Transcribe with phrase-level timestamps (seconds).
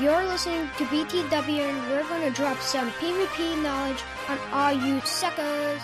[0.00, 5.02] You're listening to BTW and we're going to drop some PvP knowledge on all you
[5.02, 5.82] suckers.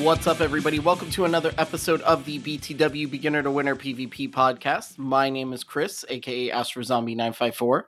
[0.00, 0.78] What's up, everybody?
[0.78, 4.96] Welcome to another episode of the BTW Beginner to Winner PvP podcast.
[4.96, 7.86] My name is Chris, aka Astro Zombie 954.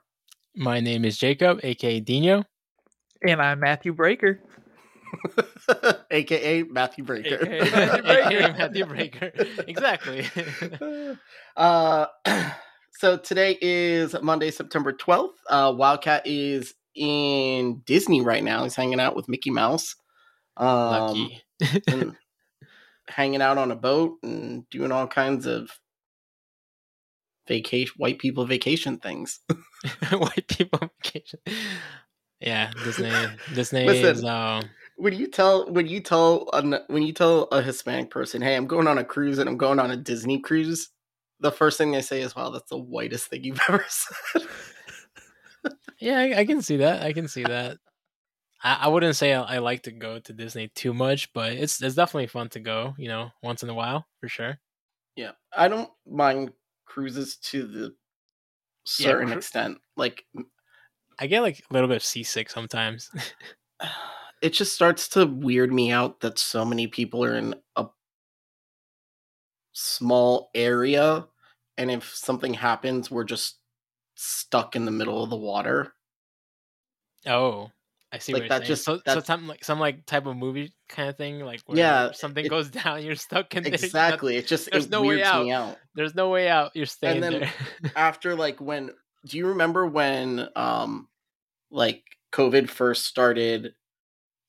[0.55, 2.43] My name is Jacob, aka Dino.
[3.27, 4.39] And I'm Matthew Breaker.
[6.11, 7.39] aka Matthew Breaker.
[7.45, 9.31] AKA AKA Matthew Breaker.
[9.67, 10.27] Exactly.
[11.57, 12.05] uh,
[12.91, 15.29] so today is Monday, September 12th.
[15.49, 18.61] Uh, Wildcat is in Disney right now.
[18.63, 19.95] He's hanging out with Mickey Mouse.
[20.57, 21.43] Um, Lucky.
[21.87, 22.15] and
[23.07, 25.69] hanging out on a boat and doing all kinds of
[27.47, 29.39] vacation white people vacation things.
[30.11, 31.39] White people vacation.
[32.39, 33.27] Yeah, Disney.
[33.53, 34.15] Disney Listen.
[34.15, 34.61] is uh,
[34.97, 38.67] when you tell when you tell an, when you tell a Hispanic person, "Hey, I'm
[38.67, 40.89] going on a cruise and I'm going on a Disney cruise,"
[41.39, 44.43] the first thing they say is, "Wow, that's the whitest thing you've ever said."
[45.99, 47.03] Yeah, I, I can see that.
[47.03, 47.77] I can see that.
[48.63, 51.81] I, I wouldn't say I, I like to go to Disney too much, but it's
[51.81, 52.95] it's definitely fun to go.
[52.97, 54.59] You know, once in a while for sure.
[55.15, 56.53] yeah, I don't mind
[56.85, 57.95] cruises to the
[58.97, 59.79] Yeah, certain cru- extent.
[59.95, 60.25] Like
[61.19, 63.09] I get like a little bit seasick sometimes.
[64.41, 67.87] it just starts to weird me out that so many people are in a
[69.73, 71.27] small area
[71.77, 73.59] and if something happens we're just
[74.15, 75.95] stuck in the middle of the water
[77.25, 77.71] oh,
[78.13, 78.31] I see.
[78.33, 78.67] Like, what you're that saying.
[78.67, 81.77] just- so, so some like some like type of movie kind of thing, like where
[81.77, 83.73] Yeah, something it- goes down, you're stuck in there.
[83.73, 86.71] Exactly it just there's it no way me out There's no way out.
[86.75, 87.53] You're staying then- there.
[87.95, 88.91] after like when
[89.25, 91.07] do you remember when um
[91.71, 93.73] like covid first started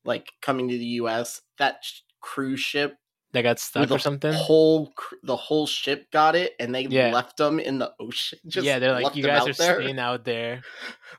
[0.04, 2.96] like coming to the us that sh- cruise ship
[3.32, 4.32] that got stuck or something.
[4.32, 7.12] whole cr- the whole ship got it and they Yeah.
[7.12, 10.24] left them in the ocean just yeah, they're like, you guys are there." staying out
[10.24, 10.62] there.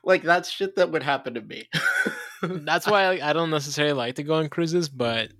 [0.04, 1.68] like that's shit that would happen to me
[2.64, 5.30] That's why like, I don't necessarily like to go on cruises, but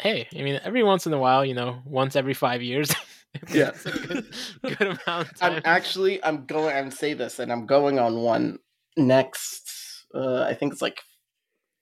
[0.00, 2.94] hey, I mean, every once in a while, you know, once every five years.
[3.52, 3.72] Yeah.
[3.84, 7.98] a good, good amount of i'm actually i'm going and say this and i'm going
[7.98, 8.60] on one
[8.96, 11.02] next uh i think it's like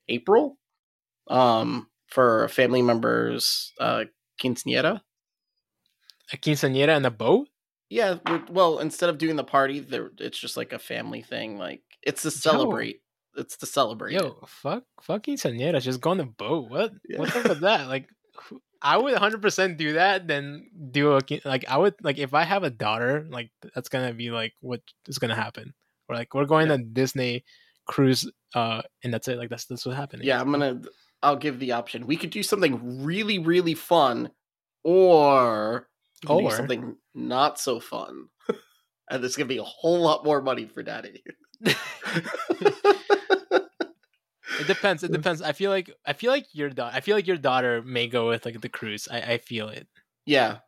[0.09, 0.57] april
[1.29, 4.05] um for a family member's uh
[4.41, 5.03] quinceanera
[6.33, 7.49] a quinceañera in a boat.
[7.91, 8.17] yeah
[8.49, 12.23] well instead of doing the party there it's just like a family thing like it's
[12.23, 13.03] to celebrate
[13.37, 14.23] it's to celebrate it.
[14.23, 15.83] Yo, fuck, fuck quinceañeras.
[15.83, 16.71] Just go on a boat.
[16.71, 16.93] What?
[17.09, 17.19] Yeah.
[17.21, 17.89] What's up with that?
[17.89, 18.09] Like,
[18.83, 20.27] I would 100% do that.
[20.27, 24.13] Then do a like I would like if I have a daughter, like that's gonna
[24.13, 25.73] be like what is gonna happen.
[26.09, 27.45] Or like we're going to Disney
[27.87, 29.39] cruise, uh, and that's it.
[29.39, 30.25] Like that's that's what happened.
[30.25, 30.81] yeah i'm gonna
[31.23, 34.31] i'll give the option we could do something really really fun
[34.85, 35.89] or
[36.29, 38.27] Or- something not so fun
[39.11, 41.23] and there's gonna be a whole lot more money for daddy
[44.63, 45.03] It depends.
[45.03, 45.43] It depends.
[45.43, 46.97] I feel like I feel like your daughter.
[46.97, 49.09] I feel like your daughter may go with like the cruise.
[49.11, 49.87] I, I feel it.
[50.27, 50.59] yeah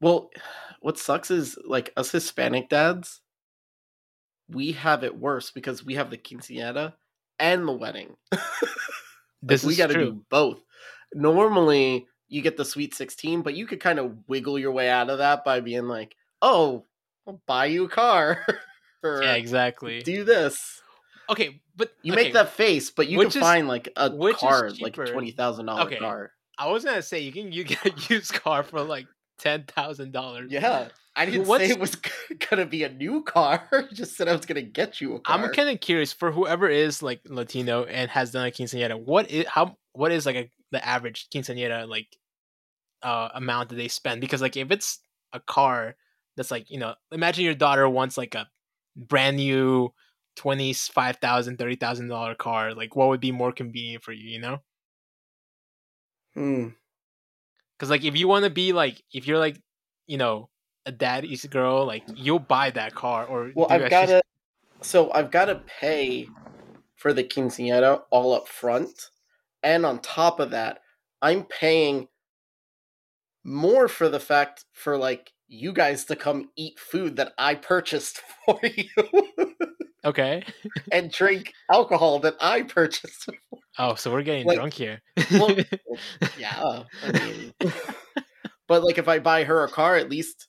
[0.00, 0.30] well
[0.80, 3.20] what sucks is like us hispanic dads
[4.48, 6.92] we have it worse because we have the quinceañera
[7.38, 8.40] and the wedding Like,
[9.42, 10.60] This we got to do both.
[11.12, 15.10] Normally, you get the Sweet 16, but you could kind of wiggle your way out
[15.10, 16.86] of that by being like, "Oh,
[17.26, 18.46] I'll buy you a car."
[19.04, 20.00] Yeah, exactly.
[20.02, 20.80] do this.
[21.30, 24.10] Okay, but You okay, make that face, but you Which can is- find like a
[24.34, 25.96] car, like a twenty thousand dollar Okay.
[25.96, 26.32] car.
[26.58, 29.06] I was gonna say you can you get a used car for like
[29.38, 30.52] ten thousand dollars.
[30.52, 31.96] Yeah, I didn't What's- say it was
[32.50, 33.68] gonna be a new car.
[33.92, 35.36] Just said I was gonna get you a car.
[35.38, 38.98] I'm kind of curious for whoever is like Latino and has done a quinceañera.
[39.00, 42.16] What is how what is like a the average quinceañera like
[43.02, 44.20] uh amount that they spend?
[44.20, 45.00] Because like if it's
[45.32, 45.96] a car
[46.36, 48.48] that's like you know imagine your daughter wants like a
[48.96, 49.92] brand new
[50.36, 52.74] twenty five thousand thirty thousand dollar car.
[52.74, 54.28] Like what would be more convenient for you?
[54.28, 54.58] You know?
[56.34, 56.68] Hmm.
[57.78, 59.60] Because like if you want to be like if you're like
[60.06, 60.48] you know
[60.86, 64.22] a daddy's girl, like you'll buy that car or Well, I've got to.
[64.82, 66.28] So I've got to pay
[66.96, 69.10] for the quinceañera all up front,
[69.62, 70.80] and on top of that,
[71.22, 72.08] I'm paying
[73.44, 78.22] more for the fact for like you guys to come eat food that I purchased
[78.44, 79.54] for you
[80.04, 80.44] Okay.
[80.92, 83.28] and drink alcohol that I purchased.
[83.78, 85.00] Oh, so we're getting Like- drunk here.
[85.32, 85.56] Well,
[86.38, 87.72] yeah, I mean,
[88.68, 90.48] but like if I buy her a car, at least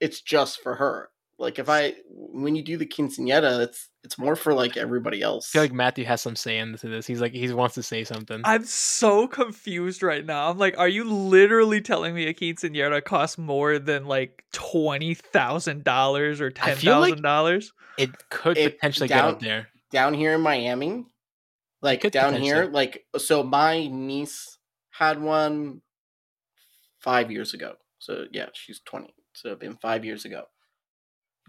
[0.00, 1.08] it's just for her.
[1.44, 5.50] Like if I when you do the quinceañera, it's it's more for like everybody else.
[5.50, 7.06] I feel like Matthew has some say into this.
[7.06, 8.40] He's like he wants to say something.
[8.44, 10.50] I'm so confused right now.
[10.50, 15.84] I'm like, are you literally telling me a quinceañera costs more than like twenty thousand
[15.84, 17.72] dollars or ten thousand like dollars?
[17.96, 19.68] it could It- potentially get down- up there.
[19.92, 21.04] down here in Miami,
[21.82, 24.58] like down here, like so my niece
[24.90, 25.82] had one
[27.00, 27.74] five years ago.
[27.98, 29.14] So yeah, she's twenty.
[29.34, 30.44] So it'd been five years ago.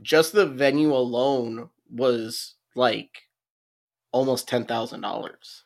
[0.01, 3.09] Just the venue alone was like
[4.12, 5.63] almost ten thousand dollars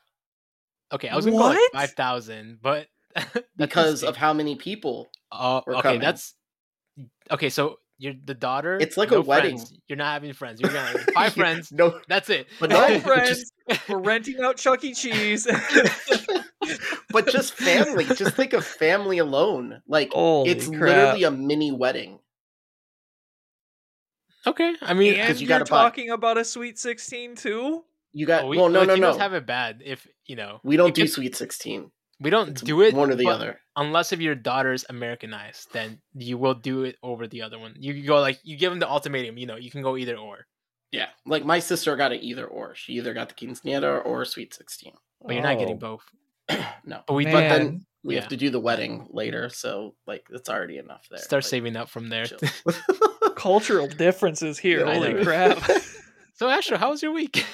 [0.92, 1.72] Okay, I was gonna go like What?
[1.74, 2.88] five thousand, but
[3.58, 4.10] because insane.
[4.10, 5.10] of how many people.
[5.32, 6.02] Oh, were okay, coming.
[6.02, 6.34] that's
[7.32, 7.50] okay.
[7.50, 8.78] So you're the daughter.
[8.82, 9.58] It's like no a wedding.
[9.58, 9.74] friends.
[9.88, 10.60] You're not having friends.
[10.62, 11.72] You're gonna five friends.
[11.72, 12.48] No, That's it.
[12.60, 13.30] But No no, friends.
[13.68, 14.94] just- We're renting out Chuck E.
[14.96, 15.46] Cheese.
[17.12, 18.06] but just family.
[18.06, 19.82] just think of family alone.
[19.88, 20.82] Like Holy it's crap.
[20.82, 22.20] literally a mini wedding.
[24.48, 27.84] Okay, I mean, and 'cause you you're gotta buy- talking about a Sweet Sixteen too?
[28.14, 29.18] You got oh, we, well, no, no, no.
[29.18, 29.82] have it bad.
[29.86, 31.92] If you know, we don't do could- sweet sixteen.
[32.22, 33.62] We don't It's do it one or the other.
[33.78, 37.76] unless if your daughter's Americanized, then you will do it over the other one.
[37.80, 39.38] You can go like you give them the ultimatum.
[39.38, 40.46] You know, you can go either or,
[40.92, 42.76] Yeah, like my sister got it either or.
[42.76, 44.94] She either got the quinceanera or sweet sixteen.
[45.24, 46.04] but you're not getting Oh, both.
[46.84, 48.22] no, But we but then we Yeah.
[48.22, 51.20] have to do the wedding later, so like it's already enough there.
[51.20, 52.26] start Like, saving up from there.
[53.40, 53.52] chill.
[53.52, 54.86] Cultural differences here.
[54.86, 55.60] Yeah, Holy crap.
[56.36, 57.46] so Asher, how was your week?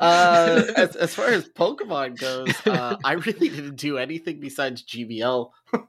[0.00, 5.50] uh, as, as far as Pokemon goes, uh, I really didn't do anything besides GBL.
[5.72, 5.86] you know,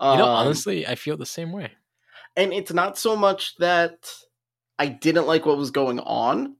[0.00, 1.70] Um, honestly, I feel the same way.
[2.36, 4.10] and it's not so much that
[4.78, 6.56] I didn't like what was going on.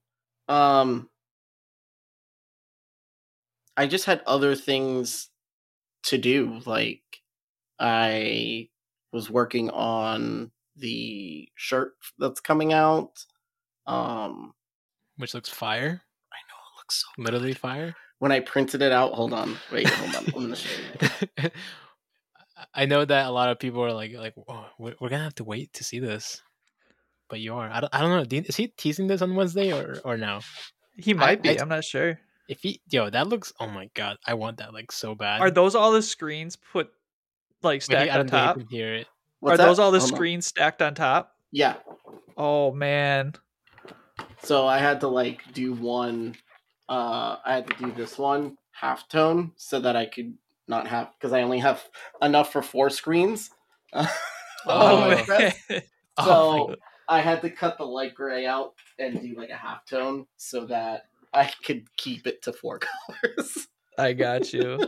[0.48, 1.08] Um
[3.76, 5.30] I just had other things
[6.04, 6.60] to do.
[6.64, 7.02] Like
[7.80, 8.68] I
[9.12, 13.24] was working on the shirt that's coming out.
[13.86, 14.54] Um
[15.18, 17.94] Which looks fire, I know it looks so literally fire.
[18.18, 19.56] when I printed it out, hold on.
[19.72, 20.24] Wait, hold on.
[20.26, 20.80] I'm gonna show
[21.42, 21.50] you.
[22.72, 25.34] I know that a lot of people are like, like, oh, we're, we're gonna have
[25.36, 26.40] to wait to see this,
[27.28, 27.68] but you are.
[27.68, 28.38] I don't, I don't know.
[28.38, 30.40] Is he teasing this on Wednesday or or no?
[30.96, 31.58] He might be.
[31.58, 32.18] I- I'm not sure.
[32.46, 33.52] If he, yo, that looks.
[33.58, 35.40] Oh my god, I want that like so bad.
[35.40, 36.88] Are those all the screens put
[37.62, 38.56] like Wait, stacked I on don't think top?
[38.58, 39.06] can hear it.
[39.44, 40.16] What's Are those all the Hold on.
[40.16, 41.34] screens stacked on top?
[41.52, 41.76] Yeah.
[42.38, 43.34] Oh man.
[44.40, 46.34] So I had to like do one
[46.88, 50.32] uh I had to do this one half tone so that I could
[50.66, 51.82] not have because I only have
[52.22, 53.50] enough for four screens.
[53.94, 54.06] Oh,
[54.66, 55.52] Oh, man.
[56.24, 56.74] So Oh
[57.06, 60.64] I had to cut the light gray out and do like a half tone so
[60.68, 61.02] that
[61.34, 62.78] I could keep it to four
[63.12, 63.68] colors.
[63.98, 64.80] I got you.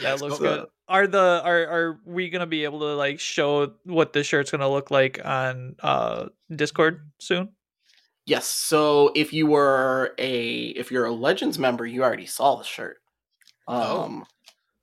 [0.00, 0.66] Yeah, that looks go- good.
[0.88, 4.68] Are the are are we gonna be able to like show what the shirt's gonna
[4.68, 7.50] look like on uh Discord soon?
[8.26, 12.64] yes, so if you were a if you're a Legends member, you already saw the
[12.64, 12.98] shirt.
[13.68, 14.02] Oh.
[14.02, 14.24] Um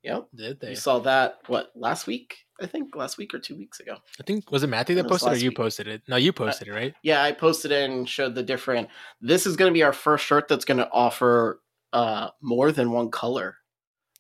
[0.04, 0.28] yep.
[0.36, 0.70] Did they?
[0.72, 2.38] You saw that what last week?
[2.62, 3.96] I think last week or two weeks ago.
[4.20, 5.58] I think was it Matthew that It posted or you week.
[5.58, 6.02] posted it?
[6.10, 6.94] No, you posted it, right?
[7.04, 8.90] Yeah, I posted it and showed the different.
[9.22, 11.62] This is going to be our first shirt that's going to offer
[11.94, 13.56] uh more than one color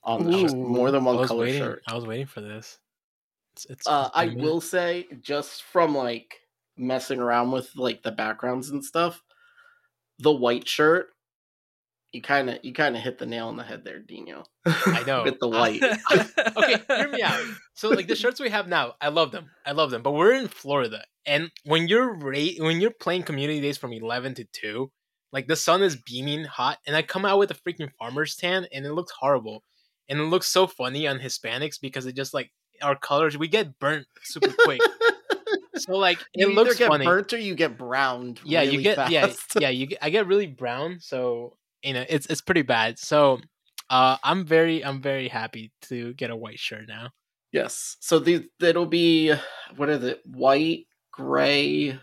[0.03, 0.51] on the shirt.
[0.53, 0.55] Ooh.
[0.55, 1.61] more than one color waiting.
[1.61, 1.83] shirt.
[1.87, 2.77] I was waiting for this.
[3.53, 6.35] It's, it's, Uh, I been will say, just from like
[6.77, 9.21] messing around with like the backgrounds and stuff,
[10.19, 11.09] the white shirt
[12.13, 14.43] You kind of you kind of hit the nail on the head there, Dino.
[14.65, 15.23] I know.
[15.23, 15.83] with the white.
[16.57, 17.39] okay, hear me out.
[17.75, 19.49] So like the shirts we have now, I love them.
[19.65, 20.01] I love them.
[20.03, 24.33] But we're in Florida, and when you're ra- when you're playing community days from eleven
[24.35, 24.91] to two,
[25.33, 28.65] like the sun is beaming hot, and I come out with a freaking farmer's tan,
[28.73, 29.63] and it looks horrible,
[30.09, 32.51] and it looks so funny on Hispanics because it just like
[32.81, 34.81] our colors we get burnt super quick.
[35.77, 37.05] so like it you looks get funny.
[37.05, 38.39] burnt or you get browned.
[38.43, 39.53] yeah, you get yeah fast.
[39.59, 42.99] yeah you get, I get really brown, so you know it's it's pretty bad.
[42.99, 43.39] So
[43.89, 47.09] uh, I'm very I'm very happy to get a white shirt now.
[47.51, 47.97] Yes.
[47.99, 49.33] So these it'll be
[49.75, 50.21] what is it?
[50.25, 51.99] White, gray,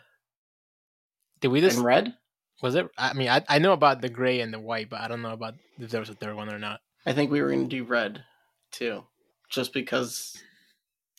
[1.40, 2.14] Did we just and red.
[2.62, 2.88] was it?
[2.98, 5.32] I mean, I I know about the gray and the white, but I don't know
[5.32, 6.80] about if there was a third one or not.
[7.06, 8.22] I think we were gonna do red
[8.72, 9.04] too,
[9.48, 10.36] just because.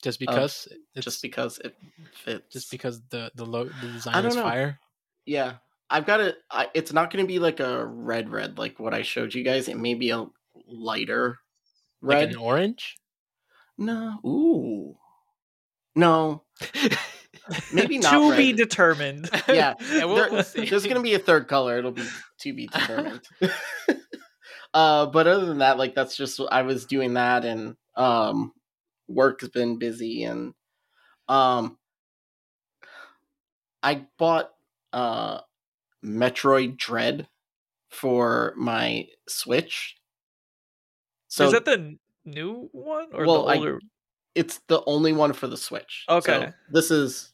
[0.03, 1.75] Just because it's just because it
[2.13, 2.53] fits.
[2.53, 4.43] just because the the lo- the I design don't is know.
[4.43, 4.79] fire.
[5.25, 5.53] Yeah,
[5.89, 6.37] I've got it.
[6.75, 9.67] It's not going to be like a red red like what I showed you guys.
[9.67, 10.27] It may be a
[10.67, 11.39] lighter
[12.03, 12.29] Like red.
[12.29, 12.95] an orange.
[13.79, 14.97] no, ooh,
[15.95, 16.43] no,
[17.73, 18.11] maybe not.
[18.11, 18.37] to red.
[18.37, 19.29] be determined.
[19.47, 20.65] Yeah, yeah we'll, There- we'll see.
[20.69, 21.79] There's going to be a third color.
[21.79, 22.07] It'll be
[22.41, 23.21] to be determined.
[24.73, 28.53] Uh, but other than that, like that's just I was doing that, and um,
[29.07, 30.53] work has been busy, and
[31.29, 31.77] um,
[33.83, 34.51] I bought
[34.93, 35.39] uh,
[36.03, 37.27] Metroid Dread
[37.89, 39.95] for my Switch.
[41.27, 43.79] So is that the new one or Well, the I- older?
[44.35, 46.05] it's the only one for the Switch.
[46.07, 46.51] So Okay.
[46.71, 47.33] this is.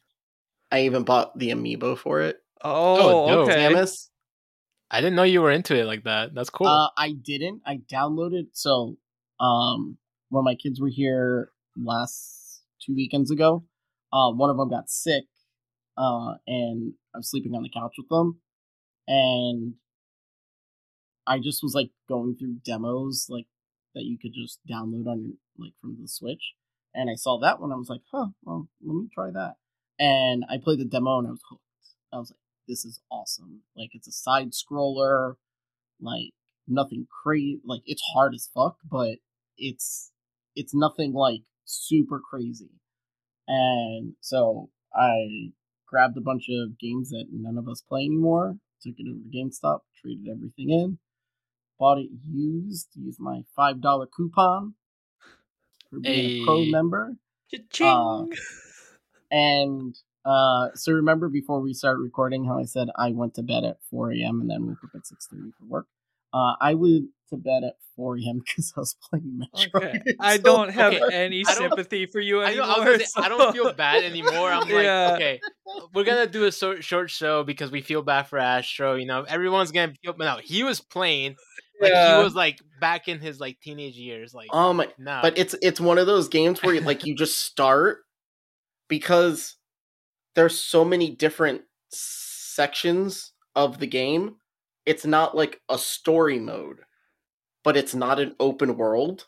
[0.72, 2.38] I even bought the amiibo for it.
[2.64, 3.50] Oh, dope.
[3.50, 3.72] okay.
[3.72, 4.10] Samus.
[4.94, 6.36] I didn't know you were into it like that.
[6.36, 6.68] That's cool.
[6.68, 7.64] Uh, I didn't.
[7.66, 8.50] I downloaded.
[8.54, 8.98] So,
[9.40, 9.98] um,
[10.30, 13.64] when my kids were here last two weekends ago,
[14.14, 15.26] uh, one of them got sick,
[15.98, 18.40] uh, and I was sleeping on the couch with them,
[19.08, 19.74] and
[21.26, 23.48] I just was like going through demos like
[23.96, 26.54] that you could just download on like from the Switch,
[26.94, 27.72] and I saw that one.
[27.72, 29.56] I was like, huh, well, let me try that,
[30.00, 31.64] and I played the demo and I was hooked.
[32.14, 33.62] I was like, this is awesome.
[33.76, 35.36] Like it's a side scroller
[36.00, 36.32] like
[36.68, 39.18] nothing crazy like it's hard as fuck but
[39.58, 40.12] it's
[40.56, 42.72] it's nothing like super crazy
[43.48, 45.52] and so i
[45.86, 49.38] grabbed a bunch of games that none of us play anymore took it over to
[49.38, 50.98] gamestop traded everything in
[51.78, 54.74] bought it used used my five dollar coupon
[55.94, 57.16] for being a pro member.
[57.52, 57.88] Cha-ching.
[57.88, 58.26] Uh,
[59.32, 63.64] and uh, so remember before we start recording how I said I went to bed
[63.64, 64.42] at 4 a.m.
[64.42, 65.88] and then woke up at 6:30 for work.
[66.34, 68.40] Uh, I went to bed at 4 a.m.
[68.40, 69.76] because I was playing Metroid.
[69.76, 70.02] Okay.
[70.20, 72.68] I So- don't have Okay, any sympathy for you I, anymore.
[72.68, 74.50] know, I, was gonna say, I don't feel bad anymore.
[74.52, 75.12] I'm like, Yeah.
[75.16, 75.40] okay,
[75.94, 78.96] we're gonna do a short, short show because we feel bad for Astro.
[78.96, 80.14] You know, everyone's gonna feel.
[80.14, 81.36] But no, he was playing
[81.82, 82.18] like Yeah.
[82.18, 84.34] he was like back in his like teenage years.
[84.34, 87.40] Like, Um, no, but it's it's one of those games where you, like you just
[87.44, 88.00] start
[88.88, 89.56] because
[90.36, 94.36] there's so many different sections of the game.
[94.86, 96.80] It's not like a story mode,
[97.64, 99.28] but it's not an open world.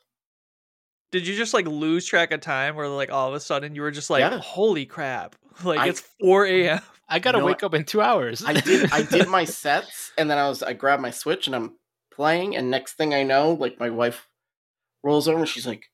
[1.11, 3.81] Did you just like lose track of time where like all of a sudden you
[3.81, 4.37] were just like, Yeah.
[4.39, 5.35] holy crap.
[5.63, 6.81] Like I- it's 4 a.m.
[7.07, 8.43] I gotta you know wake up in two hours.
[8.45, 11.55] I did I did my sets and then I was I grabbed my switch and
[11.55, 11.75] I'm
[12.13, 14.27] playing and next thing I know, like my wife
[15.03, 15.85] rolls over and she's like,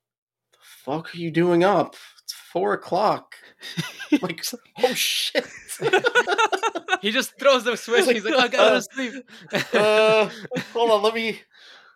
[0.53, 1.95] The fuck are you doing up?
[2.23, 3.35] It's four o'clock.
[4.21, 4.43] like
[4.83, 5.47] oh shit.
[7.01, 8.05] he just throws the switch.
[8.05, 9.13] He's like, I gotta Uh, sleep.
[9.73, 10.29] uh
[10.73, 11.39] hold on, let me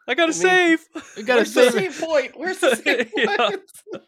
[0.08, 0.88] I gotta I save.
[1.18, 1.74] we gotta Where's the save.
[1.74, 2.32] save point?
[2.38, 3.26] Where's the save Yeah.
[3.26, 3.62] point?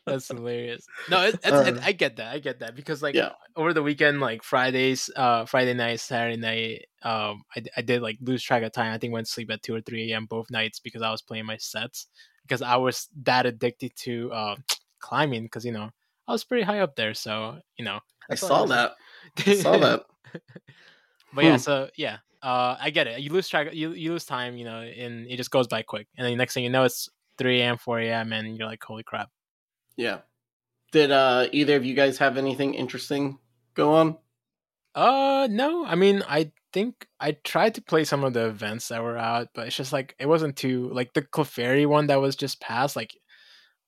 [0.05, 0.87] That's hilarious.
[1.09, 2.33] No, it, it's, Uh, it, I get that.
[2.33, 3.31] I get that because like Yeah.
[3.55, 8.17] over the weekend, like Fridays, uh, Friday night, Saturday night, um, I, I did like
[8.21, 8.93] lose track of time.
[8.93, 10.25] I think went to sleep at two or three a.m.
[10.25, 12.07] both nights because I was playing my sets
[12.43, 14.55] because I was that addicted to uh,
[14.99, 15.89] climbing because you know
[16.27, 17.13] I was pretty high up there.
[17.13, 18.91] So you know, I saw was- that.
[19.47, 20.03] I saw that.
[21.33, 21.57] But yeah, Hmm.
[21.57, 23.19] so yeah, uh, I get it.
[23.19, 26.07] You lose track, you you lose time, you know, and it just goes by quick.
[26.17, 28.81] And then the next thing you know, it's three a.m., four a.m., and you're like,
[28.83, 29.29] holy crap.
[29.97, 30.19] Yeah.
[30.93, 33.37] Did uh either of you guys have anything interesting
[33.73, 34.17] go on?
[34.95, 35.85] Uh, no.
[35.85, 39.49] I mean, I think I tried to play some of the events that were out,
[39.53, 42.95] but it's just like it wasn't too like the Clefairy one that was just passed.
[42.95, 43.13] Like,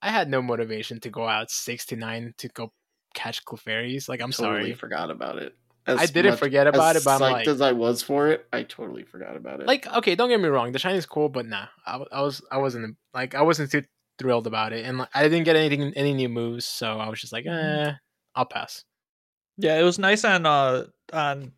[0.02, 2.72] I had no motivation to go out six to nine to go
[3.14, 4.08] catch Clefairies.
[4.08, 4.74] Like, I'm totally sorry.
[4.74, 5.56] forgot about it.
[5.88, 8.64] I didn't forget about as it, but I'm like- as I was for it, I
[8.64, 9.66] totally forgot about it.
[9.68, 12.42] Like, okay, don't get me wrong, the shiny's cool, but nah, I, w- I was
[12.52, 13.84] I wasn't like I wasn't too
[14.20, 17.20] thrilled about it, and like, I didn't get anything any new moves, so I was
[17.20, 17.94] just like, eh,
[18.36, 18.84] I'll pass.
[19.58, 21.54] Yeah, it was nice on uh on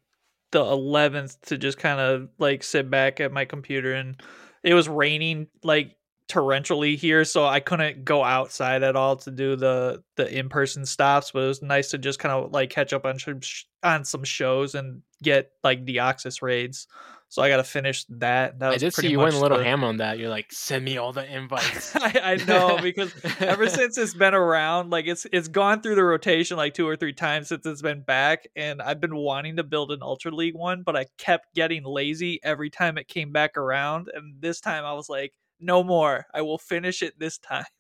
[0.53, 4.21] the 11th to just kind of like sit back at my computer and
[4.63, 5.95] it was raining like
[6.31, 10.85] torrentially here, so I couldn't go outside at all to do the the in person
[10.85, 11.31] stops.
[11.31, 14.23] But it was nice to just kind of like catch up on sh- on some
[14.23, 16.88] shows and get like Deoxys raids.
[17.29, 18.59] So I got to finish that.
[18.59, 20.19] That I was did pretty see you went a little the- ham on that.
[20.19, 21.95] You're like, send me all the invites.
[21.95, 26.03] I, I know because ever since it's been around, like it's it's gone through the
[26.03, 29.63] rotation like two or three times since it's been back, and I've been wanting to
[29.63, 33.55] build an Ultra League one, but I kept getting lazy every time it came back
[33.55, 36.25] around, and this time I was like, no more.
[36.34, 37.65] I will finish it this time.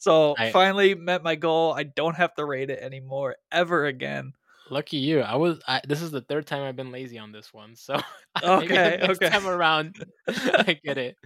[0.00, 1.72] So I- finally met my goal.
[1.72, 4.32] I don't have to rate it anymore ever again.
[4.70, 5.22] Lucky you.
[5.22, 5.58] I was.
[5.66, 7.74] I, this is the third time I've been lazy on this one.
[7.74, 7.96] So
[8.44, 9.28] Okay, next okay.
[9.28, 9.96] time around,
[10.28, 11.16] I get it.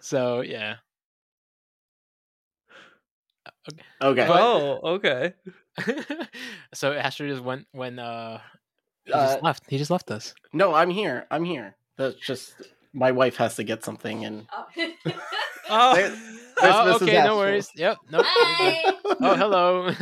[0.00, 0.78] So yeah.
[4.02, 4.26] Okay.
[4.26, 5.34] But- Oh, okay.
[6.74, 8.40] so Asher just went when uh
[9.04, 9.62] he Uh, just left.
[9.68, 10.34] He just left us.
[10.52, 11.26] no, I'm here.
[11.30, 11.76] I'm here.
[11.96, 12.54] That's just
[12.92, 14.66] my wife has to get something, and Oh.
[15.70, 16.16] Oh, There-
[16.60, 16.64] Oh,
[16.98, 17.02] Mrs.
[17.02, 17.68] okay, no worries.
[17.76, 17.98] Yep.
[18.10, 18.24] Nope.
[18.26, 18.94] Hi.
[19.20, 19.92] Oh, hello.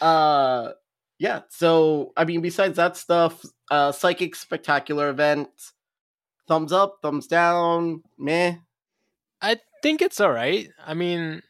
[0.00, 0.72] uh,
[1.18, 1.40] yeah.
[1.50, 5.48] So I mean, besides that stuff, uh, psychic spectacular event.
[6.48, 8.54] Thumbs up, thumbs down, meh.
[9.42, 10.68] I think it's all right.
[10.86, 11.42] I mean,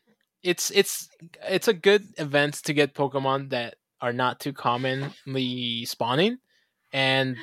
[0.42, 1.10] it's it's
[1.46, 6.38] it's a good event to get Pokemon that are not too commonly spawning,
[6.94, 7.36] and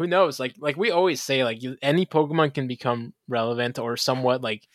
[0.00, 0.40] who knows?
[0.40, 4.66] Like like we always say, like you, any Pokemon can become relevant or somewhat like,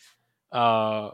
[0.52, 1.10] uh,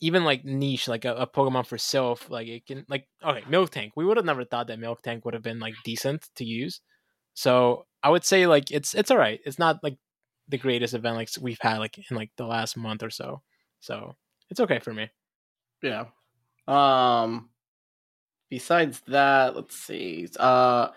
[0.00, 2.30] even like niche, like a, a Pokemon for Silph.
[2.30, 3.90] Like it can like okay, Miltank.
[3.96, 6.80] We would have never thought that Miltank would have been like decent to use.
[7.34, 9.40] So I would say like it's it's all right.
[9.44, 9.98] It's not like
[10.48, 13.42] the greatest event like we've had like in like the last month or so.
[13.80, 14.14] So
[14.48, 15.10] it's okay for me.
[15.82, 16.04] Yeah.
[16.68, 17.50] Um.
[18.48, 20.28] Besides that, let's see.
[20.38, 20.90] Uh,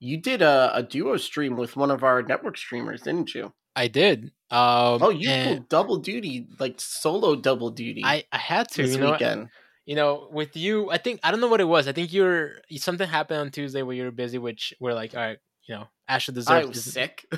[0.00, 3.52] you did a, a duo stream with one of our network streamers, didn't you?
[3.76, 4.32] I did.
[4.50, 8.02] Um, Oh, you and pulled double duty, like solo double duty.
[8.04, 8.82] I I had to.
[8.82, 9.48] this You know, weekend.
[9.86, 11.86] you know, with you, I think I don't know what it was.
[11.88, 15.20] I think you're something happened on Tuesday where you were busy, which we're like, all
[15.20, 15.38] right,
[15.68, 16.50] you know, Asher deserves.
[16.50, 17.24] I was this- sick.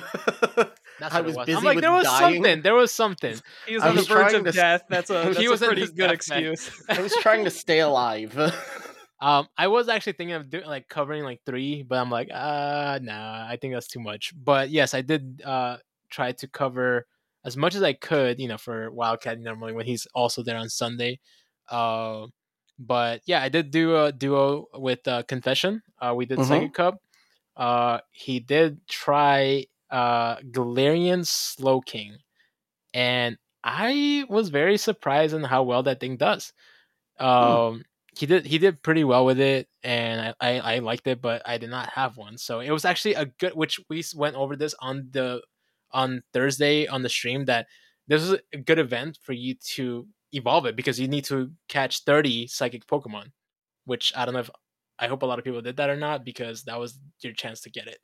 [0.99, 1.45] That's I what it was was.
[1.47, 2.35] busy I'm like, with there was dying.
[2.35, 2.61] something.
[2.61, 3.35] There was something.
[3.67, 4.83] he was I on the verge of to s- death.
[4.87, 6.69] That's a that's He was in pretty good excuse.
[6.89, 8.33] I was trying to stay alive.
[9.21, 12.99] Um, I was actually thinking of doing like covering like three, but I'm like, uh,
[13.01, 14.33] nah, I think that's too much.
[14.35, 15.77] But yes, I did uh
[16.09, 17.07] try to cover
[17.45, 20.69] as much as I could, you know, for Wildcat normally when he's also there on
[20.69, 21.19] Sunday.
[21.69, 22.27] Uh,
[22.79, 25.83] but yeah, I did do a duo with uh, Confession.
[25.99, 26.43] Uh, we did Mhm.
[26.43, 26.95] Psychic Cup.
[27.57, 32.17] Uh, he did try uh Galarian Slowking,
[32.93, 36.53] and I was very surprised in how well that thing does.
[37.19, 37.83] Um,
[38.17, 41.41] he did he did pretty well with it, and I, I I liked it, but
[41.45, 43.53] I did not have one, so it was actually a good.
[43.53, 45.41] Which we went over this on the
[45.91, 47.67] on Thursday on the stream that
[48.07, 52.03] this is a good event for you to evolve it because you need to catch
[52.03, 53.31] thirty psychic Pokemon,
[53.85, 54.49] which I don't know if
[54.99, 57.61] I hope a lot of people did that or not because that was your chance
[57.61, 57.99] to get it.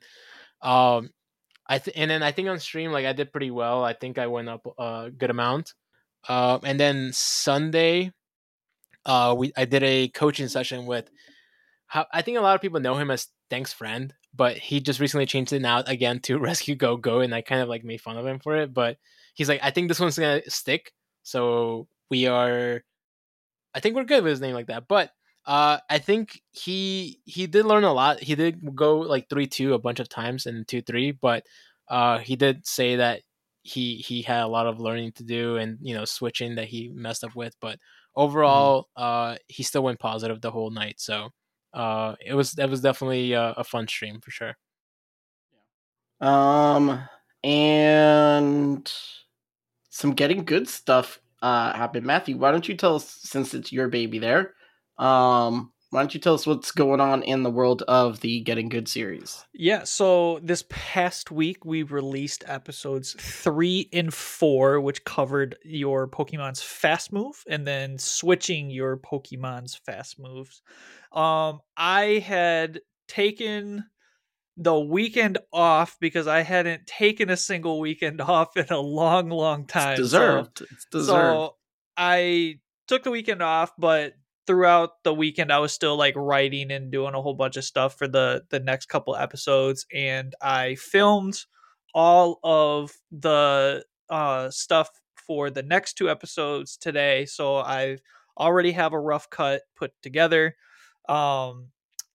[0.62, 1.10] Um,
[1.68, 3.84] I th- and then I think on stream like I did pretty well.
[3.84, 5.74] I think I went up a good amount.
[6.28, 8.12] Um, and then Sunday,
[9.06, 11.10] uh, we I did a coaching session with.
[11.86, 15.00] How, I think a lot of people know him as Thanks Friend, but he just
[15.00, 18.00] recently changed it now again to Rescue Go Go, and I kind of like made
[18.00, 18.74] fun of him for it.
[18.74, 18.98] But
[19.34, 22.82] he's like, I think this one's gonna stick, so we are.
[23.74, 25.10] I think we're good with his name like that, but
[25.48, 28.20] uh, I think he he did learn a lot.
[28.20, 31.44] He did go like three two a bunch of times and two three, but
[31.88, 33.22] uh, he did say that
[33.62, 36.90] he he had a lot of learning to do and you know switching that he
[36.92, 37.56] messed up with.
[37.62, 37.78] But
[38.18, 40.96] overall, uh, he still went positive the whole night.
[40.98, 41.28] So
[41.72, 44.56] uh, it was that was definitely a, a fun stream for sure.
[46.20, 47.00] Um,
[47.44, 48.92] and
[49.88, 52.04] some getting good stuff uh happened.
[52.04, 54.54] Matthew, why don't you tell us since it's your baby there?
[54.98, 58.68] Um, why don't you tell us what's going on in the world of the Getting
[58.68, 59.44] Good series?
[59.54, 66.62] Yeah, so this past week we released episodes three and four, which covered your Pokemon's
[66.62, 70.60] fast move and then switching your Pokemon's fast moves.
[71.12, 73.84] Um, I had taken
[74.58, 79.66] the weekend off because I hadn't taken a single weekend off in a long, long
[79.66, 79.92] time.
[79.92, 80.60] It's so- deserved.
[80.70, 81.34] it's deserved.
[81.34, 81.54] so
[81.96, 84.12] I took the weekend off, but
[84.48, 87.98] throughout the weekend I was still like writing and doing a whole bunch of stuff
[87.98, 91.44] for the the next couple episodes and I filmed
[91.94, 97.26] all of the uh stuff for the next two episodes today.
[97.26, 97.98] So I
[98.38, 100.56] already have a rough cut put together.
[101.10, 101.68] Um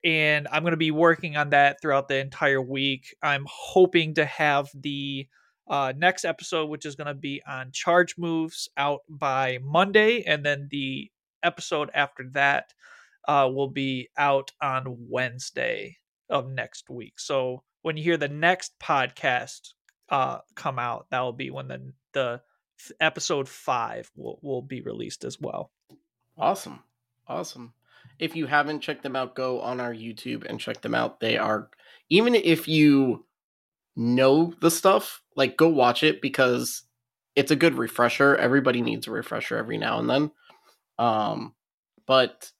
[0.03, 3.15] and I'm going to be working on that throughout the entire week.
[3.21, 5.27] I'm hoping to have the
[5.69, 10.45] uh, next episode, which is going to be on charge moves, out by Monday, and
[10.45, 11.09] then the
[11.43, 12.73] episode after that
[13.27, 15.97] uh, will be out on Wednesday
[16.29, 17.19] of next week.
[17.19, 19.73] So when you hear the next podcast
[20.09, 22.41] uh, come out, that will be when the the
[22.99, 25.71] episode five will will be released as well.
[26.37, 26.79] Awesome,
[27.27, 27.73] awesome.
[28.19, 31.19] If you haven't checked them out, go on our YouTube and check them out.
[31.19, 31.69] They are
[32.09, 33.25] even if you
[33.95, 36.83] know the stuff, like go watch it because
[37.35, 38.35] it's a good refresher.
[38.35, 40.31] Everybody needs a refresher every now and then.
[41.03, 41.53] Um,
[42.07, 42.51] but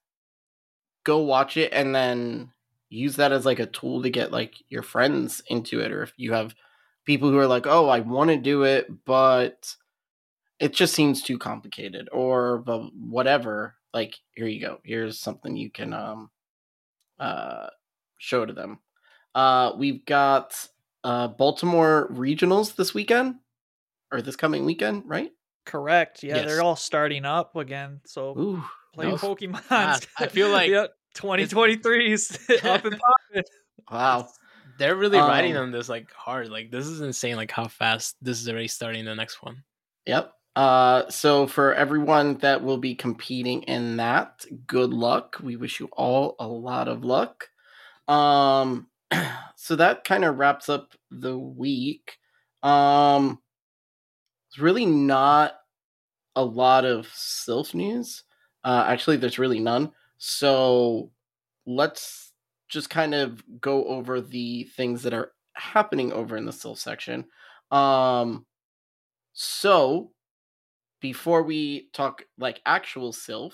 [1.05, 2.51] go watch it and then
[2.89, 6.13] use that as like a tool to get like your friends into it or if
[6.17, 6.53] you have
[7.05, 9.75] people who are like oh i want to do it but
[10.59, 12.63] it just seems too complicated or
[12.95, 16.29] whatever like here you go here's something you can um
[17.19, 17.67] uh
[18.17, 18.79] show to them.
[19.35, 20.67] Uh we've got
[21.03, 23.35] uh baltimore regionals this weekend
[24.11, 25.31] or this coming weekend right
[25.65, 26.45] correct yeah Yes.
[26.47, 30.07] they're all starting up again so Ooh, play was pokemon fast.
[30.17, 33.43] I feel like yep 2023 is up and popping
[33.91, 34.27] wow
[34.79, 36.49] They're really riding Um, on this like hard.
[36.49, 37.35] Like this is insane.
[37.35, 39.63] Like how fast this is already starting the next one.
[40.07, 40.33] Yep.
[40.55, 45.37] Uh, so for everyone that will be competing in that, good luck.
[45.43, 47.49] We wish you all a lot of luck.
[48.07, 48.87] Um,
[49.55, 52.17] so that kind of wraps up the week.
[52.63, 53.39] Um,
[54.53, 55.55] it's really not
[56.35, 58.23] a lot of Silph news.
[58.63, 59.91] Uh, actually, there's really none.
[60.19, 61.09] So
[61.65, 62.33] let's
[62.69, 67.25] just kind of go over the things that are happening over in the Silph section.
[67.71, 68.45] Um,
[69.33, 70.11] so
[71.01, 73.53] before we talk like actual Silph,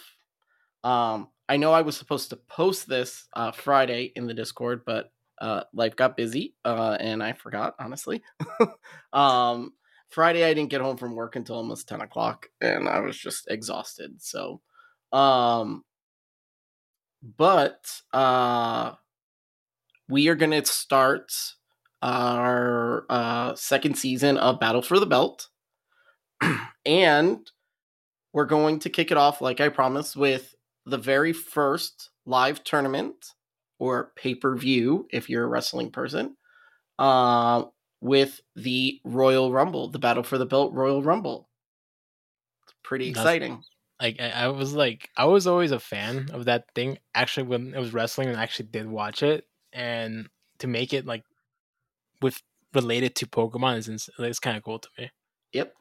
[0.84, 5.14] um, I know I was supposed to post this uh, Friday in the Discord, but
[5.40, 8.22] uh, life got busy uh, and I forgot, honestly.
[9.14, 9.72] um,
[10.10, 13.50] Friday, I didn't get home from work until almost 10 o'clock and I was just
[13.50, 14.22] exhausted.
[14.22, 14.62] So,
[15.12, 15.84] um,
[17.38, 18.94] but uh,
[20.08, 21.32] we are to start
[22.02, 25.50] our uh, second season of Battle for the Belt.
[26.86, 27.52] and
[28.34, 33.34] we're going to kick it off, like I promised, with the very first live tournament
[33.80, 36.36] or pay per view, if you're a wrestling person,
[36.98, 37.64] uh,
[38.02, 41.50] with the Royal Rumble, the Battle for the Belt Royal Rumble.
[42.64, 43.64] It's pretty That's- exciting.
[44.02, 47.00] Like I, I was like I was always a fan of that thing.
[47.14, 51.06] Actually, when it was wrestling, and I actually did watch it, and to make it
[51.06, 51.24] like
[52.22, 52.42] with
[52.74, 55.12] related to Pokemon is it's kind of cool to me.
[55.52, 55.74] Yep.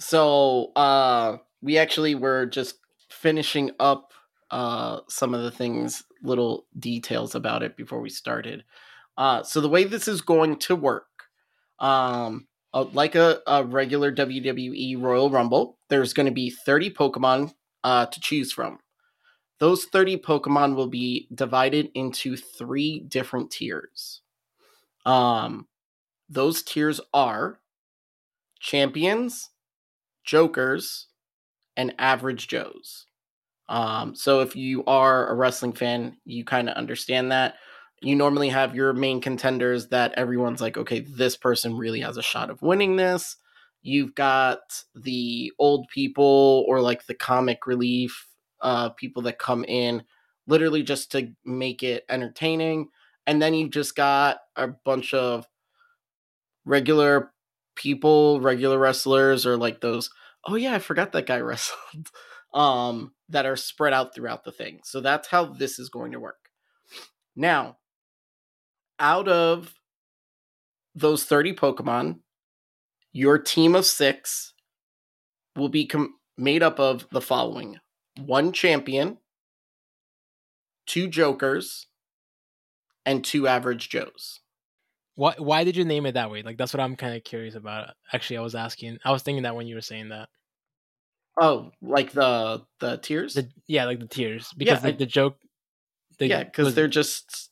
[0.00, 2.78] So uh we actually were just
[3.10, 4.12] finishing up
[4.50, 8.64] uh some of the things, little details about it before we started.
[9.18, 11.15] Uh so the way this is going to work,
[11.78, 17.52] um uh, like a, a regular WWE Royal Rumble, there's going to be 30 Pokemon
[17.84, 18.78] uh to choose from.
[19.58, 24.22] Those 30 Pokemon will be divided into three different tiers.
[25.04, 25.66] Um
[26.28, 27.60] those tiers are
[28.60, 29.50] champions,
[30.24, 31.06] jokers,
[31.76, 33.06] and average Joes.
[33.68, 37.56] Um, so if you are a wrestling fan, you kind of understand that.
[38.02, 42.22] You normally have your main contenders that everyone's like, okay, this person really has a
[42.22, 43.36] shot of winning this.
[43.82, 44.58] You've got
[44.94, 48.26] the old people or like the comic relief
[48.60, 50.02] uh, people that come in
[50.46, 52.88] literally just to make it entertaining.
[53.26, 55.46] And then you've just got a bunch of
[56.64, 57.32] regular
[57.74, 60.10] people, regular wrestlers, or like those,
[60.46, 62.10] oh yeah, I forgot that guy wrestled,
[62.54, 64.80] um, that are spread out throughout the thing.
[64.84, 66.50] So that's how this is going to work.
[67.34, 67.76] Now,
[68.98, 69.74] out of
[70.94, 72.20] those 30 Pokemon,
[73.12, 74.52] your team of six
[75.54, 77.78] will be com- made up of the following
[78.18, 79.18] one champion,
[80.86, 81.86] two jokers,
[83.04, 84.40] and two average Joes.
[85.14, 86.42] Why why did you name it that way?
[86.42, 87.94] Like that's what I'm kind of curious about.
[88.12, 88.98] Actually, I was asking.
[89.04, 90.28] I was thinking that when you were saying that.
[91.40, 93.34] Oh, like the the tiers?
[93.34, 95.38] The, yeah, like the tiers because Yeah, like I- the joke.
[96.18, 97.50] The, yeah, because they're just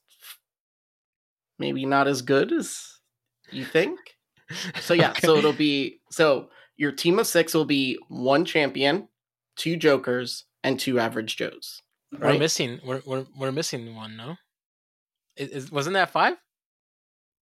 [1.59, 3.01] maybe not as good as
[3.51, 3.99] you think.
[4.81, 9.09] So yeah, so it'll be so your team of six will be one champion,
[9.57, 11.83] two jokers, and two average Joes.
[12.13, 12.81] we're missing.
[12.85, 14.17] We're, we're we're missing one.
[14.17, 14.37] No,
[15.37, 16.37] is, is wasn't that five?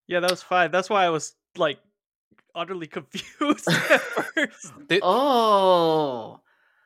[0.08, 0.72] Yeah, that was five.
[0.72, 1.80] That's why I was like
[2.54, 4.74] utterly confused at first.
[5.02, 6.42] Oh,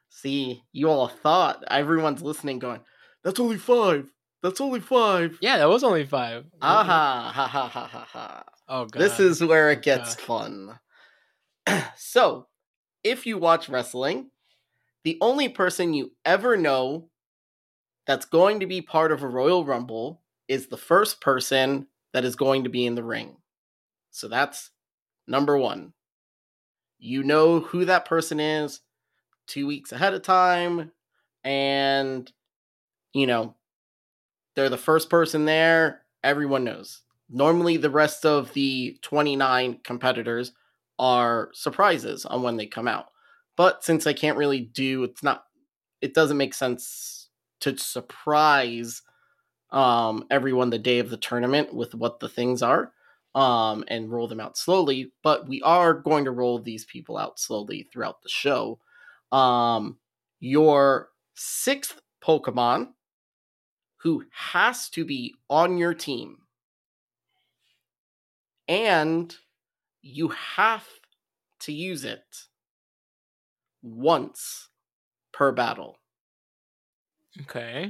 [0.10, 2.82] see, you all thought everyone's listening, going,
[3.24, 4.12] "That's only five.
[4.46, 5.40] That's only five.
[5.42, 6.46] Yeah, that was only five.
[6.62, 7.32] Ah, Aha!
[7.34, 8.44] Ha ha ha ha ha!
[8.68, 9.02] Oh god.
[9.02, 10.80] This is where it gets God.
[11.66, 11.84] fun.
[11.98, 12.46] so,
[13.04, 14.30] if you watch wrestling,
[15.04, 17.10] the only person you ever know
[18.06, 22.36] that's going to be part of a Royal Rumble is the first person that is
[22.36, 23.38] going to be in the ring.
[24.12, 24.70] So that's
[25.28, 25.94] number one.
[27.00, 28.82] You know who that person is
[29.48, 30.92] two weeks ahead of time,
[31.44, 32.32] and
[33.12, 33.56] you know,
[34.56, 36.02] they're the first person there.
[36.24, 37.02] Everyone knows.
[37.30, 40.54] Normally, the rest of the 29 competitors
[40.98, 43.08] are surprises on when they come out.
[43.58, 45.46] But since I can't really do, it's not,
[46.02, 47.30] it doesn't make sense
[47.62, 49.02] to surprise
[49.72, 52.92] um, everyone the day of the tournament with what the things are
[53.34, 55.12] um, and roll them out slowly.
[55.24, 58.80] But we are going to roll these people out slowly throughout the show.
[59.32, 59.98] Um,
[60.40, 62.90] your sixth Pokemon
[64.06, 66.38] who has to be on your team.
[68.68, 69.36] And
[70.04, 70.88] you have
[71.62, 72.24] to use it
[73.82, 74.70] once
[75.34, 75.98] per battle.
[77.42, 77.90] Okay.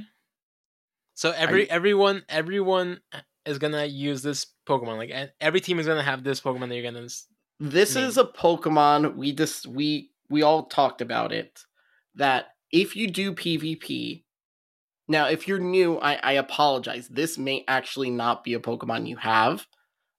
[1.12, 3.00] So every you- everyone everyone
[3.44, 4.96] is gonna use this Pokemon.
[4.96, 7.08] Like every team is gonna have this Pokemon that you're gonna.
[7.60, 8.04] This Name.
[8.04, 11.60] is a Pokemon we just we we all talked about it
[12.14, 14.24] that if you do PvP
[15.08, 19.16] now if you're new I, I apologize this may actually not be a Pokemon you
[19.16, 19.66] have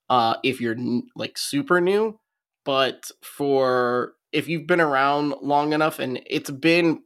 [0.10, 0.78] uh if you're
[1.16, 2.20] like super new
[2.66, 7.02] but for if you've been around long enough and it's been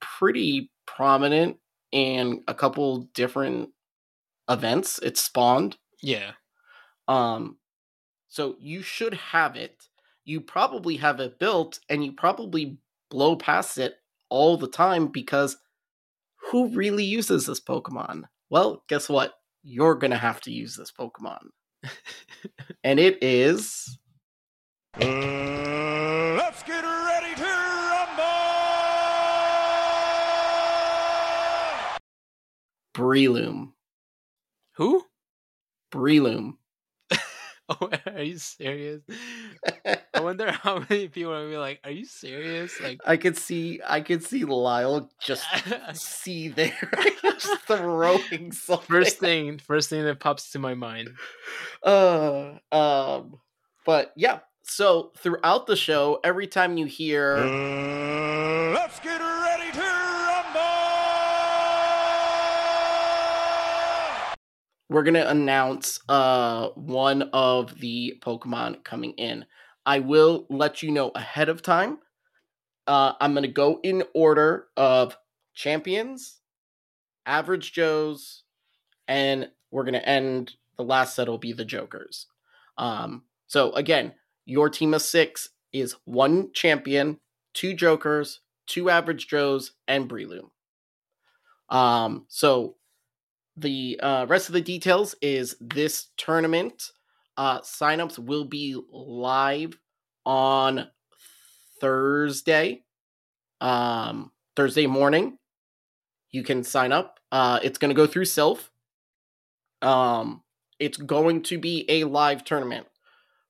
[0.00, 1.56] pretty prominent
[1.92, 3.70] in a couple different
[4.48, 6.32] events it's spawned Yeah.
[7.08, 7.58] um,
[8.28, 9.84] so you should have it.
[10.24, 12.78] You probably have it built, and you probably
[13.10, 13.96] blow past it
[14.28, 15.56] all the time because
[16.50, 18.22] who really uses this Pokemon?
[18.50, 19.34] Well, guess what?
[19.62, 21.48] You're gonna have to use this Pokemon,
[22.84, 23.98] and it is
[24.94, 25.04] Uh,
[26.36, 28.32] let's get ready to rumble!
[32.94, 33.72] Breloom.
[34.76, 35.04] Who?
[35.92, 36.54] Breloom.
[37.68, 39.02] Oh, are you serious?
[40.14, 43.36] I wonder how many people are gonna be like, "Are you serious?" Like, I could
[43.36, 45.44] see, I could see Lyle just
[45.94, 46.76] see there,
[47.22, 48.86] just throwing something.
[48.86, 51.10] first thing, first thing that pops to my mind.
[51.82, 53.38] uh um
[53.86, 59.80] but yeah so throughout the show every time you hear Uh, let's get ready to
[59.80, 60.64] rumble!
[64.88, 69.44] We're gonna announce uh one of the pokemon coming in.
[69.86, 71.98] I will let you know ahead of time.
[72.86, 75.16] Uh i'm gonna go in order of
[75.54, 76.40] champions
[77.26, 78.44] average joes
[79.08, 82.26] and we're gonna end the last set will be the jokers.
[82.78, 84.14] Um so again
[84.46, 87.18] your team of six is one champion
[87.54, 90.50] two jokers two average joes and breloom.
[91.70, 92.76] Um so
[93.60, 96.92] the uh, rest of the details is this tournament
[97.36, 99.78] uh, signups will be live
[100.24, 100.88] on
[101.80, 102.82] thursday
[103.60, 105.38] um, thursday morning
[106.30, 108.68] you can sign up uh, it's going to go through Silph
[109.82, 110.42] um,
[110.78, 112.86] it's going to be a live tournament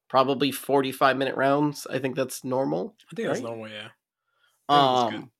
[0.08, 3.68] probably 45 minute rounds i think that's normal I think that's normal.
[3.68, 3.88] Yeah.
[4.68, 5.16] I think good.
[5.18, 5.30] um,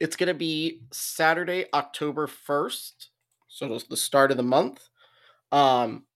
[0.00, 3.08] it's going to be Saturday, October 1st.
[3.54, 4.88] So it's the start of the month.
[5.52, 6.06] Um,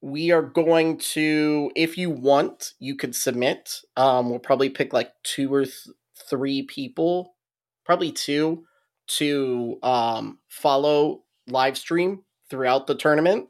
[0.00, 3.80] we are going to, if you want, you could submit.
[3.96, 5.94] Um, we'll probably pick like two or th-
[6.28, 7.36] three people,
[7.86, 8.64] probably two,
[9.18, 13.46] to um, follow live stream throughout the tournament.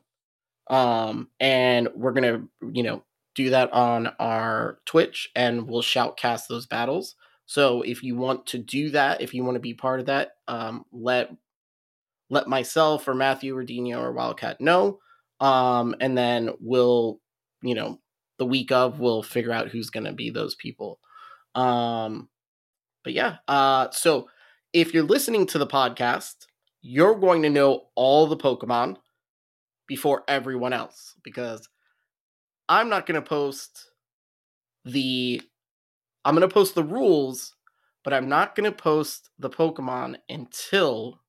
[0.68, 6.66] Um, and we're to, you know, do that on our Twitch and we'll shoutcast those
[6.66, 7.16] battles.
[7.46, 10.32] So if you want to do that, if you want to be part of that,
[10.46, 11.30] um, let
[12.34, 14.98] let myself or Matthew or Dino or Wildcat know,
[15.40, 17.20] um, and then we'll,
[17.62, 17.98] you know,
[18.38, 20.98] the week of we'll figure out who's going to be those people.
[21.54, 22.28] Um,
[23.02, 24.28] but yeah, uh, so
[24.72, 26.46] if you're listening to the podcast,
[26.82, 28.96] you're going to know all the Pokemon
[29.86, 31.68] before everyone else because
[32.68, 33.90] I'm not going to post
[34.84, 35.40] the
[36.24, 37.54] I'm going to post the rules,
[38.02, 41.20] but I'm not going to post the Pokemon until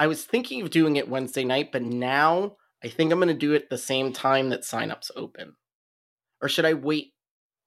[0.00, 3.34] I was thinking of doing it Wednesday night, but now I think I'm going to
[3.34, 5.54] do it the same time that signups open.
[6.40, 7.12] Or should I wait,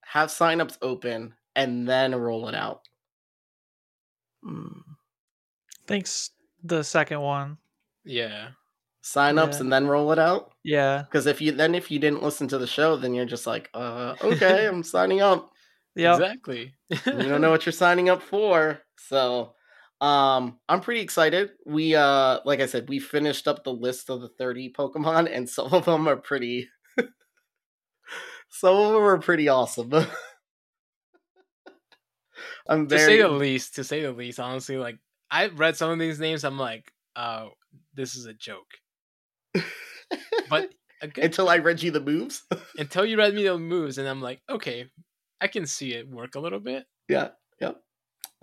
[0.03, 2.81] have signups open, and then roll it out?
[4.43, 4.79] Hmm.
[5.87, 6.31] Thanks.
[6.63, 7.57] The second one.
[8.03, 8.49] Yeah.
[9.03, 9.59] signups Yeah.
[9.59, 10.53] and then roll it out.
[10.63, 13.45] Yeah, Because if you then if you didn't listen to the show, then you're just
[13.45, 15.51] like, uh, okay, I'm signing up.
[15.95, 16.13] yeah.
[16.15, 16.73] Exactly.
[16.89, 18.79] you don't know what you're signing up for.
[18.97, 19.53] So
[20.03, 21.51] um I'm pretty excited.
[21.65, 25.49] We uh like I said, we finished up the list of the 30 Pokemon and
[25.49, 26.67] some of them are pretty
[28.49, 29.91] some of them are pretty awesome.
[32.67, 34.97] I'm to say the least, to say the least, honestly, like
[35.31, 37.49] I read some of these names, I'm like, oh,
[37.93, 38.69] this is a joke.
[40.49, 40.73] But
[41.17, 42.43] until I read you the moves.
[42.77, 44.85] until you read me the moves, and I'm like, okay,
[45.41, 46.85] I can see it work a little bit.
[47.09, 47.81] yeah, yep.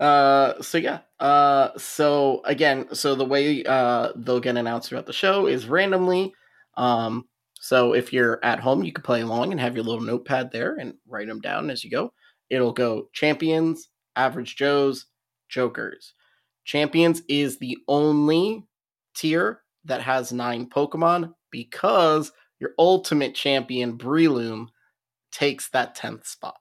[0.01, 1.01] Uh so yeah.
[1.19, 6.33] Uh so again, so the way uh they'll get announced throughout the show is randomly.
[6.77, 7.27] Um
[7.61, 10.77] so if you're at home, you can play along and have your little notepad there
[10.77, 12.13] and write them down as you go.
[12.49, 15.05] It'll go champions, average joes,
[15.49, 16.15] jokers.
[16.65, 18.65] Champions is the only
[19.15, 24.67] tier that has 9 Pokemon because your ultimate champion Breloom
[25.31, 26.60] takes that 10th spot.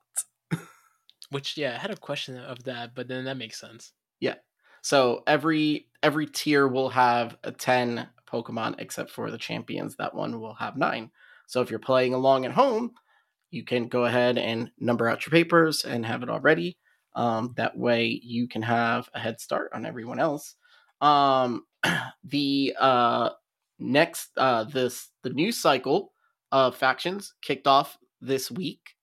[1.30, 3.92] Which yeah, I had a question of that, but then that makes sense.
[4.18, 4.34] Yeah.
[4.82, 9.96] So every every tier will have a 10 Pokemon except for the champions.
[9.96, 11.10] That one will have 9.
[11.46, 12.92] So if you're playing along at home,
[13.50, 16.78] you can go ahead and number out your papers and have it all ready.
[17.14, 20.54] Um, that way you can have a head start on everyone else.
[21.00, 21.64] Um,
[22.24, 23.30] the uh,
[23.78, 26.12] next uh, this the new cycle
[26.52, 28.94] of factions kicked off this week.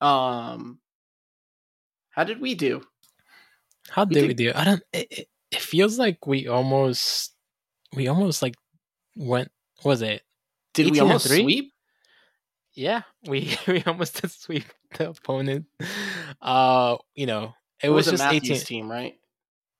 [0.00, 0.79] Um,
[2.10, 2.82] how did we do?
[3.88, 4.52] How We did did- we do?
[4.54, 4.82] I don't.
[4.92, 7.34] It, it, feels like we almost,
[7.96, 8.54] we almost like
[9.16, 9.50] went.
[9.84, 10.22] Was it?
[10.74, 11.72] Did we almost sweep?
[12.74, 14.64] Yeah, we we almost did sweep
[14.96, 15.66] the opponent.
[16.40, 18.64] Uh, you know, it It was, was, just a Matthews 18.
[18.64, 19.14] team, right?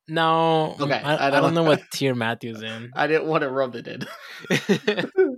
[0.08, 2.90] No, Okay, I, I I, don't don't- know what tier Matthew's in.
[2.96, 4.06] I didn't want to rub it in.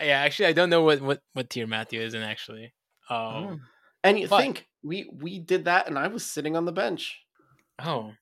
[0.00, 2.22] yeah, actually, I don't know what what what tier Matthew is in.
[2.22, 2.72] Actually,
[3.10, 3.62] um,
[4.04, 7.18] And you But- think we we did that, and I was sitting on the bench.
[7.82, 8.12] oh,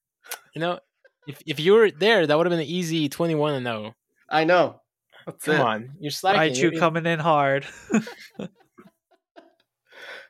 [0.54, 0.78] you know,
[1.26, 3.94] if if you were there, that would have been an easy twenty-one and zero.
[4.30, 4.80] I know.
[5.26, 5.60] That's Come it.
[5.60, 6.54] on, you're slacking.
[6.54, 7.66] Raichu You're- coming in hard.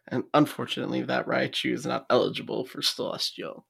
[0.09, 3.65] And unfortunately, that Raichu is not eligible for Celestial.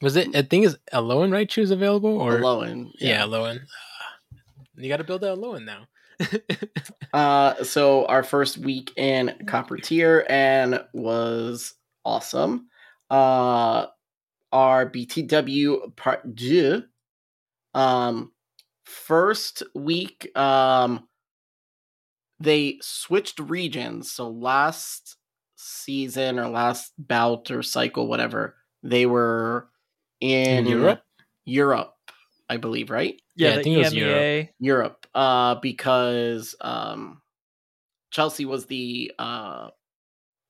[0.00, 0.34] Was it?
[0.34, 2.92] I think is Alolan Raichu's available or Alolan.
[2.98, 3.60] yeah, Alolan.
[4.76, 5.86] You got to build that Alolan now.
[7.12, 12.68] Uh, so our first week in Copper Tier and was awesome.
[13.10, 13.86] Uh,
[14.52, 16.84] our BTW Part Deux.
[17.74, 18.32] Um,
[18.84, 21.08] first week, um,
[22.40, 24.10] they switched regions.
[24.12, 25.16] So last
[25.56, 29.68] season or last bout or cycle, whatever, they were
[30.20, 31.02] in In Europe?
[31.44, 31.94] Europe,
[32.48, 33.20] I believe, right?
[33.36, 34.48] Yeah, Yeah, I the think it was EMEA.
[34.58, 37.22] Europe, uh, because um,
[38.10, 39.68] Chelsea was the, uh,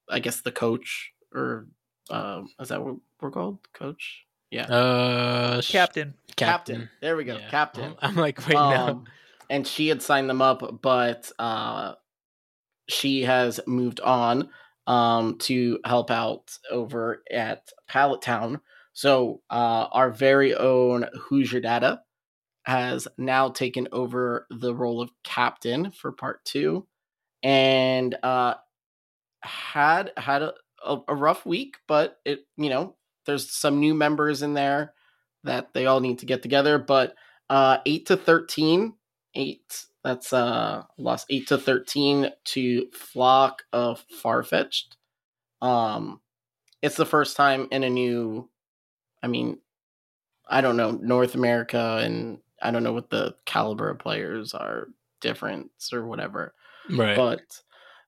[0.08, 1.66] I guess the coach, or
[2.10, 3.58] um, is that what we're called?
[3.72, 4.24] Coach?
[4.50, 6.14] Yeah, uh, sh- Captain.
[6.36, 6.90] captain.
[7.00, 7.48] There we go, Yeah.
[7.50, 7.94] captain.
[8.02, 8.88] I'm like, wait now.
[8.88, 9.04] Um,
[9.48, 11.94] and she had signed them up, but uh,
[12.88, 14.50] she has moved on
[14.86, 18.60] um, to help out over at Pallet Town.
[18.92, 22.00] So uh, our very own Hoosier Data
[22.64, 26.86] has now taken over the role of captain for part two,
[27.42, 28.54] and uh,
[29.42, 30.52] had had a,
[30.84, 32.94] a, rough week, but it you know
[33.26, 34.94] there's some new members in there
[35.44, 37.14] that they all need to get together, but
[37.50, 38.94] uh, eight to thirteen.
[39.34, 39.86] Eight.
[40.04, 44.96] That's uh lost eight to thirteen to Flock of Farfetch'd.
[45.60, 46.20] Um,
[46.82, 48.48] it's the first time in a new.
[49.22, 49.58] I mean,
[50.48, 54.88] I don't know North America, and I don't know what the caliber of players are
[55.20, 56.54] different or whatever,
[56.90, 57.16] Right.
[57.16, 57.40] but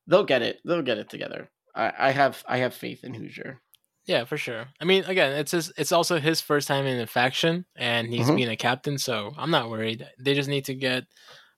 [0.07, 0.61] they'll get it.
[0.65, 1.51] They'll get it together.
[1.75, 3.61] I, I have I have faith in Hoosier.
[4.07, 4.67] Yeah, for sure.
[4.81, 8.29] I mean, again, it's his, it's also his first time in a faction, and he's
[8.29, 8.37] Mhm.
[8.37, 10.07] being a captain, so I'm not worried.
[10.21, 11.05] They just need to get,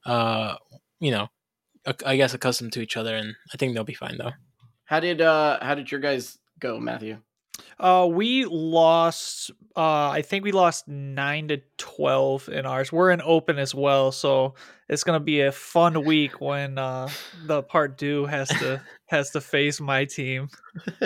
[0.04, 0.54] uh,
[1.00, 1.28] you know,
[2.04, 4.32] I guess accustomed to each other, and I think they'll be fine though.
[4.84, 7.18] How did uh how did your guys go, Matthew?
[7.78, 9.50] Uh, we lost.
[9.76, 12.90] Uh, I think we lost nine to twelve in ours.
[12.90, 14.54] We're in open as well, so
[14.88, 17.08] it's gonna be a fun week when uh
[17.44, 20.48] the part two has to has to face my team.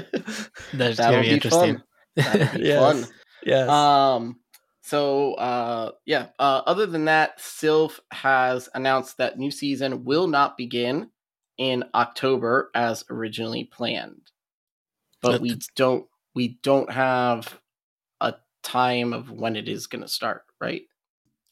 [0.73, 1.77] That's That'll gonna be be interesting.
[1.77, 1.85] fun.
[2.17, 2.81] That'll be Yes.
[2.81, 3.11] fun.
[3.45, 3.69] Yes.
[3.69, 4.37] Um.
[4.83, 6.29] So, uh, yeah.
[6.39, 11.11] Uh, other than that, Silph has announced that new season will not begin
[11.59, 14.31] in October as originally planned,
[15.23, 17.59] but we don't we don't have
[18.21, 20.83] a time of when it is going to start, right?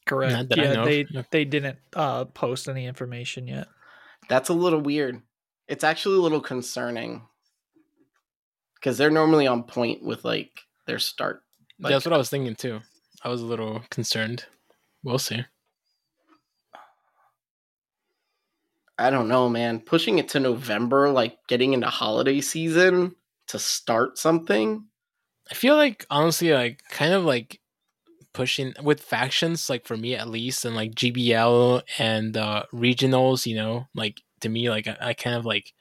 [0.05, 0.33] Correct.
[0.33, 1.23] Not that I yeah, they Yeah.
[1.31, 3.67] they didn't uh, post any information yet.
[4.27, 5.21] That's a little weird.
[5.67, 7.21] It's actually a little concerning
[8.75, 11.43] because they're normally on point with like their start.
[11.79, 12.79] Like, That's what I was thinking too.
[13.23, 14.45] I was a little concerned.
[15.03, 15.45] We'll see.
[18.97, 19.79] I don't know, man.
[19.79, 23.15] Pushing it to November, like getting into holiday season
[23.49, 24.85] to start something.
[25.51, 27.59] I feel like honestly, like kind of like
[28.33, 33.55] pushing with factions, like for me at least, and like GBL and uh regionals, you
[33.55, 35.73] know, like to me, like I, I kind of like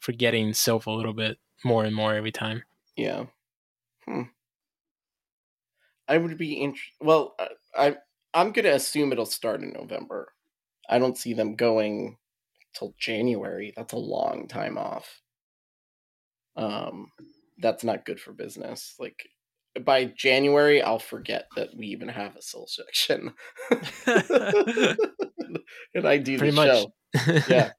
[0.00, 2.62] forgetting Silph a little bit more and more every time.
[2.96, 3.26] Yeah.
[4.06, 4.22] Hmm.
[6.06, 6.94] I would be interested.
[7.00, 7.96] Well, I, I
[8.32, 10.32] I'm gonna assume it'll start in November.
[10.88, 12.16] I don't see them going
[12.74, 13.72] till January.
[13.76, 15.20] That's a long time off.
[16.58, 17.12] Um,
[17.58, 18.94] that's not good for business.
[18.98, 19.28] Like
[19.84, 23.32] by January, I'll forget that we even have a soul section,
[25.94, 26.68] and I do Pretty the much.
[26.68, 26.92] show
[27.48, 27.70] yeah.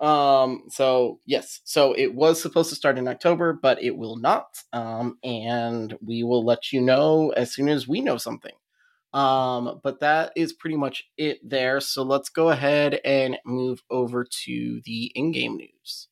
[0.00, 0.64] Um.
[0.70, 1.60] So yes.
[1.64, 4.46] So it was supposed to start in October, but it will not.
[4.72, 5.18] Um.
[5.24, 8.54] And we will let you know as soon as we know something.
[9.12, 9.80] Um.
[9.82, 11.80] But that is pretty much it there.
[11.80, 16.08] So let's go ahead and move over to the in-game news.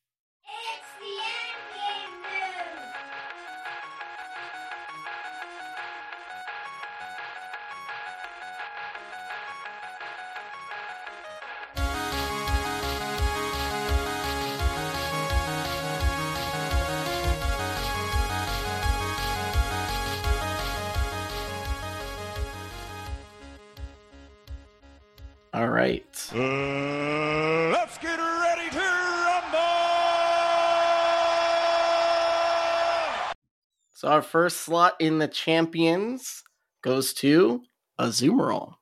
[34.29, 36.43] First slot in the champions
[36.81, 37.63] goes to
[37.99, 38.75] Azumarill.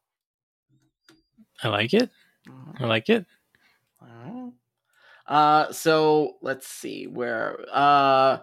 [1.63, 2.09] I like it.
[2.79, 3.25] I like it.
[5.25, 8.39] Uh so let's see where uh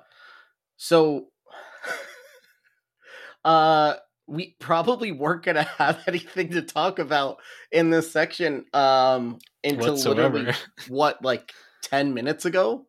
[0.76, 1.28] so
[3.44, 3.94] uh
[4.26, 7.38] we probably weren't gonna have anything to talk about
[7.72, 10.52] in this section um until literally
[10.88, 11.52] what like
[11.82, 12.86] 10 minutes ago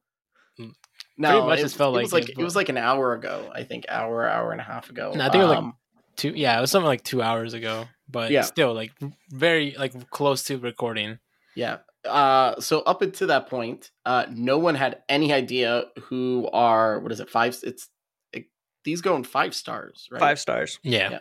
[1.17, 2.77] no pretty much it, just felt it was like like it, it was like an
[2.77, 5.49] hour ago i think hour hour and a half ago No, I think it was
[5.49, 5.73] like- Um,
[6.17, 7.87] Two yeah, it was something like two hours ago.
[8.09, 8.43] But Yeah.
[8.43, 8.93] still like
[9.31, 11.19] very like close to recording.
[11.55, 11.79] Yeah.
[12.05, 17.11] Uh, so up until that point, uh, no one had any idea who are what
[17.11, 17.57] is it five?
[17.63, 17.89] It's
[18.31, 18.45] it,
[18.85, 20.21] these go in five stars, right?
[20.21, 20.79] Five stars.
[20.83, 21.09] Yeah.
[21.11, 21.19] Yeah.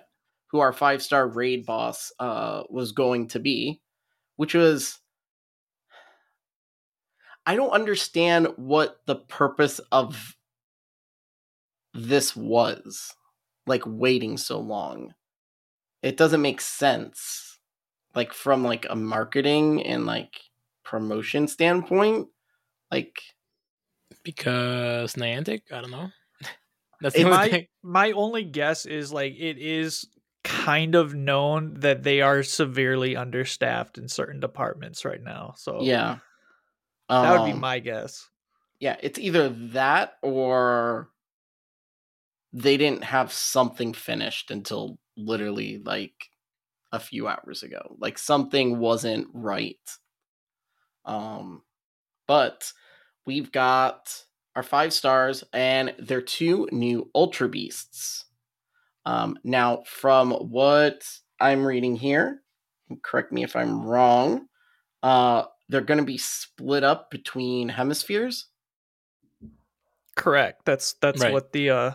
[0.52, 3.80] Who our five star raid boss uh was going to be,
[4.36, 5.00] which was.
[7.46, 10.36] I don't understand what the purpose of
[11.92, 13.14] this was,
[13.66, 15.14] like waiting so long.
[16.02, 17.58] It doesn't make sense,
[18.14, 20.40] like from like a marketing and like
[20.84, 22.28] promotion standpoint.
[22.90, 23.20] Like,
[24.22, 26.10] Because Niantic, I don't know.
[27.00, 27.66] That's the only my thing.
[27.82, 30.06] my only guess is like it is
[30.44, 35.54] kind of known that they are severely understaffed in certain departments right now.
[35.56, 36.18] So yeah,
[37.20, 38.30] that would be Um, my guess.
[38.80, 41.10] yeah, it's either that or
[42.52, 46.30] they didn't have something finished until literally like
[46.92, 47.96] a few hours ago.
[47.98, 49.80] Like something wasn't right.
[51.04, 51.62] Um
[52.26, 52.72] but
[53.26, 54.24] we've got
[54.56, 58.26] our five stars and they're two new ultra beasts.
[59.06, 61.08] Um now from what
[61.40, 62.42] I'm reading here,
[63.02, 64.48] correct me if I'm wrong,
[65.02, 68.46] uh they're going to be split up between hemispheres.
[70.16, 70.64] Correct.
[70.64, 71.32] That's that's Right.
[71.32, 71.92] what the uh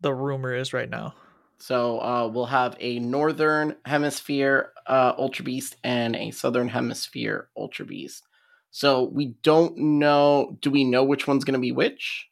[0.00, 1.14] the rumor is right now.
[1.58, 7.84] So uh, we'll have a northern hemisphere uh, Ultra Beast and a southern hemisphere Ultra
[7.84, 8.26] Beast.
[8.70, 10.56] So we don't know.
[10.62, 12.28] Do we know which one's going to be which?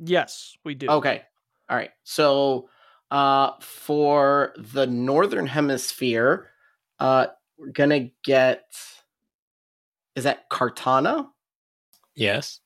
[0.00, 0.88] Yes, we do.
[0.88, 1.22] Okay.
[1.68, 1.90] All right.
[2.02, 2.68] So
[3.12, 6.48] uh, for the northern hemisphere,
[6.98, 8.64] uh, we're going to get.
[10.16, 11.28] Is that Kartana?
[12.14, 12.60] Yes.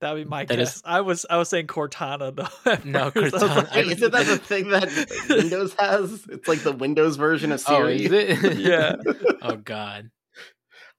[0.00, 0.82] That would be my That is- guess.
[0.84, 2.76] I was I was saying Cortana though.
[2.84, 3.12] No.
[3.14, 3.56] I was Cortana.
[3.56, 4.88] like- Wait, isn't that the thing that
[5.28, 6.24] Windows has?
[6.28, 8.04] It's like the Windows version of Oh, Siri.
[8.06, 8.58] is it?
[8.58, 8.96] Yeah.
[9.42, 10.10] oh God.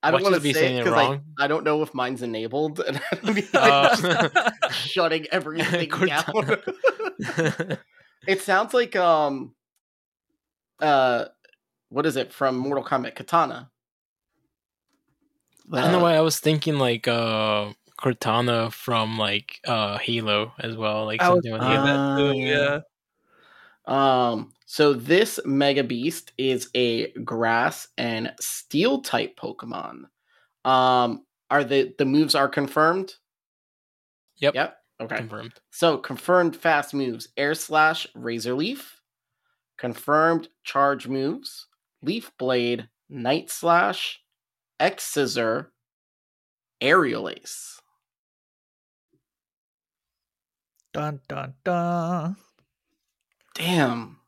[0.02, 1.22] I don't want to be say saying it it because I, wrong.
[1.40, 6.58] I don't know if mine's enabled and I don't mean Uh, shutting everything down.
[8.28, 9.54] It sounds like um
[10.82, 11.26] uh
[11.90, 13.70] what is it from Mortal Kombat Katana?
[15.72, 20.54] I don't know Uh, why I was thinking like uh Cortana from like uh Halo
[20.60, 22.34] as well, like I was something with thinking Halo.
[22.34, 22.34] too, Ah.
[22.34, 22.80] yeah.
[23.86, 30.06] Um, so this Mega Beast is a grass and steel type Pokemon.
[30.66, 33.16] Um, are the the moves are confirmed?
[34.38, 34.56] Yep.
[34.56, 34.78] Yep.
[35.02, 35.18] Okay.
[35.18, 35.54] Confirmed.
[35.72, 39.02] So confirmed fast moves: Air Slash, Razor Leaf.
[39.78, 41.68] Confirmed charge moves:
[42.02, 44.23] Leaf Blade, Night Slash,
[44.80, 45.72] X Scissor,
[46.82, 47.80] Aerial Ace.
[50.94, 52.36] Dun dun dun.
[53.56, 54.20] Damn.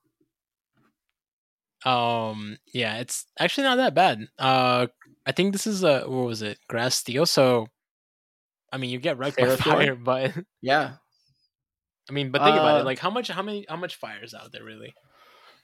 [1.85, 4.27] Um, yeah, it's actually not that bad.
[4.39, 4.87] Uh,
[5.25, 7.25] I think this is a what was it, grass steel.
[7.27, 7.67] So,
[8.71, 10.93] I mean, you get wrecked by fire, but Yeah.
[12.09, 12.85] I mean, but think about Uh, it.
[12.85, 14.93] Like, how much, how many, how much fire is out there really?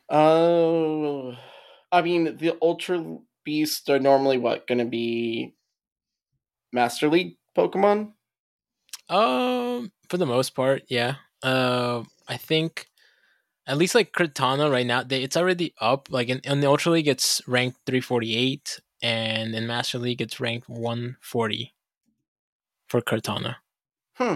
[0.10, 1.36] Oh,
[1.92, 5.54] I mean, the Ultra Beasts are normally what going to be
[6.72, 8.14] Master League Pokemon.
[9.10, 11.16] Um, for the most part, yeah.
[11.44, 12.88] Uh, I think
[13.68, 16.08] at least like Cortana right now, they, it's already up.
[16.10, 20.70] Like in, in the Ultra League, it's ranked 348, and in Master League, it's ranked
[20.70, 21.74] 140
[22.88, 23.56] for Cortana.
[24.16, 24.36] Hmm.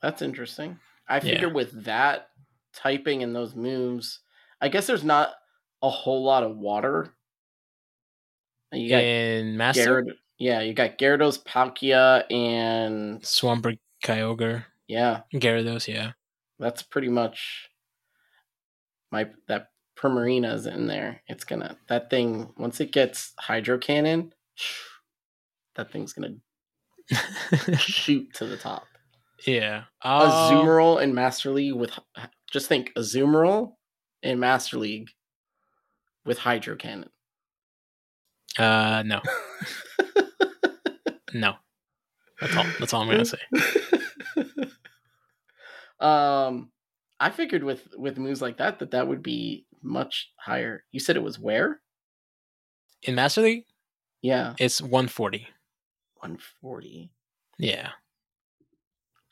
[0.00, 0.78] That's interesting.
[1.08, 1.20] I Yeah.
[1.34, 2.28] figure with that
[2.72, 4.20] typing and those moves,
[4.60, 5.34] I guess there's not
[5.82, 7.14] a whole lot of water.
[8.72, 15.88] You got in Master, Gyarad- yeah, you got Gyarados, Palkia, and Swampert, Kyogre, yeah, Gyarados,
[15.88, 16.12] yeah.
[16.58, 17.70] that's pretty much
[19.10, 19.68] my that
[19.98, 21.22] Primarina's in there.
[21.28, 24.34] It's gonna that thing once it gets Hydro Cannon,
[25.76, 26.34] that thing's gonna
[27.78, 28.84] shoot to the top.
[29.46, 29.84] yeah.
[30.02, 31.98] Um, Azumarill in Master League with
[32.52, 33.72] just think Azumarill
[34.22, 35.08] in Master League
[36.28, 37.08] with Hydro Cannon.
[38.58, 39.20] Uh, no,
[41.34, 41.54] no.
[42.40, 42.64] That's all.
[42.78, 43.38] That's all I'm gonna say.
[46.00, 46.70] um,
[47.20, 50.84] I figured with with moves like that that that would be much higher.
[50.92, 51.80] You said it was where?
[53.02, 53.64] In Master League,
[54.22, 55.46] Yeah, it's 140.
[56.16, 57.10] one forty.
[57.58, 57.90] Yeah,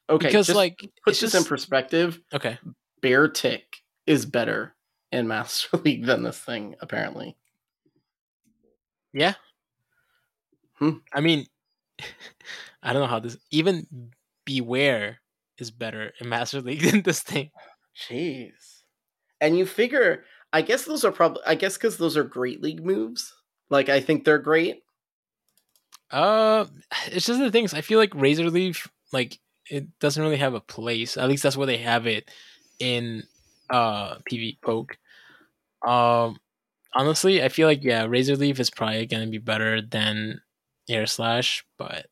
[0.08, 2.20] Okay, because just like put this in perspective.
[2.32, 2.58] okay.
[3.02, 4.74] Bear Tick is better
[5.12, 7.36] in Master League than this thing, apparently.
[9.12, 9.34] Yeah.
[10.74, 10.98] Hmm.
[11.12, 11.46] I mean,
[12.82, 13.86] I don't know how this even
[14.46, 15.16] Bewear
[15.58, 17.50] is better in Master League than this thing.
[17.96, 18.82] Jeez.
[19.40, 22.84] And you figure, I guess those are probably, I guess because those are Great League
[22.84, 23.34] moves.
[23.68, 24.82] Like, I think they're great.
[26.10, 26.66] Uh,
[27.08, 27.74] it's just the things.
[27.74, 29.38] I feel like Razor Leaf, like
[29.68, 31.16] it doesn't really have a place.
[31.16, 32.30] At least that's where they have it
[32.78, 33.24] in
[33.70, 34.92] uh PvPoke.
[35.86, 36.38] Um,
[36.94, 40.40] honestly, I feel like yeah, Razor Leaf is probably gonna be better than
[40.88, 42.06] Air Slash, but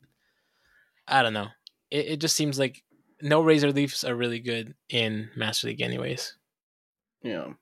[1.07, 1.47] I don't know.
[1.91, 2.83] It it just seems like
[3.21, 6.35] no Razor Leafs are really good in Master League, anyways.
[7.23, 7.53] Yeah.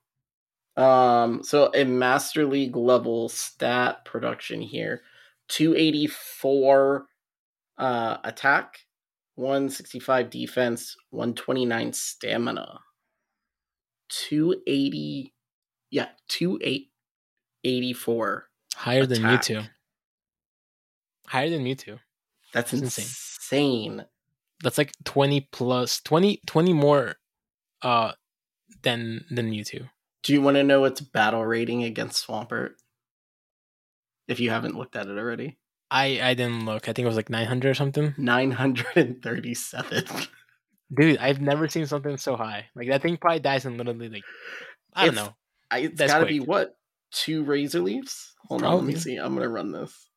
[0.76, 5.02] Um, so a Master League level stat production here
[5.48, 7.06] 284
[7.78, 8.78] uh, attack,
[9.36, 12.80] 165 defense, 129 stamina.
[14.28, 15.32] 280,
[15.90, 18.48] yeah, 2884.
[18.76, 19.40] Higher than Attack.
[19.42, 19.68] Mewtwo.
[21.26, 21.98] Higher than Mewtwo.
[22.52, 23.04] That's That's insane.
[23.04, 24.04] insane.
[24.62, 27.16] That's like 20 plus 20 20 more
[27.82, 28.12] uh
[28.82, 29.90] than than Mewtwo.
[30.22, 32.74] Do you want to know its battle rating against Swampert?
[34.26, 35.58] If you haven't looked at it already,
[35.90, 36.88] I I didn't look.
[36.88, 38.14] I think it was like 900 or something.
[38.16, 40.04] 937.
[40.92, 42.66] Dude, I've never seen something so high.
[42.74, 44.24] Like that thing probably dies in literally like
[44.92, 45.34] I don't It's- know.
[45.70, 46.76] I, it's That's got to be what?
[47.10, 48.34] Two razor leaves?
[48.48, 49.16] Hold on, let me see.
[49.16, 50.08] I'm to run this.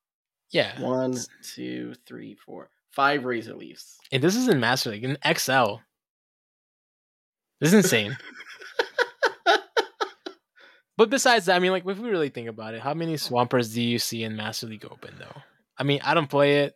[0.51, 0.79] Yeah.
[0.81, 1.15] One,
[1.55, 3.97] two, three, four, five razor leaves.
[4.11, 5.75] And this is in Master League, in XL.
[7.59, 8.17] This is insane.
[10.97, 13.73] but besides that, I mean, like, if we really think about it, how many Swampers
[13.73, 15.41] do you see in Master League Open, though?
[15.77, 16.75] I mean, I don't play it.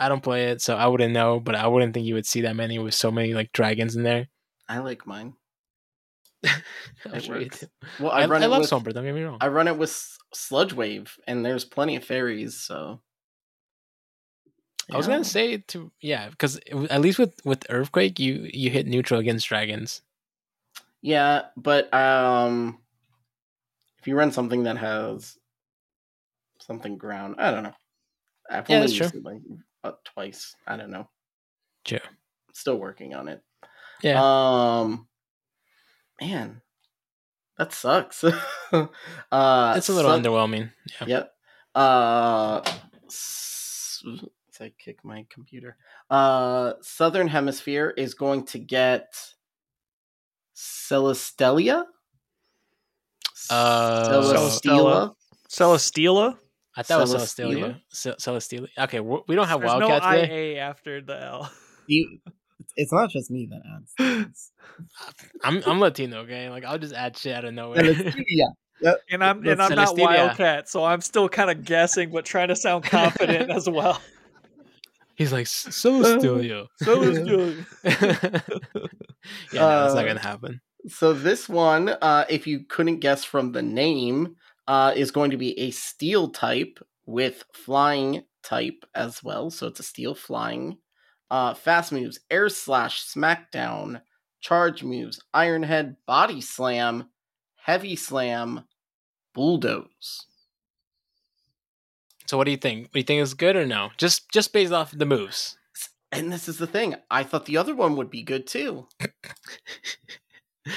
[0.00, 2.40] I don't play it, so I wouldn't know, but I wouldn't think you would see
[2.42, 4.28] that many with so many, like, dragons in there.
[4.68, 5.34] I like mine.
[6.44, 7.60] I'm It sure you works.
[7.60, 7.66] do.
[7.98, 9.38] Well, I, I run I it love with Swampert, don't get me wrong.
[9.40, 12.56] I run it with Sludge Wave, and there's plenty of fairies.
[12.56, 13.00] So
[14.92, 16.56] I was gonna say to yeah, because
[16.90, 20.02] at least with with Earthquake, you you hit neutral against dragons.
[21.02, 22.78] yeah, but um,
[23.98, 25.38] if you run something that has
[26.60, 27.74] something ground, I don't know.
[28.50, 29.42] I've Yeah, that's like
[29.84, 30.54] uh, twice.
[30.66, 31.08] I don't know.
[31.86, 32.00] Sure.
[32.52, 33.42] Still working on it.
[34.02, 34.20] Yeah.
[34.22, 35.08] Um,
[36.20, 36.62] man,
[37.58, 38.22] that sucks.
[38.72, 40.72] uh, it's a little Sou- underwhelming.
[41.00, 41.06] Yeah.
[41.06, 41.32] Yep.
[41.74, 42.60] Uh,
[43.06, 45.76] s- as I kick my computer.
[46.10, 49.14] Uh, Southern Hemisphere is going to get
[50.54, 51.84] Celestelia.
[53.48, 55.14] Uh, Celesteela.
[55.48, 56.38] Celesteela.
[56.76, 57.80] I thought it was Celesteela?
[57.92, 58.16] Celestelia.
[58.20, 58.68] Celestelia.
[58.84, 60.54] Okay, we we don't have There's no Wildcat today.
[60.56, 61.52] IA after the L.
[61.86, 62.18] You,
[62.76, 64.52] it's not just me that adds things.
[65.44, 66.48] I'm I'm Latino, okay?
[66.50, 67.82] Like I'll just add shit out of nowhere.
[67.82, 68.44] Celestia.
[68.82, 68.96] Yep.
[69.10, 70.04] And I'm The and I'm not Celestelia.
[70.28, 74.00] Wildcat, so I'm still kind of guessing, but trying to sound confident as well.
[75.16, 76.66] He's like "C- Celestelia.
[76.82, 77.66] Celestelia.
[77.84, 80.60] yeah, no, that's not Uh, gonna happen.
[80.88, 84.36] So this one, uh, if you couldn't guess from the name,
[84.70, 89.50] uh, is going to be a steel type with flying type as well.
[89.50, 90.78] So it's a steel flying.
[91.28, 94.00] Uh, fast moves, air slash, smackdown,
[94.40, 97.08] charge moves, iron head, body slam,
[97.56, 98.62] heavy slam,
[99.34, 100.26] bulldoze.
[102.26, 102.92] So what do you think?
[102.92, 103.90] Do you think it's good or no?
[103.98, 105.58] Just just based off the moves.
[106.12, 106.94] And this is the thing.
[107.10, 108.86] I thought the other one would be good too.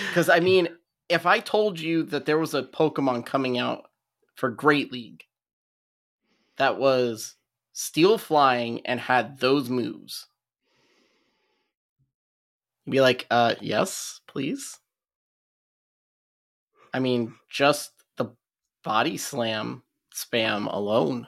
[0.08, 0.70] Because I mean,
[1.10, 3.89] if I told you that there was a Pokemon coming out
[4.36, 5.24] for Great League
[6.58, 7.36] that was
[7.74, 10.28] steel flying and had those moves,
[12.86, 14.80] you'd be like, uh, yes, please.
[16.93, 18.36] I mean, just the
[18.84, 19.84] body slam
[20.14, 21.28] spam alone.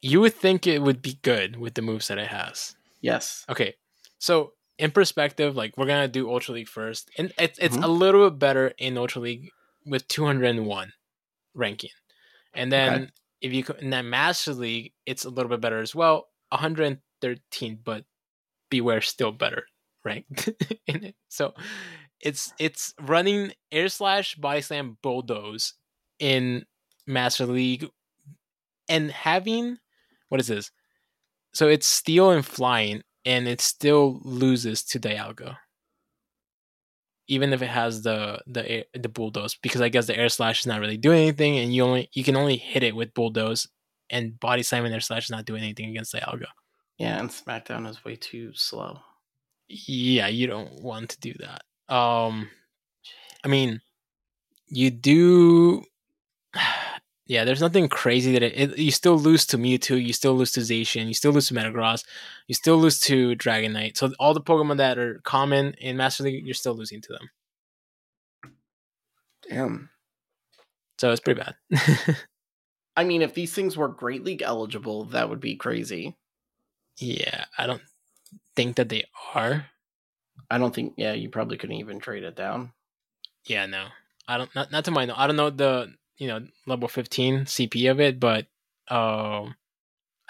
[0.00, 2.76] You would think it would be good with the moves that it has.
[3.00, 3.44] Yes.
[3.48, 3.74] Okay,
[4.18, 7.84] so in perspective, like we're gonna do Ultra League first, and it's it's Mhm.
[7.84, 9.50] a little bit better in Ultra League
[9.86, 10.92] with 201
[11.54, 11.90] ranking,
[12.54, 13.10] and then Okay.
[13.42, 18.04] if you in that Master League, it's a little bit better as well, 113, but
[18.70, 19.66] Bewear still better
[20.04, 20.48] ranked
[20.86, 21.16] in it.
[21.28, 21.54] So
[22.20, 25.74] it's it's running Air Slash, Body Slam, Bulldoze
[26.18, 26.66] in
[27.06, 27.88] Master League,
[28.88, 29.78] and having
[30.28, 30.70] what is this?
[31.54, 35.58] So it's steel and flying, and it still loses to Dialga.
[37.28, 40.60] Even if it has the the air, the bulldoze, because I guess the air slash
[40.60, 43.68] is not really doing anything, and you only you can only hit it with bulldoze,
[44.08, 46.46] and body slam and air slash is not doing anything against Dialga.
[46.96, 49.00] Yeah, and SmackDown is way too slow.
[49.68, 51.94] Yeah, you don't want to do that.
[51.94, 52.48] Um,
[53.44, 53.82] I mean,
[54.68, 55.84] you do.
[57.28, 58.78] Yeah, there's nothing crazy that it, it.
[58.78, 60.02] You still lose to Mewtwo.
[60.02, 61.06] You still lose to Zacian.
[61.08, 62.04] You still lose to Metagross.
[62.46, 63.98] You still lose to Dragonite.
[63.98, 67.30] So all the Pokemon that are common in Master League, you're still losing to them.
[69.48, 69.90] Damn.
[70.98, 71.54] So it's pretty bad.
[72.96, 76.16] I mean, if these things were Great League eligible, that would be crazy.
[76.96, 77.82] yeah, I don't
[78.56, 79.04] think that they
[79.34, 79.66] are.
[80.50, 80.94] I don't think.
[80.96, 82.72] Yeah, you probably couldn't even trade it down.
[83.44, 83.86] Yeah, no,
[84.26, 84.52] I don't.
[84.54, 85.14] Not, not to my know.
[85.16, 88.46] I don't know the you know level 15 CP of it, but
[88.88, 89.54] um,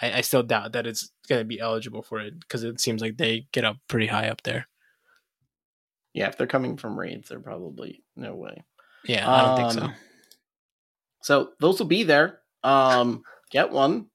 [0.01, 3.17] I, I still doubt that it's gonna be eligible for it because it seems like
[3.17, 4.67] they get up pretty high up there.
[6.13, 8.63] Yeah, if they're coming from raids, they're probably no way.
[9.05, 9.85] Yeah, I don't think so.
[9.87, 9.93] Um,
[11.21, 12.39] So those will be there.
[12.63, 14.07] Um, get one.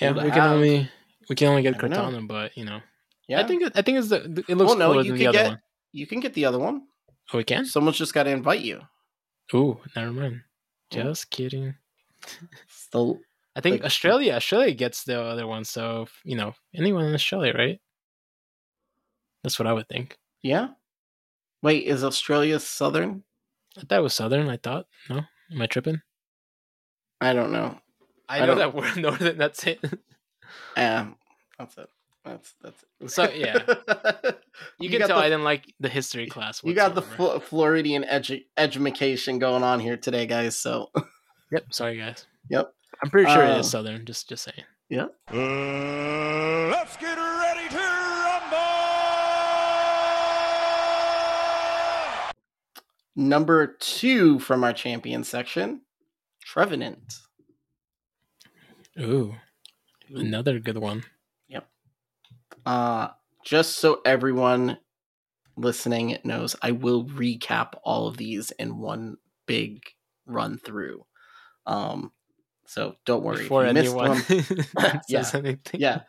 [0.00, 0.50] Yeah, to we can have.
[0.52, 0.90] only
[1.28, 1.88] we can only get know.
[1.88, 2.80] Cortana, but you know,
[3.28, 5.26] Yeah, I think I think it's the it looks Well, no, cooler you than the
[5.28, 5.60] other get- one.
[5.92, 6.82] you can get the other one.
[7.32, 7.64] Oh, we can.
[7.64, 8.80] Someone's just got to invite you.
[9.54, 10.42] Ooh, never mind.
[10.90, 11.04] Yeah.
[11.04, 11.74] Just kidding.
[12.68, 13.20] Still,
[13.56, 17.52] I think Like- Australia Australia gets the other one, so you know anyone in Australia,
[17.56, 17.80] right?
[19.42, 20.18] That's what I would think.
[20.42, 20.68] yeah.
[21.62, 23.22] Wait, is Australia southern?
[23.78, 24.48] I thought it was Southern.
[24.48, 24.86] I thought.
[25.08, 25.20] No,
[25.52, 26.02] am I tripping?
[27.20, 27.78] I don't know.
[28.28, 29.38] I I know don't- that we're Northern.
[29.38, 29.78] That's it.
[30.76, 31.16] Um,
[31.58, 31.88] that's it.
[32.24, 32.84] That's that's.
[33.14, 33.58] So, yeah.
[34.78, 36.62] You, can tell the- I didn't like the history class.
[36.62, 37.02] You got the.
[37.02, 40.56] Fl- Floridian edu- education going on here today, guys.
[40.56, 40.90] So
[41.52, 41.64] Yep.
[41.72, 42.24] Sorry, guys.
[42.48, 42.72] Yep.
[43.02, 44.04] I'm pretty sure it Uh, is Southern.
[44.06, 44.64] Just, just saying.
[44.96, 45.08] Uh,
[46.70, 47.76] let's get ready to
[51.82, 52.32] rumble!
[53.16, 55.80] number two from our champion section,
[56.44, 57.14] Trevenant.
[59.00, 59.34] Ooh,
[60.14, 61.02] another good one.
[62.64, 63.08] Uh,
[63.44, 64.78] just so everyone
[65.56, 69.82] listening knows, I will recap all of these in one big
[70.26, 71.04] run through.
[71.66, 72.12] Um,
[72.66, 74.16] so don't worry Before if you missed one.
[75.08, 75.80] says anything.
[75.80, 76.00] yeah,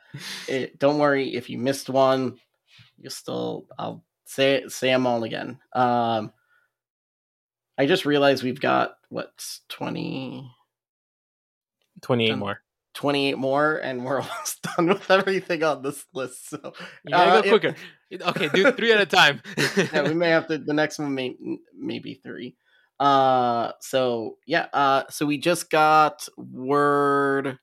[0.48, 2.38] it, don't worry if you missed one.
[2.98, 5.60] You still, I'll say say them all again.
[5.74, 6.32] Um,
[7.78, 9.32] I just realized we've got what
[9.70, 10.50] 20,
[12.02, 12.40] 28 Done.
[12.40, 12.62] more.
[12.94, 16.50] 28 more, and we're almost done with everything on this list.
[16.50, 16.74] So
[17.06, 17.76] You Uh, go if- quicker.
[18.30, 19.42] Okay, do three at a time.
[19.76, 20.60] yeah, we may have to.
[20.60, 21.36] The next one may
[21.76, 22.56] maybe three.
[23.00, 24.68] Uh, so yeah.
[24.72, 27.58] Uh, so we just got word.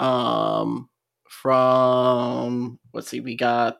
[0.00, 0.90] Um,
[1.24, 3.78] from let's see, we got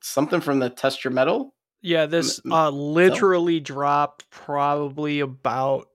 [0.00, 1.54] something from the test your mettle.
[1.82, 5.88] Yeah, this uh literally dropped probably about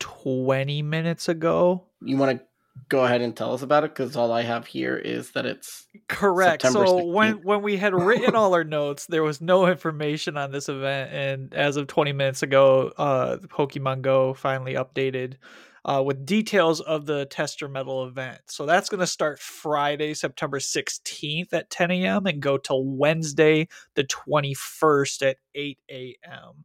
[0.00, 1.86] 20 minutes ago.
[2.02, 2.44] You want to
[2.88, 3.90] go ahead and tell us about it?
[3.90, 6.62] Because all I have here is that it's Correct.
[6.62, 7.44] September so when 16th.
[7.44, 11.54] when we had written all our notes, there was no information on this event, and
[11.54, 15.36] as of 20 minutes ago, uh, Pokemon Go finally updated
[15.84, 18.40] uh, with details of the Test Your Mettle event.
[18.46, 22.26] So that's going to start Friday, September 16th at 10 a.m.
[22.26, 26.64] and go till Wednesday, the 21st at 8 a.m.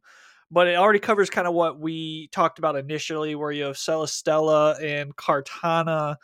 [0.50, 4.82] But it already covers kind of what we talked about initially, where you have Celesteela
[4.82, 6.16] and Kartana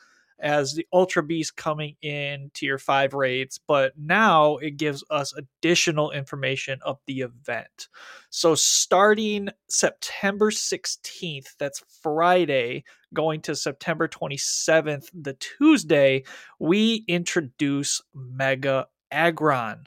[0.42, 6.10] as the Ultra Beast coming in tier 5 raids, but now it gives us additional
[6.10, 7.88] information of the event.
[8.30, 16.24] So starting September 16th, that's Friday, going to September 27th, the Tuesday,
[16.58, 19.84] we introduce Mega Aggron.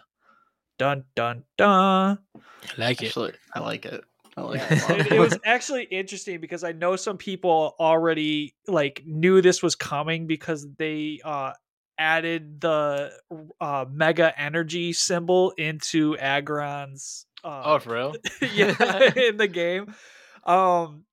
[0.77, 2.19] Dun dun dun.
[2.35, 2.39] I
[2.77, 3.07] like it.
[3.07, 4.03] actually I like it.
[4.37, 4.89] Like it.
[4.89, 9.75] it, it was actually interesting because I know some people already like knew this was
[9.75, 11.53] coming because they uh
[11.97, 13.13] added the
[13.61, 18.15] uh mega energy symbol into Aggron's uh Oh, for real?
[18.53, 19.95] yeah in the game.
[20.43, 21.05] Um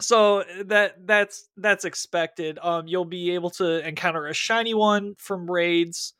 [0.00, 2.58] so that that's that's expected.
[2.62, 6.14] Um you'll be able to encounter a shiny one from raids.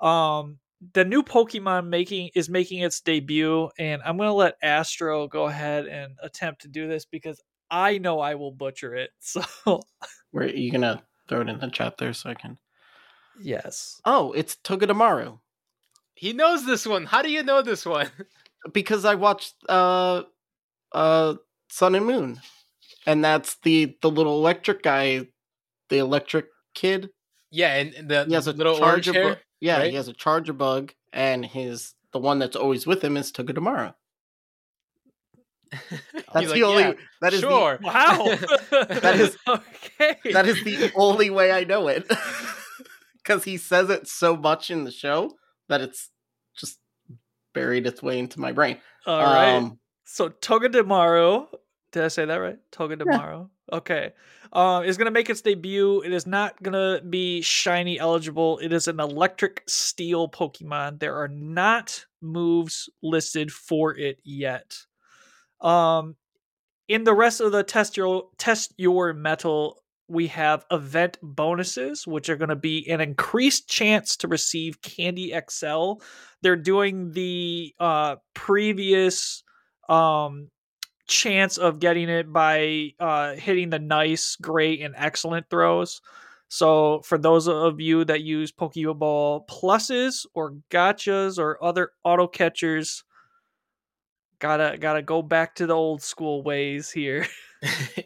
[0.00, 0.58] Um
[0.94, 5.86] the new Pokemon making is making its debut, and I'm gonna let Astro go ahead
[5.86, 9.10] and attempt to do this because I know I will butcher it.
[9.20, 9.42] So
[10.30, 12.58] Where are you gonna throw it in the chat there so I can?
[13.40, 15.38] yes, Oh, it's Togedemaru
[16.14, 17.04] He knows this one.
[17.06, 18.08] How do you know this one?
[18.72, 20.22] because I watched uh
[20.92, 21.34] uh
[21.68, 22.40] Sun and Moon,
[23.06, 25.26] and that's the the little electric guy,
[25.88, 27.10] the electric kid.
[27.50, 29.12] Yeah, and and the He has a little orange charger.
[29.12, 29.36] hair.
[29.60, 29.90] Bu- yeah, right?
[29.90, 33.94] he has a charger bug, and his the one that's always with him is Togedemaru.
[36.32, 36.82] That's He's the like, only.
[36.82, 36.92] "Yeah,
[37.22, 37.78] that is the- sure.
[37.82, 38.24] wow,
[39.00, 40.16] That is- okay.
[40.32, 42.06] that is the only way I know it.
[43.16, 45.32] Because he says it so much in the show
[45.68, 46.10] that it's
[46.56, 46.78] just
[47.52, 48.78] buried its way into my brain.
[49.06, 49.54] all right.
[49.56, 51.48] Um, So Togedemaru,
[51.90, 52.58] did I say that right?
[52.70, 53.50] Togedemaru.
[53.72, 54.12] Okay.
[54.52, 56.02] Um, is gonna make its debut.
[56.02, 58.58] It is not gonna be shiny eligible.
[58.58, 61.00] It is an electric steel Pokemon.
[61.00, 64.76] There are not moves listed for it yet.
[65.60, 66.16] Um,
[66.88, 72.28] in the rest of the test your test your mettle, we have event bonuses, which
[72.28, 75.94] are going to be an increased chance to receive Candy XL.
[76.42, 79.42] They're doing the uh, previous
[79.88, 80.48] um,
[81.06, 86.00] chance of getting it by uh, hitting the nice, great, and excellent throws.
[86.48, 93.04] So, for those of you that use Pokeball pluses or gotchas or other auto catchers,
[94.38, 97.26] gotta gotta go back to the old school ways here.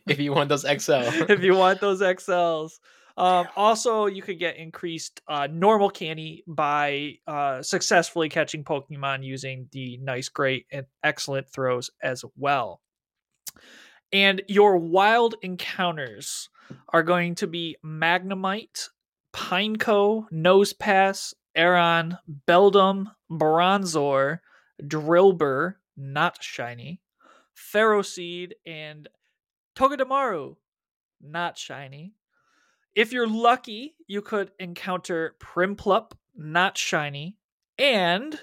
[0.07, 1.03] if you want those XL.
[1.29, 2.79] if you want those XLs.
[3.17, 9.69] Um, also, you could get increased uh, normal candy by uh, successfully catching Pokemon using
[9.73, 12.81] the nice, great, and excellent throws as well.
[14.13, 16.49] And your wild encounters
[16.93, 18.89] are going to be Magnemite,
[19.33, 24.41] Pineco, Nosepass, Aron, Beldum, Bronzor,
[24.83, 27.01] Drillbur, not shiny,
[27.57, 29.09] Ferroseed, and
[29.77, 30.57] Togedemaru,
[31.21, 32.15] not shiny.
[32.95, 37.37] If you're lucky, you could encounter Prinplup, not shiny,
[37.79, 38.39] and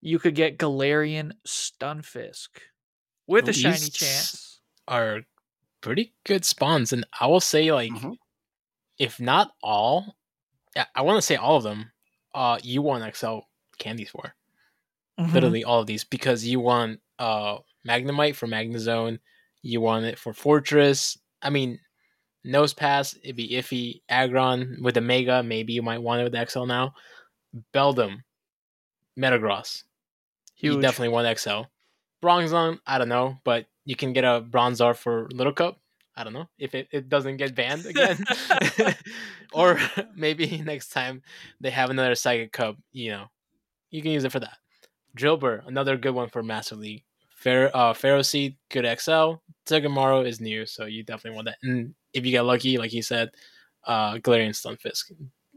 [0.00, 2.48] you could get Galarian Stunfisk
[3.30, 4.60] with a shiny chance.
[4.88, 5.20] Are
[5.80, 8.16] pretty good spawns, and I will say like, Mhm.
[8.98, 10.16] if not all,
[10.76, 11.92] yeah, I want to say all of them.
[12.34, 13.40] Uh, you want XL
[13.78, 14.34] candies for
[15.18, 15.32] Mhm.
[15.32, 19.18] literally all of these because you want uh Magnemite for Magnezone,
[19.62, 21.18] you want it for Forretress.
[21.42, 21.80] I mean,
[22.44, 24.02] Nose Pass it'd be iffy.
[24.08, 26.94] Aggron with the Mega, maybe you might want it with XL now.
[27.74, 28.22] Beldum,
[29.18, 29.84] Metagross,
[30.56, 31.62] you definitely want XL.
[32.22, 35.78] Bronzong, I don't know, but you can get a Bronzor for Little Cup.
[36.16, 38.22] I don't know if it, it doesn't get banned again,
[39.52, 39.78] or
[40.14, 41.22] maybe next time
[41.60, 42.76] they have another Psychic Cup.
[42.92, 43.24] You know,
[43.90, 44.58] you can use it for that.
[45.16, 47.04] Drillbur, another good one for Master League.
[47.36, 49.34] Fair, uh, Ferroseed, good XL.
[49.66, 51.56] Togemaru is new, so you definitely want that.
[51.62, 53.30] And if you get lucky, like you said,
[53.86, 55.12] uh, Galarian Stunfisk.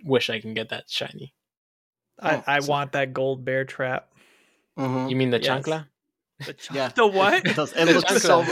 [0.05, 1.33] Wish I can get that shiny.
[2.19, 4.09] I, Oh, I so- want that gold bear trap.
[4.79, 5.09] mhm.
[5.09, 5.47] You mean the Yes.
[5.65, 5.87] Chancla?
[6.45, 6.89] The, ch- Yeah.
[6.89, 7.45] the what?
[7.45, 8.43] It, does, it looks so.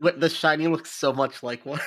[0.00, 1.80] The shiny looks so much like one.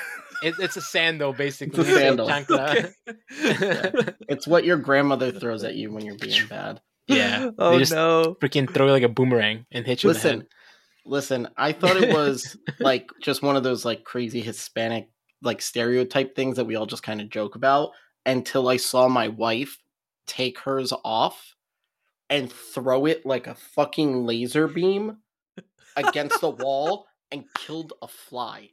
[0.43, 1.82] It, it's a sandal, basically.
[1.82, 2.28] It's a sandal.
[2.28, 2.93] Chancla.
[4.30, 6.82] It's what your grandmother throws at you when you're being bad.
[7.07, 7.49] Yeah.
[7.59, 8.36] Oh just no.
[8.41, 10.47] freaking throw it like a boomerang and hit you in the Listen, head.
[11.05, 11.47] listen.
[11.57, 15.09] I thought it was like just one of those like crazy Hispanic
[15.41, 17.91] like stereotype things that we all just kind of joke about
[18.26, 19.78] until I saw my wife
[20.26, 21.55] take hers off
[22.30, 25.17] and throw it like a fucking laser beam
[25.95, 28.69] against the wall and killed a fly.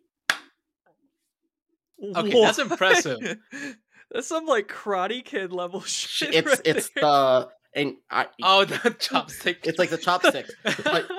[2.17, 3.21] Okay, that's impressive.
[4.11, 6.35] That's some like Karate Kid level shit.
[6.35, 7.03] It's right it's there.
[7.05, 9.59] the and I Oh, the chopstick.
[9.65, 10.51] It's like the chopsticks.
[10.85, 11.11] But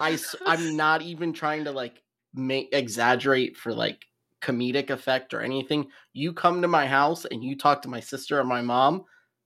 [0.00, 2.02] I s- I'm not even trying to like
[2.34, 4.04] make exaggerate for like
[4.42, 5.90] comedic effect or anything.
[6.12, 9.04] You come to my house and you talk to my sister or my mom,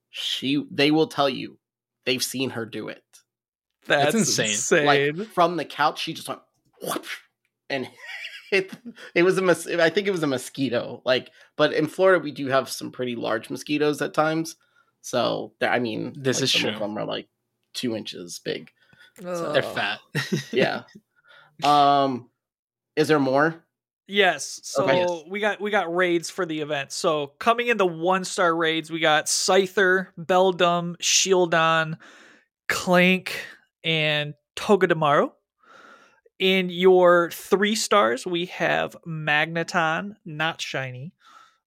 [0.08, 1.58] she they will tell you
[2.04, 3.02] they've seen her do it.
[3.86, 4.50] That's insane.
[4.50, 4.86] insane.
[4.86, 6.40] Like from the couch, she just went
[6.82, 7.04] whoop,
[7.68, 7.88] and
[8.52, 8.72] it
[9.14, 11.02] it was a mos- I think it was a mosquito.
[11.04, 14.56] Like, but in Florida we do have some pretty large mosquitoes at times.
[15.02, 16.70] So I mean, This like, is some true.
[16.70, 17.28] Of them are like
[17.74, 18.70] two inches big.
[19.18, 20.00] They're fat.
[20.50, 20.82] Yeah.
[21.62, 22.30] um,
[22.96, 23.62] is there more?
[24.06, 24.60] Yes.
[24.64, 25.30] So Okay.
[25.30, 26.92] we got we got raids for the event.
[26.92, 31.96] So coming in the one star raids, we got Scyther, Beldum, Shieldon,
[32.68, 33.40] Clank,
[33.82, 35.32] and Togedemaru.
[36.38, 41.12] In your three stars, we have Magneton, not shiny,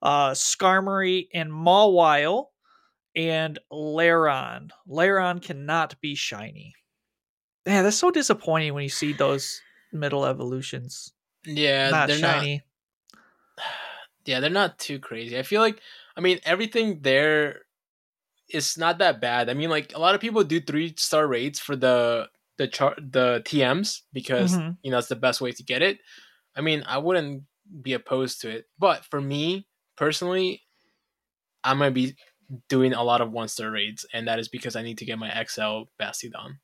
[0.01, 2.47] uh, Skarmory and Mawile,
[3.15, 4.71] and Lairon.
[4.87, 6.75] Lairon cannot be shiny.
[7.65, 9.61] Yeah, that's so disappointing when you see those
[9.91, 11.13] middle evolutions
[11.47, 12.61] yeah, not they're shiny.
[13.57, 13.63] not.
[14.25, 15.39] Yeah, they're not too crazy.
[15.39, 15.79] I feel like,
[16.17, 17.61] I mean, everything there
[18.49, 19.49] is not that bad.
[19.49, 22.27] I mean, like a lot of people do three star rates for the
[22.57, 24.77] the char- the TMs because Mhm.
[24.83, 25.99] you know it's the best way to get it.
[26.57, 27.43] I mean, I wouldn't
[27.81, 30.63] be opposed to it, but for me personally,
[31.63, 32.15] I'm gonna be
[32.67, 35.19] doing a lot of one star raids, and that is because I need to get
[35.19, 36.59] my XL Bastiodon,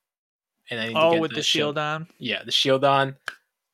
[0.70, 2.08] and I need to Oh, get with the Shieldon.
[2.20, 3.16] yeah, the Shieldon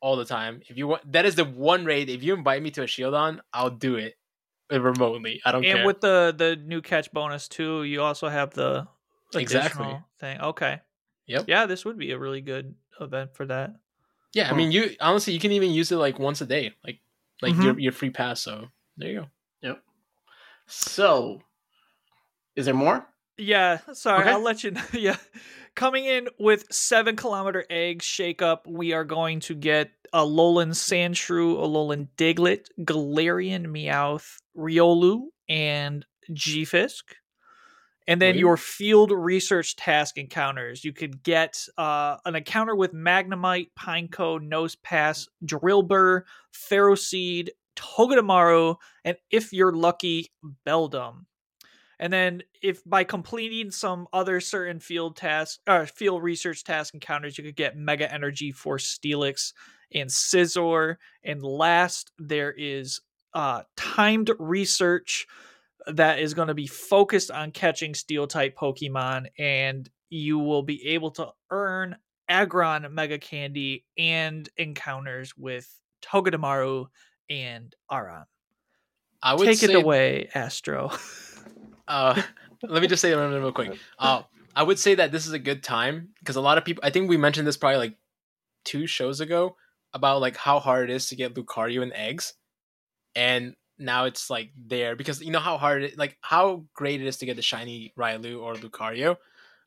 [0.02, 0.62] all the time.
[0.68, 2.10] If you want, that is the one raid.
[2.10, 4.16] If you invite me to a Shieldon, I'll do it
[4.72, 5.42] remotely.
[5.46, 5.78] I don't And care.
[5.80, 8.88] And with the the new catch bonus too, you also have the
[9.34, 9.88] Exactly.
[9.88, 10.40] additional thing.
[10.42, 10.82] Okay.
[11.28, 11.48] Yep.
[11.48, 13.72] Yeah, this would be a really good event for that.
[14.34, 17.00] yeah, I mean, you honestly, you can even use it like once a day, like
[17.42, 17.62] like Mhm.
[17.62, 18.42] your your free pass.
[18.42, 19.28] So there you go.
[19.62, 19.84] Yep.
[20.68, 21.42] So,
[22.56, 23.08] is there more?
[23.38, 24.30] Yeah, sorry, Okay.
[24.30, 24.84] I'll let you know.
[24.94, 25.18] Yeah.
[25.76, 31.58] Coming in with seven kilometer eggs shake up, we are going to get Alolan Sandshrew,
[31.58, 37.16] Alolan Diglett, Galarian Meowth, Riolu, and G-Fisk.
[38.08, 38.40] And then Wait.
[38.40, 40.84] your field research task encounters.
[40.84, 49.54] You could get uh, an encounter with Magnemite, Pineco, Nosepass, Drillbur, Ferroseed, Togedemaru, and if
[49.54, 50.32] you're lucky,
[50.66, 51.26] Beldum.
[52.00, 57.38] And then if by completing some other certain field tasks or field research task encounters,
[57.38, 59.54] you could get Mega Energy for Steelix
[59.94, 60.96] and Scizor.
[61.24, 63.02] And last, there is
[63.34, 65.28] uh, timed research
[65.88, 70.88] that is going to be focused on catching steel type Pokemon, and you will be
[70.90, 71.96] able to earn
[72.28, 75.68] Aggron Mega Candy and encounters with
[76.02, 76.86] Togedemaru
[77.30, 78.26] and Aron.
[79.22, 80.92] I would Take it away, Astro.
[81.90, 82.22] Uh,
[82.64, 83.78] let me just say it real real quick.
[83.98, 84.22] Uh,
[84.56, 86.84] I would say that this is a good time because a lot of people.
[86.86, 87.98] I think we mentioned this probably like
[88.64, 89.58] two shows ago
[89.94, 92.34] about like how hard it is to get Lucario and eggs,
[93.16, 97.08] and now it's like there because you know how hard it like how great it
[97.08, 99.18] is to get the shiny Riolu or Lucario.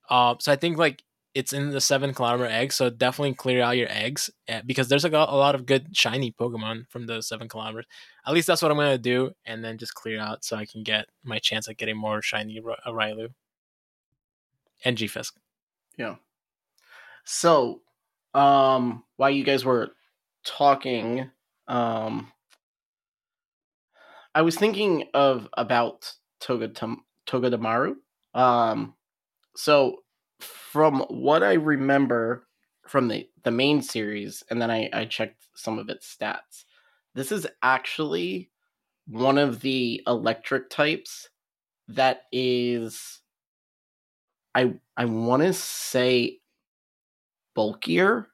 [0.09, 1.03] Uh, so I think like
[1.35, 5.05] it's in the seven kilometer egg, so definitely clear out your eggs eh, because there's
[5.05, 7.87] a, a lot of good shiny Pokemon from the seven kilometers.
[8.27, 10.83] At least that's what I'm gonna do, and then just clear out so I can
[10.83, 13.29] get my chance at getting more shiny Ry- uh,
[14.85, 15.37] and G-Fisk.
[15.97, 16.17] Yeah.
[17.25, 17.81] So,
[18.35, 19.91] um, while you guys were
[20.45, 21.31] talking,
[21.69, 22.33] um,
[24.35, 26.69] I was thinking of about Toga
[27.27, 27.95] Togedemaru.
[28.35, 28.95] Um,
[29.55, 30.02] so
[30.43, 32.47] from what I remember
[32.87, 36.65] from the the main series, and then I I checked some of its stats.
[37.15, 38.51] This is actually
[39.07, 41.29] one of the electric types
[41.89, 43.21] that is
[44.55, 46.41] I I want to say
[47.55, 48.29] bulkier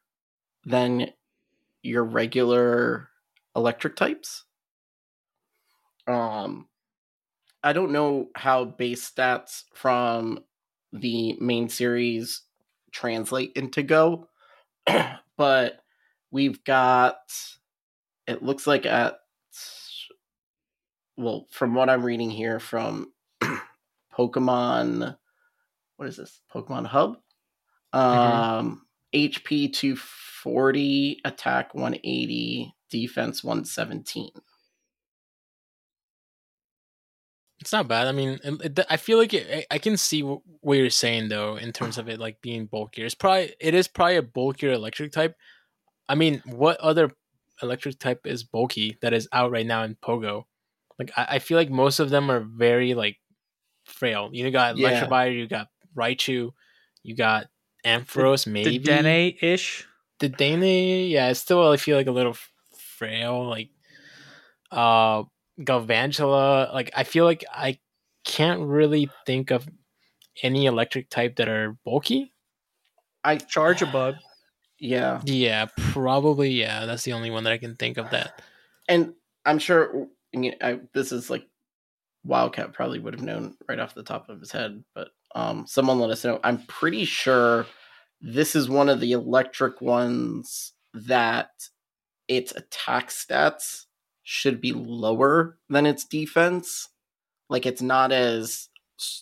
[0.65, 1.11] than
[1.83, 3.09] your regular
[3.57, 4.45] electric types.
[6.07, 6.69] Um
[7.63, 10.45] I don't know how base stats from
[10.93, 12.43] the main series
[12.93, 14.29] translate into Go,
[15.37, 15.81] but
[16.31, 17.19] we've got
[18.27, 19.19] it looks like at
[21.17, 23.13] well, from what I'm reading here from
[24.17, 25.17] Pokemon
[25.99, 26.41] what is this?
[26.55, 27.19] Pokemon Hub.
[27.93, 27.99] Mm-hmm.
[27.99, 34.31] Um, HP 240, attack 180, defense 117.
[37.61, 38.07] It's not bad.
[38.07, 41.57] I mean, it, it, I feel like it, I can see what, you're saying though
[41.57, 43.05] in terms of it like being bulkier.
[43.05, 45.35] It's probably it is probably a bulkier electric type.
[46.09, 47.11] I mean, what other
[47.63, 50.45] electric type is bulky that is out right now in Pogo?
[50.99, 53.17] Like I, I feel like most of them are very like
[53.85, 54.31] frail.
[54.33, 55.07] You got Yeah.
[55.27, 56.53] You got Raichu,
[57.03, 57.47] you got
[57.85, 59.87] Ampharos, maybe The Dene ish.
[60.21, 62.37] the Dane, yeah, it's still I feel like a little
[62.97, 63.49] frail.
[63.49, 63.71] Like
[64.71, 65.25] uh
[65.61, 67.79] Galvantula, like I feel like I
[68.25, 69.69] can't really think of
[70.43, 72.33] any electric type that are bulky.
[73.25, 74.19] I Charjabug.
[74.79, 76.87] Yeah, Yeah, probably yeah.
[76.87, 78.41] That's the only one that I can think of that.
[78.89, 81.47] and I'm sure I mean, I, this is like
[82.25, 85.99] Wildcat probably would have known right off the top of his head, but um, someone
[85.99, 86.41] let us know.
[86.45, 87.67] I'm pretty sure
[88.21, 91.51] this is one of the electric ones that
[92.27, 93.85] its attack stats
[94.31, 96.91] should be lower than its defense.
[97.49, 98.69] Like it's not as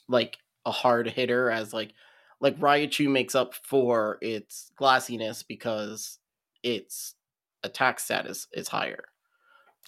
[0.09, 1.93] like a hard hitter as like
[2.41, 6.19] like Raichu makes up for its glassiness because
[6.65, 7.15] its
[7.63, 9.05] attack status is, is higher.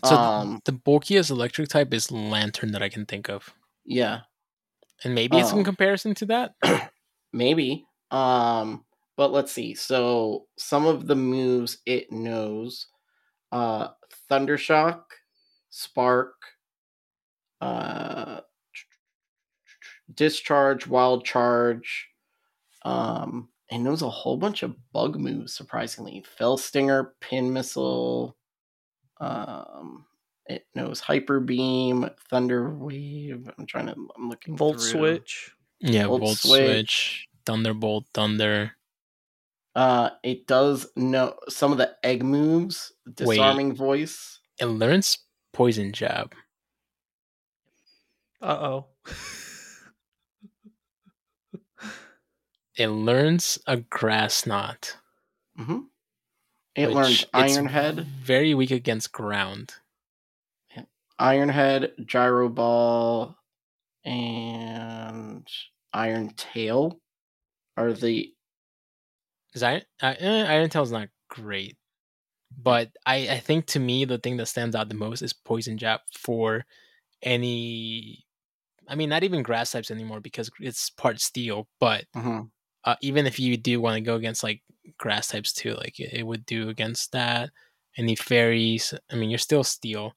[0.05, 3.53] So um the bulkiest electric type is Lanturn that I can think of,
[3.85, 4.21] yeah,
[5.05, 5.65] and maybe it's in Oh.
[5.65, 6.55] comparison to that.
[7.33, 7.87] maybe.
[8.11, 8.85] Um
[9.17, 9.75] but let's see.
[9.75, 12.87] So some of the moves it knows
[13.53, 13.89] uh
[14.31, 15.03] Thundershock,
[15.71, 16.35] Spark,
[17.61, 18.41] uh
[20.13, 22.09] Discharge, Wild Charge,
[22.85, 26.25] um it knows a whole bunch of bug moves surprisingly.
[26.39, 28.37] Fell Stinger, Pin Missile,
[29.21, 30.07] um
[30.47, 33.51] it knows Hyper Beam, Thunder Wave.
[33.59, 34.91] I'm trying to I'm looking Volt through.
[34.91, 35.55] switch.
[35.81, 36.49] Yeah, Volt Volt, Switch.
[36.65, 38.73] Switch, Thunderbolt, Thunder.
[39.79, 43.37] Uh, it does know some of the egg moves, Wait.
[43.37, 44.41] disarming voice.
[44.59, 45.19] It learns
[45.53, 46.35] Poison Jab.
[48.43, 48.87] Uh oh.
[52.77, 54.97] It learns a Grass Knot.
[55.57, 55.83] hmm
[56.75, 59.75] It which learned it's Iron Head, Very weak against ground.
[61.21, 63.37] Iron Head, Gyro Ball,
[64.05, 65.47] and
[65.93, 67.01] Iron Tail
[67.77, 68.33] are the
[69.55, 71.77] Is Iron uh, eh, Iron Tail's not great,
[72.57, 75.79] but I I think to me the thing that stands out the most is Poison
[75.79, 76.65] Jab for
[77.23, 78.27] any.
[78.89, 81.69] I mean, not even grass types anymore because it's part steel.
[81.81, 82.51] But mhm.
[82.85, 84.63] uh, even if you do want to go against like
[84.99, 87.51] grass types too, like it, it would do against that.
[87.97, 90.15] Any fairies, I mean, you're still steel.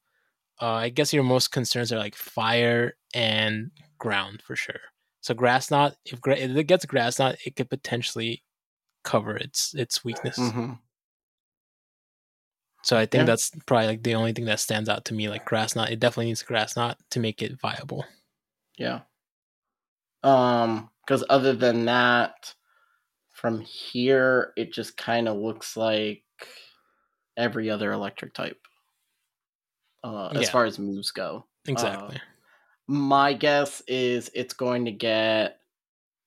[0.60, 4.80] Uh, I guess your most concerns are like fire and ground for sure.
[5.20, 8.42] So grass knot, if, gra- if it gets grass knot, it could potentially
[9.04, 10.38] cover its its weakness.
[10.38, 10.78] Mhm.
[12.84, 13.24] So I think Yeah.
[13.26, 15.28] that's probably like the only thing that stands out to me.
[15.28, 18.04] Like grass knot, it definitely needs grass knot to make it viable.
[18.78, 19.02] yeah.
[20.22, 22.54] Um, because other than that,
[23.34, 26.24] from here it just kind of looks like
[27.36, 28.60] every other electric type.
[30.04, 30.50] Uh, as Yeah.
[30.50, 31.46] far as moves go.
[31.66, 32.20] Exactly.
[32.88, 35.60] my guess is it's going to get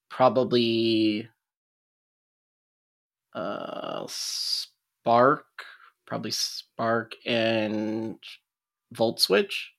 [0.08, 1.28] probably
[3.36, 5.44] uh spark
[6.06, 8.16] probably spark and
[8.92, 9.72] volt switch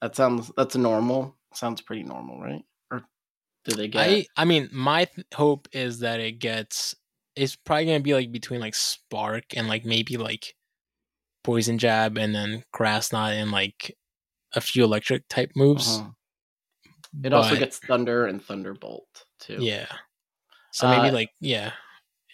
[0.00, 3.02] that sounds that's normal sounds pretty normal right or
[3.64, 6.94] do they get I I mean, my th- hope is that it gets.
[7.36, 10.54] It's probably gonna be like between like spark and like maybe like
[11.42, 13.96] poison jab and then grass knot and like
[14.54, 15.98] a few electric type moves.
[15.98, 16.10] Uh-huh.
[17.22, 19.86] it also gets thunder and thunderbolt too yeah.
[20.72, 21.72] So maybe Uh, like yeah,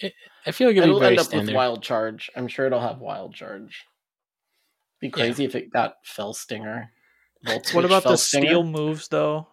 [0.00, 0.12] it,
[0.46, 1.46] I feel like it'll, it'll end up standard.
[1.48, 3.84] with wild charge i'm sure it'll have wild charge
[5.00, 6.90] be crazy if it got fell stinger
[7.44, 8.46] Volt What about the Stinger.
[8.48, 9.48] steel moves though?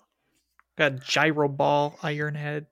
[0.78, 2.66] Got gyro ball, iron head.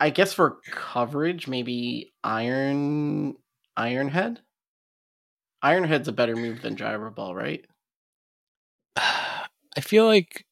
[0.00, 3.36] I guess for coverage, maybe Iron
[3.78, 4.38] Ironhead.
[5.64, 7.64] Ironhead's a better move than Gyro Ball, right?
[8.96, 10.44] I feel like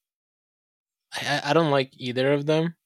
[1.13, 2.77] I, I- I don't like either of them.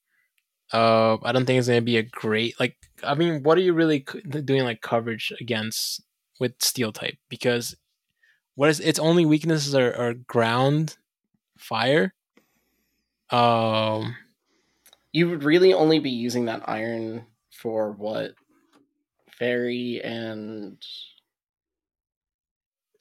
[0.72, 2.76] Uh, I don't think it's gonna be a great like.
[3.02, 4.00] I mean, what are you really
[4.44, 6.02] doing like coverage against
[6.38, 7.16] with steel type?
[7.28, 7.76] Because
[8.54, 10.96] what is its only weaknesses are, are ground,
[11.58, 12.14] fire.
[13.30, 14.16] Um,
[15.12, 18.34] You would really only be using that iron for what?
[19.38, 20.78] Fairy and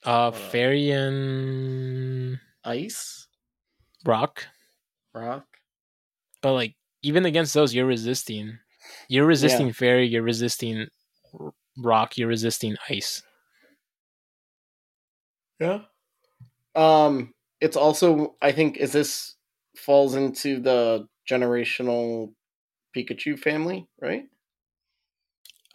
[0.05, 3.27] uh, Uh, fairy and ice
[4.05, 4.47] rock,
[5.13, 5.45] rock.
[6.41, 8.59] but like even against those, you're resisting.
[9.07, 10.07] You're resisting fairy.
[10.07, 10.87] You're resisting
[11.77, 12.17] rock.
[12.17, 13.21] You're resisting ice.
[15.59, 15.81] Yeah.
[16.75, 19.35] Um, it's also I think is this
[19.75, 22.33] falls into the generational
[22.95, 24.23] Pikachu family, right?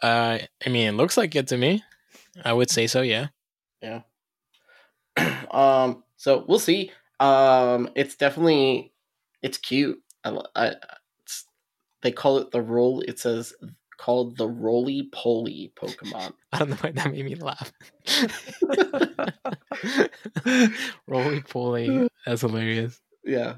[0.01, 1.83] Uh, I mean, it looks like it to me.
[2.43, 3.01] I would say so.
[3.01, 3.27] Yeah.
[3.81, 4.01] Yeah.
[5.51, 6.03] um.
[6.17, 6.91] So we'll see.
[7.19, 7.89] Um.
[7.95, 8.93] It's definitely
[9.41, 9.99] it's cute.
[10.23, 10.41] I.
[10.55, 10.75] I
[12.05, 13.01] they call it the roll.
[13.01, 13.51] It says
[13.97, 16.33] called the roly poly Pokemon.
[16.53, 17.73] I don't know why that made me laugh.
[21.07, 22.07] Roly poly.
[22.25, 23.01] That's hilarious.
[23.23, 23.55] Yeah.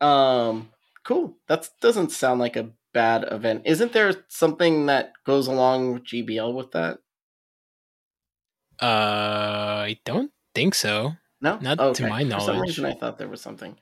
[0.00, 0.70] Um
[1.04, 1.36] cool.
[1.48, 3.62] That doesn't sound like a bad event.
[3.66, 6.98] Isn't there something that goes along with GBL with that?
[8.80, 11.12] Uh, I don't think so.
[11.42, 11.58] No?
[11.58, 12.46] Not to my knowledge.
[12.46, 13.76] For some reason I thought there was something.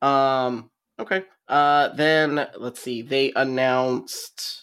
[0.00, 1.24] Um okay.
[1.48, 3.02] Uh then let's see.
[3.02, 4.62] They announced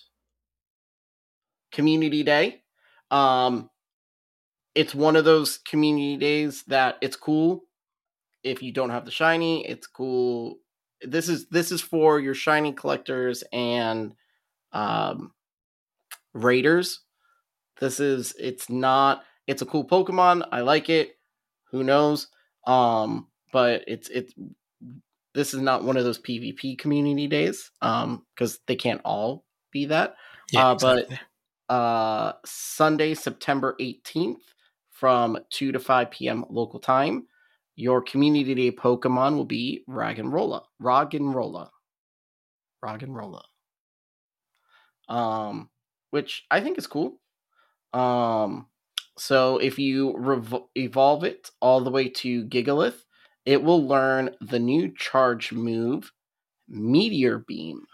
[1.71, 2.61] Community Day.
[3.11, 3.69] Um
[4.75, 7.63] it's one of those community days that it's cool
[8.45, 10.59] if you don't have the shiny, it's cool.
[11.01, 14.13] This is this is for your shiny collectors and
[14.71, 15.31] um
[16.33, 17.01] raiders.
[17.79, 20.47] This is it's not it's a cool Pokemon.
[20.51, 21.17] I like it.
[21.71, 22.27] Who knows?
[22.67, 24.33] Um but it's it's
[25.35, 29.85] this is not one of those PvP community days um cuz they can't all be
[29.85, 30.15] that.
[30.51, 31.19] Yeah, Uh, but- exactly.
[31.69, 34.41] Uh Sunday, September 18th
[34.91, 36.45] from 2 to 5 p.m.
[36.49, 37.27] local time.
[37.75, 40.63] Your community day Pokemon will be Raggenrola.
[40.81, 41.69] Roggenrola.
[42.83, 43.41] Roggenrola.
[45.09, 45.69] Um,
[46.11, 47.19] which I think is cool.
[47.93, 48.67] Um,
[49.17, 53.04] so if you revo- evolve it all the way to Gigalith,
[53.45, 56.11] it will learn the new charge move,
[56.67, 57.85] Meteor Beam.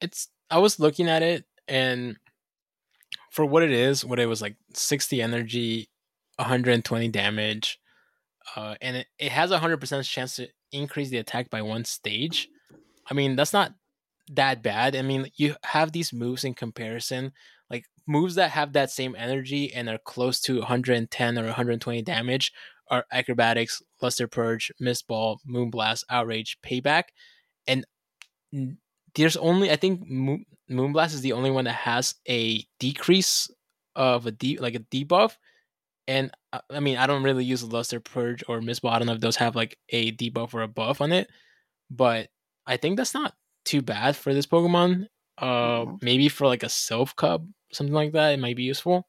[0.00, 2.16] it's I was looking at it and
[3.30, 5.90] for what it is, what it was like 60 energy,
[6.36, 7.78] 120 damage,
[8.56, 11.84] uh, and it, it has a hundred percent chance to increase the attack by one
[11.84, 12.48] stage.
[13.10, 13.74] I mean, that's not
[14.32, 14.96] that bad.
[14.96, 17.32] I mean, you have these moves in comparison,
[18.08, 22.52] moves that have that same energy and are close to 110 or 120 damage
[22.90, 27.04] are acrobatics, luster purge, mist ball, moonblast, outrage, payback,
[27.66, 27.84] and
[29.14, 33.48] there's only I think Moon, Moonblast is the only one that has a decrease
[33.96, 35.36] of a de- like a debuff,
[36.06, 38.92] and uh, I mean I don't really use Luster Purge or Mist Ball.
[38.92, 41.28] I don't know if those have like a debuff or a buff on it,
[41.90, 42.28] but
[42.66, 43.34] I think that's not
[43.64, 45.06] too bad for this Pokemon.
[45.38, 46.02] Uh, Mhm.
[46.02, 49.06] maybe for like a Self Cub, something like that, it might be useful.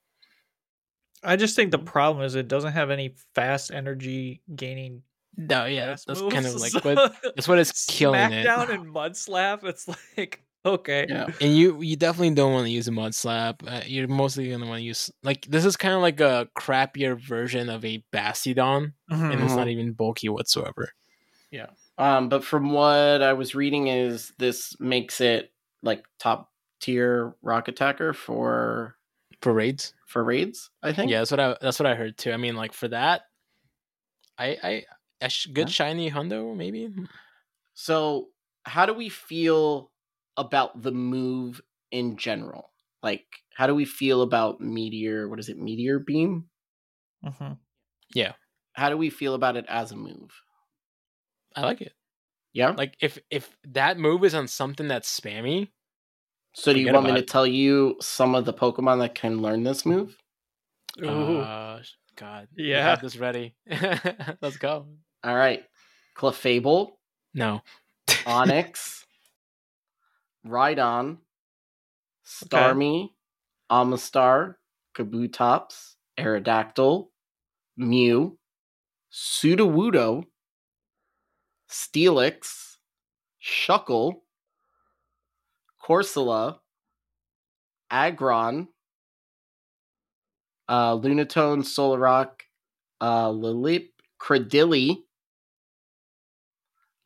[1.23, 5.03] I just think the problem is it doesn't have any fast energy gaining.
[5.35, 8.45] No, yeah, that's, fast that's kind of like what that's what it's killing it.
[8.45, 9.63] Smackdown and Mud Slap.
[9.63, 9.87] It's
[10.17, 11.27] like okay, Yeah.
[11.39, 13.63] And you you definitely don't want to use a mud slap.
[13.65, 17.19] Uh, you're mostly gonna want to use like this is kind of like a crappier
[17.19, 20.91] version of a Bastiodon, and it's not even bulky whatsoever.
[21.51, 25.51] Yeah, um, but from what I was reading, is this makes it
[25.81, 28.95] like top tier rock attacker for
[29.41, 30.69] For raids, for raids.
[30.83, 31.11] I think.
[31.11, 32.31] yeah, that's what I that's what I heard too.
[32.31, 33.23] I mean, like for that,
[34.37, 34.85] I I
[35.21, 35.73] a sh- good Yeah.
[35.73, 36.89] shiny hundo maybe.
[37.73, 38.29] So,
[38.63, 39.91] how do we feel
[40.37, 41.61] about the move
[41.91, 42.71] in general?
[43.03, 43.25] Like,
[43.55, 45.27] how do we feel about meteor?
[45.29, 45.57] What is it?
[45.57, 46.49] Meteor beam.
[47.25, 47.53] mm-hmm.
[48.13, 48.33] Yeah
[48.73, 50.31] how do we feel about it as a move?
[51.53, 51.91] I like it.
[52.53, 52.69] Yeah.
[52.71, 55.69] Like if if that move is on something that's spammy,
[56.53, 57.27] so, do you want me about to it.
[57.27, 60.17] tell you some of the Pokemon that can learn this move?
[61.01, 61.81] Oh uh,
[62.15, 62.83] God, we Yeah.
[62.83, 63.55] have this ready.
[64.41, 64.87] Let's go.
[65.23, 65.63] All right,
[66.17, 66.91] Clefable,
[67.33, 67.61] No,
[68.25, 69.03] Onix,
[70.47, 71.17] Rhydon,
[72.25, 73.09] Starmie,
[73.71, 74.55] Omastar,
[74.95, 77.07] Kabutops, Aerodactyl,
[77.77, 78.37] Mew,
[79.11, 80.23] Sudowoodo,
[81.69, 82.75] Steelix,
[83.43, 84.21] Shuckle,
[85.89, 86.59] Corsola,
[87.89, 88.67] Aggron,
[90.67, 92.41] uh, Lunatone, Solrock,
[93.01, 93.89] uh, Lileep,
[94.21, 94.97] Cradily,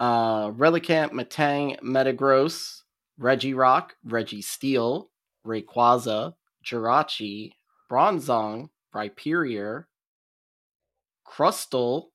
[0.01, 2.81] uh, Relicanth, Matang, Metagross,
[3.17, 5.07] Regirock, Registeel,
[5.47, 6.33] Rayquaza,
[6.65, 7.51] Jirachi,
[7.89, 9.85] Bronzong, Rhyperior,
[11.25, 12.07] Crustle,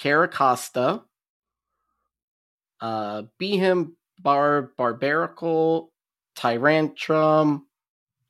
[0.00, 1.02] Carracosta,
[2.80, 5.88] uh, Behem, Bar, Barbaracle,
[6.36, 7.62] Tyrantrum,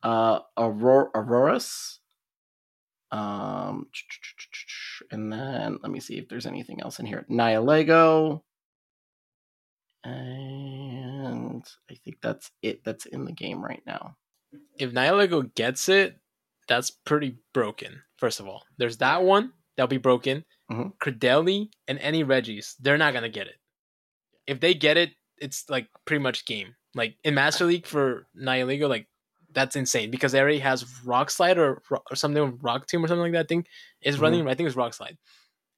[0.03, 1.99] uh, Auror- Aurorus,
[3.11, 3.87] um,
[5.11, 7.27] and then let me see if there's anything else in here.
[7.31, 8.43] Nihilego,
[10.05, 14.17] And I think that's it that's in the game right now.
[14.79, 16.17] If Nihilego gets it,
[16.69, 18.03] that's pretty broken.
[18.17, 20.45] First of all, there's that one that'll be broken.
[21.01, 23.57] Cradily and any Reggies, they're not gonna get it.
[24.47, 26.75] If they get it, it's like pretty much game.
[26.95, 29.07] Like in Master League for Nihilego, like
[29.53, 33.09] that's insane because it already has Rock Slide or or something with Rock Tomb or
[33.09, 33.45] something like that.
[33.45, 33.67] I think
[34.03, 34.47] is running.
[34.49, 35.17] I think it's Rock Slide,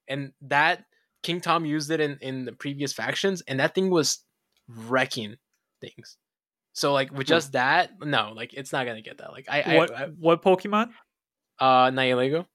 [0.09, 0.85] and that
[1.23, 4.25] King Tom used it in in the previous factions, and that thing was
[4.69, 5.37] wrecking
[5.81, 6.17] things.
[6.73, 7.31] So like with Hmm.
[7.35, 9.33] just that, no, like it's not gonna get that.
[9.33, 10.91] Like I, what I, what Pokemon?
[11.59, 12.47] Uh Nihilego.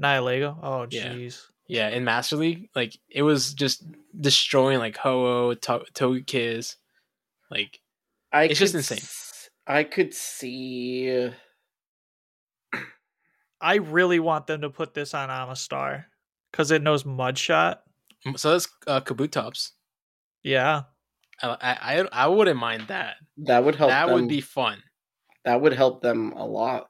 [0.00, 0.58] Nihilego.
[0.62, 1.48] Oh jeez.
[1.72, 3.82] Yeah, in Master League, like it was just
[4.20, 6.76] destroying like Ho-Oh, to- Togekiss.
[7.50, 7.80] Like
[8.30, 8.98] I It's just insane.
[8.98, 11.30] s- I could see.
[13.60, 16.04] I really want them to put this on Omastar
[16.50, 17.78] because it knows Mudshot.
[18.36, 19.70] so that's uh, Kabutops.
[20.42, 20.82] Yeah.
[21.42, 23.16] I, I I I wouldn't mind that.
[23.38, 23.90] That would help.
[23.90, 24.82] that them, would be fun.
[25.44, 26.88] That would help them a lot.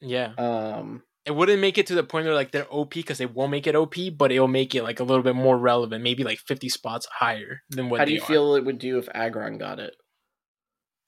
[0.00, 1.02] Yeah, Um.
[1.24, 3.66] It wouldn't make it to the point where like they're OP because they won't make
[3.68, 6.68] it OP, but it'll make it like a little bit more relevant, maybe like fifty
[6.68, 8.00] spots higher than what.
[8.00, 8.24] how do you are.
[8.26, 9.94] feel it would do if Aggron got it?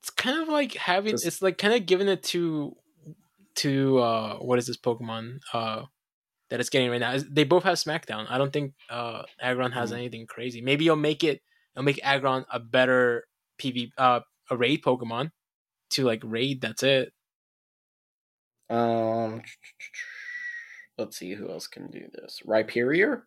[0.02, 1.12] It's kind of like having.
[1.12, 2.76] Just- it's like kind of giving it to
[3.56, 5.82] to uh what is this Pokemon uh
[6.50, 7.16] that it's getting right now?
[7.28, 8.26] They both have SmackDown.
[8.28, 9.96] I don't think uh Aggron has Mhm.
[9.96, 10.60] anything crazy.
[10.60, 11.40] Maybe you'll make it.
[11.74, 13.24] It'll make Aggron a better
[13.60, 14.20] PV uh
[14.50, 15.30] a raid Pokemon
[15.90, 16.60] to like raid.
[16.60, 17.12] That's it.
[18.70, 19.42] Um.
[20.98, 22.40] Let's see who else can do this.
[22.46, 23.22] Rhyperior.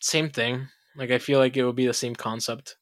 [0.00, 0.68] Same thing.
[0.96, 2.76] Like I feel like it would be the same concept.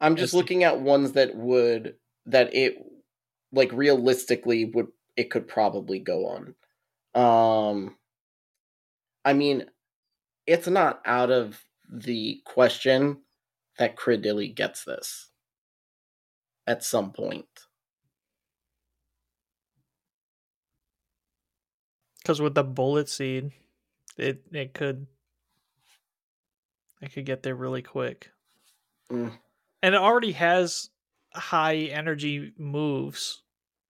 [0.00, 1.96] I'm just looking at ones that would
[2.26, 2.76] that it
[3.52, 6.54] like realistically would it could probably go on.
[7.14, 7.96] Um
[9.24, 9.66] I mean
[10.46, 13.22] it's not out of the question
[13.78, 15.30] that Cradily gets this
[16.66, 17.46] at some point.
[22.28, 23.52] Because with the bullet seed,
[24.18, 25.06] it it could
[27.00, 28.30] it could get there really quick.
[29.10, 29.32] Mm.
[29.82, 30.90] And it already has
[31.32, 33.42] high energy moves.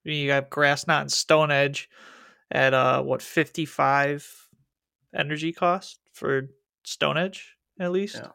[0.05, 1.89] I mean, you got grass knot and stone edge
[2.49, 4.25] at uh what fifty five
[5.13, 6.47] energy cost for
[6.85, 8.21] stone edge at least.
[8.23, 8.31] Yeah.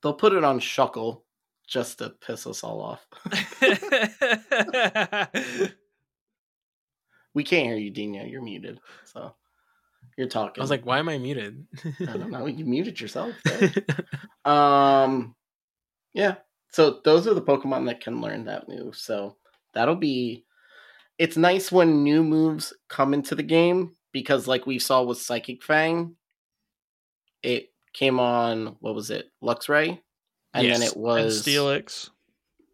[0.00, 1.22] They'll put it on Shuckle
[1.66, 3.04] just to piss us all off.
[7.34, 8.24] we can't hear you, Dina.
[8.24, 8.80] You're muted.
[9.04, 9.34] So
[10.16, 10.60] you're talking.
[10.60, 11.66] I was like, why am I muted?
[12.00, 12.46] I don't know.
[12.46, 13.34] You muted yourself.
[14.44, 15.34] Um,
[16.12, 16.34] yeah.
[16.70, 18.96] So those are the Pokemon that can learn that move.
[18.96, 19.36] So
[19.72, 20.44] that'll be.
[21.18, 25.62] It's nice when new moves come into the game because, like we saw with Psychic
[25.62, 26.16] Fang,
[27.42, 28.76] it came on.
[28.80, 29.30] What was it?
[29.42, 30.00] Luxray,
[30.52, 32.10] and then Yes, it and was Steelix.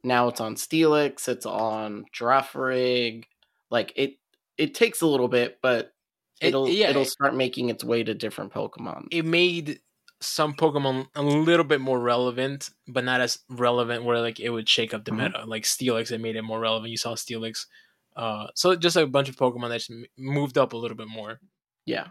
[0.03, 1.29] Now it's on Steelix.
[1.29, 3.25] It's on Girafarig.
[3.71, 4.15] Like it.
[4.61, 5.93] It takes a little bit, but
[6.41, 9.09] It- it'll yeah, it'll start making its way to different Pokemon.
[9.11, 9.81] it made
[10.23, 14.69] some Pokemon a little bit more relevant, but not as relevant where like it would
[14.69, 15.33] shake up the Mhm.
[15.33, 15.45] meta.
[15.47, 16.91] Like Steelix, it made it more relevant.
[16.91, 17.67] You saw Steelix.
[18.17, 21.41] Uh, so just a bunch of Pokemon that just moved up a little bit more.
[21.87, 22.09] Yeah.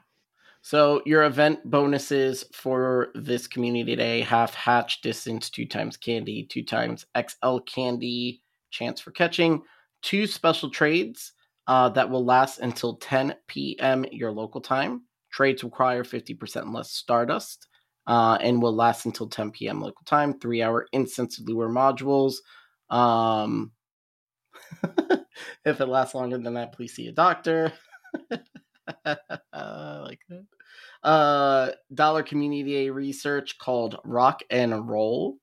[0.62, 6.64] So your event bonuses for this community day half hatch distance, two times candy, two
[6.64, 9.62] times XL candy, chance for catching,
[10.02, 11.34] two special trades
[11.70, 14.04] uh, that will last until 10 p.m.
[14.12, 15.04] your local time.
[15.32, 17.68] Trades require 50% less Stardust
[18.08, 19.80] uh, and will last until 10 p.m.
[19.80, 20.40] local time.
[20.40, 22.38] Three hour instance lure modules.
[22.90, 23.72] Um,
[25.64, 27.72] if it lasts longer than that, please see a doctor.
[29.06, 30.46] I like that.
[31.04, 35.38] Uh, dollar community research called Rock and Roll.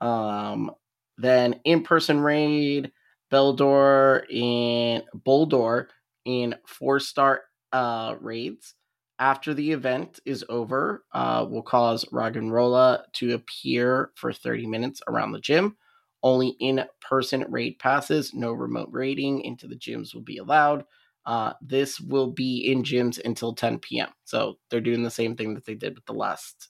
[0.00, 0.70] Um,
[1.18, 2.92] then in person raid,
[3.32, 5.86] Beldor in Boldore
[6.24, 7.42] in four star
[7.72, 8.74] uh raids.
[9.18, 15.32] After the event is over, uh, will cause Roggenrola to appear for 30 minutes around
[15.32, 15.74] the gym.
[16.22, 20.84] Only in person raid passes, no remote raiding into the gyms will be allowed.
[21.24, 24.10] Uh, this will be in gyms until 10 p.m.
[24.24, 26.68] So they're doing the same thing that they did with the last,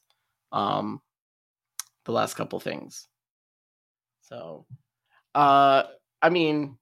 [0.52, 1.00] um,
[2.04, 3.08] the last couple things.
[4.22, 4.66] So,
[5.34, 5.84] uh,
[6.22, 6.78] I mean,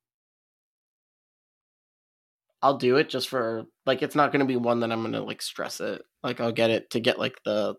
[2.62, 5.12] I'll do it just for like it's not going to be one that I'm going
[5.12, 6.02] to like stress it.
[6.22, 7.74] Like I'll get it to get like the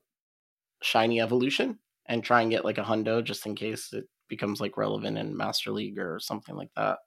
[0.83, 4.77] shiny evolution and try and get like a hundo just in case it becomes like
[4.77, 6.99] relevant in Master League or something like that.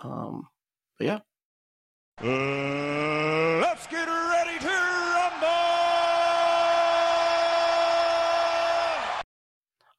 [0.00, 0.48] Um,
[0.98, 1.18] but yeah.
[2.22, 5.46] Uh, let's get ready to rumble!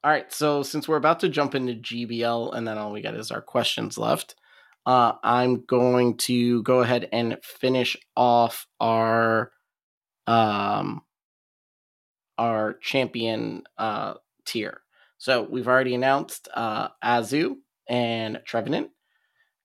[0.07, 3.13] All right, so since we're about to jump into GBL, and then all we got
[3.13, 4.35] is our questions left,
[4.85, 9.51] uh, I'm going to go ahead and finish off our
[10.25, 11.01] um
[12.37, 14.13] our champion uh
[14.45, 14.79] tier.
[15.17, 17.55] So we've already announced uh Azu
[17.89, 18.91] and Trevenant.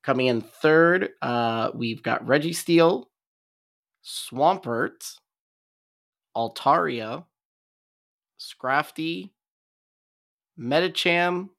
[0.02, 3.04] Coming in third, uh, we've got Registeel,
[4.04, 5.04] Swampert,
[6.36, 7.26] Altaria,
[8.40, 9.30] Scrafty,
[10.58, 11.50] Medicham,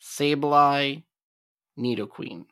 [0.00, 1.02] Sableye,
[1.78, 2.46] Nidoqueen.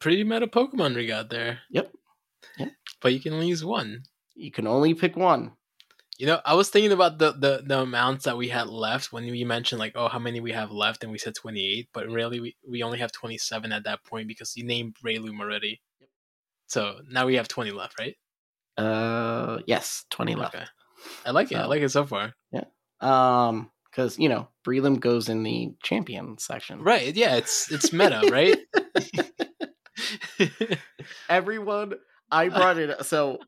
[0.00, 1.60] Pretty meta Pokemon we got there.
[1.70, 1.92] Yep.
[2.58, 2.68] Yep.
[3.00, 4.02] But you can only use one.
[4.34, 5.52] You can only pick one.
[6.18, 9.24] You know, I was thinking about the, the, the amounts that we had left when
[9.24, 12.06] we mentioned like, oh, how many we have left, and we said twenty eight, but
[12.08, 15.80] really we, we only have twenty seven at that point because you named Breloom already.
[16.00, 16.08] Yep.
[16.68, 18.16] So now we have twenty left, right?
[18.76, 20.54] Uh, yes, twenty left.
[20.54, 20.64] Okay.
[21.24, 21.56] I like it.
[21.56, 22.34] I like it so far.
[22.52, 22.64] Yeah.
[23.00, 26.82] Um, because you know Breloom goes in the champion section.
[26.82, 27.14] Right?
[27.14, 28.58] Yeah, it's it's meta, right?
[31.28, 31.94] Everyone,
[32.30, 33.04] I brought it.
[33.04, 33.38] So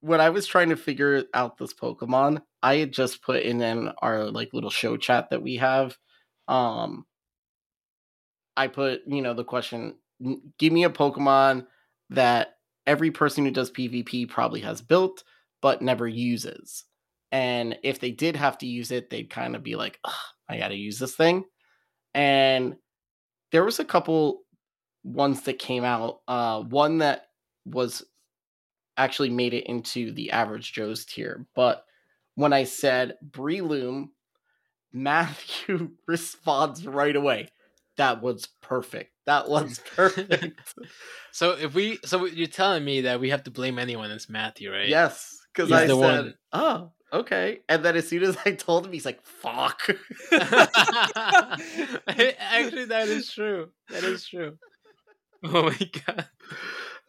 [0.00, 3.90] when I was trying to figure out this Pokemon, I had just put in, in
[4.00, 5.96] our like little show chat that we have.
[6.46, 7.04] Um,
[8.56, 9.96] I put you know the question:
[10.58, 11.66] Give me a Pokemon
[12.10, 12.54] that
[12.86, 15.24] every person who does PvP probably has built
[15.60, 16.84] but never uses.
[17.30, 19.98] And if they did have to use it, they'd kind of be like,
[20.48, 21.44] I got to use this thing.
[22.14, 22.76] And
[23.52, 24.42] there was a couple
[25.04, 26.20] ones that came out.
[26.26, 27.26] Uh, one that
[27.64, 28.02] was
[28.96, 31.46] actually made it into the average Joe's tier.
[31.54, 31.84] But
[32.34, 34.08] when I said Breloom,
[34.92, 37.48] Matthew responds right away.
[37.98, 39.12] That was perfect.
[39.26, 40.60] That was perfect.
[41.32, 44.72] so if we, so you're telling me that we have to blame anyone, it's Matthew,
[44.72, 44.88] right?
[44.88, 46.34] yes, because I said, one.
[46.52, 49.88] "Oh, okay." And then as soon as I told him, he's like, "Fuck."
[50.32, 50.46] Actually,
[52.86, 53.68] that is true.
[53.90, 54.56] That is true.
[55.44, 56.26] Oh my god.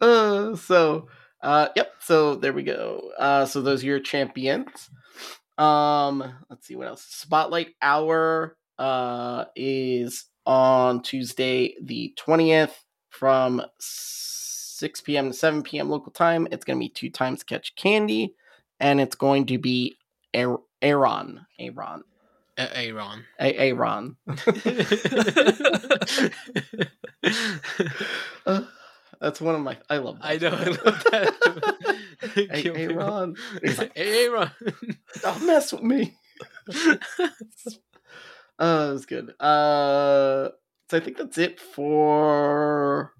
[0.00, 1.08] Uh, so,
[1.42, 1.92] uh, yep.
[2.00, 3.10] So there we go.
[3.18, 4.90] Uh, so those are your champions.
[5.58, 7.04] Um, let's see what else.
[7.04, 15.28] Spotlight Hour uh is on Tuesday the twentieth from six p.m.
[15.28, 15.90] to seven p.m.
[15.90, 16.48] local time.
[16.50, 18.34] It's gonna be two times catch candy,
[18.80, 19.96] and it's going to be
[20.34, 20.58] Aaron.
[20.82, 21.46] Aaron.
[21.58, 22.04] Aaron.
[22.58, 23.24] Aaron.
[23.38, 24.16] Aaron.
[28.46, 28.62] Uh,
[29.20, 29.76] that's one of my.
[29.90, 30.18] I love.
[30.20, 30.26] That.
[30.26, 30.48] I know.
[30.48, 31.96] I love that.
[32.34, 32.82] Hey, Kill me.
[32.82, 33.34] Aaron.
[33.62, 34.50] Like, Aaron.
[35.22, 36.14] Don't mess with me.
[36.68, 36.96] uh,
[38.58, 39.34] it was good.
[39.40, 40.50] Uh,
[40.90, 43.12] so I think that's it for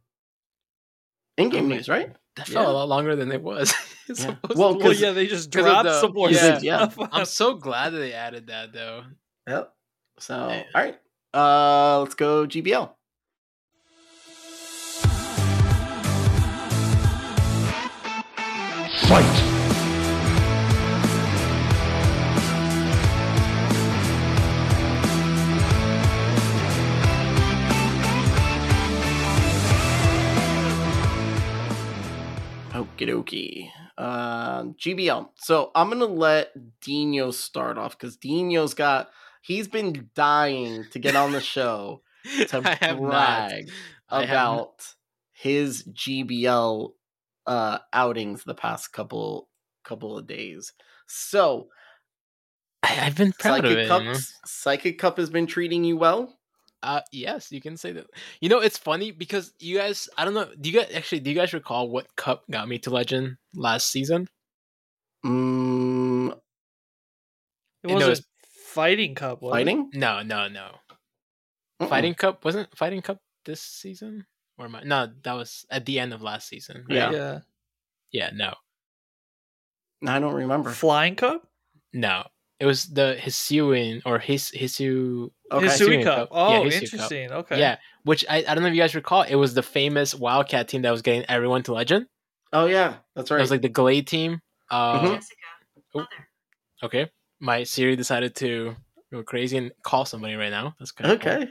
[1.39, 2.15] in-game news, right?
[2.41, 2.73] That felt Yeah.
[2.73, 3.75] a lot longer than it was.
[4.11, 4.35] Yeah.
[4.57, 6.59] Well, Well, yeah, they just dropped the- some more yeah.
[6.59, 6.99] stuff.
[7.13, 9.05] I'm so glad that they added that though.
[9.47, 9.73] Yep.
[10.19, 10.65] So, all Yeah.
[10.75, 10.99] right.
[11.33, 12.91] Uh, let's go GBL.
[19.07, 19.50] Fight!
[33.01, 33.71] Okie dokie.
[33.99, 35.29] Um, GBL.
[35.37, 39.11] So I'm gonna let Dino start off because Dino's got
[39.43, 42.03] he's been dying to get on the show
[42.49, 43.71] to have brag
[44.09, 44.95] have about
[45.33, 46.91] his GBL
[47.47, 49.49] uh outings the past couple
[49.85, 50.73] couple of days.
[51.07, 51.69] So
[52.83, 53.89] I, I've been proud Psychic of it.
[53.89, 54.17] Cup?
[54.47, 56.37] Psychic Cup has been treating you well.
[56.83, 58.07] Uh, yes, you can say that.
[58.41, 61.31] You know, it's funny because you guys, I don't know, do you guys actually, do
[61.31, 64.29] you guys recall what cup got me to legend last season?
[65.25, 66.33] Mm,
[67.83, 68.25] It No, was it's- a
[68.73, 69.43] fighting cup.
[69.43, 69.73] wasn't it?
[69.73, 69.91] fighting?
[69.95, 70.77] No, no, no.
[71.81, 71.89] Mm-mm.
[71.89, 74.27] Fighting Cup wasn't Fighting Cup this season,
[74.59, 74.83] or am I?
[74.83, 76.85] No, that was at the end of last season.
[76.89, 76.97] right?
[76.97, 77.11] Yeah.
[77.11, 77.39] Yeah.
[78.13, 78.55] yeah, no,
[80.07, 80.71] I don't remember.
[80.71, 81.43] Flying cup.
[81.93, 82.25] no.
[82.59, 85.31] It was the Hisuian or His Hisu.
[85.53, 85.67] Okay.
[85.67, 86.17] Hisui Hisuian cup.
[86.19, 86.29] Cup.
[86.33, 86.83] Oh, Yeah, Hisui Cup.
[86.83, 87.33] interesting.
[87.33, 87.59] Okay.
[87.59, 89.23] Yeah, which I, I don't know if you guys recall.
[89.23, 92.07] It was the famous Wildcat team that was getting everyone to legend.
[92.53, 93.39] Oh yeah, that's right.
[93.39, 94.41] It was like the Glade team.
[94.71, 95.23] Uh, Mhm.
[95.97, 96.07] oh,
[96.85, 97.11] okay,
[97.41, 98.77] my Siri decided to
[99.13, 100.75] go crazy and call somebody right now.
[100.79, 101.49] That's kind of okay.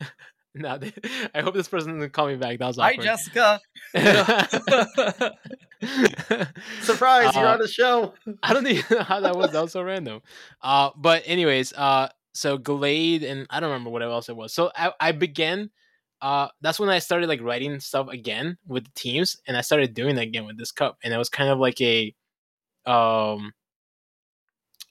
[0.54, 0.92] Now, they-
[1.34, 2.58] I hope this person doesn't call me back.
[2.58, 3.06] That was awkward.
[3.06, 3.60] Hi, awkward.
[3.94, 5.32] Jessica.
[6.82, 8.14] Surprise, you're Uh, on the show.
[8.42, 9.50] I don't even know how that was.
[9.52, 10.20] That was so random.
[10.60, 14.54] Uh, but anyways, uh, so Glade and I don't remember what else it was.
[14.54, 15.70] So I, I began.
[16.20, 19.92] Uh, that's when I started like writing stuff again with the teams, and I started
[19.94, 22.14] doing that again with this cup, and it was kind of like a,
[22.86, 23.52] um,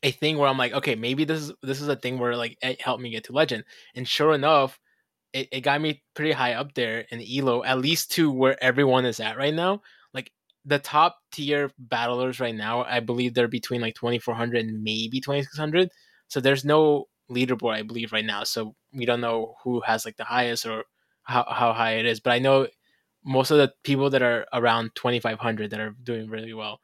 [0.03, 2.57] a thing where I'm like, okay, maybe this is this is a thing where like
[2.61, 3.63] it helped me get to legend.
[3.95, 4.79] And sure enough,
[5.33, 9.05] it, it got me pretty high up there in Elo, at least to where everyone
[9.05, 9.81] is at right now.
[10.13, 10.31] Like
[10.65, 15.89] the top tier battlers right now, I believe they're between like 2400 and maybe 2600.
[16.27, 18.43] So there's no leaderboard, I believe, right now.
[18.43, 20.83] So we don't know who has like the highest or
[21.23, 22.19] how, how high it is.
[22.19, 22.67] But I know
[23.23, 26.79] most of the people that are around 2500 that are doing really well.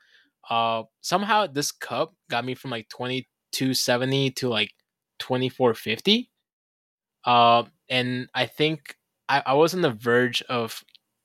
[0.49, 4.72] Uh, somehow this cup got me from like 2270 to like
[5.19, 6.30] 2450.
[7.26, 8.95] Uh, and I think
[9.28, 10.84] I, I was on the verge of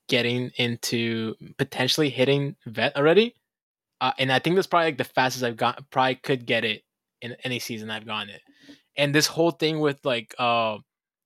[0.09, 3.35] getting into potentially hitting vet already.
[4.01, 6.83] Uh, and I think that's probably like the fastest I've got, probably could get it
[7.21, 8.41] in any season I've gone it.
[8.95, 10.77] And this whole thing with like uh,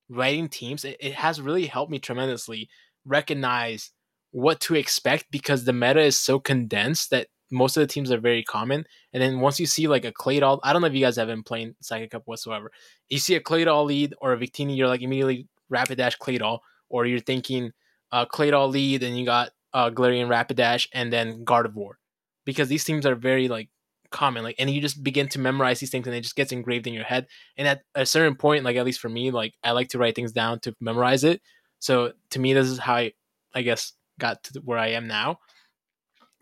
[0.08, 2.68] writing teams, it, it has really helped me tremendously
[3.04, 3.90] recognize
[4.30, 8.20] what to expect because the meta is so condensed that most of the teams are
[8.20, 8.84] very common.
[9.12, 11.28] And then once you see like a Claydol, I don't know if you guys have
[11.28, 12.70] been playing Psychic Cup whatsoever.
[13.08, 16.58] You see a Claydol lead or a Victini, you're like immediately Rapidash Claydol,
[16.88, 17.72] or you're thinking
[18.12, 21.92] uh, Claydol lead and you got uh, Galarian Rapidash and then Gardevoir.
[22.44, 23.68] Because these teams are very like
[24.10, 26.86] common, like, and you just begin to memorize these things and it just gets engraved
[26.86, 27.26] in your head.
[27.56, 30.14] And at a certain point, like at least for me, like I like to write
[30.14, 31.40] things down to memorize it.
[31.78, 33.12] So to me, this is how I,
[33.54, 35.38] I guess, got to where I am now.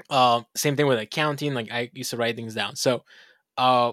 [0.08, 1.54] Uh, same thing with accounting.
[1.54, 2.76] Like I used to write things down.
[2.76, 3.04] So,
[3.56, 3.92] uh,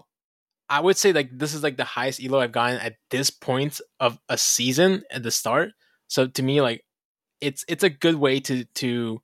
[0.69, 3.79] I would say like this is like the highest elo I've gotten at this point
[3.99, 5.71] of a season at the start.
[6.07, 6.83] So to me, like
[7.41, 9.21] it's it's a good way to to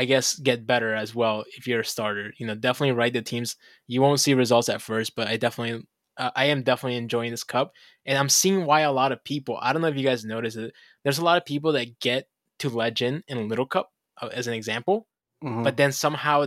[0.00, 2.32] I guess get better as well if you're a starter.
[2.38, 3.56] You know, definitely write the teams.
[3.86, 5.86] You won't see results at first, but I definitely
[6.16, 7.72] uh, I am definitely enjoying this cup,
[8.06, 9.58] and I'm seeing why a lot of people.
[9.60, 10.72] I don't know if you guys notice it.
[11.04, 12.28] There's a lot of people that get
[12.60, 15.06] to legend in Little Cup uh, as an example,
[15.44, 15.64] Mhm.
[15.64, 16.46] but then somehow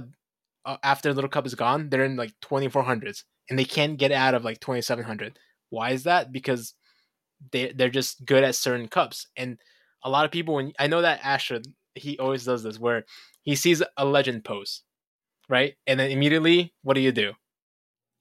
[0.65, 4.34] uh, after Little Cup is gone, they're in like 2400s and they can't get out
[4.34, 5.38] of like 2700.
[5.69, 6.31] Why is that?
[6.31, 6.73] Because
[7.51, 9.59] they they're just good at certain cups, and
[10.03, 11.61] a lot of people when I know that Asher
[11.95, 13.05] he always does this where
[13.43, 14.83] he sees a legend post,
[15.49, 17.33] right, and then immediately what do you do?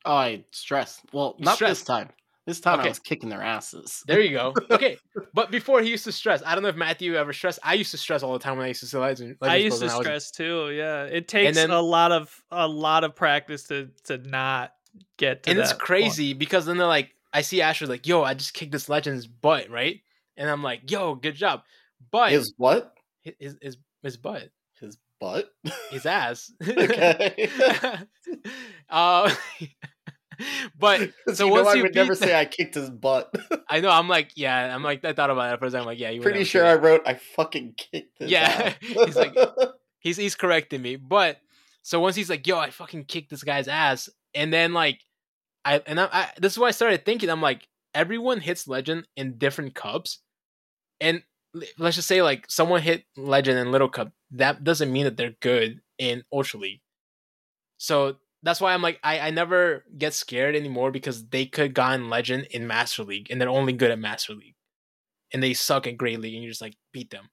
[0.04, 1.00] Oh, I stress.
[1.12, 1.78] Well, You not stress.
[1.78, 2.10] this time.
[2.44, 2.88] This time Okay.
[2.88, 4.02] I was kicking their asses.
[4.06, 4.52] There you go.
[4.70, 4.96] Okay,
[5.32, 6.42] but before he used to stress.
[6.44, 7.60] I don't know if Matthew ever stressed.
[7.62, 9.36] I used to stress all the time when I used to see legend.
[9.40, 10.70] I used posts to when was- stress too.
[10.72, 14.72] Yeah, it takes then- a lot of a lot of practice to to not
[15.18, 15.86] get to and it's that point.
[15.86, 19.28] crazy because then they're like, I see Asher like, yo, I just kicked this legend's
[19.28, 20.00] butt, right?
[20.36, 21.62] And I'm like, yo, good job.
[22.10, 22.92] But His what?
[23.20, 24.50] his his his, his butt, His
[25.22, 25.50] butt.
[25.90, 26.52] his ass.
[26.66, 27.48] okay.
[28.90, 29.34] uh,
[30.78, 33.32] but so you know, once I you would never say I kicked his butt.
[33.68, 33.90] I know.
[33.90, 34.74] I'm like, yeah.
[34.74, 35.82] I'm like, I thought about it for a second.
[35.82, 36.10] I'm like, yeah.
[36.10, 38.74] You Pretty sure I wrote I fucking kicked his Yeah.
[38.80, 39.36] He's like-
[40.00, 40.96] he's he's correcting me.
[40.96, 41.38] But
[41.82, 45.00] so once he's like, "Yo, I fucking kicked this guy's ass," and then like,
[45.64, 47.28] I and I, I this is why I started thinking.
[47.28, 50.18] I'm like, everyone hits legend in different cups,
[51.00, 51.22] and
[51.78, 54.12] let's just say like someone hit legend in little cup.
[54.32, 56.80] That doesn't mean that they're good in ultra league.
[57.78, 62.10] So that's why I'm like, I I never get scared anymore because they could gotten
[62.10, 64.56] legend in master league and they're only good at master league,
[65.32, 67.28] and they suck at great league, and you just like beat them.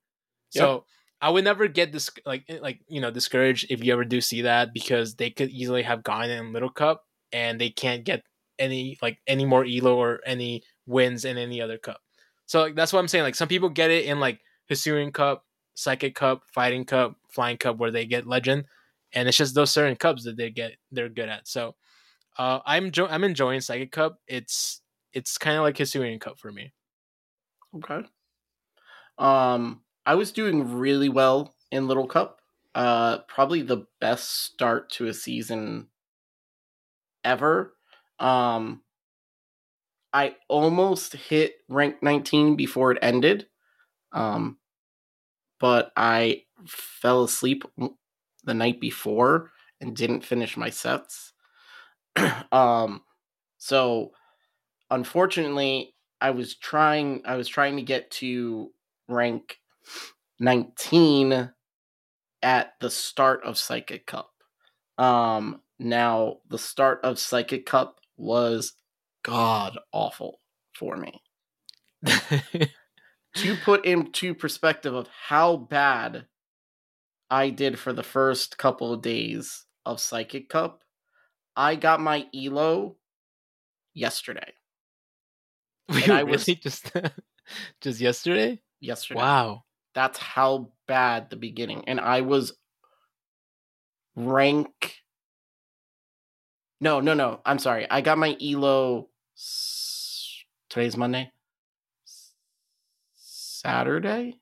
[0.50, 0.86] So.
[1.22, 4.22] I would never get this like eh, like you know discouraged if you ever do
[4.22, 8.24] see that because they could easily have gone in Little Cup and they can't get
[8.58, 12.00] any like any more elo or any wins in any other cup.
[12.50, 13.24] So like, that's what I'm saying.
[13.24, 14.40] Like some people get it in like
[14.72, 15.46] Hisuian Cup,
[15.76, 18.66] Psychic Cup, Fighting Cup, Flying Cup, where they get Legend,
[19.14, 21.48] and it's just those certain cups that they get they're good at.
[21.48, 21.76] So
[22.40, 24.18] uh, I'm jo- I'm enjoying Psychic Cup.
[24.28, 24.82] It's
[25.14, 26.74] it's kind of like Hisuian Cup for me.
[27.76, 28.02] Okay.
[29.20, 32.42] Um, I was doing really well in Little Cup.
[32.74, 35.90] Uh, probably the best start to a season
[37.24, 37.76] ever.
[38.18, 38.82] Um,
[40.14, 43.48] I almost hit rank 19 before it ended.
[44.12, 44.58] Um,
[45.60, 47.64] but I fell asleep
[48.44, 51.34] the night before and didn't finish my sets.
[52.52, 53.04] um,
[53.58, 54.12] so
[54.92, 58.72] unfortunately, I was trying I was trying to get to
[59.08, 59.58] rank
[60.40, 61.52] 19
[62.42, 64.32] at the start of Psychic Cup.
[64.98, 68.74] Um now the start of Psychic Cup was
[69.24, 70.40] god awful
[70.74, 71.22] for me.
[73.36, 76.26] To put into perspective of how bad
[77.30, 80.82] I did for the first couple of days of Psychic Cup,
[81.56, 82.98] I got my elo
[83.94, 84.52] yesterday.
[85.90, 86.92] And you I was- really just
[87.82, 88.62] just yesterday?
[88.82, 89.20] Yesterday.
[89.20, 89.64] Wow.
[89.94, 91.84] That's how bad the beginning.
[91.88, 92.54] And I was
[94.16, 94.96] rank
[96.82, 97.42] No, no, no.
[97.46, 97.86] I'm sorry.
[97.92, 99.09] I got my Elo.
[100.70, 101.32] Today's Monday.
[103.16, 104.40] Saturday.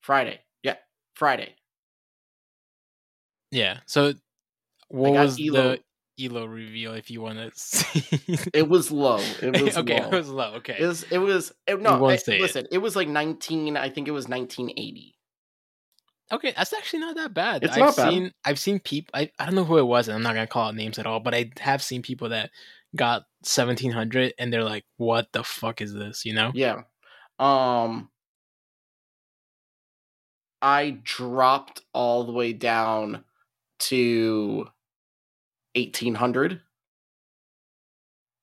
[0.00, 0.40] Friday.
[0.62, 0.76] Yeah,
[1.14, 1.54] Friday.
[3.50, 3.78] Yeah.
[3.86, 4.14] So
[4.88, 5.76] what was Elo.
[6.18, 8.38] the Elo reveal if you want to see?
[8.52, 9.18] It was low.
[9.42, 10.08] It was okay, low.
[10.08, 10.54] it was low.
[10.56, 10.76] Okay.
[10.78, 11.02] It was.
[11.04, 11.52] It was.
[11.66, 12.40] It, no, I- say it.
[12.42, 12.66] listen.
[12.70, 12.78] It.
[12.78, 13.76] was like 19.
[13.76, 15.14] I think it was 1980.
[16.32, 17.64] Okay, that's actually not that bad.
[17.64, 18.10] It's I've not bad.
[18.10, 20.46] seen I've seen people I, I don't know who it was, and I'm not gonna
[20.46, 22.50] call out names at all, but I have seen people that
[22.96, 26.24] got seventeen hundred and they're like, What the fuck is this?
[26.24, 26.50] You know?
[26.54, 26.82] Yeah.
[27.38, 28.10] Um
[30.62, 33.24] I dropped all the way down
[33.80, 34.66] to
[35.74, 36.60] 1800.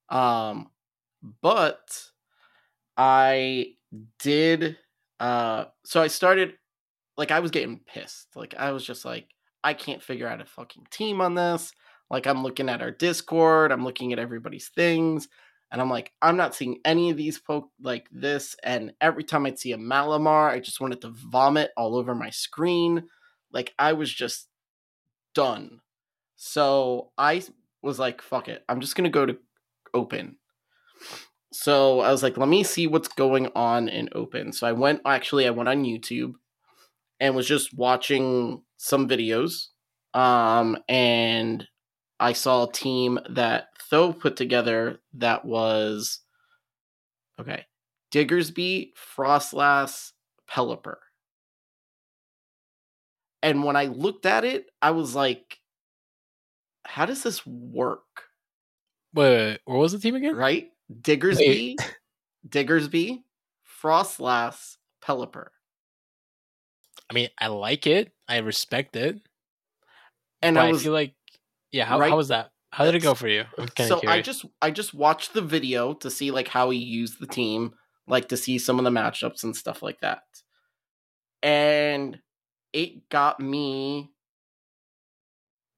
[0.10, 0.70] Um
[1.42, 2.04] but
[2.96, 3.74] I
[4.20, 4.78] did
[5.20, 6.54] uh so I started
[7.18, 8.28] like I was getting pissed.
[8.36, 9.28] Like I was just like
[9.64, 11.74] I can't figure out a fucking team on this.
[12.10, 15.28] Like I'm looking at our Discord, I'm looking at everybody's things
[15.72, 18.56] and I'm like, I'm not seeing any of these folk like this.
[18.64, 22.30] And every time I'd see a Malamar, I just wanted to vomit all over my
[22.30, 23.04] screen.
[23.52, 24.48] Like I was just
[25.34, 25.82] done.
[26.38, 27.44] So I
[27.82, 28.64] was like, fuck it.
[28.70, 29.38] I'm just gonna go to
[29.94, 30.38] open.
[31.52, 34.54] So I was like, let me see what's going on in open.
[34.54, 36.34] So I went actually I went on YouTube
[37.20, 39.68] and was just watching some videos.
[40.14, 41.68] Um and
[42.20, 46.20] I saw a team that Tho put together that was
[47.40, 47.66] okay.
[48.12, 50.12] Diggersby, Froslass,
[50.50, 50.96] Pelipper.
[53.44, 55.60] And when I looked at it, I was like,
[56.86, 58.02] how does this work?
[59.14, 60.36] Wait, wait, wait, what was the team again?
[60.36, 60.70] Right?
[61.02, 61.76] Diggersby,
[62.50, 63.22] Diggersby,
[63.82, 65.48] Froslass, Pelipper.
[67.10, 68.12] I mean, I like it.
[68.28, 69.22] I respect it.
[70.42, 71.14] And I I, was feel like
[71.72, 72.52] yeah, how, right- how was that?
[72.72, 73.46] How did it go for you?
[73.76, 74.04] So curious.
[74.08, 77.76] I just I just watched the video to see like how he used the team,
[78.08, 80.24] like to see some of the matchups and stuff like that.
[81.44, 82.22] And
[82.74, 84.12] it got me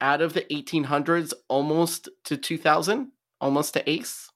[0.01, 3.11] out of the 1800s almost to 2000,
[3.41, 4.29] almost to ace.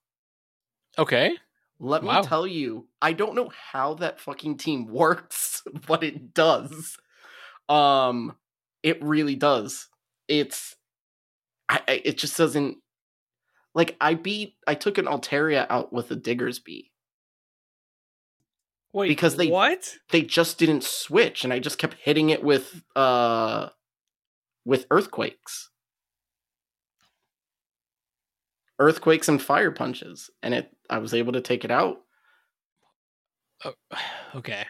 [0.97, 1.37] Okay.
[1.79, 2.21] Let Wow.
[2.21, 6.97] me tell you, I don't know how that fucking team works, but it does.
[7.69, 8.37] Um
[8.83, 9.89] it really does.
[10.27, 10.75] It's
[11.73, 12.77] I, I it just doesn't
[13.73, 16.91] like I beat I took an Altaria out with a Diggersby.
[18.93, 19.95] Wait, Because they- what?
[20.11, 23.69] They just didn't switch and I just kept hitting it with uh
[24.65, 25.71] with earthquakes.
[28.79, 32.01] Earthquakes and fire punches and it I was able to take it out.
[33.65, 33.73] Oh,
[34.35, 34.65] okay.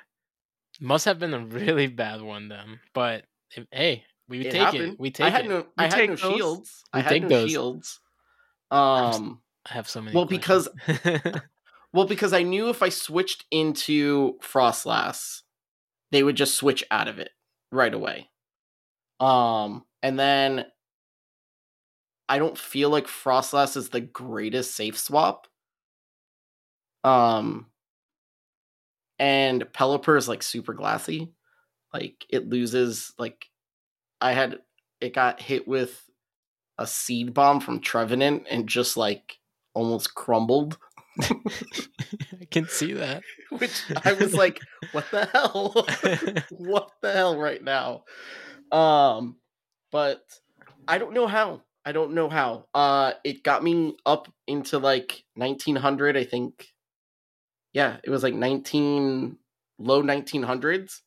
[0.80, 2.80] Must have been a really bad one then.
[2.94, 3.26] But
[3.56, 4.94] if, hey, we It take happened.
[4.94, 5.00] it.
[5.00, 5.50] We take I had it.
[5.50, 6.20] no I had no those?
[6.20, 6.84] shields.
[6.94, 7.50] I had take no those.
[7.52, 8.00] shields.
[8.72, 10.16] Um I have so many.
[10.16, 10.68] Well, because-
[11.94, 15.42] Well, because I knew if I switched into Froslass,
[16.12, 17.30] they would just switch out of it
[17.72, 18.32] right away.
[19.20, 20.66] Um, and then
[22.28, 25.46] I don't feel like Froslass is the greatest safe swap.
[27.04, 27.68] Um,
[29.20, 31.32] and Pelipper is like super glassy.
[31.94, 33.46] Like it loses like
[34.24, 34.60] I had
[35.02, 36.10] it got hit with
[36.78, 39.38] a seed bomb from Trevenant and just like
[39.74, 40.78] almost crumbled.
[41.22, 43.22] I can see that.
[43.50, 44.62] which I was like,
[44.94, 45.86] what the hell?
[46.52, 48.06] what the hell right now?
[48.72, 49.36] Um,
[49.92, 50.24] but
[50.88, 51.62] I don't know how.
[51.86, 52.68] I don't know how.
[52.74, 56.70] Uh, it got me up into like 1900, I think.
[57.74, 59.38] Yeah, it was like 19
[59.80, 61.02] low 1900s.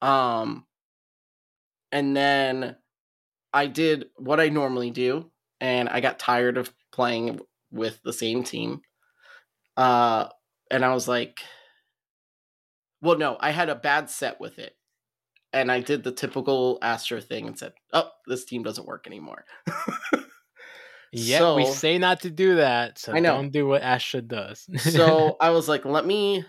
[0.00, 0.66] Um,
[1.92, 2.76] and then
[3.52, 7.40] I did what I normally do, and I got tired of playing
[7.70, 8.80] with the same team.
[9.76, 10.28] Uh,
[10.70, 11.40] and I was like,
[13.00, 14.74] well, no, I had a bad set with it.
[15.52, 19.44] And I did the typical Astro thing and said, oh, this team doesn't work anymore.
[21.14, 23.34] Yeah, we say not to do that, so I know.
[23.34, 24.66] don't do what Asha does.
[24.78, 26.42] so I was like, let me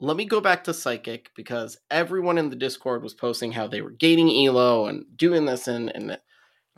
[0.00, 3.82] let me go back to Psychic because everyone in the Discord was posting how they
[3.82, 6.18] were gaining Elo and doing this and and.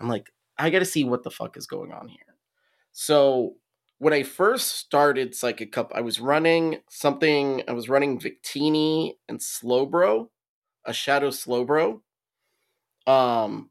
[0.01, 2.19] I'm like, I gotta see what the fuck is going on here.
[2.93, 3.57] So
[3.99, 9.39] when I first started Psychic Cup, I was running something, I was running Victini and
[9.39, 10.29] Slowbro,
[10.87, 12.01] a Shadow Slowbro.
[13.07, 13.71] Um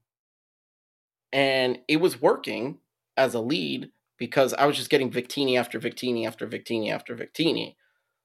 [1.32, 2.80] and it was working
[3.18, 7.76] as a lead because I was just getting Victini after Victini after Victini after Victini.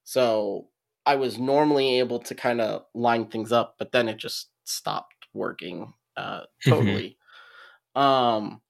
[0.03, 0.67] So
[1.05, 5.13] I was normally able to kind of line things up, but then it just stopped
[5.33, 7.17] working uh, totally.
[7.95, 8.61] um,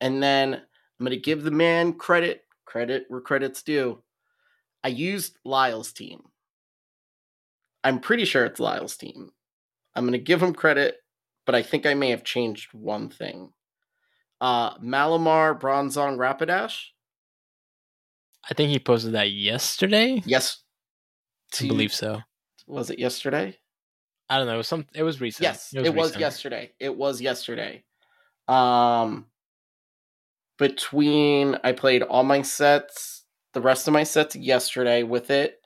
[0.00, 4.02] And then I'm going to give the man credit, credit where credit's due.
[4.84, 6.22] I used Lyle's team.
[7.84, 9.30] I'm pretty sure it's Lyle's team.
[9.94, 10.96] I'm going to give him credit,
[11.46, 13.52] but I think I may have changed one thing.
[14.40, 16.86] Uh, Malamar, Bronzong, Rapidash.
[18.48, 20.22] I think he posted that yesterday.
[20.24, 20.62] Yes.
[21.60, 22.20] I believe so.
[22.66, 23.56] Was it yesterday?
[24.28, 24.54] I don't know.
[24.54, 24.86] It was some.
[24.94, 25.42] It was recent.
[25.42, 26.20] Yes, it was, recent.
[26.20, 26.72] yesterday.
[26.78, 27.84] It was yesterday.
[28.46, 29.26] Um,
[30.58, 35.60] between I played all my sets, the rest of my sets yesterday with it,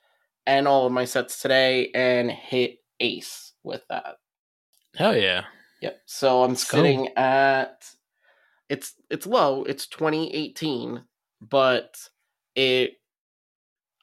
[0.46, 4.16] and all of my sets today, and hit ace with that.
[4.94, 5.44] Hell yeah!
[5.80, 6.00] Yep.
[6.06, 6.78] So I'm Let's go.
[6.78, 7.84] sitting at
[8.68, 9.64] it's it's low.
[9.64, 11.02] It's 2018,
[11.40, 11.96] but
[12.54, 12.92] it.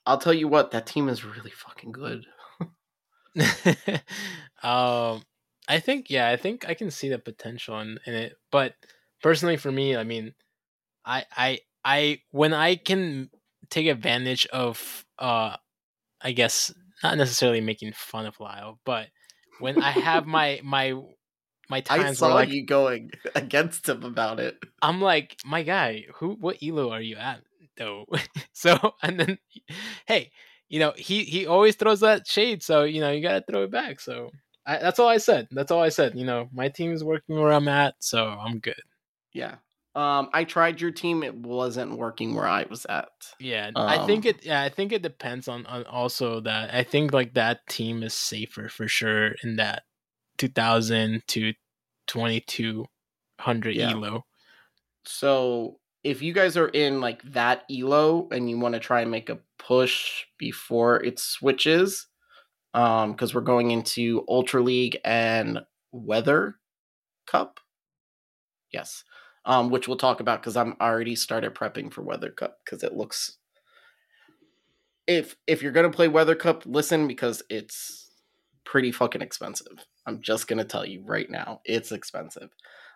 [0.10, 2.26] I'll tell you what, that team is really fucking good.
[4.64, 5.22] um,
[5.68, 8.34] I think yeah, I think I can see the potential in, in it.
[8.52, 8.74] But
[9.22, 10.34] personally, for me, I mean,
[11.06, 13.30] I I I when I can
[13.70, 15.58] take advantage of uh,
[16.20, 16.74] I guess
[17.04, 19.10] not necessarily making fun of Lyle, but
[19.60, 21.00] when I have my my
[21.70, 24.58] my I times saw where like you going against him about it.
[24.82, 27.42] I'm like, my guy, who what elo are you at
[27.80, 28.06] though?
[28.54, 29.40] so and then
[30.06, 30.32] hey,
[30.70, 33.72] you know, he he always throws that shade, so you know, you gotta throw it
[33.72, 34.00] back.
[34.00, 34.30] So
[34.68, 35.48] I, that's all I said.
[35.50, 36.16] That's all I said.
[36.16, 38.82] You know, my team is working where I'm at, so I'm good.
[39.34, 39.56] Yeah.
[39.96, 41.24] Um, I tried your team.
[41.24, 43.10] It wasn't working where I was at.
[43.40, 44.46] Yeah, I think Um, it.
[44.46, 46.74] Yeah, I think it depends on on also that.
[46.74, 49.84] I think like that team is safer for sure in that
[50.38, 51.54] 2000 to
[52.08, 53.92] 2200 Yeah.
[53.92, 54.26] elo.
[55.06, 59.12] So if you guys are in like that elo and you want to try and
[59.12, 62.08] make a push before it switches,
[62.74, 65.60] um, because we're going into Ultra League and
[65.92, 66.56] Weather
[67.26, 67.60] Cup.
[68.72, 69.04] Yes.
[69.46, 72.94] Um, which we'll talk about because I'm already started prepping for Weather Cup because it
[72.94, 73.38] looks
[75.08, 78.12] if if you're gonna play Weather Cup, listen because it's
[78.64, 79.86] pretty fucking expensive.
[80.06, 82.50] I'm just gonna tell you right now, it's expensive.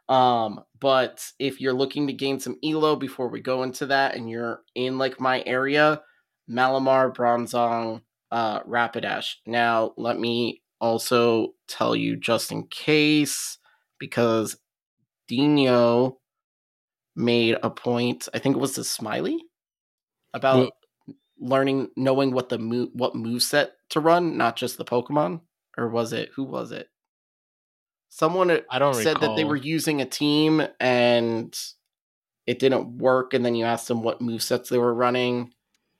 [0.09, 4.29] Um, but if you're looking to gain some elo before we go into that, and
[4.29, 6.01] you're in like my area,
[6.49, 8.01] Malamar, Bronzong,
[8.31, 9.35] uh, Rapidash.
[9.45, 13.57] Now, let me also tell you just in case,
[13.99, 14.57] because
[15.27, 16.17] Dino
[17.15, 18.27] made a point.
[18.33, 19.39] I think it was the Smiley
[20.33, 20.71] about Well-
[21.39, 25.41] learning, knowing what the move, what move set to run, not just the Pokemon,
[25.77, 26.89] or was it who was it?
[28.15, 31.57] Someone uh, I don't said that they were using a team and
[32.45, 35.51] it didn't work, and then you asked them what move sets they were running,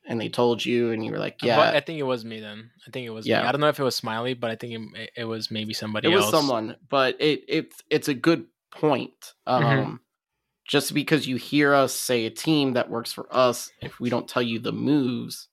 [0.06, 2.69] and they told you, and you were like, "Yeah." I think it was me then.
[2.88, 3.31] I think it was me.
[3.31, 3.48] Yeah.
[3.48, 6.07] I don't know if it was Smiley, but I think it, it was maybe somebody
[6.07, 6.31] it was else.
[6.31, 9.99] someone but it it's it's a good point um Mhm.
[10.68, 14.27] just because you hear us say a team that works for us if we don't
[14.27, 15.48] tell you the moves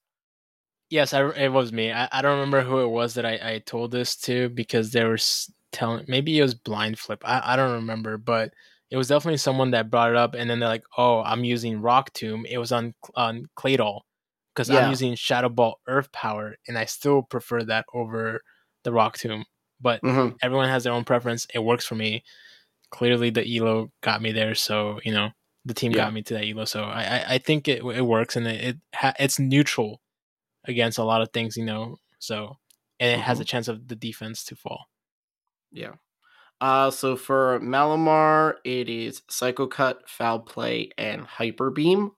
[0.91, 1.89] Yes, I, it was me.
[1.91, 5.07] I, I don't remember who it was that I, I told this to because there
[5.07, 6.05] were s- telling.
[6.07, 7.21] Maybe it was Blind Flip.
[7.25, 8.53] I, I don't remember, but
[8.89, 10.33] it was definitely someone that brought it up.
[10.35, 12.45] And then they're like, "Oh, I'm using Rock Tomb.
[12.45, 14.01] It was on on Claydol
[14.55, 14.79] because Yeah.
[14.85, 18.41] I'm using Shadow Ball Earth Power, and I still prefer that over
[18.83, 19.45] the Rock Tomb.
[19.79, 20.37] But Mhm.
[20.41, 21.47] everyone has their own preference.
[21.53, 22.23] It works for me.
[22.91, 25.31] Clearly, the elo got me there, so you know
[25.65, 25.95] the team Yeah.
[25.95, 26.65] got me to that elo.
[26.65, 30.01] So I I, I think it it works, and it, it ha- it's neutral
[30.65, 31.97] against a lot of things, you know.
[32.19, 32.57] So
[32.99, 33.41] and it has Mhm.
[33.41, 34.87] a chance of the defense to fall.
[35.71, 35.93] Yeah
[36.61, 42.11] uh so for malamar it is psycho cut foul play and hyper beam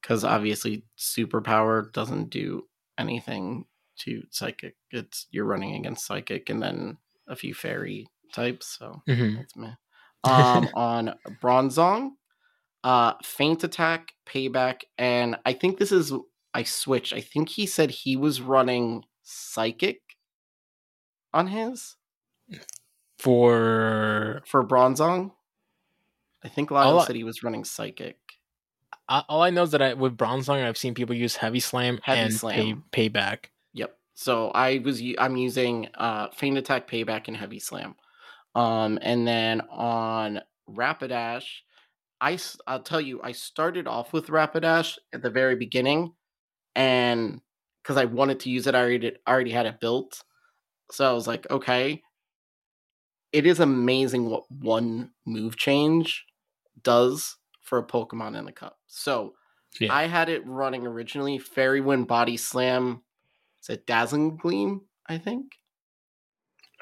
[0.00, 2.68] because obviously superpower doesn't do
[2.98, 3.64] anything
[3.96, 9.36] to psychic it's you're running against psychic and then a few fairy types so Mm-hmm.
[9.36, 9.68] That's me.
[10.22, 12.10] Um, on Bronzong,
[12.84, 16.12] uh, Feint Attack, Payback, and I think this is
[16.52, 17.14] I switched.
[17.14, 20.02] I think he said he was running Psychic
[21.32, 21.96] on his
[23.18, 25.32] For for Bronzong.
[26.42, 28.16] I think Lyle All I- said he was running Psychic.
[29.08, 31.98] I, all I know is that I, with Bronzong, I've seen people use Heavy Slam
[32.02, 32.84] Heavy and Slam.
[32.92, 33.46] Pay, Payback.
[33.74, 33.96] Yep.
[34.14, 37.96] So I was I'm using uh Feint Attack, Payback, and Heavy Slam.
[38.54, 41.44] Um, and then on Rapidash,
[42.20, 46.14] I I'll tell you, I started off with Rapidash at the very beginning,
[46.74, 47.40] and
[47.82, 50.22] because I wanted to use it, I already did- already had it built.
[50.90, 52.02] So I was like, okay.
[53.32, 56.24] It is amazing what one move change
[56.82, 58.78] does for a Pokemon in the cup.
[58.88, 59.34] So
[59.78, 59.94] Yeah.
[59.94, 63.02] I had it running originally Fairy Wind Body Slam.
[63.62, 64.82] Is it Dazzling Gleam?
[65.06, 65.52] I think.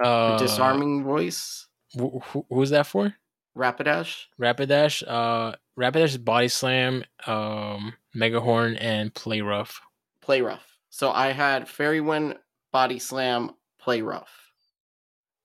[0.03, 1.67] Uh, Disarming Voice.
[1.99, 3.15] wh- wh- who's that for?
[3.57, 4.27] Rapidash.
[4.41, 9.81] Rapidash, uh, Rapidash is Body Slam, um, Mega Horn, and Play Rough.
[10.23, 10.77] Play rough.
[10.91, 12.37] So I had Fairy Wind,
[12.73, 13.51] Body Slam,
[13.89, 14.53] Play rough.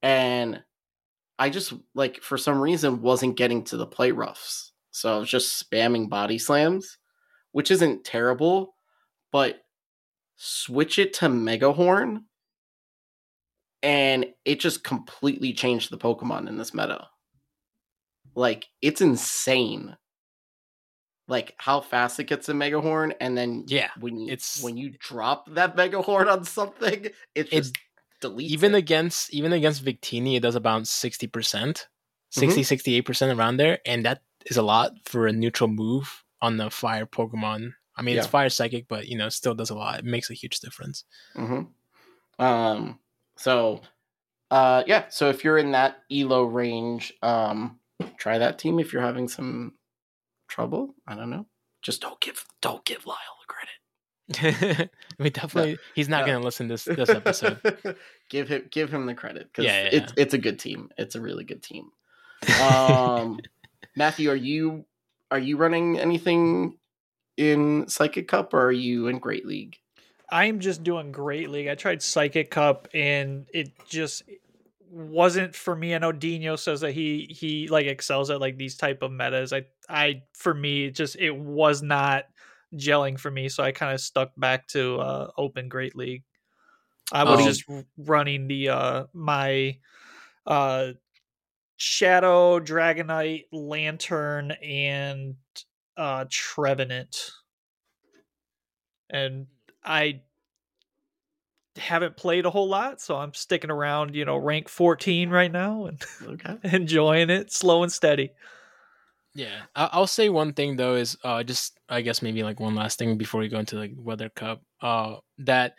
[0.01, 0.61] And
[1.39, 4.73] I just like for some reason wasn't getting to the play roughs.
[4.91, 6.97] So I was just spamming body slams,
[7.53, 8.75] which isn't terrible,
[9.31, 9.61] but
[10.35, 12.25] switch it to Mega Horn
[13.81, 17.07] and it just completely changed the Pokemon in this meta.
[18.35, 19.95] Like it's insane.
[21.29, 24.75] Like how fast it gets a Mega Horn, and then Yeah, when you it's- when
[24.75, 27.05] you drop that Mega Horn on something,
[27.35, 27.71] it It-
[28.23, 28.79] just deletes even it.
[28.79, 31.87] against even against Victini, it does about sixty percent,
[32.35, 32.45] Mm-hmm.
[32.45, 36.57] 60 68 percent around there, and that is a lot for a neutral move on
[36.57, 37.73] the fire Pokemon.
[37.95, 39.99] I mean, it's fire psychic, but you know, still does a lot.
[39.99, 41.05] It makes a huge difference.
[41.35, 41.61] hmm
[42.39, 42.99] Um.
[43.35, 43.81] So,
[44.51, 45.05] uh, yeah.
[45.09, 47.79] So if you're in that elo range, um,
[48.17, 48.79] try that team.
[48.79, 49.73] If you're having some
[50.47, 51.45] trouble, I don't know.
[51.83, 53.72] Just don't give don't give Lyle the credit.
[55.19, 56.33] we definitely he's not No.
[56.33, 57.59] gonna listen this this episode.
[58.29, 60.89] give him give him the credit because Yeah, yeah, it's it's a good team.
[60.97, 61.91] It's a really good team.
[62.61, 63.39] Um,
[63.95, 64.85] Matthew, are you
[65.31, 66.77] are you running anything
[67.37, 69.77] in Psychic Cup or are you in Great League?
[70.29, 71.67] I'm just doing Great League.
[71.67, 74.23] I tried Psychic Cup and it just
[74.89, 75.95] wasn't for me.
[75.95, 79.51] I know Dino says that he he like excels at like these type of metas.
[79.53, 82.25] I I for me it just it was not
[82.75, 86.23] gelling for me, so I kind of stuck back to uh Open Great League.
[87.11, 87.43] I was Oh.
[87.43, 87.65] just
[87.97, 89.79] running the uh my
[90.47, 90.93] uh
[91.77, 95.37] Shadow, Dragonite, Lanturn, and
[95.97, 97.31] uh Trevenant.
[99.09, 99.47] And
[99.83, 100.23] I
[101.75, 105.85] haven't played a whole lot, so I'm sticking around, you know, rank 14 right now
[105.85, 106.57] and Okay.
[106.63, 108.31] enjoying it slow and steady.
[109.35, 112.99] Yeah, I'll say one thing though is uh just I guess maybe like one last
[112.99, 114.61] thing before we go into like Weather Cup.
[114.81, 115.75] Uh, that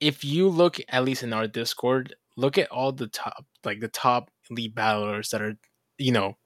[0.00, 3.88] if you look at least in our Discord, look at all the top like the
[3.88, 5.56] top elite battlers that are
[5.98, 6.36] you know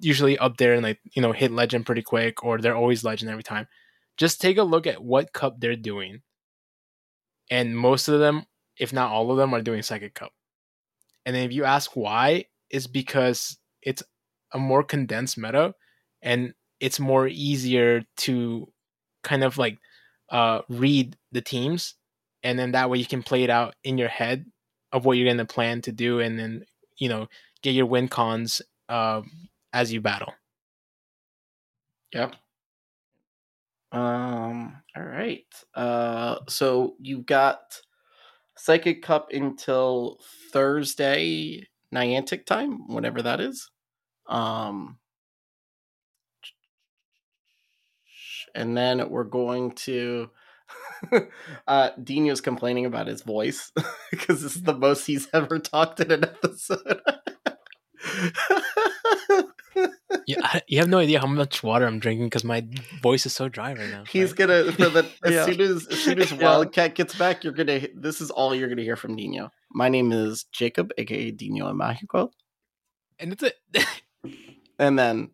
[0.00, 3.30] usually up there and like you know hit legend pretty quick or they're always legend
[3.30, 3.66] every time.
[4.18, 6.22] Just take a look at what cup they're doing,
[7.50, 8.44] and most of them,
[8.78, 10.32] if not all of them, are doing Psychic Cup.
[11.26, 14.02] And then if you ask why, it's because it's
[14.54, 15.74] a more condensed meta
[16.26, 18.70] and it's more easier to
[19.22, 19.78] kind of like
[20.30, 21.94] uh, read the teams
[22.42, 24.44] and then that way you can play it out in your head
[24.92, 26.66] of what you're going to plan to do and then
[26.98, 27.26] you know
[27.62, 29.22] get your win cons uh,
[29.72, 30.34] as you battle
[32.12, 32.34] Yep.
[33.92, 34.82] Um.
[34.96, 35.46] All right.
[35.74, 36.38] Uh.
[36.48, 37.80] So you've got
[38.56, 40.18] Psychic Cup until
[40.52, 43.70] Thursday Niantic time, whatever that is.
[44.28, 44.98] Um.
[48.56, 50.30] And then we're going to.
[51.68, 53.70] uh, Dino's complaining about his voice
[54.10, 57.00] because this is the most he's ever talked in an episode.
[60.26, 62.66] yeah, I, you have no idea how much water i'm drinking because my
[63.02, 64.38] voice is so dry right now He's right?
[64.38, 65.44] gonna for the as Yeah.
[65.44, 68.82] soon as as soon as Wildcat gets back, you're gonna this is all you're gonna
[68.82, 69.50] hear from Dino.
[69.72, 72.30] My name is Jacob, aka Dino and Mexico.
[73.18, 73.52] and it's a
[74.78, 75.30] And then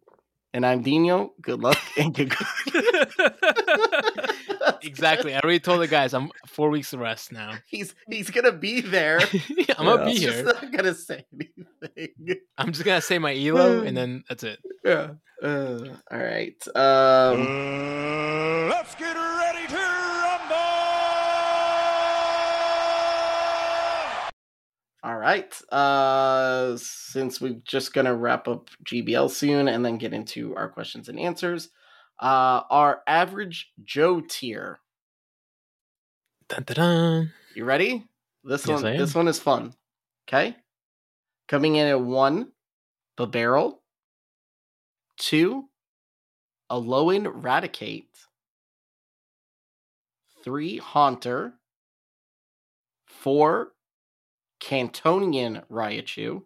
[0.55, 1.33] and I'm Dino.
[1.41, 2.33] Good luck and good
[4.83, 8.53] exactly i already told the guys i'm four weeks of rest now He's he's gonna
[8.53, 9.20] be there.
[9.79, 10.05] i'm gonna Yeah.
[10.05, 12.37] be He's here just not gonna say anything.
[12.59, 15.12] i'm just gonna say my elo and then that's it Yeah.
[15.43, 16.57] Uh, all right.
[16.74, 20.57] Um Uh, let's get ready to rumble!
[25.05, 25.53] All right.
[25.73, 31.09] Uh, since we're just gonna wrap up GBL soon and then get into our questions
[31.09, 31.70] and answers,
[32.20, 34.81] uh, our average Joe tier.
[36.49, 37.33] dun, dun, dun.
[37.55, 38.05] You ready?
[38.45, 38.97] This Yes, one.
[38.97, 39.74] This one is fun.
[40.29, 40.57] Okay.
[41.49, 42.53] Coming in at one,
[43.16, 43.83] the barrel.
[45.19, 45.69] Two,
[46.70, 48.07] a Alolan Raticate.
[50.45, 51.55] Three, Haunter.
[53.07, 53.72] Four,
[54.63, 56.43] Kantonian Raichu.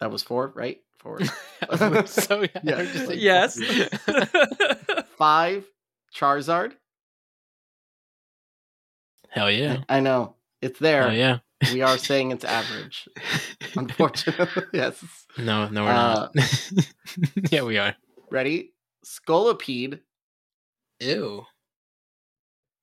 [0.00, 0.80] That was four, right?
[0.98, 1.20] Four.
[2.06, 2.76] So yeah, Yeah.
[2.84, 3.58] heard yes.
[5.18, 5.64] Five,
[6.14, 6.72] Charizard.
[9.30, 10.34] hell yeah I know.
[10.62, 11.02] It's there.
[11.10, 11.38] hell yeah
[11.72, 13.08] We are saying it's average.
[13.76, 15.02] Unfortunately, yes.
[15.38, 16.92] no no we're Uh, not
[17.50, 17.96] yeah we are
[18.30, 18.72] Ready?
[19.04, 20.00] Scolipede,
[21.00, 21.44] ew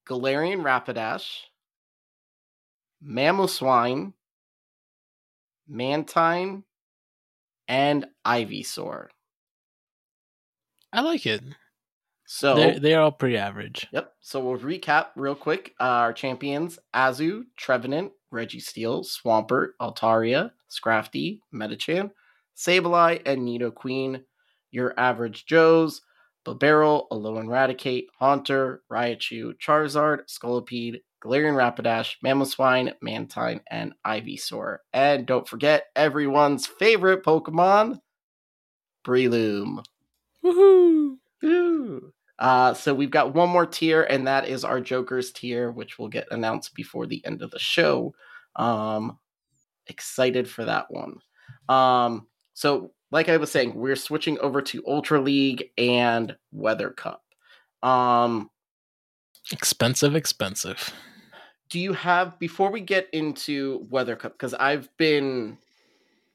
[0.08, 1.28] Galarian Rapidash,
[3.06, 4.14] Mamoswine,
[5.68, 6.64] Mantine,
[7.68, 9.08] and Ivysaur.
[10.92, 11.42] I like it.
[12.26, 13.88] So They're, they're all pretty average.
[13.92, 14.14] Yep.
[14.22, 15.74] So we'll recap real quick.
[15.80, 22.12] Uh, our champions Azu, Trevenant, Registeel, Swampert, Altaria, Scrafty, Medicham,
[22.58, 24.24] Sableye, and Nidoqueen.
[24.72, 26.02] Your average Joes,
[26.46, 34.80] Barrel, Alolan Raticate, Haunter, Raichu, Charizard, Scolipede, Galarian Rapidash, Mamoswine, Mantine, and Ivysaur.
[34.91, 38.00] And don't forget everyone's favorite Pokemon,
[39.06, 39.84] Breloom.
[40.44, 41.18] Woohoo!
[41.41, 42.14] Woo.
[42.40, 46.10] Uh, so we've got one more tier, and that is our Joker's tier, which will
[46.10, 48.14] get announced before the end of the show.
[48.56, 49.18] Um,
[49.88, 51.20] excited for that one.
[51.70, 57.24] Um, so like I was saying, we're switching over to Ultra League and Weather Cup.
[57.82, 58.50] Um,
[59.52, 60.94] Expensive, expensive.
[61.74, 64.34] Do you have before we get into Weather Cup?
[64.34, 65.58] Because I've been,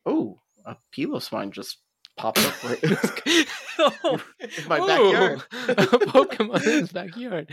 [0.05, 1.79] oh, a Piloswine just
[2.17, 2.81] popped up right
[3.79, 5.43] oh, in my backyard.
[5.53, 7.53] a Pokemon in his backyard.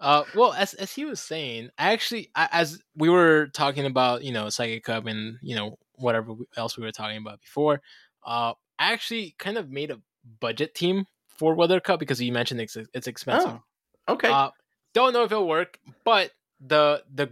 [0.00, 4.22] Uh, well, as as he was saying, I actually, I, as we were talking about,
[4.22, 7.82] you know, Psychic Cup and you know whatever else we were talking about before,
[8.24, 10.00] uh, I actually kind of made a
[10.38, 13.58] budget team for Weather Cup because you mentioned it's it's expensive.
[14.06, 14.28] Oh, okay.
[14.28, 14.50] Uh,
[14.92, 16.30] don't know if it'll work, but
[16.66, 17.30] the the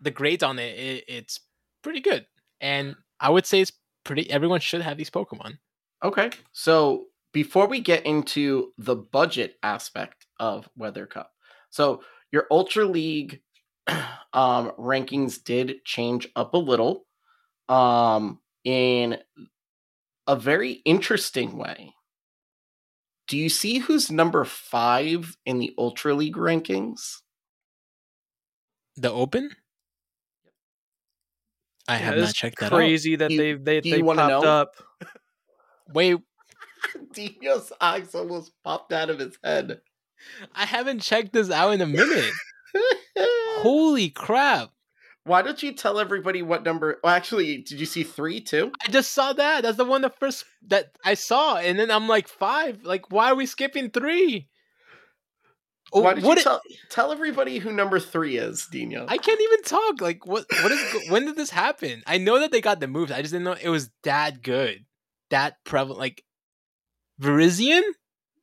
[0.00, 1.40] the grades on it, it it's
[1.82, 2.26] pretty good,
[2.60, 3.72] and I would say it's
[4.04, 4.30] pretty.
[4.30, 5.58] Everyone should have these Pokemon.
[6.02, 6.30] Okay.
[6.52, 11.32] So before we get into the budget aspect of Weather Cup,
[11.70, 12.02] so
[12.32, 13.40] your Ultra League
[14.32, 17.06] um, rankings did change up a little
[17.68, 19.18] um, in
[20.26, 21.94] a very interesting way.
[23.28, 27.18] Do you see who's number five in the Ultra League rankings?
[29.00, 29.50] The Open.
[31.88, 34.42] I have not checked that crazy that you- they they, they popped know?
[34.42, 34.74] up.
[35.92, 36.18] Wait,
[37.14, 39.80] Dino's eyes almost popped out of his head.
[40.54, 42.30] I haven't checked this out in a minute.
[43.18, 44.70] Holy crap!
[45.24, 47.00] Why don't you tell everybody what number?
[47.02, 48.70] Well, actually, did you see three too?
[48.86, 49.62] I just saw that.
[49.62, 52.84] That's the one the first that I saw, and then I'm like five.
[52.84, 54.48] Like, why are we skipping three?
[55.92, 59.06] Oh, Why did what you i- tell, tell everybody who number three is, Dino?
[59.08, 60.00] I can't even talk.
[60.00, 60.46] Like, what?
[60.62, 60.80] What is?
[61.10, 62.02] when did this happen?
[62.06, 63.10] I know that they got the moves.
[63.10, 64.84] I just didn't know it was that good,
[65.30, 65.98] that prevalent.
[65.98, 66.22] Like,
[67.20, 67.82] Virizion,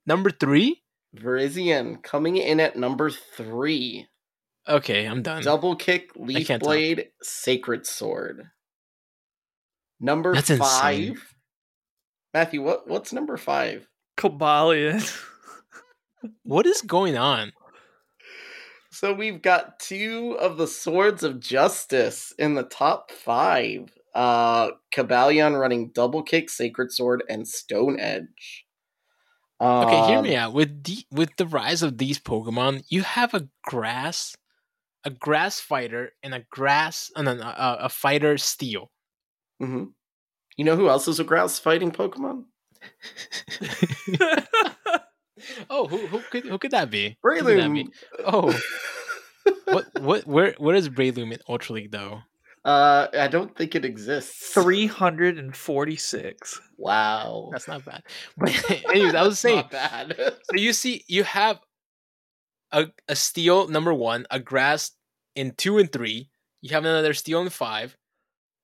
[0.05, 0.83] number three.
[1.15, 4.07] Virizion coming in at number three.
[4.67, 5.41] Okay, I'm done.
[5.43, 6.67] Double kick, leaf can't talk.
[6.67, 8.49] blade, sacred sword.
[10.01, 10.99] Number That's five.
[10.99, 11.17] insane.
[12.33, 13.87] Matthew, what what's number five?
[14.17, 15.01] Cobalion.
[16.43, 17.53] What is going on?
[18.91, 23.91] So we've got two of the swords of justice in the top five.
[24.13, 28.65] Uh Cobalion running double kick, sacred sword, and stone edge.
[29.81, 30.53] Okay, hear Um, me out.
[30.53, 34.35] With the with the rise of these Pokemon, you have a grass,
[35.05, 38.91] a grass fighter, and a grass, and then a, a fighter steel.
[39.61, 39.93] mhm.
[40.57, 42.45] You know who else is a grass fighting Pokemon?
[45.69, 47.17] oh, who who could who could that be?
[47.23, 47.85] Who that be?
[47.85, 47.89] Breloom.
[48.25, 48.59] Oh,
[49.65, 52.21] what what where where is Breloom in Ultra League though?
[52.65, 54.51] Uh, I don't think it exists.
[54.53, 56.59] 346.
[56.77, 57.47] Wow.
[57.53, 58.03] That's not bad.
[58.37, 58.49] But
[58.89, 60.15] anyways, I was saying, Not bad.
[60.17, 61.61] so you see, you have
[62.73, 64.91] a a steel number one, a grass
[65.35, 66.29] in two and three.
[66.61, 67.95] You have another steel in five.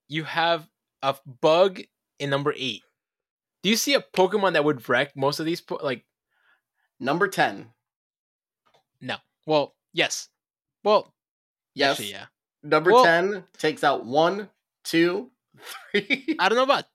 [0.10, 0.68] You have
[1.01, 1.80] a bug
[2.19, 2.81] in number eight.
[3.61, 5.61] Do you see a Pokemon that would wreck most of these?
[5.61, 6.03] Po- like,
[7.03, 7.67] Number 10.
[9.01, 9.15] no.
[9.45, 10.30] Well, yes.
[10.84, 11.13] Well,
[11.75, 11.91] Yes.
[11.99, 12.25] actually, yeah.
[12.63, 14.49] Number Well- 10 takes out one,
[14.85, 15.30] two,
[15.91, 16.85] three, I don't know about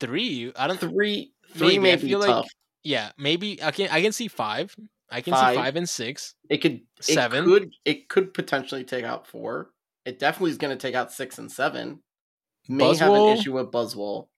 [0.00, 0.52] three.
[0.56, 0.78] I don't.
[0.78, 1.32] three.
[1.54, 1.78] Three maybe.
[1.78, 2.44] may I be feel tough.
[2.44, 2.50] like
[2.84, 3.88] yeah, maybe I can.
[3.90, 4.74] I can see five.
[5.10, 5.54] I can Five.
[5.54, 6.34] see five and six.
[6.50, 7.44] It could Seven.
[7.44, 9.70] It could it could potentially take out four.
[10.04, 12.02] It definitely is going to take out six and seven.
[12.68, 14.28] May have an issue with Buzzwole.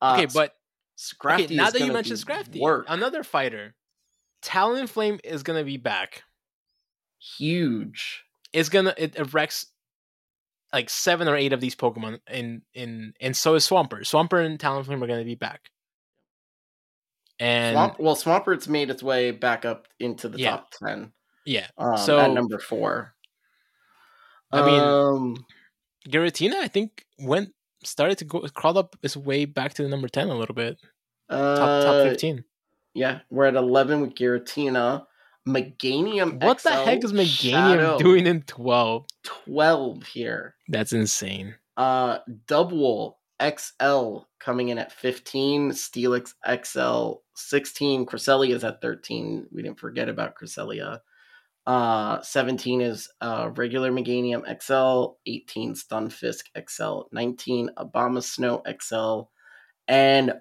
[0.00, 0.54] Uh, Okay, but
[0.96, 3.74] Scrafty okay, now is that you mentioned Scrafty, work another fighter,
[4.44, 6.24] Talonflame is gonna be back.
[7.38, 8.24] huge.
[8.52, 9.66] It's gonna it, it wrecks
[10.72, 14.02] like seven or eight of these Pokemon, in in and so is Swampert.
[14.02, 15.70] Swampert and Talonflame are gonna be back.
[17.38, 20.50] And Swamp, well, Swampert's made its way back up into the Yeah.
[20.50, 21.12] top ten.
[21.44, 23.14] yeah, Um, So- at number four.
[24.52, 25.46] I mean, um,
[26.08, 27.54] Giratina, I think went
[27.84, 30.78] started to go crawled up its way back to the number ten a little bit,
[31.28, 32.44] Uh, top top uh, fifteen.
[32.94, 35.06] Yeah, we're at 11 with Giratina.
[35.46, 39.06] Meganium What the heck is Meganium Shadow, doing in twelve?
[39.24, 40.54] 12 here.
[40.68, 41.56] That's insane.
[41.76, 49.48] Uh, Dubwool XL coming in at 15, Steelix XL 16, Cresselia is at 13.
[49.50, 51.00] We didn't forget about Cresselia.
[51.66, 59.28] Uh, 17 is uh, regular Meganium XL, 18 Stunfisk XL, 19 Abomasnow XL,
[59.88, 60.34] and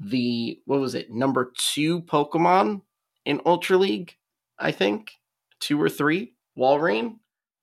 [0.00, 2.82] the what was it number two Pokemon
[3.24, 4.16] in Ultra League?
[4.58, 5.12] I think
[5.60, 7.16] two or three Walrein,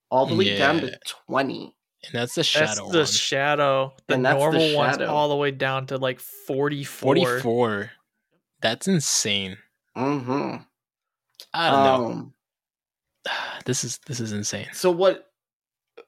[0.10, 0.98] all the way down to
[1.28, 1.76] 20.
[2.06, 2.66] And that's the shadow.
[2.66, 3.06] That's shadow the one.
[3.07, 3.94] shadow.
[4.07, 5.07] The And that's the normal one's shadow.
[5.12, 7.16] all the way down to like 44.
[7.16, 7.91] 44.
[8.62, 9.57] That's insane.
[9.98, 10.57] Mm-hmm.
[11.53, 12.06] I don't know.
[12.12, 12.34] Um,
[13.66, 14.68] This is this is insane.
[14.74, 15.32] so what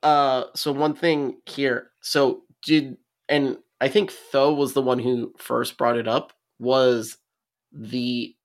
[0.04, 2.98] uh so one thing here so did
[3.30, 7.18] and i think tho was the one who first brought it up was
[7.72, 8.36] the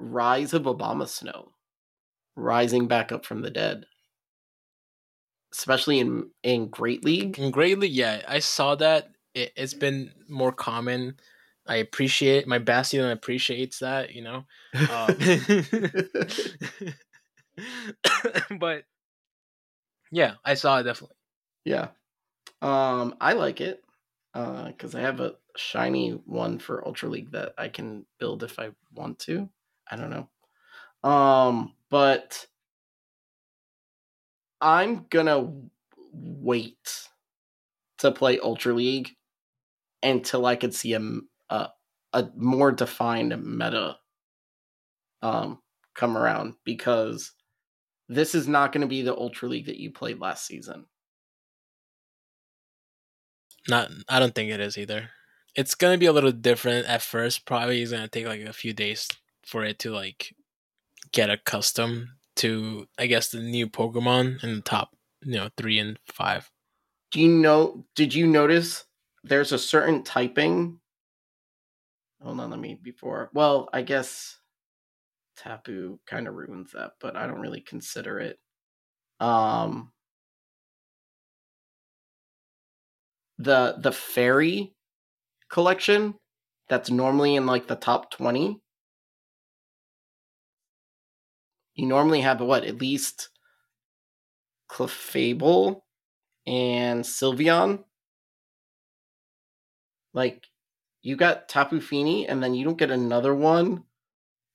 [0.00, 1.50] rise of Abomasnow
[2.34, 3.84] rising back up from the dead
[5.52, 9.10] especially in in great league In Great League, yeah, I saw that.
[9.34, 11.16] It, it's been more common.
[11.66, 14.44] I appreciate my Bastion appreciates that, you know.
[14.74, 15.12] Uh,
[18.58, 18.84] but
[20.10, 21.16] yeah, I saw it definitely.
[21.64, 21.88] yeah
[22.60, 23.81] um i like it
[24.34, 28.58] uh because i have a shiny one for ultra league that i can build if
[28.58, 29.48] i want to.
[29.90, 31.08] I don't know.
[31.08, 32.46] Um but
[34.60, 35.52] i'm gonna
[36.12, 37.08] wait
[37.98, 39.10] to play ultra league
[40.02, 41.00] until i could see a
[42.12, 43.96] a more defined meta
[45.22, 45.58] um
[45.94, 47.32] come around because
[48.08, 50.86] this is not going to be the ultra league that you played last season
[53.68, 55.10] Not, I don't think it is either.
[55.54, 57.46] It's gonna be a little different at first.
[57.46, 59.08] Probably it's gonna take like a few days
[59.44, 60.34] for it to like
[61.12, 65.98] get accustomed to, I guess, the new Pokemon in the top, you know, three and
[66.06, 66.50] five.
[67.10, 67.84] Do you know?
[67.94, 68.84] Did you notice
[69.22, 70.80] there's a certain typing?
[72.22, 73.30] Hold on, let me before.
[73.34, 74.38] Well, I guess
[75.36, 78.38] Tapu kind of ruins that, but I don't really consider it.
[79.20, 79.91] Um,
[83.42, 84.72] the the fairy
[85.50, 86.14] collection
[86.68, 88.60] that's normally in like the top twenty.
[91.74, 93.30] You normally have what at least
[94.70, 95.82] Clefable
[96.46, 97.84] and Sylveon.
[100.14, 100.46] Like,
[101.02, 103.84] you got Tapu Fini, and then you don't get another one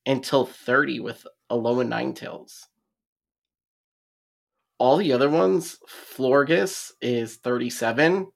[0.05, 2.65] until 30 with Alola Ninetales.
[4.80, 8.27] All the other ones, Florges is 37.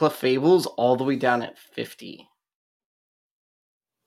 [0.00, 2.26] Clefable's all the way down at 50.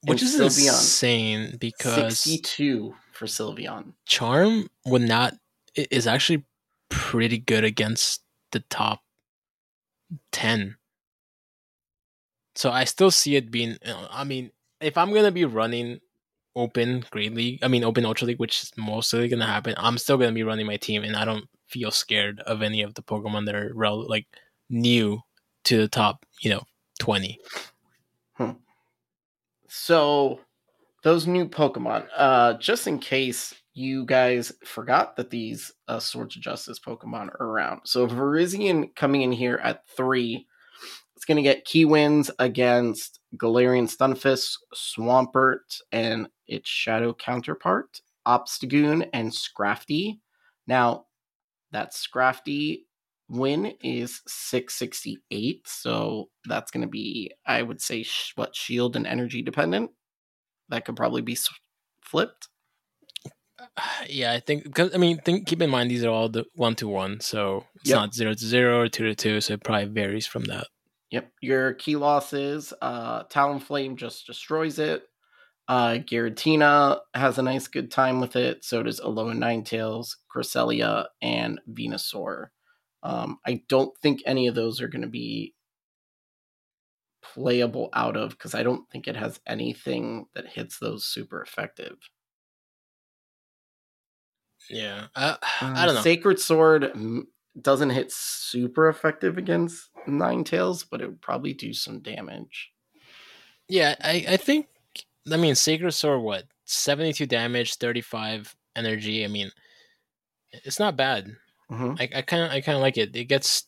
[0.05, 3.93] Which And is Sylveon, insane because 62 for Sylveon.
[4.07, 5.35] Charm would not
[5.75, 6.45] is actually
[6.89, 9.03] pretty good against the top
[10.31, 10.77] 10.
[12.55, 13.77] So I still see it being
[14.09, 14.49] I mean,
[14.81, 15.99] if I'm going to be running
[16.55, 19.99] open Great League, I mean open Ultra League, which is mostly going to happen, I'm
[19.99, 22.95] still going to be running my team and I don't feel scared of any of
[22.95, 24.25] the Pokemon that are rel- like
[24.71, 25.21] new
[25.65, 26.63] to the top, you know,
[26.99, 27.39] 20.
[29.75, 30.39] So,
[31.01, 36.43] those new Pokemon, uh, just in case you guys forgot that these uh, Swords of
[36.43, 37.81] Justice Pokemon are around.
[37.85, 40.45] So, Virizion coming in here at three,
[41.15, 49.09] it's going to get key wins against Galarian Stunfisk, Swampert, and its shadow counterpart, Obstagoon,
[49.11, 50.19] and Scrafty.
[50.67, 51.05] Now,
[51.71, 52.83] that Scrafty
[53.29, 59.07] win is 668 so that's going to be i would say sh- what shield and
[59.07, 59.91] energy dependent
[60.69, 61.49] that could probably be s-
[62.01, 62.49] flipped
[64.09, 66.75] Yeah, I think because I mean, think keep in mind these are all the one
[66.75, 67.95] to one, so it's Yep.
[67.95, 70.67] not zero to zero or two to two, so it probably varies from that.
[71.11, 75.03] yep your key losses uh talonflame just destroys it
[75.67, 81.59] uh Giratina has a nice good time with it so does alolan ninetales cresselia and
[81.71, 82.47] venusaur
[83.03, 85.53] um i don't think any of those are going to be
[87.21, 91.97] playable out of because i don't think it has anything that hits those super effective
[94.69, 96.01] Yeah, I, I don't know.
[96.01, 96.91] Sacred Sword
[97.61, 102.71] doesn't hit super effective against Ninetales, but it would probably do some damage.
[103.67, 104.67] Yeah, I, I think
[105.31, 109.23] I mean Sacred Sword what seventy two damage, thirty five energy.
[109.23, 109.51] I mean,
[110.51, 111.35] it's not bad.
[111.69, 111.99] Mhm.
[111.99, 113.15] I I kind of I kind of like it.
[113.15, 113.67] It gets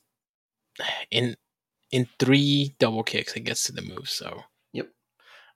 [1.12, 1.36] in
[1.92, 3.36] in three double kicks.
[3.36, 4.10] It gets to the move.
[4.10, 4.44] So
[4.74, 4.90] yep.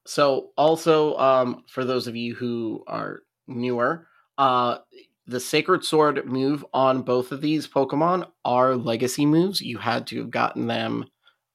[0.07, 4.07] So, also, um, for those of you who are newer,
[4.37, 4.79] uh,
[5.27, 9.61] the Sacred Sword move on both of these Pokemon are legacy moves.
[9.61, 11.05] You had to have gotten them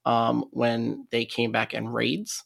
[0.05, 2.43] um, when they came back in raids.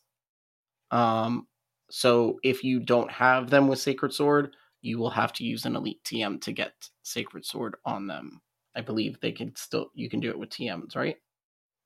[0.91, 1.47] Um,
[1.89, 5.75] so if you don't have them with Sacred Sword, you will have to use an
[5.75, 6.73] Elite TM to get
[7.03, 8.41] Sacred Sword on them.
[8.75, 11.17] I believe they can still you can do it with TMs, right?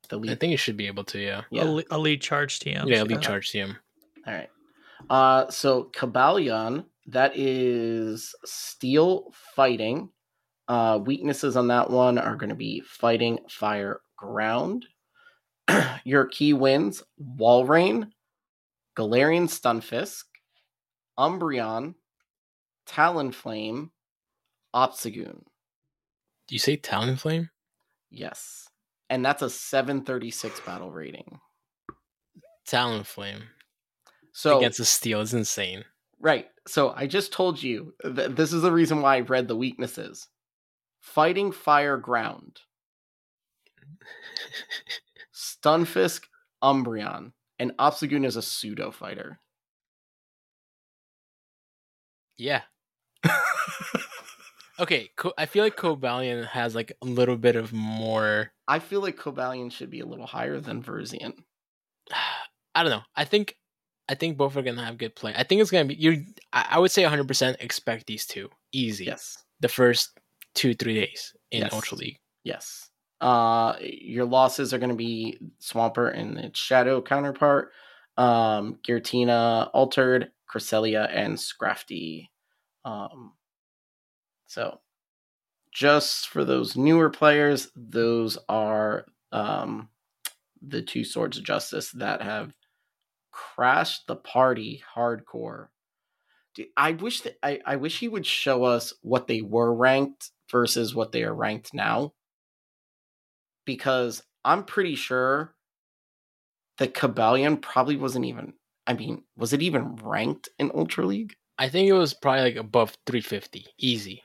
[0.10, 1.20] The I think you should be able to.
[1.20, 1.42] Yeah.
[1.50, 1.64] yeah.
[1.64, 2.86] Elite, elite charge TM.
[2.88, 3.02] Yeah.
[3.02, 3.76] Elite charge TM.
[4.28, 4.50] All right.
[5.10, 10.10] Uh, so Kabalion, that is steel fighting.
[10.68, 14.86] Uh, weaknesses on that one are going to be fighting, fire, ground.
[16.04, 17.04] Your key wins:
[17.38, 18.10] Walrein,
[18.98, 20.24] Galarian Stunfisk,
[21.18, 21.96] Umbreon,
[22.88, 23.90] Talonflame,
[24.74, 25.44] Obstagoon.
[26.48, 27.50] Do you say Talonflame?
[28.10, 28.68] Yes,
[29.10, 31.40] and that's a 736 battle rating.
[32.68, 33.44] Talonflame
[34.32, 35.84] So against a steel is insane.
[36.20, 36.48] Right.
[36.68, 40.30] So I just told you that this is the reason why I read the weaknesses.
[41.02, 42.62] Fighting fire ground.
[45.34, 46.24] Stunfisk,
[46.64, 49.40] Umbreon, and Obstagoon is a pseudo fighter.
[52.38, 52.62] yeah.
[54.80, 55.12] Okay.
[55.16, 58.52] Co- I feel like Cobalion has like a little bit of more.
[58.68, 61.34] I feel like Cobalion should be a little higher than Virizion.
[62.76, 63.04] I don't know.
[63.16, 63.56] I think.
[64.10, 65.32] I think both are gonna have good play.
[65.36, 66.26] I think it's gonna be you.
[66.52, 69.06] I I would say 100 percent expect these two easy.
[69.06, 69.38] Yes.
[69.60, 70.18] The first
[70.56, 71.72] two three days in Yes.
[71.74, 72.20] Ultra League.
[72.44, 72.90] Yes.
[73.22, 77.72] Uh your losses are gonna be Swampert and its shadow counterpart,
[78.18, 82.28] um, Giratina altered, Cresselia, and Scrafty.
[82.86, 83.34] Um
[84.48, 84.80] so
[85.72, 89.90] just for those newer players, those are um
[90.62, 92.54] the two swords of justice that have
[93.32, 95.68] crashed the party hardcore.
[96.56, 100.32] Dude, I wish that I, I wish he would show us what they were ranked
[100.52, 102.14] versus what they are ranked now.
[103.66, 105.56] Because I'm pretty sure
[106.78, 108.54] the Cobalion probably wasn't even
[108.86, 111.36] I mean, was it even ranked in Ultra League?
[111.58, 114.24] I think it was probably like above 350, easy,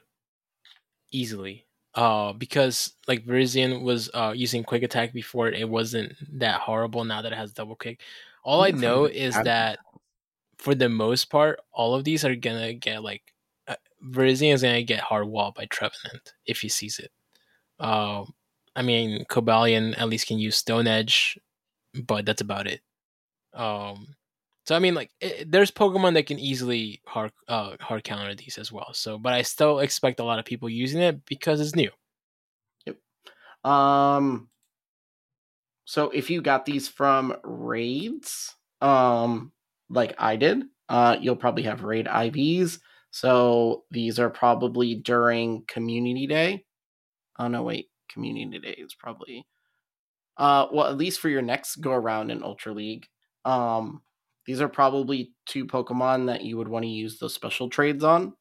[1.11, 1.67] easily.
[1.95, 7.05] Uh, because like Virizion was uh using quick attack before it wasn't that horrible.
[7.05, 8.01] Now that it has double kick,
[8.45, 9.79] all I know it is that
[10.59, 13.35] for the most part, all of these are gonna get like
[13.67, 17.11] uh, Virizion is gonna get hard wall by Trevenant if he sees it.
[17.81, 18.25] Uh,
[18.77, 21.39] I mean, Cobalion at least can use Stone Edge,
[21.95, 22.81] but that's about it.
[23.55, 24.15] Um,
[24.69, 28.59] so I mean, like, it, there's Pokemon that can easily hard uh, hard counter these
[28.59, 28.93] as well.
[28.93, 31.91] So, but I still expect a lot of people using it because it's new.
[32.85, 32.97] Yep.
[33.65, 34.51] Um
[35.87, 39.53] so if you got these from raids, um
[39.89, 42.79] like I did, uh you'll probably have raid IVs.
[43.11, 46.67] So these are probably during community day.
[47.39, 49.47] Oh no, wait, community day is probably
[50.37, 53.07] uh well at least for your next go around in Ultra League.
[53.47, 54.03] Um
[54.49, 58.37] these are probably two Pokemon that you would want to use those special trades on.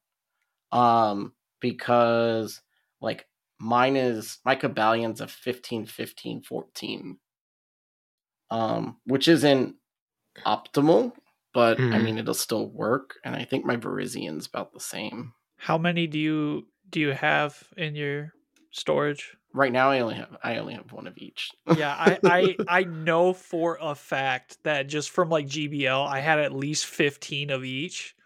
[0.72, 2.62] Um because
[3.00, 3.28] like
[3.60, 7.20] mine is my Cobalion's a 15 15 14
[8.50, 9.76] um which isn't
[10.46, 11.12] optimal
[11.54, 12.04] but i Mhm.
[12.04, 16.18] mean it'll still work and i think my Virizion's about the same How many do
[16.18, 18.32] you do you have in your
[18.70, 19.36] storage?
[19.52, 22.84] Right now i only have i only have one of each Yeah, I, I I
[22.84, 27.64] know for a fact that just from like GBL, I had at least fifteen of
[27.64, 28.16] each,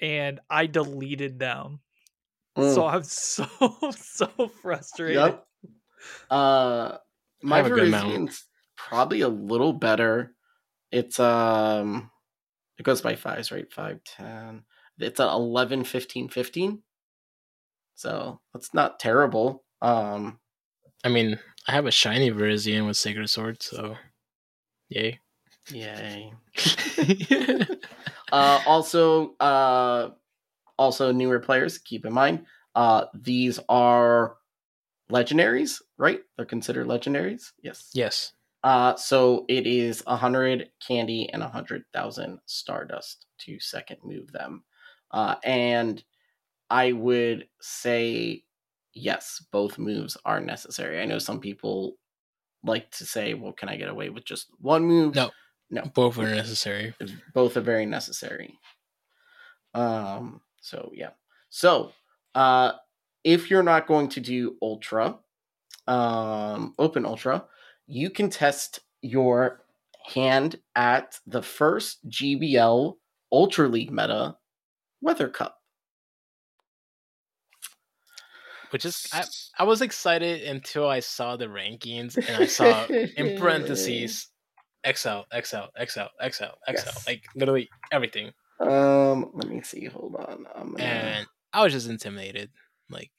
[0.00, 1.80] and I deleted them.
[2.60, 3.46] So Mm, I'm so
[3.92, 5.36] so frustrated.
[5.36, 5.46] yep.
[6.30, 6.98] uh
[7.42, 8.22] my have a good amount.
[8.22, 10.34] Virizion's probably a little better
[10.92, 12.10] it's um
[12.78, 14.64] it goes by fives right 5 10
[14.98, 16.82] it's a 11 15 15
[17.94, 20.40] so that's not terrible um
[21.04, 23.96] I mean, I have a shiny Virizion with Sacred Sword, so
[24.88, 25.20] yay.
[25.70, 26.32] yay.
[28.30, 30.10] Uh also uh
[30.76, 32.44] also newer players keep in mind
[32.74, 34.36] uh these are
[35.10, 36.20] legendaries right?
[36.36, 37.52] They're considered legendaries?
[37.62, 37.90] Yes.
[37.94, 38.32] Yes.
[38.64, 44.30] uh so it is a hundred candy and a hundred thousand stardust to second move
[44.30, 44.62] them.
[45.10, 46.04] Uh and
[46.68, 48.44] i would say
[48.94, 51.00] yes both moves are necessary.
[51.00, 51.94] I know some people
[52.64, 55.14] like to say well can i get away with just one move?
[55.14, 55.30] No.
[55.70, 55.82] no.
[55.94, 56.94] Both are necessary.
[57.34, 58.58] both are very necessary.
[59.74, 61.10] Um so yeah.
[61.50, 61.92] So
[62.34, 62.72] uh
[63.24, 65.18] if you're not going to do ultra
[65.86, 67.44] um open ultra
[67.86, 69.62] you can test your
[70.14, 72.94] hand at the first gbl
[73.32, 74.36] ultra league meta
[75.00, 75.57] weather cup
[78.70, 79.24] which is I,
[79.58, 84.28] I was excited until I saw the rankings and I saw in parentheses
[84.86, 87.06] XL, XL, XL, XL, XL, Yes.
[87.06, 88.32] like literally everything.
[88.60, 89.86] Um, let me see.
[89.86, 90.44] Hold on.
[90.54, 90.82] Gonna...
[90.82, 92.50] And I was just intimidated.
[92.90, 93.10] Like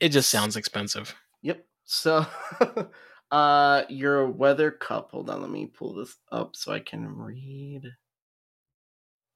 [0.00, 1.14] it just sounds expensive.
[1.42, 1.64] Yep.
[1.84, 2.26] So,
[3.30, 5.10] uh, your weather cup.
[5.12, 5.40] Hold on.
[5.40, 7.82] Let me pull this up so I can read.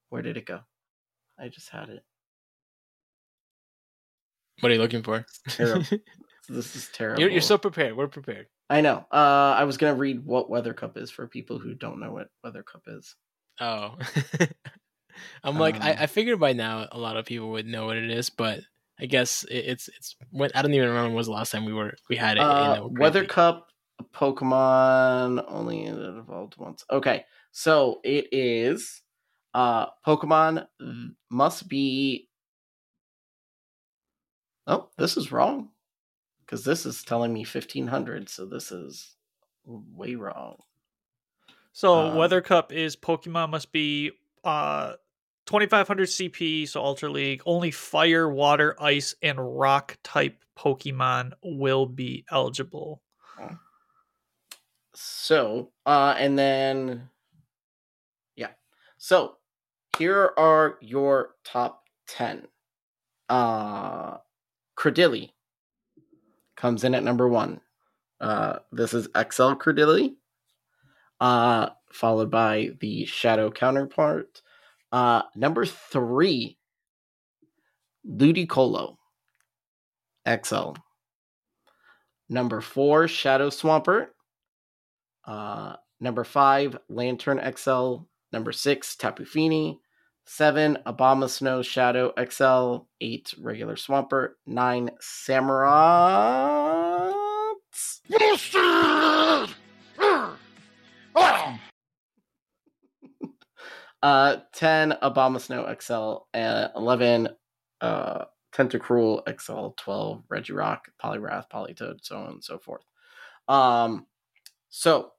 [0.09, 0.61] Where did it go?
[1.39, 2.03] I just had it.
[4.59, 5.25] What are you looking for?
[5.49, 5.85] Terrible.
[6.49, 7.19] This is terrible.
[7.21, 7.95] you're, you're so prepared.
[7.95, 8.47] We're prepared.
[8.69, 9.05] I know.
[9.11, 12.29] Uh, I was gonna read what weather cup is for people who don't know what
[12.43, 13.15] weather cup is.
[13.59, 13.97] Oh.
[15.43, 17.97] I'm like, I, Um, I figured by now a lot of people would know what
[17.97, 18.61] it is, but
[18.99, 21.65] I guess it, it's it's when I don't even remember when was the last time
[21.65, 22.41] we were we had it.
[22.41, 23.67] Uh, weather cup
[24.13, 26.83] Pokemon only evolved once.
[26.91, 29.01] Okay, so it is.
[29.53, 30.67] Uh, Pokemon
[31.29, 32.27] must be.
[34.67, 35.69] Oh, this is wrong.
[36.45, 39.15] Because this is telling me 1500, so this is
[39.65, 40.57] way wrong.
[41.71, 44.11] So Uh, Weather Cup is Pokemon must be
[44.43, 44.93] uh
[45.45, 47.41] 2500 CP, so Ultra League.
[47.45, 53.01] Only fire, water, ice, and rock type Pokemon will be eligible.
[54.95, 57.09] So, uh, and then,
[58.35, 58.51] yeah.
[58.97, 59.37] So,
[59.97, 62.47] here are your top 10.
[63.27, 64.17] Uh,
[64.77, 65.31] Cradily
[66.55, 67.61] comes in at number one.
[68.19, 70.15] Uh, this is XL Cradily,
[71.19, 74.41] uh, followed by the Shadow counterpart.
[74.91, 76.57] Uh, number three,
[78.07, 78.95] Ludicolo
[80.27, 80.73] XL.
[82.29, 84.07] Number four, Shadow Swampert.
[85.25, 87.97] Uh, number five, Lanturn XL.
[88.31, 89.79] Number six, Tapu Fini.
[90.25, 92.85] Seven, Abomasnow Shadow XL.
[93.01, 94.31] Eight, regular Swampert.
[94.45, 97.11] Nine, Samurai.
[104.03, 106.25] Uh, 10, Abomasnow XL.
[106.33, 107.29] And 11,
[107.79, 109.69] uh, Tentacruel XL.
[109.77, 112.83] 12, Regirock, Poliwrath, Politoed, so on and so forth.
[113.47, 114.05] Um,
[114.67, 115.13] so,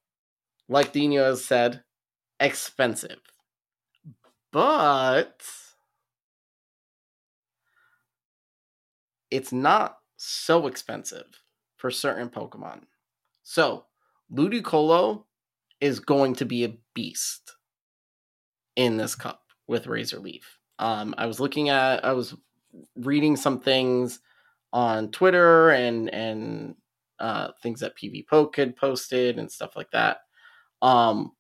[0.69, 1.83] like Dino has said,
[2.41, 3.21] expensive.
[4.55, 5.43] But
[9.33, 11.27] it's not so expensive
[11.77, 12.83] for certain Pokemon.
[13.43, 13.87] So,
[14.33, 15.25] Ludicolo
[15.81, 17.57] is going to be a beast
[18.77, 20.61] in this cup with Razor Leaf.
[20.79, 22.37] Um, I was looking at, I was
[22.95, 24.21] reading some things
[24.73, 26.77] on Twitter and and
[27.19, 30.19] uh, things that PvPoke had posted and stuff like that.
[30.81, 31.33] Um,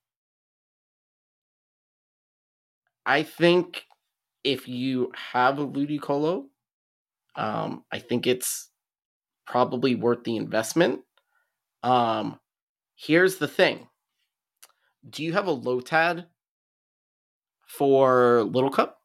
[3.07, 3.85] I think
[4.43, 6.47] if you have a Ludicolo,
[7.37, 8.71] um, I think it's
[9.47, 11.01] probably worth the investment.
[11.83, 12.39] Um,
[12.97, 13.89] here's the thing:
[15.09, 16.27] Do you have a Lotad
[17.67, 19.01] for Little Cup?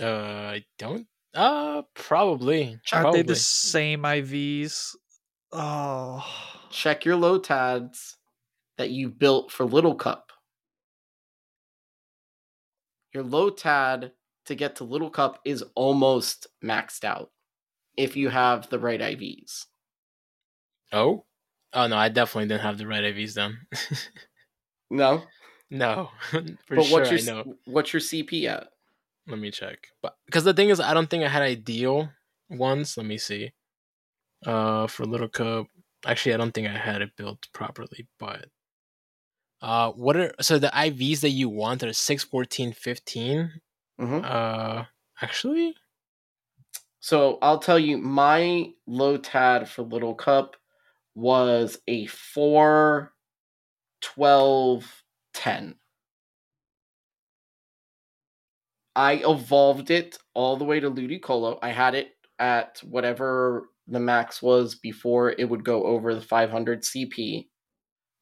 [0.00, 1.06] Uh, I don't.
[1.34, 2.78] Uh, probably.
[2.92, 4.94] Aren't they the same IVs?
[5.52, 6.24] Oh,
[6.70, 8.16] Check your Lotads
[8.78, 10.31] that you've built for Little Cup.
[13.12, 14.12] Your Lotad
[14.46, 17.30] to get to Little Cup is almost maxed out
[17.96, 19.66] if you have the right IVs.
[20.92, 21.24] Oh,
[21.72, 23.58] oh no, I definitely didn't have the right IVs then.
[24.90, 25.22] No,
[25.70, 27.54] no, for but sure what's your I know.
[27.64, 28.68] what's your CP at?
[29.26, 29.88] Let me check.
[30.02, 32.10] But because the thing is, I don't think I had ideal
[32.50, 32.98] ones.
[32.98, 33.52] Let me see.
[34.44, 35.68] Uh, for little cup,
[36.04, 38.06] actually, I don't think I had it built properly.
[38.18, 38.46] But
[39.62, 43.60] uh, what are so the IVs that you want are 6, 14, 15?
[43.98, 44.22] Mhm.
[44.22, 44.84] Uh,
[45.22, 45.74] actually,
[47.00, 50.56] So I'll tell you, my Lotad for Little Cup
[51.14, 53.14] was a 4,
[54.00, 55.78] 12, 10.
[58.96, 61.58] I evolved it all the way to Ludicolo.
[61.62, 66.84] I had it at whatever the max was before it would go over the 500
[66.84, 67.50] CP.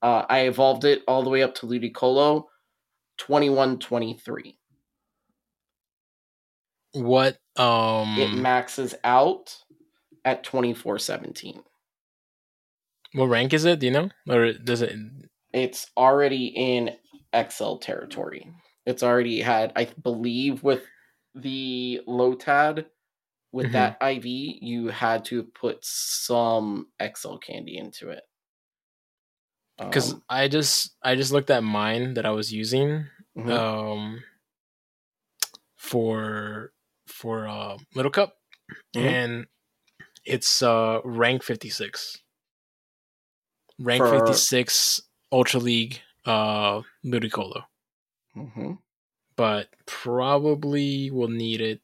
[0.02, 2.46] Uh, I evolved it all the way up to Ludicolo
[3.18, 4.58] 21 23.
[6.92, 9.56] what um, It maxes out
[10.24, 11.62] at 24 17.
[13.12, 13.80] what rank is it?
[13.80, 14.92] Do you know, or does it?
[15.52, 16.96] it's already in
[17.34, 18.52] XL territory.
[18.86, 20.84] It's already had, I believe, with
[21.34, 22.86] the Lotad,
[23.52, 23.72] with Mhm.
[23.72, 28.22] that IV, you had to put some XL candy into it.
[29.80, 33.06] Because Um, I just I just looked at mine that I was using.
[33.36, 33.50] mhm.
[33.50, 34.22] um
[35.76, 36.72] for
[37.06, 38.36] for uh little cup
[38.94, 39.00] Mhm.
[39.06, 39.46] and
[40.24, 42.18] it's uh rank 56.
[43.78, 45.00] Rank For- 56
[45.32, 47.64] Ultra League uh Ludicolo.
[48.34, 48.74] hmm
[49.36, 51.80] But probably will need it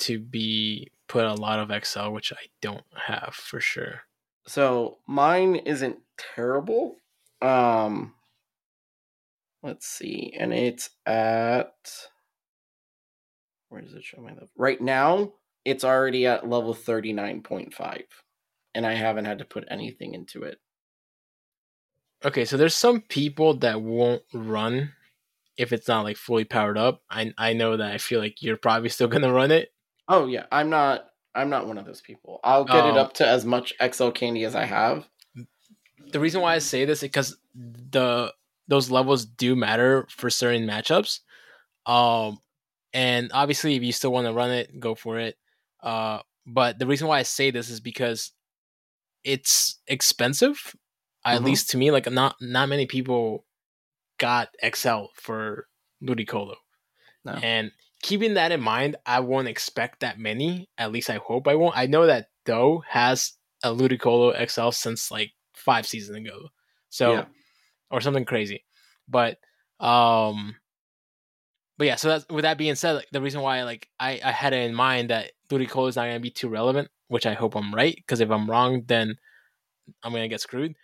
[0.00, 4.02] to be put a lot of XL, which I don't have for sure.
[4.46, 6.96] So mine isn't terrible.
[7.40, 8.14] Um,
[9.62, 11.72] let's see, and it's at
[13.68, 14.48] where does it show my level?
[14.56, 15.32] Right now,
[15.64, 18.04] it's already at level thirty nine point five,
[18.74, 20.58] and I haven't had to put anything into it.
[22.24, 24.92] Okay, so there's some people that won't run
[25.56, 27.02] if it's not like fully powered up.
[27.10, 29.72] I I know that I feel like you're probably still gonna run it.
[30.08, 31.04] Oh yeah, I'm not.
[31.34, 32.40] I'm not one of those people.
[32.42, 33.00] I'll get it Oh.
[33.00, 35.08] up to as much XL candy as I have.
[36.12, 38.32] The reason why I say this is because the
[38.68, 41.20] those levels do matter for certain matchups.
[41.86, 42.38] Um
[42.92, 45.36] and obviously if you still want to run it, go for it.
[45.82, 48.32] Uh but the reason why I say this is because
[49.24, 50.74] it's expensive.
[51.24, 51.44] At Mhm.
[51.44, 53.44] least to me, like not not many people
[54.18, 55.68] got XL for
[56.02, 56.56] Ludicolo.
[57.24, 57.32] No.
[57.42, 57.72] And
[58.02, 60.70] keeping that in mind, I won't expect that many.
[60.78, 61.76] At least I hope I won't.
[61.76, 65.32] I know that Doe has a Ludicolo XL since like
[65.68, 66.48] five seasons ago.
[66.88, 67.24] So Yeah.
[67.90, 68.64] or something crazy.
[69.06, 69.38] But
[69.80, 70.56] um
[71.76, 74.32] but yeah, so that's with that being said, like, the reason why like I, I
[74.32, 77.54] had it in mind that Ludicolo is not gonna be too relevant, which I hope
[77.54, 79.14] I'm right, because if I'm wrong, then
[80.02, 80.74] I'm gonna get screwed.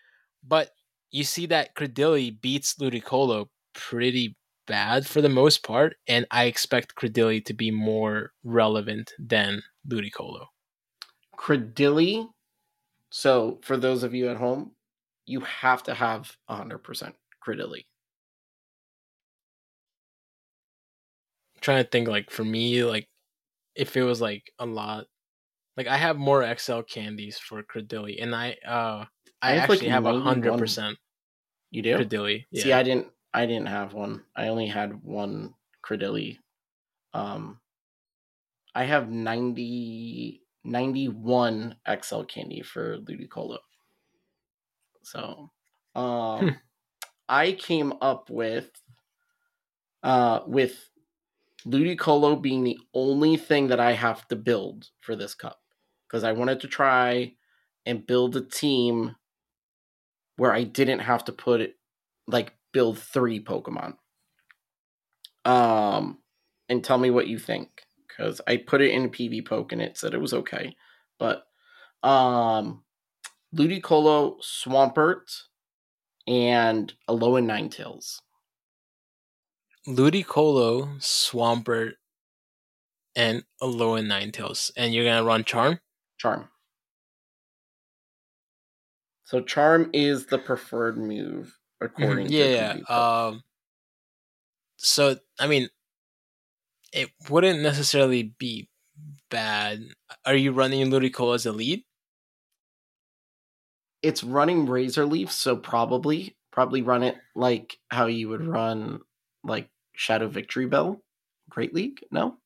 [0.47, 0.71] But
[1.11, 4.37] you see that Cradily beats Ludicolo pretty
[4.67, 10.47] bad for the most part, and I expect Cradily to be more relevant than Ludicolo.
[11.37, 12.29] Cradily.
[13.11, 14.74] So for those of you at home,
[15.27, 17.13] you have to have 100%
[17.47, 17.85] Cradily.
[21.61, 23.09] trying to think like for me, like
[23.75, 25.07] if it was like a lot
[25.77, 29.07] like I have more XL candies for Cradily and I uh
[29.43, 30.99] I, I have, like, actually have a hundred percent
[31.71, 31.97] You do?
[31.99, 32.45] Cradily.
[32.51, 32.63] Yeah.
[32.63, 33.09] See, I didn't.
[33.33, 34.23] I didn't have one.
[34.37, 36.39] I only had one Cradily.
[37.13, 37.61] Um,
[38.75, 43.59] I have 90, 91 XL candy for Ludicolo.
[45.05, 45.51] So,
[45.95, 46.57] um, Hmm.
[47.29, 48.71] I came up with,
[50.03, 50.91] uh, with
[51.67, 55.61] Ludicolo being the only thing that I have to build for this cup
[56.07, 57.35] because I wanted to try
[57.87, 59.17] and build a team
[60.37, 61.77] where I didn't have to put it
[62.27, 63.97] like build three Pokemon.
[65.45, 66.19] Um,
[66.69, 70.15] and tell me what you think because I put it in PvPoke and it said
[70.15, 70.77] it was okay,
[71.19, 71.47] but
[72.03, 72.85] um,
[73.55, 75.45] Ludicolo, Swampert,
[76.27, 78.21] and Alolan Ninetales.
[79.87, 81.95] Ludicolo, Swampert,
[83.17, 84.71] and Alolan Ninetales.
[84.77, 85.81] And you're gonna run Charm?
[86.19, 86.49] Charm.
[89.25, 93.27] So Charm is the preferred move according Mhm, yeah, to yeah.
[93.29, 93.43] Um
[94.77, 95.69] so I mean
[96.93, 98.69] it wouldn't necessarily be
[99.31, 99.83] bad.
[100.25, 101.85] Are you running Ludicolo as a lead?
[104.05, 109.01] It's running Razor Leaf, so probably probably run it like how you would run
[109.43, 111.01] like Shadow Victreebel,
[111.51, 112.05] Great League.
[112.11, 112.39] No,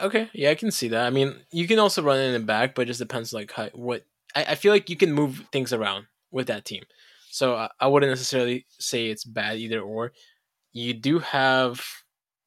[0.00, 1.06] Okay, yeah, I can see that.
[1.06, 3.68] I mean, you can also run it in back, but it just depends like how,
[3.74, 4.04] what.
[4.34, 6.82] I, I feel like you can move things around with that team,
[7.30, 10.12] so I, I wouldn't necessarily say it's bad either or.
[10.72, 11.84] You do have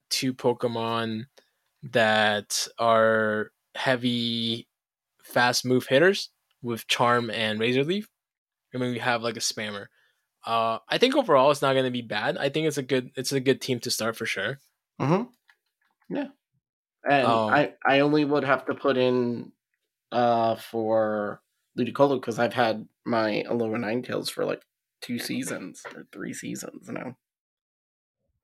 [0.09, 1.27] two Pokemon
[1.83, 4.67] that are heavy,
[5.23, 6.29] fast move hitters
[6.61, 8.07] with Charm and Razor Leaf.
[8.73, 9.87] I mean, we have like a spammer.
[10.45, 12.37] Uh, I think overall it's not going to be bad.
[12.37, 14.59] I think it's a good it's a good team to start for sure.
[14.99, 15.23] mm-hmm.
[16.13, 16.27] yeah,
[17.09, 19.51] and Um, I I only would have to put in
[20.11, 21.41] uh for
[21.77, 24.61] Ludicolo because I've had my Alola Ninetales for like
[25.01, 27.15] two seasons or three seasons now.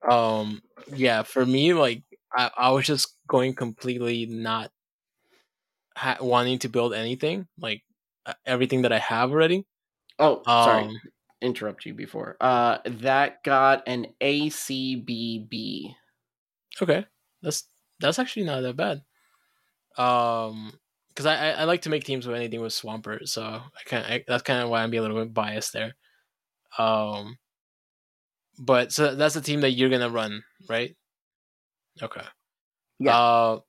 [0.08, 0.62] um
[0.94, 2.04] yeah for me like
[2.36, 4.70] i, I was just going completely not
[5.96, 7.82] ha- wanting to build anything like
[8.46, 9.66] everything that i have already
[10.20, 11.00] Oh, sorry, um
[11.42, 12.38] interrupt you before.
[12.40, 15.96] Uh, that got an ACBB.
[16.82, 17.06] okay
[17.42, 17.68] that's
[18.00, 19.04] that's actually not that bad
[19.98, 20.74] um
[21.10, 24.06] because I, I i like to make teams with anything with swampert so i kind
[24.14, 25.96] of that's kind of why i'm being a little bit biased there
[26.78, 27.38] um
[28.60, 30.96] but so that's the team that you're gonna run right
[32.02, 32.26] okay
[33.00, 33.16] Yeah.
[33.16, 33.60] uh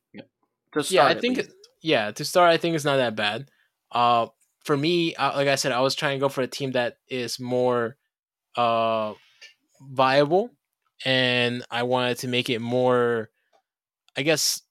[0.72, 1.50] To yeah, I think least.
[1.82, 3.50] yeah to start, I think it's not that bad.
[3.90, 4.28] Uh,
[4.64, 7.38] for me, like I said, I was trying to go for a team that is
[7.38, 7.96] more
[8.56, 9.14] uh
[9.80, 10.50] viable,
[11.04, 13.30] and I wanted to make it more,
[14.16, 14.62] I guess,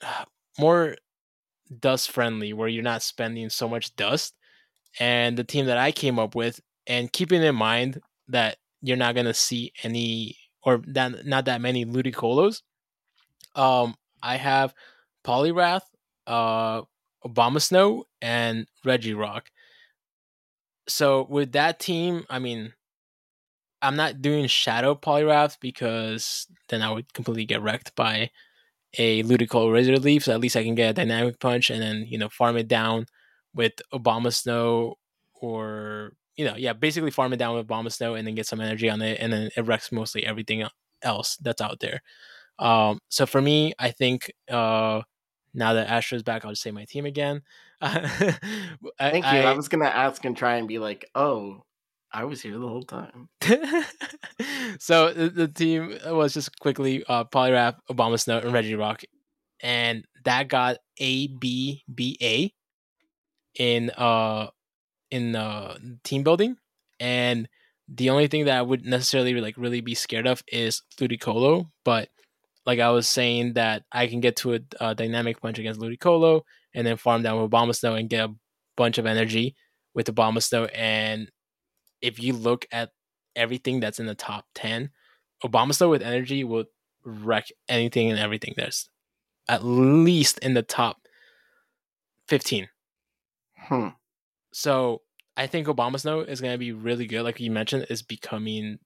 [0.58, 0.96] more
[1.80, 4.34] dust friendly, where you're not spending so much dust.
[4.98, 9.14] And the team that I came up with, and keeping in mind that you're not
[9.14, 12.60] gonna see any or that not that many Ludicolo.
[13.54, 14.74] Um, I have
[15.24, 15.82] Poliwrath,
[16.26, 16.82] uh,
[17.24, 19.42] Abomasnow, and Regirock.
[20.88, 22.72] So with that team, I mean,
[23.80, 28.30] I'm not doing Shadow Poliwrath because then I would completely get wrecked by
[28.98, 30.24] a Ludicolo Razor Leaf.
[30.24, 32.66] So at least I can get a Dynamic Punch and then you know farm it
[32.66, 33.06] down
[33.54, 34.94] with Abomasnow
[35.40, 38.90] or you know yeah basically farm it down with Abomasnow and then get some energy
[38.90, 40.64] on it and then it wrecks mostly everything
[41.02, 42.00] else that's out there.
[42.58, 45.02] Um, so for me, I think uh,
[45.56, 47.42] now that Astro's back, I'll just say my team again.
[47.82, 48.04] Thank
[49.00, 49.46] I, you.
[49.46, 51.62] I, I was gonna ask and try and be like, oh,
[52.12, 53.28] I was here the whole time.
[54.78, 59.04] so the, the team was just quickly uh, Obama, Abomasnow, and Regirock,
[59.60, 62.52] and that got A B B A
[63.58, 64.48] in uh
[65.10, 66.56] in uh team building,
[67.00, 67.48] and
[67.88, 72.08] the only thing that I would necessarily like really be scared of is Ludicolo, but
[72.66, 76.42] like I was saying that I can get to a, a dynamic punch against Ludicolo
[76.74, 78.34] and then farm down with Abomasnow and get a
[78.76, 79.54] bunch of energy
[79.94, 80.68] with Abomasnow.
[80.74, 81.30] And
[82.02, 82.90] if you look at
[83.36, 84.90] everything that's in the top 10,
[85.44, 86.64] Abomasnow with energy will
[87.04, 88.88] wreck anything and everything that's
[89.48, 90.98] at least in the top
[92.28, 92.68] 15.
[93.56, 93.88] Hmm.
[94.52, 95.02] So
[95.36, 97.22] I think Abomasnow is going to be really good.
[97.22, 98.80] Like you mentioned, is becoming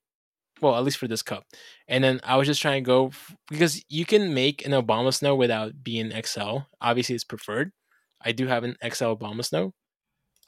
[0.60, 1.44] well, at least for this cup.
[1.88, 5.36] And then I was just trying to go f- because you can make an Abomasnow
[5.36, 6.58] without being XL.
[6.80, 7.72] Obviously, it's preferred.
[8.22, 9.72] I do have an XL Abomasnow,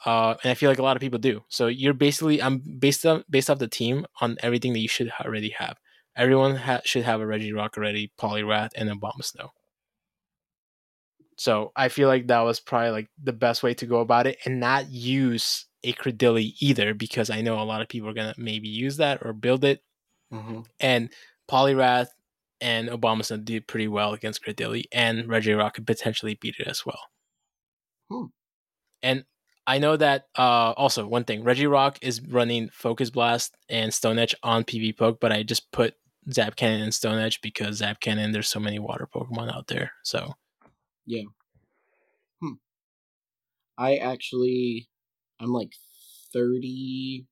[0.04, 1.42] uh, and I feel like a lot of people do.
[1.48, 5.10] So you're basically I'm based on based off the team on everything that you should
[5.20, 5.76] already have.
[6.16, 9.48] Everyone ha- should have a Regirock already, Poliwrath, and Abomasnow.
[11.38, 14.38] So I feel like that was probably like the best way to go about it,
[14.44, 18.34] and not use a Cradily either, because I know a lot of people are gonna
[18.36, 19.82] maybe use that or build it
[20.32, 21.10] hmm and
[21.50, 22.08] Poliwrath
[22.60, 27.00] and Abomasnow did pretty well against Cradily, and Regirock could potentially beat it as well.
[28.08, 28.26] Hmm.
[29.02, 29.24] And
[29.66, 34.34] I know that uh, also one thing, Regirock is running Focus Blast and Stone Edge
[34.42, 35.94] on PvPoke, but I just put
[36.32, 39.92] Zap Cannon and Stone Edge because Zap Cannon, there's so many water Pokemon out there.
[40.04, 40.34] So
[41.04, 41.22] yeah.
[42.40, 42.54] Hmm.
[43.76, 44.88] I actually,
[45.40, 45.72] I'm like
[46.32, 47.26] 30,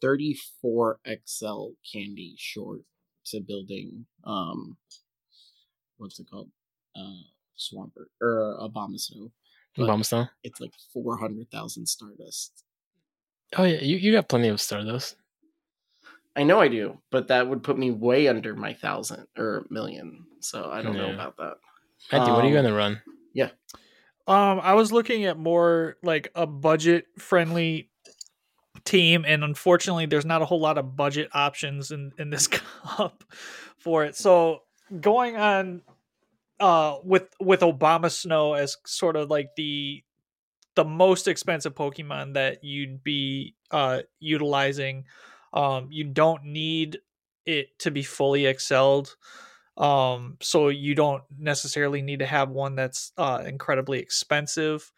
[0.00, 2.80] 34 XL candy short
[3.26, 4.76] to building, um,
[5.96, 6.50] what's it called?
[6.96, 7.22] Uh,
[7.58, 9.30] Swampert, or Abomasnow.
[9.76, 10.28] But Abomasnow.
[10.42, 12.64] It's like 400,000 Stardust.
[13.56, 15.16] Oh yeah, you, you got plenty of Stardust.
[16.36, 20.24] I know I do, but that would put me way under my thousand or million.
[20.40, 21.54] So I don't know about that.
[22.10, 23.00] Matthew, what are you Um, gonna run?
[23.32, 23.50] Yeah.
[24.26, 27.90] Um, I was looking at more like a budget friendly
[28.84, 32.46] team, and unfortunately, there's not a whole lot of budget options in in this
[32.86, 33.24] cup
[33.78, 34.16] for it.
[34.16, 34.62] So
[35.00, 35.82] going on,
[36.60, 37.62] uh, with with
[38.12, 40.02] Snow as sort of like the
[40.74, 45.04] the most expensive Pokemon that you'd be uh utilizing.
[45.52, 46.98] Um, you don't need
[47.46, 49.16] it to be fully excelled
[49.76, 54.92] um so you don't necessarily need to have one that's uh incredibly expensive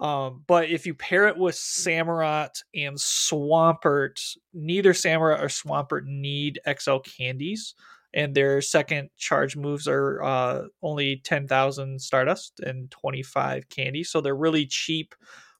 [0.00, 4.20] um but if you pair it with samurott and swampert
[4.52, 7.74] neither samurott or swampert need xl candies
[8.12, 14.34] and their second charge moves are uh only 10,000 stardust and 25 candy so they're
[14.34, 15.14] really cheap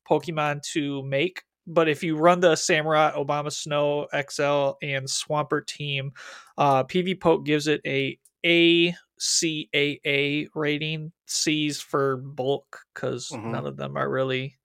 [0.08, 1.42] pokemon to make.
[1.66, 6.12] But if you run the samurott Abomasnow xl and swampert team
[6.58, 11.12] uh PvPoke gives it a a ACAA rating.
[11.26, 13.50] C's for bulk because Mhm.
[13.52, 14.56] none of them are really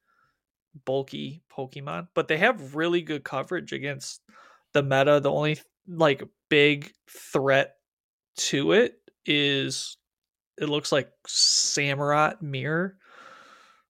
[0.86, 4.22] bulky Pokemon, but they have really good coverage against
[4.74, 5.20] the meta.
[5.20, 7.76] The only like big threat
[8.38, 9.98] to it is
[10.60, 12.98] it looks like Samurott Mirror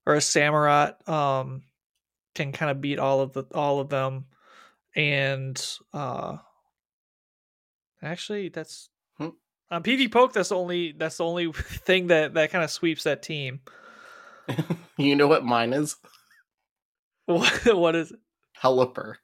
[0.05, 1.63] or a Samurott um
[2.35, 4.27] can kind of beat all of the all of them
[4.95, 6.37] and uh
[8.01, 8.89] actually that's.
[9.71, 13.21] On PvPoke that's the only that's the only thing that that kind of sweeps that
[13.21, 13.61] team.
[14.97, 15.95] you know what mine is?
[17.25, 18.19] What what is it?
[18.61, 19.15] Pelipper.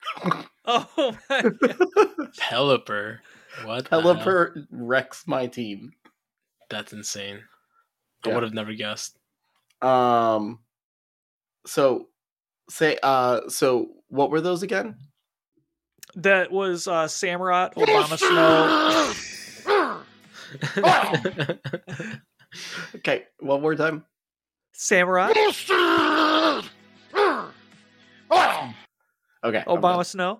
[0.65, 1.77] Oh my God.
[2.39, 3.19] Pelipper.
[3.63, 3.89] What?
[3.89, 4.01] the?
[4.01, 5.91] Pelipper wrecks my team.
[6.69, 7.41] That's insane.
[8.25, 9.17] I would have never guessed.
[9.81, 10.59] Um
[11.65, 12.07] so
[12.69, 14.95] say uh so what were those again?
[16.15, 19.31] that was uh Samurott, Abomasnow.
[22.95, 24.05] Okay, one more time.
[24.73, 25.31] Samurai.
[29.43, 29.63] Okay.
[29.67, 30.03] Obama.
[30.03, 30.39] Snow.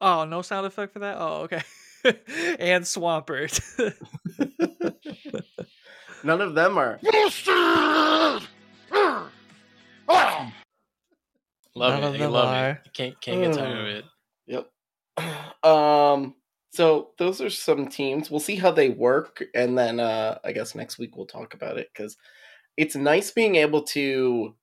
[0.00, 1.16] Oh, no sound effect for that.
[1.18, 1.60] Oh, okay.
[2.58, 3.60] and Swampert.
[6.24, 6.98] None of them are.
[7.02, 8.48] Love
[11.76, 12.18] None of it.
[12.18, 12.70] You them love are.
[12.70, 12.78] it.
[12.86, 14.04] You can't can't get tired of it.
[14.46, 14.70] Yep.
[15.62, 16.34] Um.
[16.70, 18.30] So those are some teams.
[18.30, 21.78] We'll see how they work, and then uh, I guess next week we'll talk about
[21.78, 22.16] it because
[22.76, 24.56] it's nice being able to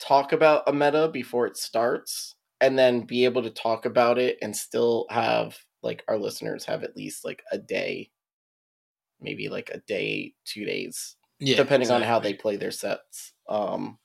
[0.00, 4.38] talk about a meta before it starts, and then be able to talk about it
[4.42, 8.10] and still have like our listeners have at least like a day,
[9.20, 13.98] maybe like a day, two days Yeah, depending on how they play their sets um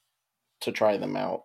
[0.61, 1.43] to try them out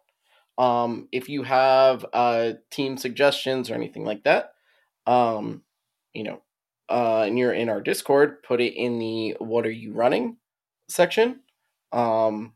[0.58, 4.54] um if you have uh team suggestions or anything like that
[5.06, 5.64] um
[6.14, 6.42] you know
[6.88, 10.36] uh and you're in our discord put it in the what are you running
[10.88, 11.40] section
[11.92, 12.52] um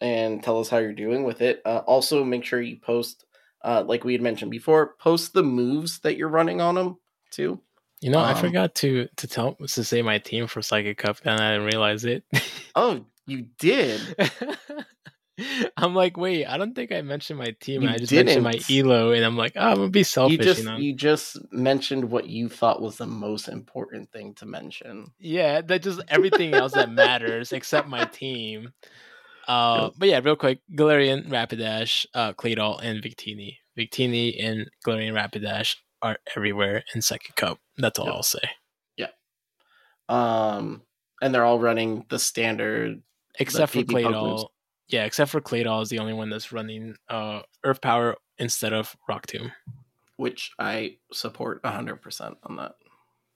[0.00, 1.62] and tell us how you're doing with it.
[1.64, 3.24] Uh, also make sure you post
[3.64, 6.96] uh like we had mentioned before post the moves that you're running on them
[7.30, 7.60] too.
[8.00, 11.18] You know, I Um, forgot to to tell to say my team for Psychic Cup,
[11.24, 12.24] and I didn't realize it.
[12.74, 14.00] oh you did
[15.76, 17.82] I'm like, wait, I don't think I mentioned my team.
[17.82, 20.44] You I just mentioned my elo, and I'm like, oh, I'm gonna be selfish, you
[20.44, 20.76] just you know.
[20.76, 25.12] you just mentioned what you thought was the most important thing to mention.
[25.18, 28.72] Yeah, that just everything else that matters except my team.
[29.48, 33.56] Uh, but yeah, real quick, Galarian, Rapidash, uh, Claydol, and Victini.
[33.76, 37.58] Victini and Galarian Rapidash are everywhere in Psychic Cup.
[37.76, 38.14] That's all Yep.
[38.14, 38.50] I'll say.
[38.96, 39.08] Yeah.
[40.08, 40.82] Um,
[41.20, 43.02] and they're all running the standard.
[43.38, 44.04] Except for PvPoke.
[44.04, 44.48] Claydol.
[44.92, 48.94] Yeah, except for Claydol is the only one that's running uh Earth Power instead of
[49.08, 49.50] Rock Tomb.
[50.16, 52.74] Which I support hundred percent on that.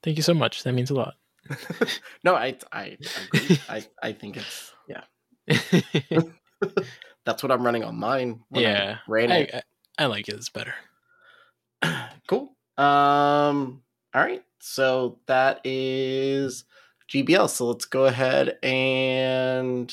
[0.03, 0.63] Thank you so much.
[0.63, 1.15] That means a lot.
[2.25, 2.99] no, I I
[3.35, 3.59] agree.
[3.69, 5.05] I I think it's yeah.
[7.25, 8.41] That's what I'm running on mine.
[8.53, 9.23] yeah, I.
[9.25, 9.63] I,
[9.99, 10.35] I like it.
[10.35, 10.75] It's better.
[12.29, 12.55] cool.
[12.77, 13.83] Um.
[14.15, 14.45] All right.
[14.61, 16.65] So that is
[17.11, 17.49] GBL.
[17.49, 19.93] So let's go ahead and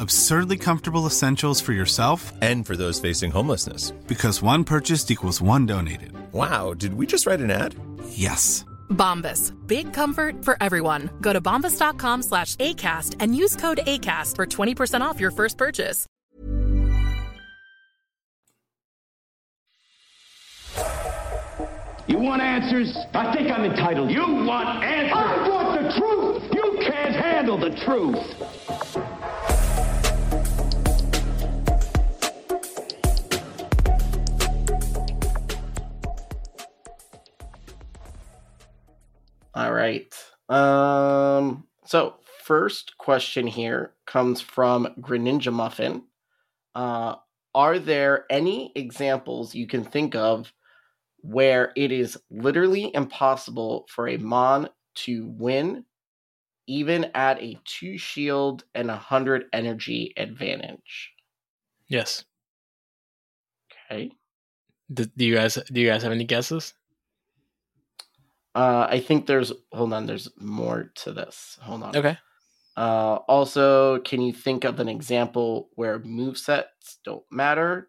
[0.00, 3.90] Absurdly comfortable essentials for yourself and for those facing homelessness.
[4.06, 6.12] Because one purchased equals one donated.
[6.32, 7.74] Wow, did we just write an ad?
[8.08, 8.64] Yes.
[8.88, 9.52] Bombas.
[9.66, 11.10] Big comfort for everyone.
[11.20, 16.06] Go to bombas.com slash ACAST and use code ACAST for 20% off your first purchase.
[22.08, 22.96] You want answers?
[23.12, 24.10] I think I'm entitled.
[24.10, 25.12] You want answers?
[25.14, 26.54] I want the truth!
[26.54, 29.19] You can't handle the truth!
[39.54, 40.12] All right.
[40.48, 46.04] Um so first question here comes from Greninja Muffin.
[46.74, 47.16] Uh
[47.54, 50.52] are there any examples you can think of
[51.22, 55.84] where it is literally impossible for a Mon to win,
[56.66, 61.10] even at a two shield and a hundred energy advantage.
[61.88, 62.24] Yes.
[63.90, 64.12] Okay.
[64.92, 66.74] Do, do you guys do you guys have any guesses?
[68.54, 70.06] Uh, I think there's hold on.
[70.06, 71.58] There's more to this.
[71.62, 71.96] Hold on.
[71.96, 72.18] Okay.
[72.76, 77.88] Uh, also, can you think of an example where move sets don't matter?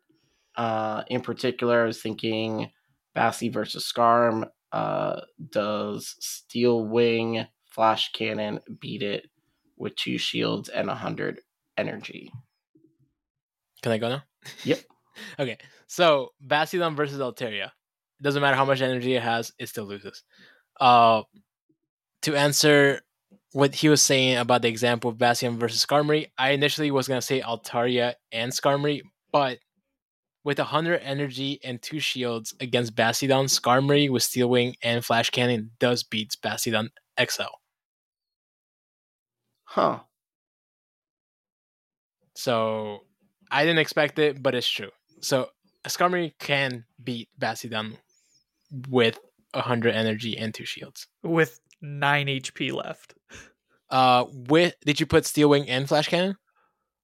[0.55, 2.71] Uh, in particular, I was thinking
[3.15, 4.49] Bassi versus Skarm.
[4.71, 9.29] Uh, does Steel Wing Flash Cannon beat it
[9.77, 11.39] with two shields and a hundred
[11.77, 12.31] energy?
[13.81, 14.23] Can I go now?
[14.63, 14.79] Yep.
[15.39, 15.57] okay.
[15.88, 17.65] So Bastiodon versus Altaria.
[17.65, 20.23] It doesn't matter how much energy it has, it still loses.
[20.82, 21.24] Uh
[22.24, 23.02] to answer
[23.53, 27.22] what he was saying about the example of Bastion versus Skarmory, I initially was gonna
[27.22, 29.02] say Altaria and Skarmory,
[29.32, 29.60] but
[30.44, 35.72] with 100 energy and two shields against Bastiodon, Skarmory with Steel Wing and Flash Cannon
[35.80, 36.90] does beat Bastiodon
[37.20, 37.44] XL.
[39.66, 39.99] Huh.
[42.36, 43.02] So
[43.52, 44.90] I didn't expect it, but it's true.
[45.22, 45.49] So
[45.88, 47.98] Skarmory can beat Bastiodon
[48.90, 49.20] with
[49.53, 51.07] 100 energy and two shields.
[51.23, 53.15] With 9 HP left.
[53.90, 56.38] Uh, with did you put Steel Wing and Flash Cannon?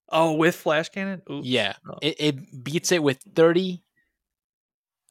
[0.10, 1.22] Oh, with Flash Cannon?
[1.30, 1.45] Oops.
[1.45, 1.98] Yeah, Oh.
[2.02, 3.84] it, it beats it with 30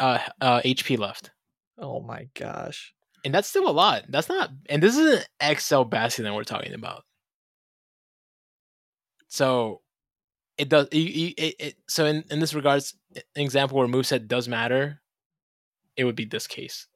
[0.01, 1.31] uh, uh HP left.
[1.79, 2.95] Oh my gosh.
[3.25, 4.05] And that's still a lot.
[4.09, 7.05] That's not and this is an XL Bastion that we're talking about.
[9.29, 9.83] So
[10.57, 14.49] it does you, it, it so in, in this regards an example where moveset does
[14.49, 15.03] matter,
[15.97, 16.87] it would be this case.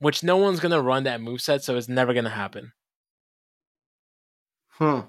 [0.00, 2.72] Which no one's gonna run that move set, so it's never gonna happen.
[4.70, 5.00] Hmm.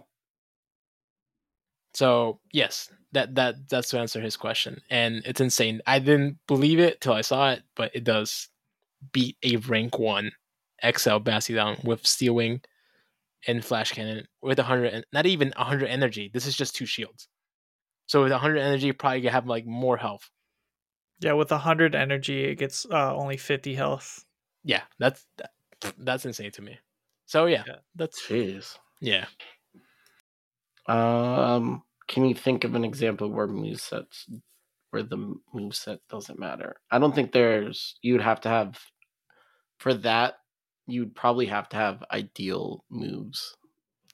[1.94, 5.82] So yes, that that that's to answer his question, and it's insane.
[5.88, 8.50] I didn't believe it till I saw it, but it does
[9.14, 10.32] beat a rank one
[10.84, 12.62] XL Bastiodon with Steel Wing
[13.48, 16.30] and Flash Cannon with a hundred, not even a hundred energy.
[16.34, 17.28] This is just two shields.
[18.08, 20.30] So with a hundred energy, you probably have like more health.
[21.22, 24.26] Yeah, with 100 energy, it gets uh, only 50 health.
[24.64, 25.52] Yeah, that's that,
[25.98, 26.80] that's insane to me.
[27.26, 27.64] So yeah,
[27.96, 28.78] that's Jeez.
[29.00, 29.26] yeah.
[30.88, 34.30] Um, can you think of an example where movesets
[34.90, 36.76] where the moveset doesn't matter?
[36.92, 38.80] I don't think there's you'd have to have
[39.78, 40.36] for that
[40.88, 43.56] you'd probably have to have ideal moves.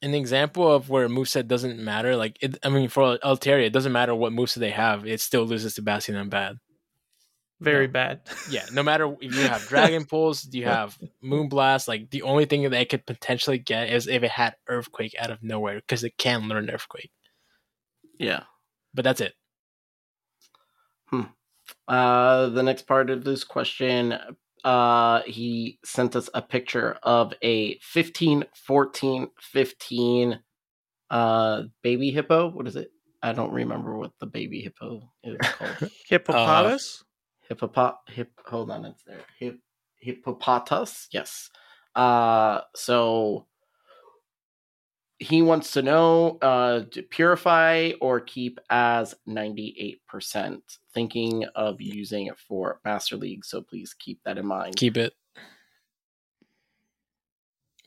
[0.02, 3.74] An example of where a moveset doesn't matter, like it, I mean, for Altaria, it
[3.74, 6.58] doesn't matter what moveset they have, it still loses to Bastion bad.
[7.60, 8.22] Very bad.
[8.50, 12.64] Yeah, no matter if you have Dragon Pulse, you have Moonblast, like the only thing
[12.64, 16.18] that it could potentially get is if it had Earthquake out of nowhere, because it
[16.18, 17.12] can learn Earthquake.
[18.20, 18.44] Yeah.
[18.94, 19.34] But that's it.
[21.10, 21.24] Hmm.
[21.88, 24.18] Uh, the next part of this question,
[24.64, 30.40] uh, he sent us a picture of a 15, 14, 15
[31.10, 32.50] uh, baby hippo.
[32.50, 32.92] What is it?
[33.24, 35.92] I don't remember what the baby hippo is called.
[36.08, 37.04] Hippopotamus?
[37.50, 39.22] Hippopot hip hold on, it's there.
[39.40, 39.60] Hip
[40.00, 41.50] hippopotas, yes.
[41.96, 43.48] Uh so
[45.20, 49.98] he wants to know uh to purify or keep as 98%.
[50.94, 54.76] Thinking of using it for Master League, so please keep that in mind.
[54.76, 55.14] Keep it.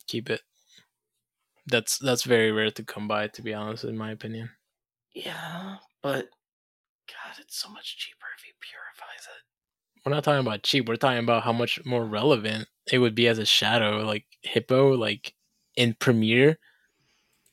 [0.07, 0.41] Keep it.
[1.67, 4.51] That's that's very rare to come by, to be honest, in my opinion.
[5.15, 6.29] Yeah, but
[7.07, 10.00] God, it's so much cheaper if he purifies it.
[10.11, 10.89] We're not talking about cheap.
[10.89, 14.97] We're talking about how much more relevant it would be as a shadow, like Hippo,
[14.97, 15.35] like
[15.77, 16.59] in Premier.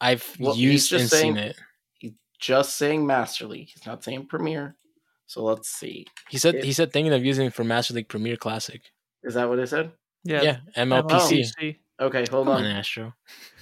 [0.01, 1.55] I've Well, he's used and just saying seen it.
[1.99, 3.69] he's just saying Master League.
[3.71, 4.75] He's not saying Premier.
[5.27, 6.07] So let's see.
[6.29, 8.81] He said It- he said thinking of using it for Master League Premier Classic.
[9.21, 9.91] Is that what it said?
[10.23, 10.41] Yeah.
[10.41, 11.43] Yeah, MLPC.
[11.59, 11.75] MLPC.
[11.99, 12.65] Okay, hold Come on.
[12.65, 13.13] on, Astro.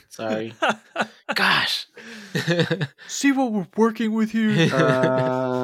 [0.07, 0.53] Sorry.
[1.35, 1.87] Gosh.
[3.07, 4.73] See what we're working with here?
[4.73, 5.54] uh,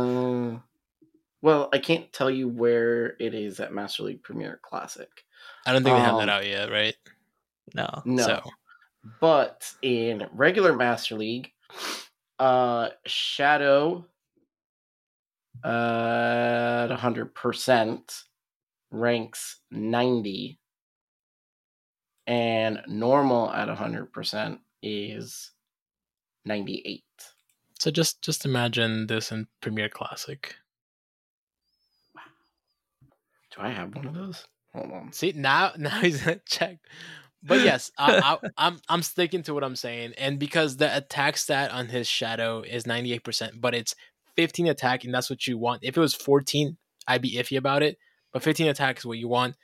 [1.42, 5.10] well, I can't tell you where it is at Master League Premier Classic.
[5.66, 6.96] I don't think they have that Um, out yet, right?
[7.74, 8.02] no.
[8.06, 8.24] No.
[8.24, 8.42] So
[9.20, 11.52] But in regular Master League,
[12.40, 14.06] uh Shadow
[15.64, 18.24] uh, at 100%
[18.92, 20.60] ranks 90
[22.28, 25.52] and normal at 100% is
[26.46, 27.04] 98.
[27.80, 30.56] So just just imagine this in Premier Classic.
[33.56, 34.46] Do I have one of those?
[34.74, 35.12] Hold on.
[35.14, 36.80] See now now he's gonna check.
[37.44, 41.38] But yes, I, I, I'm I'm sticking to what I'm saying, and because the attack
[41.38, 43.96] stat on his shadow is 98, percent but it's
[44.36, 45.84] 15 attack, and that's what you want.
[45.84, 47.98] If it was 14, I'd be iffy about it.
[48.32, 49.56] but 15 attack is what you want.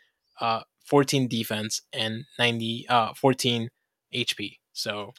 [0.41, 3.69] Uh, 14 defense and 90 uh 14
[4.13, 4.57] HP.
[4.73, 5.13] So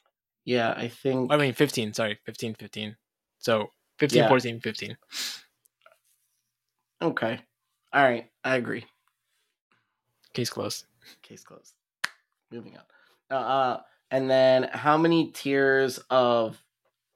[0.45, 2.97] Yeah, I think I mean 15, sorry, 15 15.
[3.39, 4.29] So 15 Yeah.
[4.29, 4.97] 14 15.
[7.01, 7.41] Okay.
[7.93, 8.85] All right, I agree.
[10.35, 10.85] Case closed.
[11.23, 11.75] Case closed.
[12.51, 12.83] Moving on.
[13.31, 16.63] Uh, uh and then how many tiers of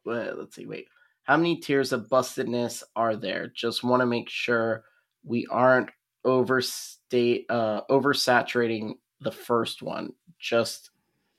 [0.05, 0.87] well, let's see, wait.
[1.25, 3.53] How many tiers of bustedness are there?
[3.55, 4.85] Just want to make sure
[5.25, 5.91] we aren't
[6.25, 10.13] overstate uh oversaturating the first one.
[10.39, 10.91] Just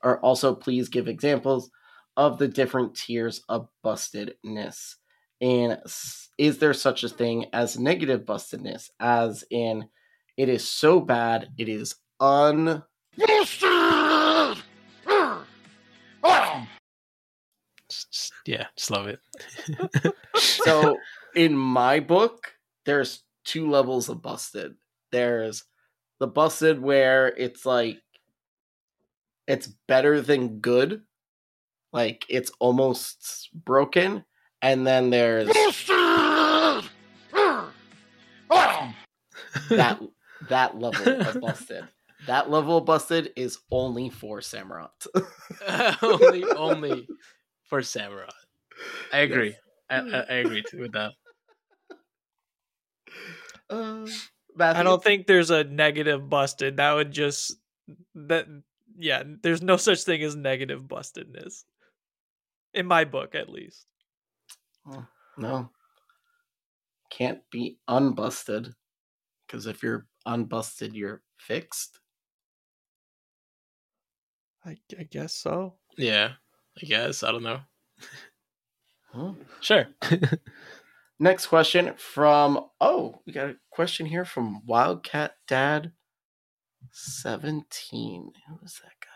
[0.03, 1.71] or also please give examples
[2.17, 4.95] of the different tiers of bustedness.
[5.43, 5.77] And
[6.38, 9.89] is there such a thing as negative bustedness as in
[10.38, 12.81] it is so bad it is un
[18.45, 19.19] yeah, just love it.
[20.38, 20.97] so
[21.35, 22.53] in my book
[22.85, 24.75] there's two levels of busted
[25.11, 25.65] there's
[26.19, 27.99] the busted where it's like
[29.47, 31.01] it's better than good
[31.91, 34.23] like it's almost broken
[34.64, 35.48] and then there's
[39.69, 40.00] that
[40.50, 41.88] that level of busted
[42.25, 45.08] that level of busted is only for samurott
[46.01, 47.08] only only
[47.74, 48.30] for Samurai.
[49.11, 49.56] I agree.
[49.90, 51.11] I, I, I agree too with that.
[53.69, 54.06] uh,
[54.59, 56.77] I don't think there's a negative busted.
[56.77, 57.56] That would just
[58.14, 58.45] that
[58.95, 61.64] yeah, there's no such thing as negative bustedness.
[62.75, 63.88] In my book at least.
[64.87, 65.05] Oh,
[65.37, 65.69] no.
[67.09, 68.73] Can't be unbusted.
[69.45, 71.99] Because if you're unbusted, you're fixed.
[74.65, 75.75] I, I guess so.
[75.97, 76.31] Yeah,
[76.81, 77.23] I guess.
[77.23, 77.59] I don't know.
[79.11, 79.33] Huh.
[79.61, 79.87] Sure.
[81.19, 85.91] Next question from oh, we got a question here from Wildcat Dad
[86.91, 88.31] 17.
[88.47, 89.07] Who is that guy?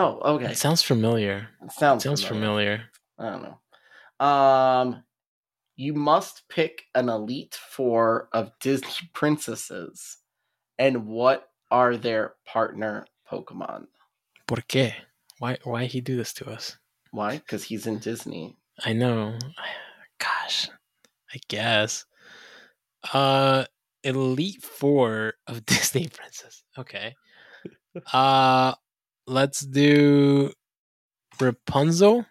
[0.00, 0.52] Oh, okay.
[0.52, 1.48] It sounds familiar.
[1.62, 2.84] It sounds, sounds familiar.
[3.18, 3.58] I don't know.
[4.20, 5.04] Um
[5.76, 10.18] you must pick an elite four of Disney princesses.
[10.78, 13.86] And what are their partner Pokemon?
[14.46, 14.92] ¿Por qué?
[15.38, 16.76] Why why he do this to us?
[17.10, 17.38] Why?
[17.38, 18.56] Because he's in Disney.
[18.84, 19.38] I know.
[20.18, 20.68] Gosh.
[21.32, 22.04] I guess.
[23.12, 23.64] Uh
[24.02, 26.64] Elite Four of Disney Princess.
[26.76, 27.14] Okay.
[28.12, 28.74] Uh
[29.26, 30.52] let's do
[31.40, 32.26] Rapunzel.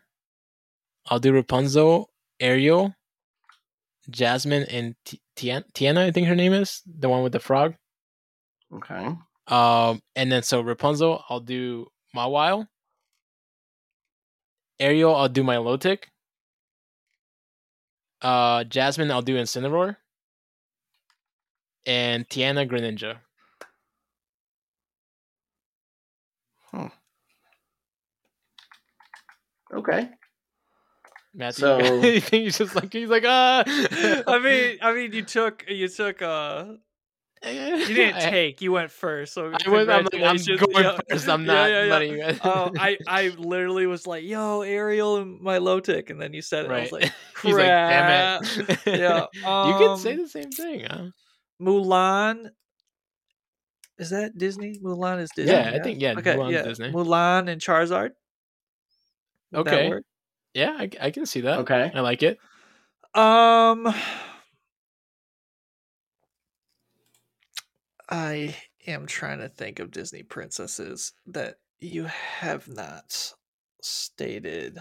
[1.10, 2.94] I'll do Rapunzel, Ariel,
[4.10, 4.95] Jasmine, and
[5.36, 6.82] Tien- Tiana, I think her name is.
[6.86, 7.76] The one with the frog.
[8.74, 9.16] Okay.
[9.48, 12.68] Um, and then so Rapunzel, I'll do Mawile.
[14.80, 16.03] Ariel, I'll do Milotic.
[18.22, 19.95] Uh, Jasmine, I'll do Incineroar.
[21.86, 23.19] And Tiana Greninja.
[26.72, 26.90] Huh.
[29.74, 30.10] Okay.
[31.38, 33.64] Matthew, So- you think he's just like he's like ah.
[33.66, 36.66] I mean I mean you took you took uh
[37.45, 39.33] you didn't I- take, you went first.
[39.35, 40.59] So I was- I'm like, I'm congratulations.
[40.59, 45.17] going first, I'm not letting you guys- Oh, I I literally was like, "Yo, Ariel
[45.17, 46.72] and Milotic," and then you said it.
[46.72, 47.03] I was Right.
[47.03, 47.11] like,
[47.43, 48.80] He's like, damn it.
[48.88, 51.06] yeah, you can say um, the same thing, huh?
[51.61, 52.49] Mulan.
[53.99, 54.80] Is that Disney?
[54.83, 55.51] Mulan is Disney.
[55.53, 56.64] Yeah, I think- yeah, Okay, Mulan's yeah.
[56.64, 56.91] Disney.
[56.91, 58.11] Mulan and Charizard.
[59.53, 60.01] Would that Okay.
[60.53, 61.59] Yeah, I, I can see that.
[61.59, 61.92] Okay.
[61.93, 62.40] I like it.
[63.14, 63.93] Um,
[68.09, 73.34] I am trying to think of Disney princesses that you have not
[73.82, 74.80] stated.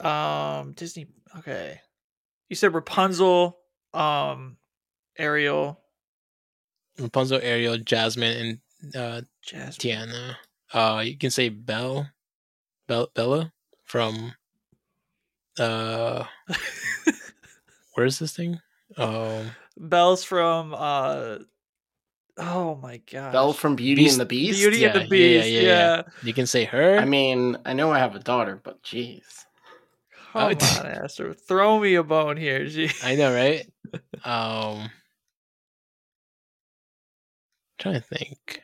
[0.00, 1.06] Um, Disney.
[1.38, 1.80] Okay,
[2.48, 3.58] you said Rapunzel,
[3.94, 4.56] um,
[5.18, 5.80] Ariel,
[6.98, 9.98] Rapunzel, Ariel, Jasmine, and uh, Jasmine.
[9.98, 10.36] Tiana.
[10.72, 12.08] Uh, you can say Belle,
[12.86, 13.52] Belle Bella
[13.84, 14.34] from.
[15.58, 16.24] Uh,
[17.94, 18.60] where's this thing?
[18.96, 20.74] Um, Belle's from.
[20.76, 21.38] Uh,
[22.38, 24.58] oh my god, Belle from Beauty and the Beast.
[24.58, 25.48] Beauty and the Beast.
[25.48, 26.02] Yeah, yeah.
[26.22, 26.98] You can say her.
[26.98, 29.46] I mean, I know I have a daughter, but jeez.
[30.32, 32.66] Come on, Astro, throw me a bone here.
[32.66, 32.90] Gee.
[33.02, 33.66] I know, right?
[34.24, 34.90] um, I'm
[37.78, 38.62] trying to think.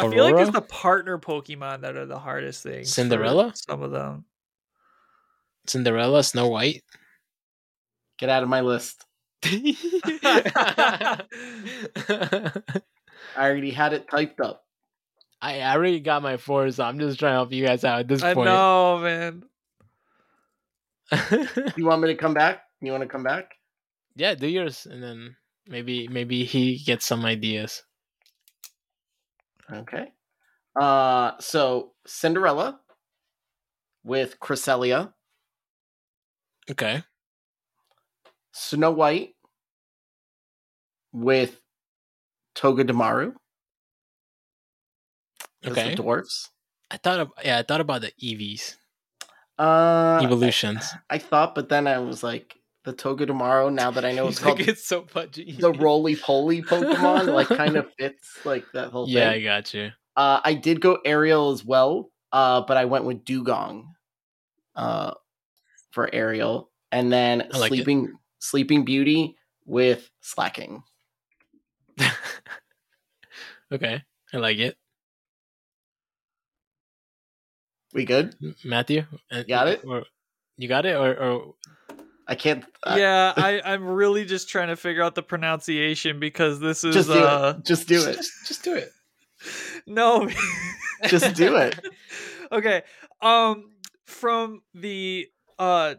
[0.00, 2.92] I feel like it's the partner Pokemon that are the hardest things.
[2.92, 3.52] Cinderella?
[3.54, 4.24] Some of them.
[5.66, 6.82] Cinderella, Snow White.
[8.18, 9.04] Get out of my list.
[9.44, 11.16] I
[13.36, 14.64] already had it typed up.
[15.40, 18.00] I I already got my four, so I'm just trying to help you guys out
[18.00, 18.46] at this I point.
[18.46, 19.44] know, man.
[21.76, 22.62] You want me to come back?
[22.80, 23.52] You want to come back?
[24.16, 27.82] Yeah, do yours, and then maybe maybe he gets some ideas.
[29.72, 30.12] Okay.
[30.78, 32.80] Uh, so Cinderella
[34.04, 35.12] with Cresselia,
[36.70, 37.02] Okay.
[38.52, 39.34] Snow White
[41.12, 41.60] with
[42.54, 43.34] Togedemaru.
[45.64, 45.90] as Okay.
[45.90, 46.50] The dwarfs.
[46.90, 48.76] I thought of yeah, I thought about the EVs.
[49.58, 50.88] Uh, Evolutions.
[51.10, 54.38] I, I thought, but then I was like, the Togedemaru Now that I know it's
[54.38, 55.52] He's like, called it's so pudgy.
[55.58, 59.90] the roly poly Pokemon, like kind of fits like that whole Yeah, I got you.
[60.16, 63.84] Uh, I did go Ariel as well, uh, but I went with Dewgong
[64.74, 65.12] uh,
[65.92, 67.76] for Ariel, and then like it.
[67.76, 69.36] Sleeping Sleeping Beauty
[69.66, 70.82] with Slaking.
[73.72, 74.02] Okay.
[74.32, 74.76] I like it.
[77.92, 78.34] We good?
[78.64, 79.04] Matthew?
[79.30, 79.82] uh, Got it?
[79.86, 80.04] Or,
[80.56, 80.96] you got it?
[80.96, 81.54] Or, or
[82.30, 82.64] I can't.
[82.84, 86.94] uh, yeah, I, I'm really just trying to figure out the pronunciation because this is
[86.94, 87.64] just do uh it.
[87.66, 88.16] Just do it.
[88.16, 88.92] just, just do it.
[89.86, 90.28] no
[91.08, 91.78] Just do it.
[92.52, 92.82] okay.
[93.20, 93.72] Um
[94.06, 95.26] from the
[95.58, 95.94] uh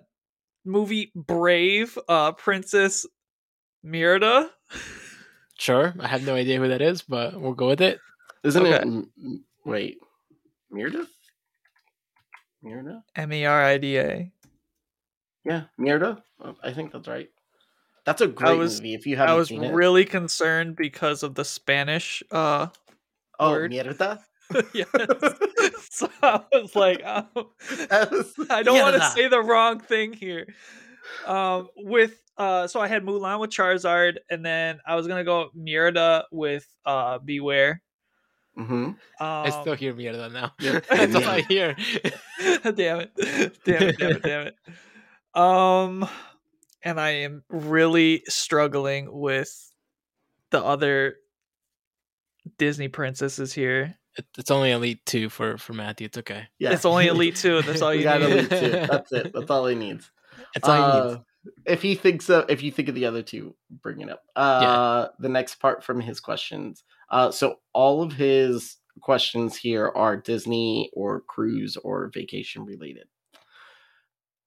[0.64, 3.06] movie Brave, uh Princess
[3.86, 4.50] Mirda.
[5.58, 5.94] Sure.
[6.00, 8.00] I have no idea who that is, but we'll go with it.
[8.44, 8.74] Isn't it?
[8.74, 8.82] Okay.
[8.84, 9.98] m- m- Wait,
[10.74, 11.06] Mirda?
[12.64, 13.04] Mirda?
[13.16, 14.32] M E R I D A.
[15.46, 16.22] Yeah, Mirda.
[16.44, 17.30] Oh, I think that's right.
[18.06, 18.94] That's a great was- movie.
[18.94, 22.68] If you haven't I was seen it, really concerned because of the Spanish uh
[23.40, 23.72] oh, word.
[23.72, 24.20] Mirda.
[24.74, 24.88] yes.
[25.90, 30.48] so I was like, oh, was- I don't want to say the wrong thing here.
[31.26, 35.50] Um, with uh, so I had Mulan with Charizard, and then I was gonna go
[35.56, 37.80] Mirda with uh Bewear.
[38.58, 38.74] Mm-hmm.
[38.74, 40.52] Um, I still hear Mierda now.
[40.60, 40.82] Yeah.
[40.90, 41.76] That's all I hear.
[42.64, 43.12] damn it,
[43.64, 44.56] damn it, damn it, damn it.
[45.34, 46.08] Um,
[46.84, 49.72] and I am really struggling with
[50.50, 51.16] the other
[52.58, 53.96] Disney princesses here.
[54.38, 56.06] It's only Elite 2 for, for Matthew.
[56.06, 56.48] It's okay.
[56.60, 56.74] Yeah.
[56.74, 57.62] It's only Elite Two.
[57.62, 58.30] That's all you got need.
[58.32, 58.58] Elite two.
[58.92, 59.32] That's it.
[59.34, 60.12] That's all he needs.
[60.54, 61.16] That's all he needs.
[61.18, 64.24] Uh, If he thinks of, if you think of the other two, bring it up.
[64.36, 66.84] Uh, The next part from his questions.
[67.10, 73.08] Uh, so all of his questions here are Disney or cruise or vacation related.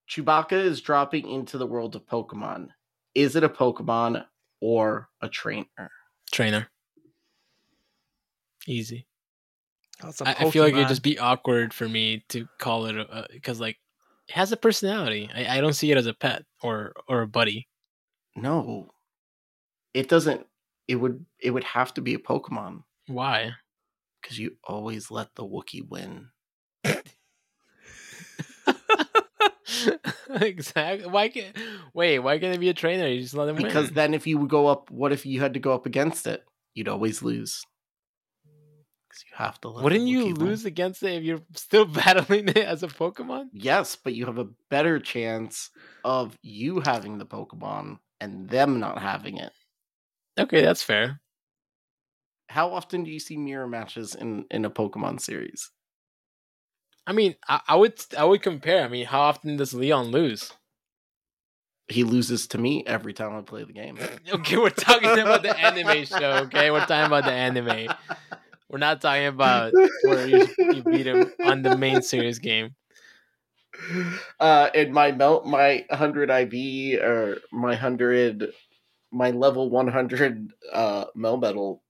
[0.08, 2.68] Chewbacca is dropping into the world of Pokemon.
[3.15, 4.24] Is it a Pokemon
[4.60, 5.91] or a trainer?
[6.31, 6.68] Trainer.
[8.66, 9.07] Easy.
[10.02, 12.86] Oh, I a I, I feel like it'd just be awkward for me to call
[12.86, 13.76] it because, like,
[14.28, 15.31] it has a personality.
[15.34, 17.68] I, I don't see it as a pet or or a buddy.
[18.34, 18.91] No,
[19.92, 20.47] it doesn't.
[20.89, 21.24] It would.
[21.39, 23.52] It would have to be a Pokemon Why?
[24.24, 26.28] because you always let the Wookiee win.
[30.40, 31.08] exactly.
[31.08, 31.56] Why can't?
[31.92, 32.18] Wait.
[32.18, 33.06] Why can't it be a trainer?
[33.06, 33.94] You just let him Because win.
[33.94, 36.44] then, if you would go up, what if you had to go up against it?
[36.74, 37.64] You'd always lose.
[39.08, 39.70] Because you have to.
[39.70, 43.46] Wouldn't you lose against it if you're still battling it as a Pokemon?
[43.52, 45.70] Yes, but you have a better chance
[46.04, 49.52] of you having the Pokemon and them not having it.
[50.38, 51.20] Okay, that's fair.
[52.48, 55.70] How often do you see mirror matches in in a Pokemon series?
[57.07, 58.84] I mean, I, I would I would compare.
[58.84, 60.52] I mean, how often does Leon lose?
[61.89, 63.99] He loses to me every time I play the game.
[64.33, 66.39] Okay, we're talking about the anime show.
[66.47, 67.91] Okay, we're talking about the anime.
[68.70, 72.74] We're not talking about where you, you beat him on the main series game.
[74.41, 78.52] uh in my melt my 100 iv or my 100
[79.10, 81.81] my level 100 uh melmetal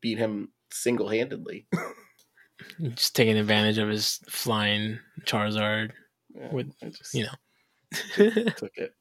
[0.00, 1.66] beat him single-handedly
[2.80, 5.92] Just taking advantage of his flying Charizard
[6.34, 7.30] Yeah, with just you know.
[8.56, 8.94] took it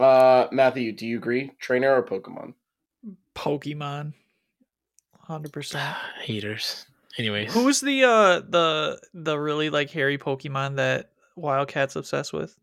[0.00, 2.52] uh matthew do you agree trainer or pokemon
[3.34, 4.12] Pokemon.
[5.20, 5.96] Hundred percent.
[6.22, 6.86] Haters.
[7.18, 12.56] Anyways, Who's the uh the the really like hairy Pokemon that Wildcat's obsessed with?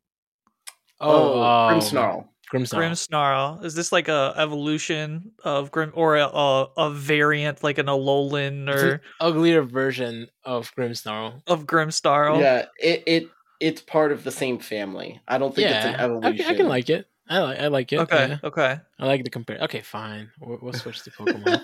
[1.00, 2.28] oh, oh, oh Grimmsnarl.
[2.52, 2.78] Grimmsnarl.
[2.80, 3.64] Grimmsnarl.
[3.66, 8.68] Is this like a evolution of Grim or a, a, a variant like an Alolan
[8.70, 11.42] It's an or uglier version of Grimmsnarl.
[11.48, 12.40] of Grimmsnarl?
[12.42, 16.02] yeah it it it's part of the same family i don't think it's an Yeah,
[16.02, 17.08] I, evolution I can like it.
[17.30, 18.00] I like I like it.
[18.00, 18.28] Okay.
[18.30, 18.38] yeah.
[18.44, 18.80] Okay.
[19.00, 19.58] I like the compare.
[19.62, 20.30] Okay, fine.
[20.42, 21.62] We'll, we'll switch to Pokemon.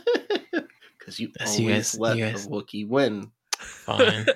[0.98, 4.25] because you Yes, always you guys- let you guys- the Wookiee win fine.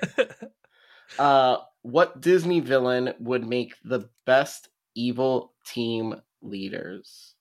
[1.20, 7.36] Uh, what Disney villain would make the best evil team leaders?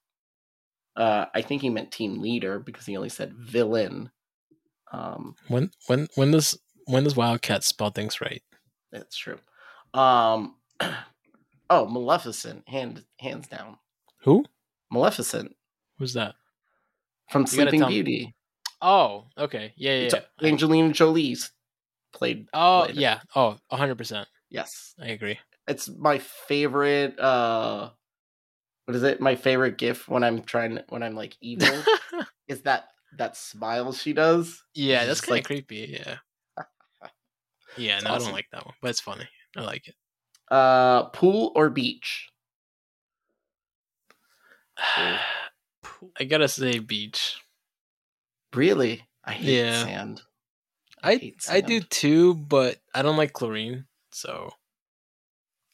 [0.97, 4.11] Uh, I think he meant team leader because he only said villain.
[4.93, 8.43] Um, When when when does when does Wildcat spell things right?
[8.93, 9.39] that's true.
[9.95, 10.57] Um,
[11.73, 13.79] Oh, Maleficent, hand hands down.
[14.23, 14.45] Who?
[14.91, 15.55] Maleficent
[15.99, 16.35] Who's that?
[17.31, 17.95] from You Sleeping tell me.
[18.03, 18.35] Beauty.
[18.83, 19.73] Oh, okay.
[19.77, 20.21] Yeah, yeah.
[20.41, 20.49] Yeah.
[20.49, 21.53] Angelina Jolie's
[22.13, 22.49] played.
[22.53, 23.01] Oh, played it.
[23.01, 23.21] yeah.
[23.37, 24.27] Oh, 100%.
[24.49, 24.95] Yes.
[25.01, 25.39] I agree.
[25.69, 27.91] It's my favorite uh
[28.87, 29.21] what is it?
[29.21, 31.85] My favorite gif when I'm trying when I'm like evil
[32.49, 34.63] is that that smile she does.
[34.75, 35.99] Yeah, that's kind of like creepy.
[35.99, 36.17] Yeah.
[37.77, 39.29] Yeah, It's no, I don't like that one, but it's funny.
[39.57, 39.95] I like it.
[40.51, 42.29] uh pool or beach.
[44.77, 47.39] I gotta say beach.
[48.55, 49.05] Really?
[49.25, 49.85] I hate Yeah.
[49.85, 50.23] sand.
[51.03, 54.51] I hate I do too, but I don't like chlorine, so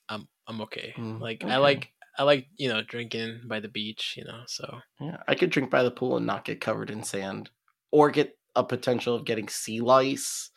[0.09, 0.95] I'm I'm okay.
[0.97, 1.53] Mm, like okay.
[1.53, 4.43] I like I like you know drinking by the beach, you know.
[4.47, 7.51] So Yeah, I could drink by the pool and not get covered in sand,
[7.91, 10.51] or get a potential of getting sea lice,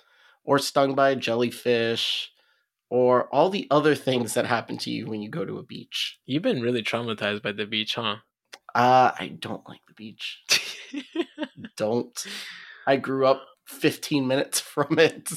[0.43, 2.31] or stung by a jellyfish,
[2.89, 6.19] or all the other things that happen to you when you go to a beach.
[6.25, 8.17] you've been really traumatized by the beach, huh?
[8.75, 10.43] Uh, I don't like the beach.
[11.77, 12.25] don't.
[12.87, 15.29] I grew up 15 minutes from it.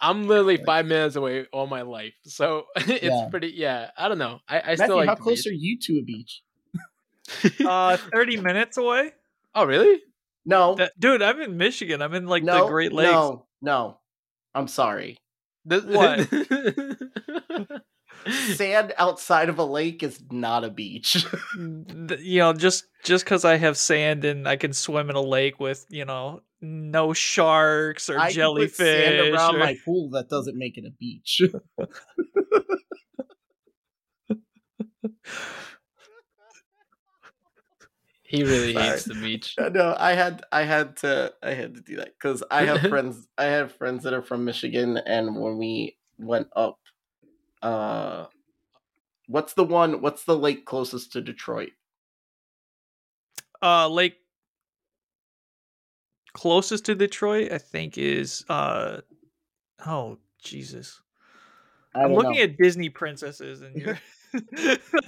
[0.00, 3.28] I'm literally five minutes away all my life, so it's Yeah.
[3.30, 3.48] pretty.
[3.56, 4.40] Yeah, I don't know.
[4.48, 5.52] I, I Matthew, still like how close beach.
[5.52, 6.42] are you to a beach?
[7.66, 9.12] Uh, thirty minutes away.
[9.54, 10.00] Oh, really?
[10.46, 12.00] No, That- dude, I'm in Michigan.
[12.00, 13.12] I'm in like no, the Great Lakes.
[13.12, 13.98] no, no.
[14.54, 15.18] I'm sorry.
[15.64, 16.26] What?
[18.54, 21.24] Sand outside of a lake is not a beach.
[21.56, 25.60] You know, just just because I have sand and I can swim in a lake
[25.60, 28.76] with you know no sharks or I could put jellyfish.
[28.76, 30.10] sand around or- my pool.
[30.10, 31.40] That doesn't make it a beach.
[38.22, 38.84] he really Sorry.
[38.86, 39.54] hates the beach.
[39.58, 42.80] Uh, no, I had I had to I had to do that because I have
[42.90, 46.78] friends I have friends that are from Michigan, and when we went up,
[47.62, 48.26] uh,
[49.28, 50.00] what's the one?
[50.02, 51.70] What's the lake closest to Detroit?
[53.60, 54.14] uh lake
[56.34, 59.00] closest to Detroit, I think is uh
[59.86, 61.00] oh Jesus.
[61.94, 62.42] I'm looking know.
[62.42, 63.98] at Disney princesses and you're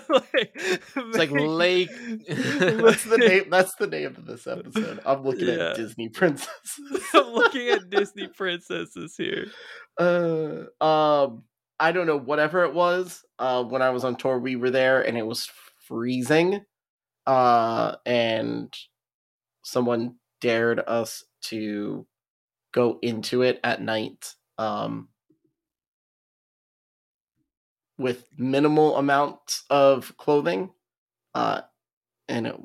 [0.08, 1.90] like, It's like Lake.
[2.28, 3.50] That's the name.
[3.50, 4.98] That's the name of this episode.
[5.04, 5.70] I'm looking Yeah.
[5.70, 6.48] at Disney princesses.
[7.14, 9.48] I'm looking at Disney princesses here.
[9.98, 11.44] uh, um,
[11.78, 12.18] I don't know.
[12.18, 13.22] Whatever it was.
[13.38, 15.50] Uh, when I was on tour, we were there, and it was
[15.86, 16.64] freezing.
[17.26, 18.72] Uh, and
[19.64, 22.06] someone dared us to
[22.72, 24.34] go into it at night.
[24.58, 25.08] Um,
[28.00, 30.70] with minimal amounts of clothing.
[31.34, 31.60] Uh,
[32.28, 32.56] and it,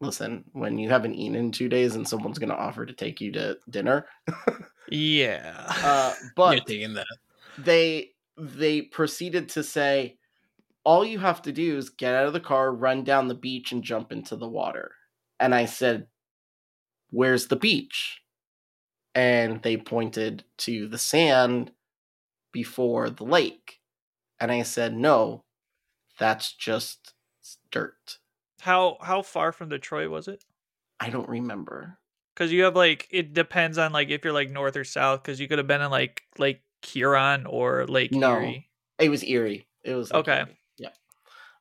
[0.00, 3.20] listen, when you haven't eaten in two days and someone's going to offer to take
[3.20, 4.06] you to dinner,
[4.90, 5.66] Yeah.
[5.68, 6.66] uh, but
[7.58, 10.18] they they proceeded to say,
[10.84, 13.72] all you have to do is get out of the car, run down the beach,
[13.72, 14.92] and jump into the water.
[15.40, 16.06] And I said,
[17.10, 18.22] "Where's the beach?"
[19.14, 21.72] And they pointed to the sand
[22.52, 23.80] before the lake.
[24.38, 25.44] And I said, "No,
[26.18, 27.14] that's just
[27.70, 28.18] dirt."
[28.60, 30.44] How how far from Detroit was it?
[31.00, 31.98] I don't remember.
[32.34, 35.22] Because you have like it depends on like if you're like north or south.
[35.22, 38.34] Because you could have been in like Lake Huron or Lake No.
[38.34, 38.70] Erie.
[38.98, 39.66] It was Erie.
[39.84, 40.38] It was like Okay.
[40.40, 40.58] Erie.
[40.78, 40.90] Yeah.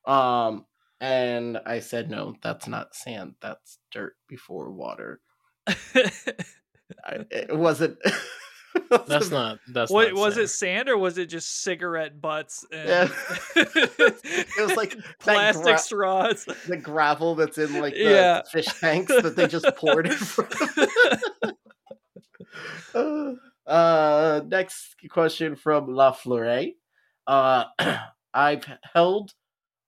[0.05, 0.65] Um,
[0.99, 3.35] and I said, "No, that's not sand.
[3.41, 5.21] That's dirt before water."
[5.67, 7.97] I, it wasn't.
[9.07, 9.59] That's not.
[9.69, 10.43] That's what not was sand.
[10.43, 10.47] it?
[10.49, 12.65] Sand or was it just cigarette butts?
[12.73, 13.07] And Yeah.
[13.55, 16.45] it was like plastic gra- straws.
[16.67, 18.41] the gravel that's in like the Yeah.
[18.51, 20.53] fish tanks that they just poured in front
[23.65, 26.67] uh, next question from La Fleur.
[27.25, 27.65] Uh,
[28.33, 29.31] I've held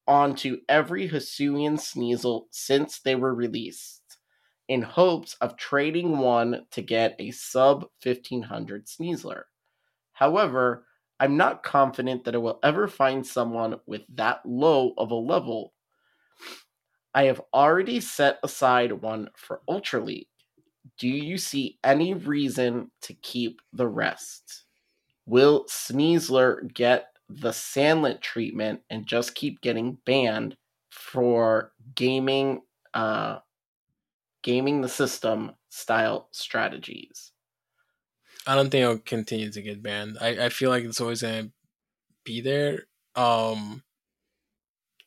[0.08, 3.97] on to every Hisuian Sneasel since they were released
[4.68, 9.44] in hopes of trading one to get a sub 1500 Sneasler.
[10.14, 10.86] However,
[11.20, 15.74] I'm not confident that I will ever find someone with that low of a level.
[17.14, 20.28] I have already set aside one for Ultra League.
[21.00, 24.66] Do you see any reason to keep the rest?
[25.26, 30.56] Will Sneasler get the Sandlet treatment and just keep getting banned
[30.90, 32.62] for gaming
[32.94, 33.40] uh
[34.44, 37.32] gaming the system style strategies?
[38.46, 40.18] I don't think it'll continue to get banned.
[40.22, 41.52] I, I feel like it's always gonna
[42.24, 42.84] be there.
[43.16, 43.84] Um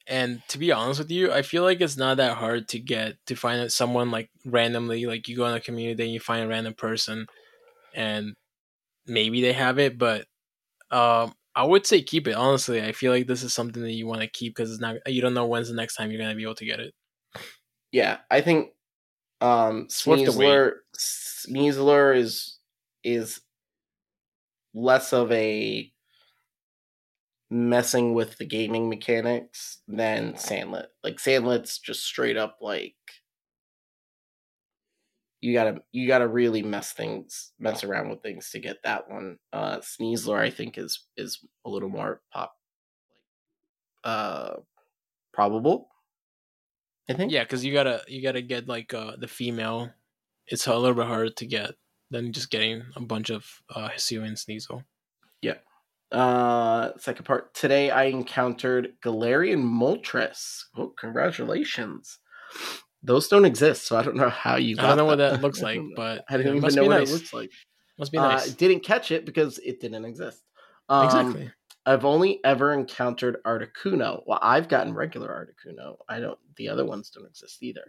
[0.06, 3.16] and to be honest with you, I feel like it's not that hard to get
[3.26, 6.48] to find someone like randomly, like you go in a community and you find a
[6.48, 7.26] random person
[7.94, 8.34] and
[9.06, 10.26] maybe they have it, but
[10.90, 12.34] um I would say keep it.
[12.34, 14.96] Honestly, I feel like this is something that you want to keep because it's not.
[15.06, 16.94] You don't know when's the next time you're gonna be able to get it.
[17.92, 18.70] Yeah, I think
[19.40, 20.32] um It's worth the.
[20.32, 22.58] Sneasler Sneasler is
[23.02, 23.40] is
[24.74, 25.92] less of a
[27.50, 30.86] messing with the gaming mechanics than Sandlet.
[31.02, 32.94] Like Sandlet's just straight up like
[35.40, 39.38] you gotta you gotta really mess things mess around with things to get that one.
[39.52, 42.54] Uh Sneasler I think is is a little more pop
[44.04, 44.56] uh
[45.32, 45.90] probable.
[47.10, 47.32] I think.
[47.32, 49.90] Yeah, because you gotta you gotta get like uh the female.
[50.46, 51.74] It's a little bit harder to get
[52.10, 54.84] than just getting a bunch of uh Hisuian Sneasel.
[55.42, 55.56] Yeah.
[56.12, 57.52] Uh second part.
[57.54, 60.62] Today I encountered Galarian Moltres.
[60.76, 62.18] Oh, congratulations.
[63.02, 65.40] Those don't exist, so I don't know how you I don't know what that.
[65.40, 67.10] looks like, but I didn't even must know what nice.
[67.10, 67.50] it looks like.
[67.98, 68.50] Must be Uh, nice.
[68.54, 70.42] didn't catch it because it didn't exist.
[70.88, 71.50] Um, Exactly.
[71.86, 74.22] I've only ever encountered Articuno.
[74.26, 75.96] Well, I've gotten regular Articuno.
[76.08, 76.38] I don't.
[76.56, 77.84] The other ones don't exist either.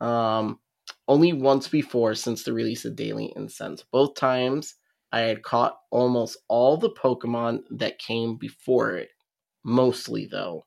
[0.00, 0.60] Um,
[1.08, 3.84] only once before since the release of Daily Incense.
[3.90, 4.76] Both times
[5.12, 9.10] I had caught almost all the Pokemon that came before it.
[9.64, 10.66] Mostly though,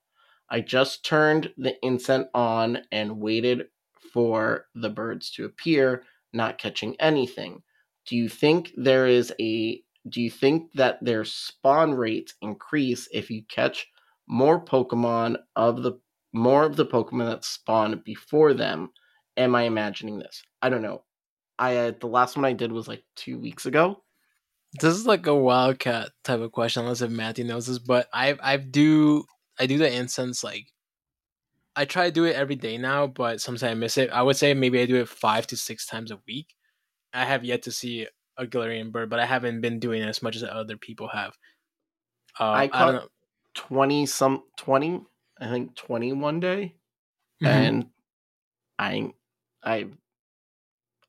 [0.50, 3.68] I just turned the incense on and waited
[4.12, 7.62] for the birds to appear, not catching anything.
[8.08, 13.30] Do you think there is a do you think that their spawn rates increase if
[13.30, 13.88] you catch
[14.28, 15.94] more Pokemon of the
[16.32, 18.90] more of the Pokemon that spawn before them?
[19.36, 20.44] Am I imagining this?
[20.61, 21.03] I don't know.
[21.58, 24.03] I uh, the last one I did was like two weeks ago.
[24.80, 27.80] This is like a wildcat type of question, unless if Matthew knows this.
[27.80, 29.26] But I I do
[29.60, 30.68] I do the incense like
[31.76, 34.10] I try to do it every day now, but sometimes I miss it.
[34.10, 36.56] I would say maybe I do it five to six times a week.
[37.14, 38.08] I have yet to see
[38.40, 41.34] a Galarian bird, but I haven't been doing it as much as other people have.
[42.40, 43.08] Uh, I I, caught don't know.
[43.53, 45.01] twenty some twenty,
[45.40, 46.76] I think twenty one day,
[47.43, 47.48] Mhm.
[47.48, 47.85] and
[48.80, 49.14] I
[49.64, 49.88] I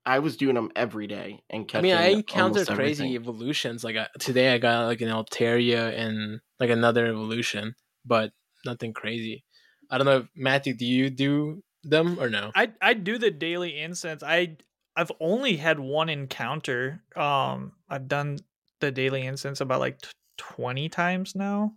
[0.05, 1.93] I was doing them every day and catching.
[1.93, 3.15] I mean, I encountered almost crazy everything.
[3.17, 3.85] evolutions.
[3.85, 8.33] Like I, today, I got like an Altaria and like another evolution, but
[8.65, 9.45] nothing crazy.
[9.91, 10.75] I don't know, if, Matthew.
[10.75, 12.51] Do you do them or no?
[12.55, 14.23] I I do the daily incense.
[14.23, 14.57] I
[15.01, 17.03] I've only had one encounter.
[17.17, 18.39] Um, I've done
[18.81, 21.73] the daily instance about like t- twenty times now.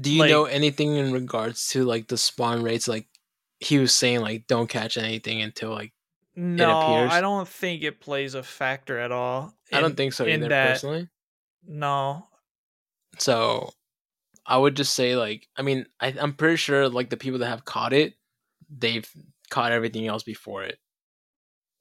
[0.00, 2.86] Do you Like- know anything in regards to like the spawn rates?
[2.86, 3.08] Like
[3.58, 5.92] he was saying, like don't catch anything until like
[6.36, 7.12] No, appears?
[7.12, 9.52] I don't think it plays a factor at all.
[9.72, 11.08] I don't think so in either, that- personally.
[11.66, 12.28] No,
[13.18, 13.70] So
[14.46, 17.48] I would just say like I mean I, I'm pretty sure like the people that
[17.48, 18.14] have caught it,
[18.70, 19.06] they've
[19.50, 20.78] caught everything else before it.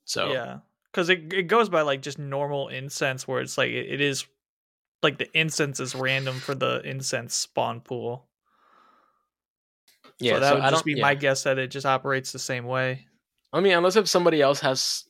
[0.08, 3.92] So yeah, because it it goes by like just normal incense, where it's like it,
[3.92, 4.26] it is
[5.04, 8.26] like the incense is random for the incense spawn pool.
[10.18, 11.02] yeah, so that so would I just be yeah.
[11.02, 13.06] my guess that it just operates the same way.
[13.52, 15.04] I mean, unless if somebody else has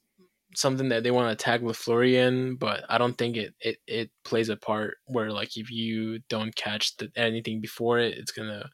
[0.56, 4.12] something that they want to tag with Florian, but I don't think it, it, it
[4.26, 8.68] plays a part where like if you don't catch the, anything before it, it's gonna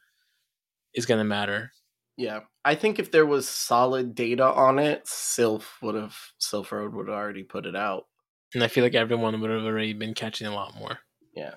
[0.94, 1.70] it's gonna matter.
[2.16, 6.94] Yeah, I think if there was solid data on it, Silph would have Silph Road
[6.94, 8.06] would have already put it out.
[8.54, 10.98] And I feel like everyone would have already been catching a lot more.
[11.34, 11.54] Yeah.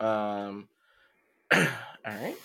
[0.00, 0.68] Um.
[1.54, 1.66] all
[2.06, 2.36] right.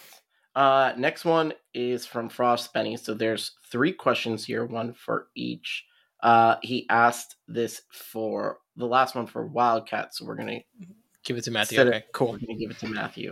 [0.53, 2.97] Uh, next one is from Frost Benny.
[2.97, 5.85] So there's three questions here, one for each.
[6.21, 10.59] Uh, he asked this for the last one for Wildcat, so we're gonna
[11.23, 11.79] Give it to Matthew.
[11.79, 12.33] Okay, cool.
[12.33, 13.31] We're gonna give it to Matthew.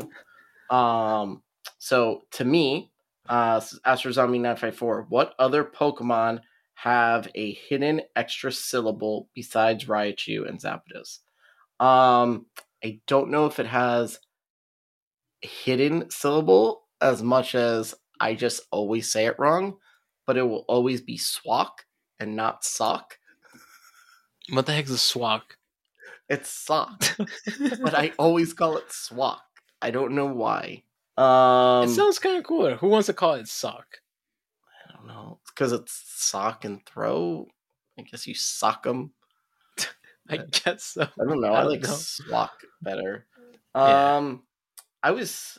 [0.69, 1.42] Um,
[1.80, 2.92] so to me,
[3.30, 5.06] uh, Astro Zombie nine five four.
[5.09, 6.41] What other Pokemon
[6.74, 11.19] have a hidden extra syllable besides Raichu and Zapdos?
[11.80, 12.48] Um,
[12.83, 14.19] I don't know if it has
[15.41, 19.77] hidden syllable as much as I just always say it wrong,
[20.25, 21.85] but it will always be Swak
[22.19, 23.17] and not Sock.
[24.49, 25.58] What the heck is a swak?
[26.27, 27.03] It's Sock,
[27.82, 29.43] but I always call it Swak.
[29.82, 30.83] I don't know why.
[31.20, 32.76] Um, it sounds kind of cooler.
[32.78, 33.98] Who wants to call it sock?
[34.88, 35.40] I don't know.
[35.48, 37.48] because it's sock and throw.
[37.98, 39.12] I guess you sock them.
[40.30, 41.02] I guess so.
[41.04, 41.54] I don't know.
[41.54, 41.90] I I, don't like know.
[41.90, 43.26] swak better.
[43.76, 44.16] Yeah.
[44.18, 44.44] Um,
[45.04, 45.58] I was.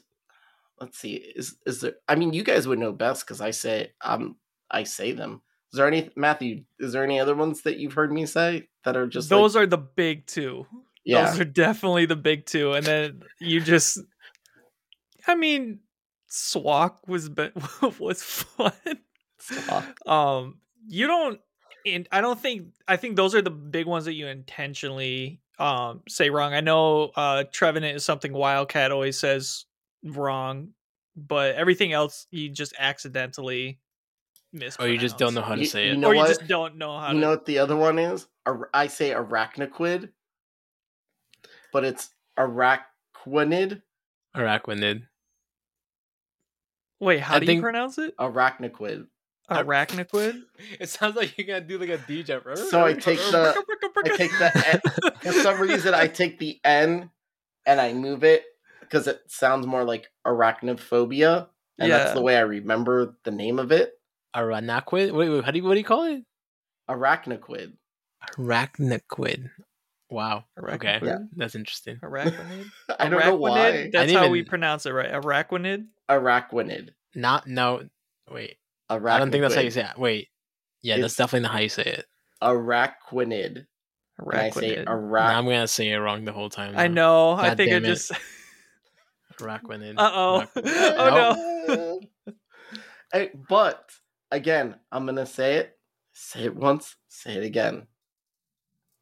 [0.81, 1.15] Let's see.
[1.15, 1.95] Is is there?
[2.09, 4.37] I mean, you guys would know best because I say um
[4.71, 5.43] I say them.
[5.73, 6.65] Is there any Matthew?
[6.79, 9.65] Is there any other ones that you've heard me say that are just Those like,
[9.65, 10.67] are the big two.
[11.05, 11.27] Yeah.
[11.31, 12.73] Those are definitely the big two.
[12.73, 13.99] And then you just
[15.31, 15.81] I mean
[16.27, 17.51] Swak was be-
[17.99, 18.73] was fun.
[20.07, 21.41] Um you don't
[21.87, 26.03] and I don't think I think those are the big ones that you intentionally um
[26.09, 26.53] say wrong.
[26.55, 29.65] I know uh Trevenant is something Wildcat always says
[30.05, 30.71] wrong,
[31.17, 33.79] but everything else you just accidentally
[34.53, 34.77] miss.
[34.81, 35.99] Or you just don't know how to You- say you it.
[35.99, 36.29] know or you what?
[36.29, 38.27] just don't know how you to know what the other one is?
[38.47, 40.11] Ar- I say arachnoquid,
[41.73, 43.83] but it's arachquinid.
[44.37, 45.03] Araquanid.
[47.01, 48.17] Wait, how I do think- you pronounce it?
[48.19, 49.07] Arachnoquid.
[49.51, 50.43] Arachnoquid?
[50.81, 52.45] It sounds like you're gonna do like a DJ.
[52.45, 52.57] Right?
[52.57, 53.55] So I take the
[54.05, 57.11] I take the N, for some reason I take the N
[57.67, 58.45] and I move it
[58.81, 61.49] because it sounds more like arachnophobia,
[61.79, 63.93] and that's the way I remember the name of it.
[64.37, 65.13] Arachnoquid.
[65.13, 65.45] Wait, wait.
[65.45, 66.23] How do you what do you call it?
[66.89, 67.73] Arachnoquid.
[68.39, 69.51] Arachnoquid.
[70.11, 70.45] Wow.
[70.59, 71.29] Okay, Arachnoquid?
[71.37, 71.97] that's interesting.
[72.03, 72.67] Arachnid?
[72.99, 73.91] I don't know why.
[73.93, 75.11] That's how even- we pronounce it, right?
[75.13, 75.87] Arachnid?
[76.09, 76.91] Arachwinid.
[77.15, 77.89] Not no.
[78.31, 78.57] Wait.
[78.91, 79.11] Arachnoquid.
[79.11, 79.99] I don't think that's how you say it.
[79.99, 80.29] Wait.
[80.83, 82.07] Yeah, that's definitely not how you say it.
[82.43, 83.67] Arachwinid.
[84.19, 84.85] And I say Arachnid.
[84.87, 85.35] Now arach.
[85.35, 86.75] I'm gonna say it wrong the whole time.
[86.77, 86.95] I now.
[86.95, 87.31] know.
[87.33, 87.85] I think I it.
[87.85, 88.13] just.
[89.39, 89.95] Arachnoid.
[89.97, 90.47] Uh oh.
[90.57, 92.01] Oh no.
[93.13, 93.91] Hey, but
[94.31, 95.77] again, I'm gonna say it.
[96.13, 96.95] Say it once.
[97.09, 97.89] Say it again.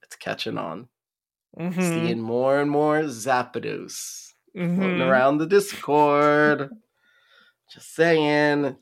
[0.02, 0.88] It's catching on.
[1.56, 1.74] Mhm.
[1.74, 5.08] Seeing more and more Zapdos floating Mhm.
[5.08, 6.70] around the Discord.
[7.72, 8.76] Just saying.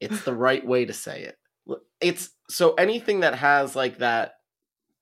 [0.00, 1.38] It's the right way to say it.
[2.00, 4.34] It's so anything that has like that,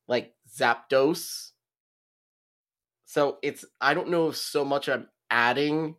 [0.08, 1.52] like Zapdos.
[3.04, 5.96] So it's I don't know if so much I'm adding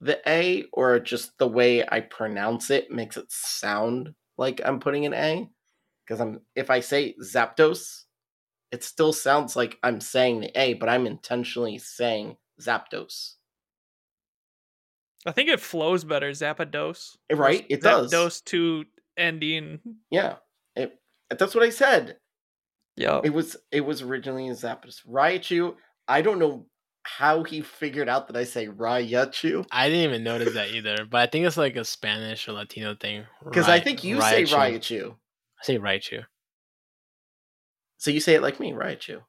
[0.00, 5.06] the A or just the way I pronounce it makes it sound like I'm putting
[5.06, 5.48] an A.
[6.04, 8.01] Because I'm if I say Zapdos,
[8.72, 13.34] it still sounds like I'm saying the A, but I'm intentionally saying Zapdos.
[15.24, 16.30] I think it flows better.
[16.30, 17.16] Zapdos.
[17.30, 18.12] Right, it does.
[18.12, 18.84] Zapdos to
[19.16, 19.80] ending.
[20.10, 20.36] Yeah,
[20.74, 20.98] it,
[21.30, 22.16] that's what I said.
[22.96, 23.20] Yeah.
[23.22, 25.06] It was it was originally a Zapdos.
[25.06, 25.74] Raichu,
[26.08, 26.66] I don't know
[27.04, 29.66] how he figured out that I say Raichu.
[29.70, 32.94] I didn't even notice that either, but I think it's like a Spanish or Latino
[32.94, 33.24] thing.
[33.44, 35.10] Because I think you say Raichu.
[35.12, 36.24] I say Raichu.
[38.02, 39.20] So you say it like me, Raichu.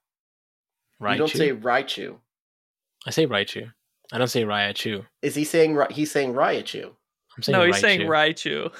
[0.99, 1.11] Raichu.
[1.11, 2.17] You don't say Raichu.
[3.05, 3.71] I say Raichu.
[4.11, 5.05] I don't say Raichu.
[5.21, 6.85] Is he saying Ra- he's saying Raichu?
[7.37, 7.79] I'm saying No, he's Raichu.
[7.81, 8.71] saying Raichu.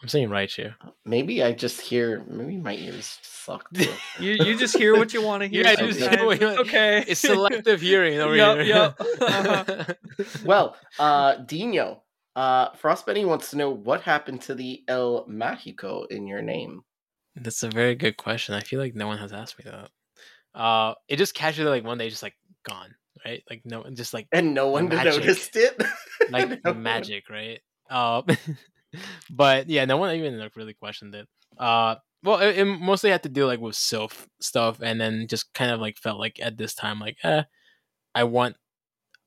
[0.00, 0.74] I'm saying Raichu.
[1.04, 3.68] Maybe I just hear maybe my ears suck.
[4.20, 5.64] You you just hear what you want to hear.
[5.64, 7.04] Yeah, just hear what you want- okay.
[7.08, 8.66] It's selective hearing over Yup, here.
[8.66, 9.00] yup.
[9.20, 9.84] Uh-huh.
[10.44, 12.04] well, uh Dino,
[12.36, 16.84] uh Frostbenny wants to know what happened to the El Mágico in your name.
[17.36, 18.54] That's a very good question.
[18.54, 19.90] I feel like no one has asked me that.
[20.58, 22.34] Uh, it just casually like one day just like
[22.64, 23.42] gone, right?
[23.50, 25.20] Like no, one, just like And no one magic.
[25.20, 25.82] noticed it.
[26.30, 27.60] like No one- magic, right?
[27.90, 28.22] Uh,
[29.30, 31.28] but yeah, no one even like really questioned it.
[31.58, 35.52] Uh, well, it, it mostly had to do like with self stuff, and then just
[35.54, 37.42] kind of like felt like at this time, like, eh,
[38.14, 38.56] I want,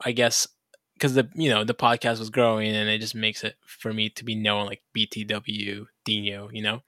[0.04, 0.48] I guess,
[0.96, 4.10] because the you know the podcast was growing, and it just makes it for me
[4.10, 6.82] to be known like BTW Dino, you know,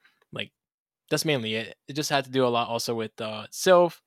[1.11, 1.75] that's mainly it.
[1.87, 4.01] It just had to do a lot also with uh self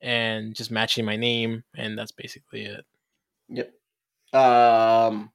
[0.00, 2.84] and just matching my name, and that's basically it.
[3.48, 3.72] Yep.
[4.32, 5.32] Um.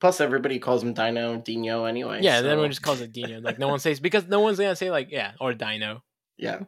[0.00, 2.20] Plus, everybody calls him Dino, Dino anyway.
[2.22, 3.40] Yeah, so- then everyone just calls it Dino.
[3.40, 6.02] Like no one says because no one's gonna say like yeah or Dino.
[6.38, 6.60] Yeah.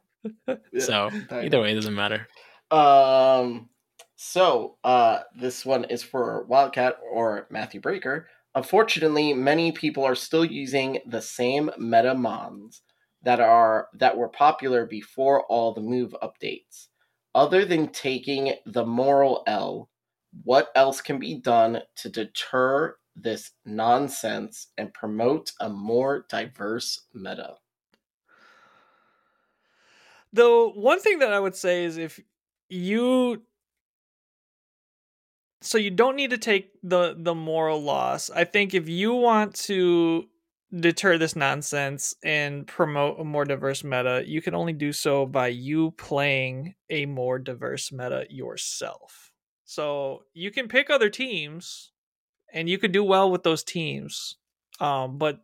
[0.78, 1.42] So Dino.
[1.42, 2.26] either way, it doesn't matter.
[2.70, 3.68] Um.
[4.20, 8.26] So, uh, this one is for Wildcat or Matthew Breaker.
[8.54, 12.80] Unfortunately, many people are still using the same metamons
[13.22, 16.88] that are that were popular before all the move updates.
[17.34, 19.90] Other than taking the moral L,
[20.44, 27.56] what else can be done to deter this nonsense and promote a more diverse meta?
[30.32, 32.20] The one thing that I would say is if
[32.68, 33.42] you
[35.60, 38.30] so you don't need to take the the moral loss.
[38.30, 40.24] I think if you want to
[40.78, 45.48] deter this nonsense and promote a more diverse meta, you can only do so by
[45.48, 49.32] you playing a more diverse meta yourself.
[49.64, 51.92] So you can pick other teams
[52.52, 54.36] and you could do well with those teams.
[54.80, 55.40] Um, but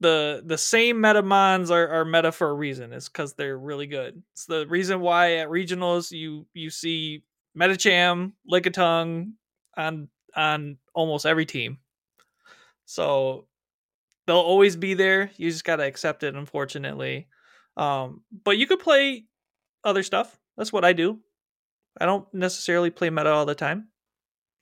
[0.00, 2.92] the the same metamons are, are meta for a reason.
[2.92, 4.22] It's because they're really good.
[4.32, 7.22] It's the reason why at regionals you you see
[7.56, 9.32] Medicham, Lickitung
[9.76, 11.78] on on almost every team.
[12.86, 13.46] So
[14.26, 15.30] they'll always be there.
[15.36, 17.28] You just gotta accept it, unfortunately.
[17.76, 19.24] Um, but you could play
[19.84, 20.38] other stuff.
[20.56, 21.18] That's what I do.
[22.00, 23.88] I don't necessarily play meta all the time.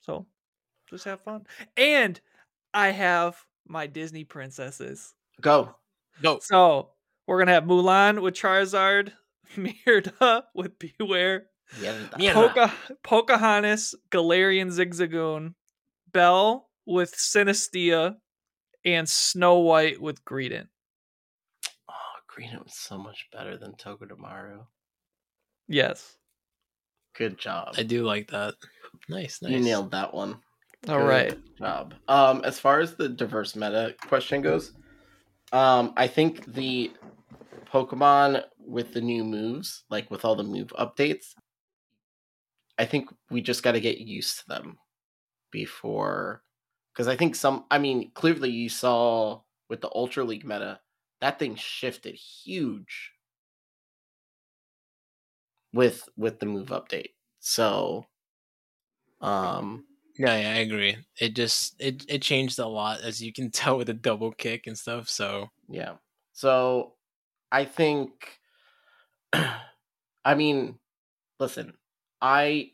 [0.01, 0.27] So
[0.89, 1.45] just have fun.
[1.77, 2.19] And
[2.73, 5.13] I have my Disney princesses.
[5.41, 5.75] Go.
[6.21, 6.39] Go.
[6.41, 6.89] So
[7.27, 9.11] we're gonna have Mulan with Charizard,
[9.57, 11.43] Merida with Bewear.
[12.33, 15.55] Poca- Pocahontas, Galarian Zigzagoon,
[16.11, 18.15] Belle with Sinistea,
[18.85, 20.67] and Snow White with Greedent.
[21.89, 21.93] Oh,
[22.27, 24.65] Green was so much better than Togedemaru.
[25.67, 26.17] Yes.
[27.15, 27.75] Good job.
[27.77, 28.55] I do like that.
[29.07, 29.51] Nice, nice.
[29.51, 30.39] You nailed that one.
[30.87, 31.37] All Good right.
[31.57, 31.93] job.
[32.07, 34.73] Um, as far as the diverse meta question goes,
[35.53, 36.91] um, I think the
[37.71, 41.33] Pokemon with the new moves, like with all the move updates,
[42.77, 44.79] I think we just got to get used to them
[45.51, 46.43] before,
[46.93, 47.65] because I think some.
[47.71, 50.81] I mean, clearly you saw with the Ultra League meta
[51.21, 53.13] that thing shifted huge
[55.73, 57.13] with with the move update.
[57.39, 58.05] So,
[59.21, 59.85] um,
[60.17, 60.97] Yeah, yeah, I agree.
[61.19, 64.67] It just it it changed a lot as you can tell with the double kick
[64.67, 65.09] and stuff.
[65.09, 65.97] So Yeah.
[66.33, 66.95] So
[67.51, 68.39] I think
[69.33, 70.79] I mean,
[71.39, 71.77] listen,
[72.23, 72.71] I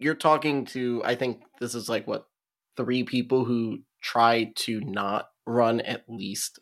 [0.00, 2.28] you're talking to I think this is like what
[2.76, 6.58] three people who try to not run at least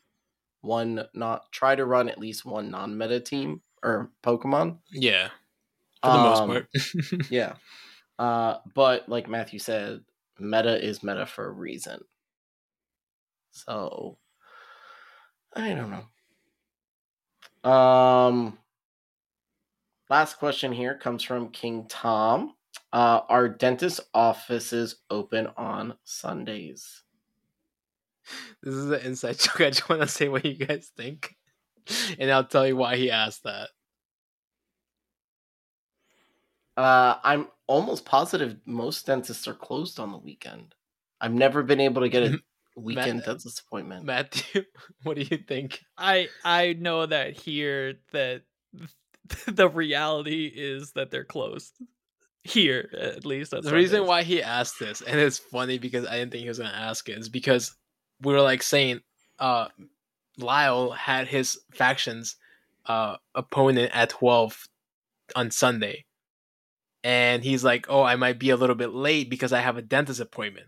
[0.62, 4.78] one not try to run at least one non-meta team or Pokemon.
[4.92, 5.30] yeah,
[6.02, 6.68] for the most Um, part.
[7.30, 7.54] yeah.
[8.18, 10.04] Uh but like Matthew said,
[10.38, 12.04] meta is meta for a reason.
[13.52, 14.18] So
[15.54, 15.90] I don't
[17.64, 17.70] know.
[17.70, 18.58] Um
[20.12, 22.52] last question here comes from King Tom.
[22.92, 27.02] Uh are dentist offices open on Sundays?
[28.62, 29.62] This is an inside joke.
[29.62, 31.34] I just want to say what you guys think,
[32.18, 33.70] and I'll tell you why he asked that.
[36.76, 40.74] Uh I'm almost positive most dentists are closed on the weekend.
[41.22, 42.38] I've never been able to get a
[42.76, 44.04] weekend Matt- dentist appointment.
[44.04, 44.64] Matthew,
[45.04, 45.80] what do you think?
[45.96, 48.42] I I know that here that
[49.46, 51.74] the reality is that they're closed.
[52.44, 53.52] Here, at least.
[53.52, 56.48] That's the reason why he asked this, and it's funny because I didn't think he
[56.48, 57.76] was gonna ask it, is because
[58.20, 59.00] we were like saying,
[59.38, 59.68] uh,
[60.38, 62.36] Lyle had his factions
[62.86, 64.66] uh opponent at twelve
[65.36, 66.04] on Sunday,
[67.04, 69.82] and he's like, "Oh, I might be a little bit late because I have a
[69.82, 70.66] dentist appointment,"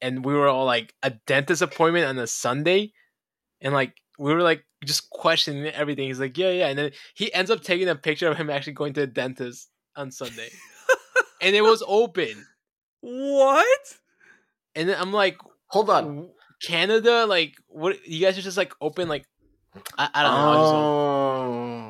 [0.00, 2.92] and we were all like, "A dentist appointment on a Sunday,"
[3.60, 6.08] and like we were like just questioning everything.
[6.08, 8.74] He's like, "Yeah, yeah," and then he ends up taking a picture of him actually
[8.74, 10.50] going to a dentist on Sunday,
[11.42, 12.46] and it was open.
[13.00, 13.96] What?
[14.74, 16.30] And then I'm like, hold on,
[16.62, 18.06] Canada, like what?
[18.06, 19.26] You guys are just like open, like
[19.98, 20.52] I, I don't know.
[20.52, 20.92] I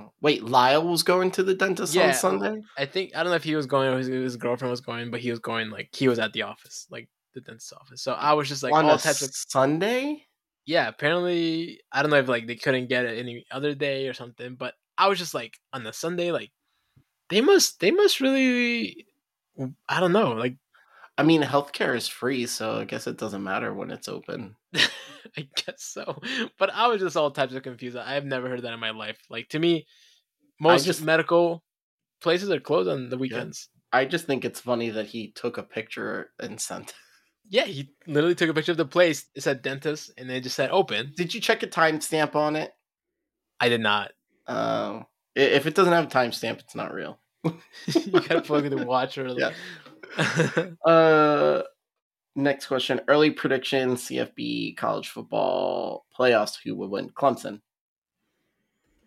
[0.04, 2.62] Oh, wait, Lyle was going to the dentist on Sunday?
[2.78, 5.10] I think I don't know if he was going or his, his girlfriend was going,
[5.10, 8.02] but he was going like he was at the office, like the dentist office.
[8.02, 10.24] So I was just like on all a types of Sunday?
[10.66, 10.88] Yeah.
[10.88, 14.54] Apparently, I don't know if like they couldn't get it any other day or something,
[14.54, 16.50] but I was just like on the Sunday, like
[17.28, 19.06] they must they must really
[19.88, 20.56] I don't know, like
[21.18, 24.56] I mean, healthcare is free, so I guess it doesn't matter when it's open.
[24.74, 26.18] I guess so.
[26.58, 27.96] But I was just all types of confused.
[27.96, 29.18] I have never heard that in my life.
[29.28, 29.86] Like to me,
[30.58, 31.62] most just- medical
[32.22, 33.68] places are closed on the weekends.
[33.92, 36.94] I just think it's funny that he took a picture and sent.
[37.52, 39.26] Yeah, he literally took a picture of the place.
[39.34, 41.12] It said dentist, and they just said open.
[41.14, 42.72] Did you check a timestamp on it?
[43.60, 44.12] I did not.
[44.46, 45.04] Um,
[45.36, 47.18] i- if it doesn't have a timestamp, it's not real.
[47.44, 49.52] you gotta plug in the watch or Yeah.
[50.86, 51.62] Uh,
[52.34, 56.56] next question: Early prediction: CFB college football playoffs.
[56.64, 57.10] Who will win?
[57.10, 57.60] Clemson.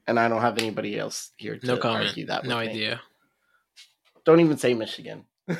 [0.07, 2.09] And I don't have anybody else here to no comment.
[2.09, 2.45] argue that.
[2.45, 2.67] no me.
[2.69, 3.01] idea.
[4.23, 5.25] Don't even say Michigan.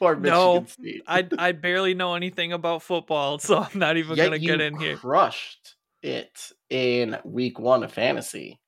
[0.00, 1.02] or Michigan No, State.
[1.06, 4.60] I I barely know anything about football, so I'm not even Yet gonna you get
[4.60, 4.96] in here.
[4.96, 8.58] Crushed it in week one of fantasy.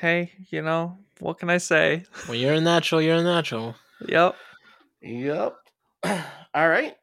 [0.00, 2.04] Hey, you know what can I say?
[2.26, 3.74] When you're a natural, you're a natural.
[4.06, 4.36] Yep.
[5.02, 5.56] Yep.
[6.04, 6.96] all right.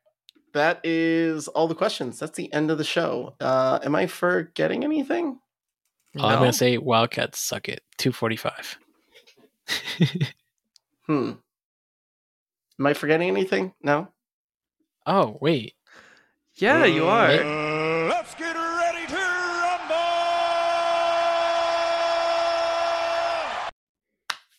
[0.54, 2.18] That is all the questions.
[2.18, 3.36] That's the end of the show.
[3.42, 5.40] Uh, am I forgetting anything?
[6.18, 7.84] All I'm gonna say, Wildcats suck it.
[7.98, 8.78] Two forty five.
[11.08, 11.34] Hmm.
[12.80, 13.74] Am I forgetting anything?
[13.82, 14.10] No.
[15.06, 15.74] Oh wait,
[16.56, 17.30] Yeah, you are.
[17.30, 19.96] Uh, let's get ready to rumble!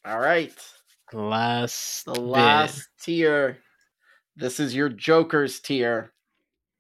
[0.05, 0.55] All right.
[1.13, 2.23] last The bit.
[2.23, 3.59] last tier.
[4.37, 6.13] This is your Joker's tier.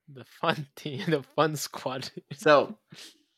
[0.08, 2.10] the fun team, the fun squad.
[2.34, 2.78] So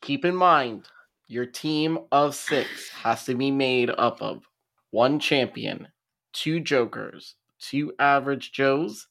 [0.01, 0.85] keep in mind,
[1.27, 4.43] your team of six has to be made up of
[4.91, 5.87] one champion,
[6.33, 9.07] two jokers, two average Joes,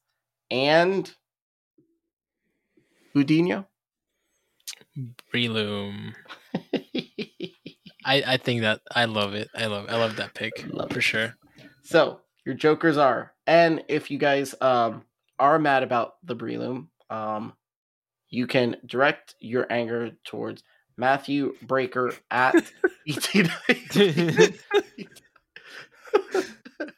[0.50, 1.10] and
[3.14, 3.66] Houdinho.
[5.32, 6.14] Breloom.
[8.04, 9.48] I I think that I love it.
[9.54, 11.02] I love I love that pick Love for it.
[11.02, 11.34] sure.
[11.82, 15.04] So your jokers are, and if you guys um
[15.38, 17.52] are mad about the Breloom, um,
[18.30, 20.62] you can direct your anger towards
[20.96, 22.72] Matthew Breaker at
[23.06, 23.34] ET.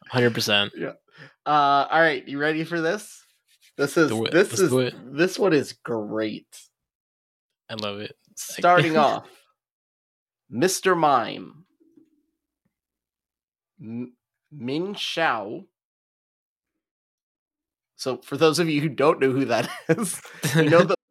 [0.08, 0.72] Hundred percent.
[0.76, 0.92] Yeah.
[1.46, 3.24] Uh, all right, you ready for this?
[3.76, 6.46] This is this Let's is this one is great.
[7.68, 8.16] I love it.
[8.36, 9.28] Starting off,
[10.52, 10.96] Mr.
[10.96, 11.64] Mime,
[13.80, 14.12] M-
[14.54, 15.66] Mienshao.
[17.96, 20.20] So, for those of you who don't know who that is,
[20.56, 20.96] you know the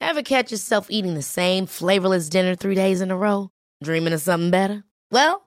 [0.00, 3.50] Ever catch yourself eating the same flavorless dinner three days in a row?
[3.82, 4.82] Dreaming of something better?
[5.10, 5.46] Well,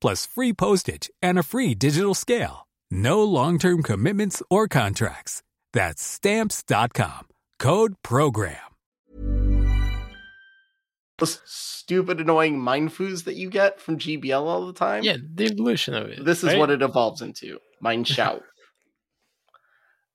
[0.00, 2.66] plus free postage and a free digital scale.
[2.90, 5.42] No long term commitments or contracts.
[5.72, 7.26] That's Stamps.com.
[7.58, 8.56] Code PROGRAM.
[11.18, 15.02] those stupid, annoying Mienfoos that you get from GBL all the time.
[15.02, 16.24] Yeah, the evolution of it.
[16.24, 16.58] This is right?
[16.58, 17.58] what it evolves into.
[17.80, 18.42] Mind shout.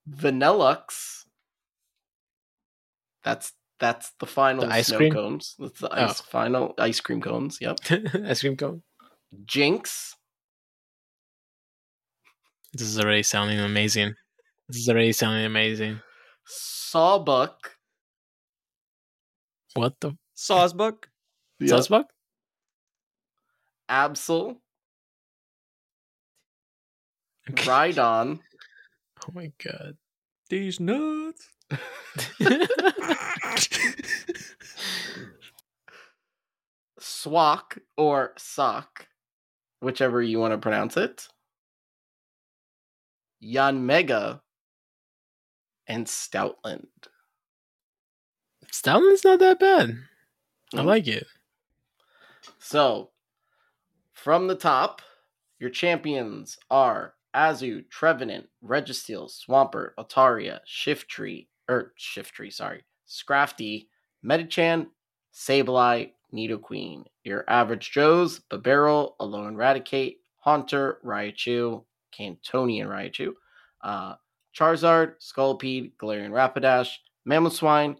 [0.08, 1.24] Vanilluxe.
[3.24, 5.12] That's that's the final The ice snow cream?
[5.12, 5.54] cones.
[5.58, 6.04] That's the Oh.
[6.04, 7.58] ice final ice cream cones.
[7.60, 7.78] Yep.
[8.24, 8.82] ice cream cone.
[9.44, 10.16] Jinx.
[12.72, 14.14] This is already sounding amazing.
[14.68, 16.00] This is already sounding amazing.
[16.46, 17.76] Sawbuck.
[19.74, 21.06] What the Sawsbuck.
[21.60, 21.68] Yep.
[21.68, 22.06] Sussbuck?
[23.90, 24.56] Absol.
[27.50, 28.40] Rhydon.
[29.26, 29.96] Oh my god.
[30.48, 31.48] These nuts.
[36.98, 39.06] Swak or Sock,
[39.82, 41.28] whichever you want to pronounce it.
[43.42, 44.40] Yanmega
[45.86, 46.86] and Stoutland.
[48.70, 49.90] Stoutland's not that bad.
[50.74, 50.84] I Mm.
[50.86, 51.26] like it.
[52.58, 53.10] So,
[54.12, 55.02] from the top,
[55.58, 63.88] your champions are Azu, Trevenant, Registeel, Swampert, Altaria, Shiftry, er, Shiftry, sorry, Scrafty,
[64.24, 64.90] Medicham,
[65.32, 67.04] Sableye, Nidoqueen.
[67.24, 71.84] Your average Joes, Babero, Alolan Raticate, Haunter, Raichu,
[72.18, 73.32] Kantonian Raichu,
[73.82, 74.14] uh,
[74.58, 76.96] Charizard, Scolipede, Galarian Rapidash,
[77.28, 77.96] Mamoswine,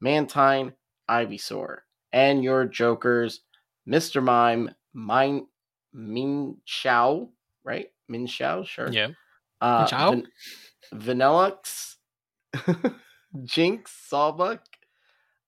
[0.00, 0.72] Mantine,
[1.08, 1.78] Ivysaur.
[2.12, 3.40] And your Jokers,
[3.88, 4.22] Mr.
[4.22, 5.46] Mime, Mine,
[5.92, 7.28] Min Xiao,
[7.64, 7.88] right?
[8.10, 8.90] Mienshao, sure.
[8.90, 9.08] Yeah.
[9.60, 10.10] Uh, Xiao?
[10.10, 10.26] Van-
[10.92, 11.96] Vanilluxe,
[13.44, 14.60] Jinx, Sawbuck,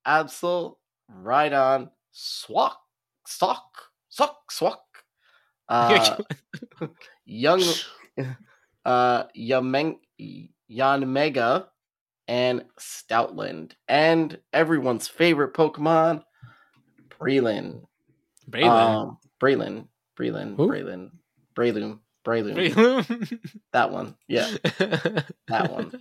[0.07, 0.77] Absol,
[1.11, 2.79] Rhydon, Swak,
[3.27, 4.81] Sock, Sock, Swak,
[5.69, 6.17] uh,
[7.27, 7.63] Young,
[8.87, 9.99] uh, Yameng,
[10.71, 11.67] Yanmega,
[12.27, 16.23] and Stoutland, and everyone's favorite Pokemon,
[17.11, 17.83] Breland.
[18.51, 18.97] Braylon.
[18.97, 19.89] Um, Braylon.
[20.19, 20.57] Braylon.
[20.57, 20.69] Who?
[20.69, 21.11] Brayloom.
[21.55, 21.99] Brayloom.
[22.25, 23.41] Breloom.
[23.73, 24.17] That one.
[24.27, 24.51] Yeah.
[25.49, 26.01] That one.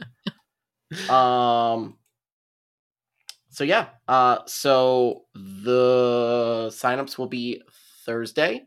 [1.09, 1.97] Um
[3.55, 7.61] so yeah, uh, so the signups will be
[8.05, 8.65] Thursday.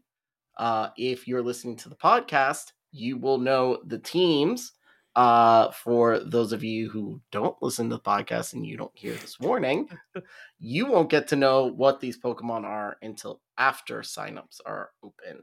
[0.56, 4.72] Uh, if you're listening to the podcast, you will know the teams.
[5.14, 9.12] Uh, for those of you who don't listen to the podcast and you don't hear
[9.12, 9.90] this warning,
[10.58, 15.42] you won't get to know what these Pokemon are until after signups are open.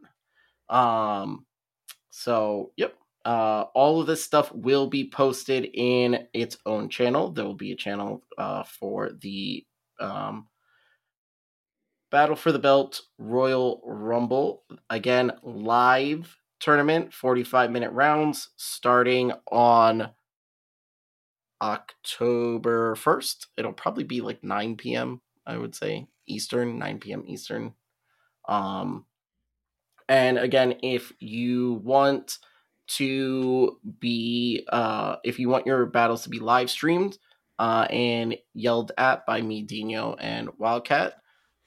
[0.70, 1.46] Um,
[2.10, 2.96] so yep,
[3.26, 7.32] uh, all of this stuff will be posted in its own channel.
[7.32, 9.66] There will be a channel uh, for the
[10.00, 10.48] um,
[12.12, 14.64] Battle for the Belt Royal Rumble.
[14.92, 20.12] Again, live tournament, 45 minute rounds starting on
[21.62, 23.48] October 1st.
[23.58, 27.24] It'll probably be like 9 p.m., I would say, Eastern, 9 p.m.
[27.26, 27.74] Eastern.
[28.48, 29.06] Um,
[30.08, 32.38] and again, if you want
[32.88, 37.18] to be, uh, if you want your battles to be live streamed
[37.60, 41.16] uh, and yelled at by me, Dino, and Wildcat,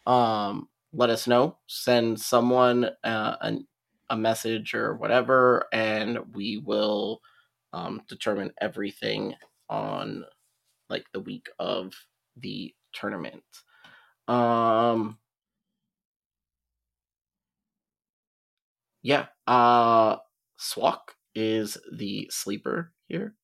[0.06, 1.58] um, let us know.
[1.66, 3.66] Send someone uh, an,
[4.10, 7.20] a message or whatever, and we will
[7.72, 9.34] um, determine everything
[9.68, 10.24] on
[10.88, 11.92] like the week of
[12.36, 13.42] the tournament.
[14.28, 15.18] Um,
[19.02, 20.16] yeah, uh,
[20.58, 23.34] Swak is the sleeper here.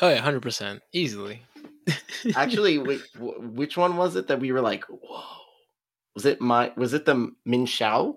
[0.00, 1.42] Oh yeah, hundred percent, easily.
[2.34, 5.22] Actually, wait, wh- which one was it that we were like, whoa?
[6.14, 6.72] Was it my?
[6.76, 8.16] Was it the Mienshao?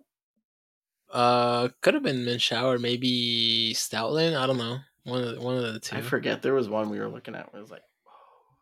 [1.12, 4.38] Uh, could have been Mienshao or maybe Stoutland.
[4.38, 4.80] I don't know.
[5.04, 5.98] One of the, one of the two.
[5.98, 6.42] I forget.
[6.42, 7.50] There was one we were looking at.
[7.54, 7.84] It was like,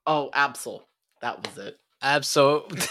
[0.07, 0.81] oh, Absol.
[1.21, 1.77] That was it.
[2.01, 2.89] Absol.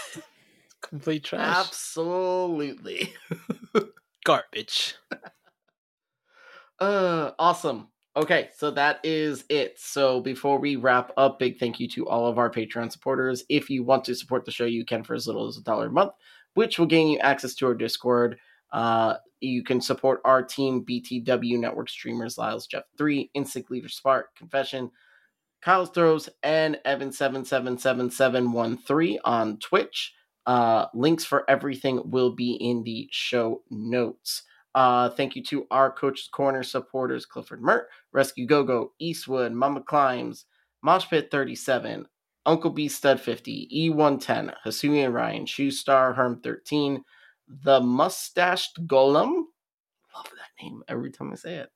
[0.81, 1.57] Complete trash.
[1.57, 3.13] Absolutely.
[4.23, 4.95] Garbage.
[6.79, 7.89] Uh, awesome.
[8.15, 9.79] Okay, so that is it.
[9.79, 13.43] So before we wrap up, big thank you to all of our Patreon supporters.
[13.49, 15.87] If you want to support the show, you can for as little as a dollar
[15.87, 16.13] a month,
[16.55, 18.37] which will gain you access to our Discord.
[18.71, 24.35] Uh, you can support our team, BTW Network streamers, Lyles Jeff Three, Instinct Leader Spark,
[24.35, 24.91] Confession,
[25.61, 30.13] Kyle's Throws, and Evan seven seven seven seven one three on Twitch.
[30.45, 34.43] Uh, links for everything will be in the show notes.
[34.79, 40.45] Uh, thank you to our Coach's Corner supporters Clifford Mert, Rescue Gogo, Eastwood, Mama Climbs,
[40.85, 42.07] Moshpit 37,
[42.45, 47.03] Uncle B Stud 50, E110, Hasumi and Ryan, Shoe Star, Herm 13,
[47.65, 49.43] The Mustached Golem.
[50.15, 51.69] Love that name every time I say it.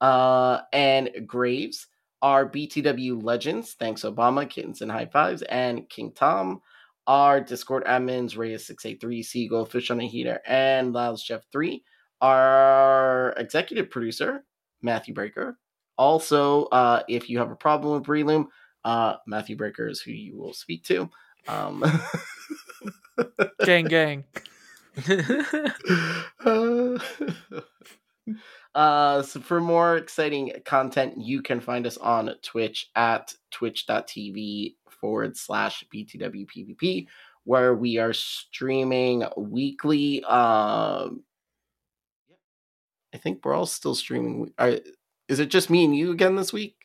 [0.00, 1.88] Uh, and Graves,
[2.22, 3.74] our BTW legends.
[3.78, 6.62] Thanks, Obama, Kittens and High Fives, and King Tom.
[7.06, 11.84] Our Discord admins, Reyes683, Seagull, Fish on a Heater, and Lyles Jeff 3
[12.20, 14.44] our executive producer,
[14.82, 15.58] Matthew Breaker.
[15.98, 18.46] Also, uh, if you have a problem with Breloom,
[18.84, 21.10] uh, Matthew Breaker is who you will speak to.
[21.48, 21.84] Um,
[23.64, 24.24] gang, gang.
[26.44, 26.98] uh,
[28.74, 35.36] uh, so for more exciting content, you can find us on Twitch at twitch.tv forward
[35.36, 37.06] slash BTWPVP,
[37.44, 40.22] where we are streaming weekly.
[40.24, 41.22] Um,
[43.16, 44.52] I think we're all still streaming.
[44.58, 44.78] Are,
[45.26, 46.76] is it just me and you again this week?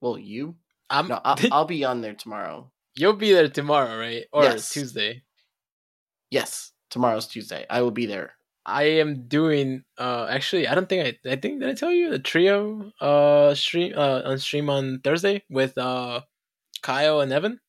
[0.00, 0.56] Well, you.
[0.90, 2.72] I'm, no, I'll, I'll be on there tomorrow.
[2.96, 4.24] You'll be there tomorrow, right?
[4.32, 4.70] Or Yes.
[4.70, 5.22] Tuesday.
[6.28, 7.66] Yes, tomorrow's Tuesday.
[7.70, 8.32] I will be there.
[8.68, 12.10] I am doing uh actually I don't think I I think did I tell you
[12.10, 16.22] the trio uh stream uh on stream on Thursday with uh
[16.82, 17.60] Kyle and Evan?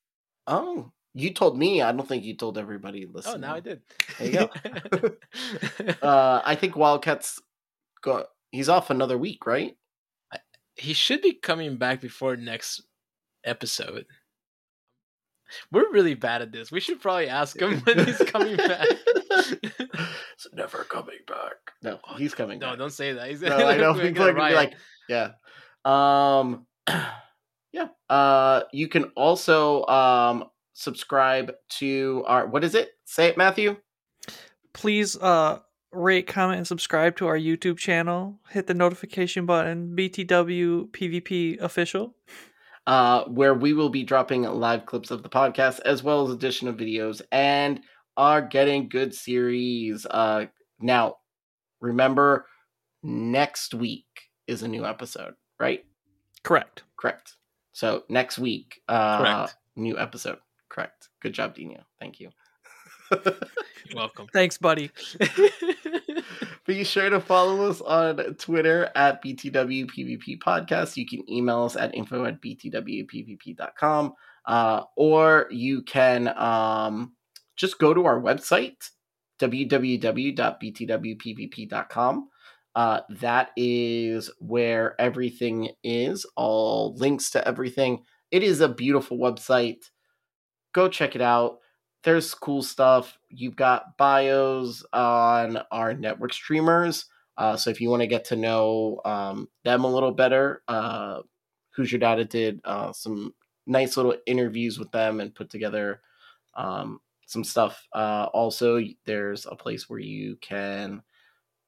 [0.48, 1.84] Oh, you told me.
[1.84, 3.36] I don't think you told everybody Listen.
[3.36, 3.82] Oh now I did.
[4.18, 4.50] There you go.
[6.02, 7.40] uh, I think Wildcats
[8.02, 8.26] go.
[8.52, 9.76] He's off another week, right?
[10.80, 12.84] he should be coming back before next
[13.44, 14.06] episode.
[15.72, 16.72] We're really bad at this.
[16.72, 18.88] We should probably ask him when he's coming back.
[20.38, 21.56] It's never coming back.
[21.82, 22.60] No, he's coming.
[22.60, 22.78] No, back.
[22.78, 23.28] don't say that.
[23.28, 24.56] He's No, I know we're people gonna are gonna be riot.
[24.56, 24.74] like,
[25.10, 25.32] yeah.
[25.84, 26.68] Um,
[27.72, 27.88] yeah.
[28.08, 30.44] Uh, you can also um
[30.74, 32.90] subscribe to our what is it?
[33.06, 33.78] Say it, Matthew.
[34.74, 35.60] Please uh
[35.98, 38.40] rate, comment, and subscribe to our YouTube channel.
[38.50, 39.96] Hit the notification button.
[39.96, 42.16] BTW PvP official.
[42.88, 46.74] uh, where we will be dropping live clips of the podcast as well as additional
[46.74, 47.82] videos and
[48.16, 50.06] are getting good series.
[50.10, 50.46] Uh,
[50.80, 51.16] now,
[51.82, 52.46] remember,
[53.04, 54.06] next week
[54.48, 55.84] is a new episode, right?
[56.44, 56.84] Correct.
[56.98, 57.36] Correct.
[57.74, 59.56] So next week, uh, Correct.
[59.76, 60.40] new episode.
[60.70, 61.10] Correct.
[61.22, 61.84] Good job, Dino.
[62.00, 62.30] Thank you.
[63.96, 64.28] Welcome.
[64.34, 64.92] Thanks, buddy.
[66.66, 70.98] Be sure to follow us on Twitter at BTWPVP Podcast.
[70.98, 74.14] You can email us at info at BTWPVP.com.
[74.46, 77.14] Uh, or you can um,
[77.56, 78.90] just go to our website,
[79.40, 82.30] www.btwpvp.com.
[82.76, 88.04] Uh, that is where everything is, all links to everything.
[88.30, 89.90] It is a beautiful website.
[90.74, 91.58] Go check it out.
[92.04, 93.18] There's cool stuff.
[93.30, 97.06] You've got bios on our network streamers.
[97.38, 101.22] Uh, so if you want to get to know um, them a little better, uh,
[101.76, 103.34] Who's Your Data did uh, some
[103.68, 106.02] nice little interviews with them and put together
[106.56, 107.86] um, some stuff.
[107.94, 111.04] Uh, also, there's a place where you can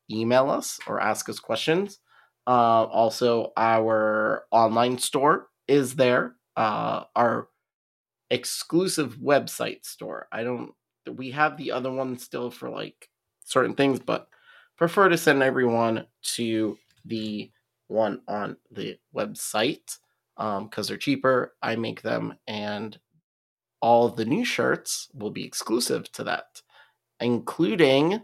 [0.10, 2.00] email us or ask us questions.
[2.48, 6.36] Uh, also, our online store is there.
[6.56, 7.49] Uh, our
[8.30, 10.28] exclusive website store.
[10.32, 10.72] I don't.
[11.10, 13.10] We have the other one still for like
[13.44, 14.28] certain things, but
[14.78, 17.52] prefer to send everyone to the
[17.88, 19.98] one on the website
[20.38, 21.54] because um, they're cheaper.
[21.62, 22.98] I make them, and
[23.82, 26.62] all the new shirts will be exclusive to that,
[27.20, 28.22] including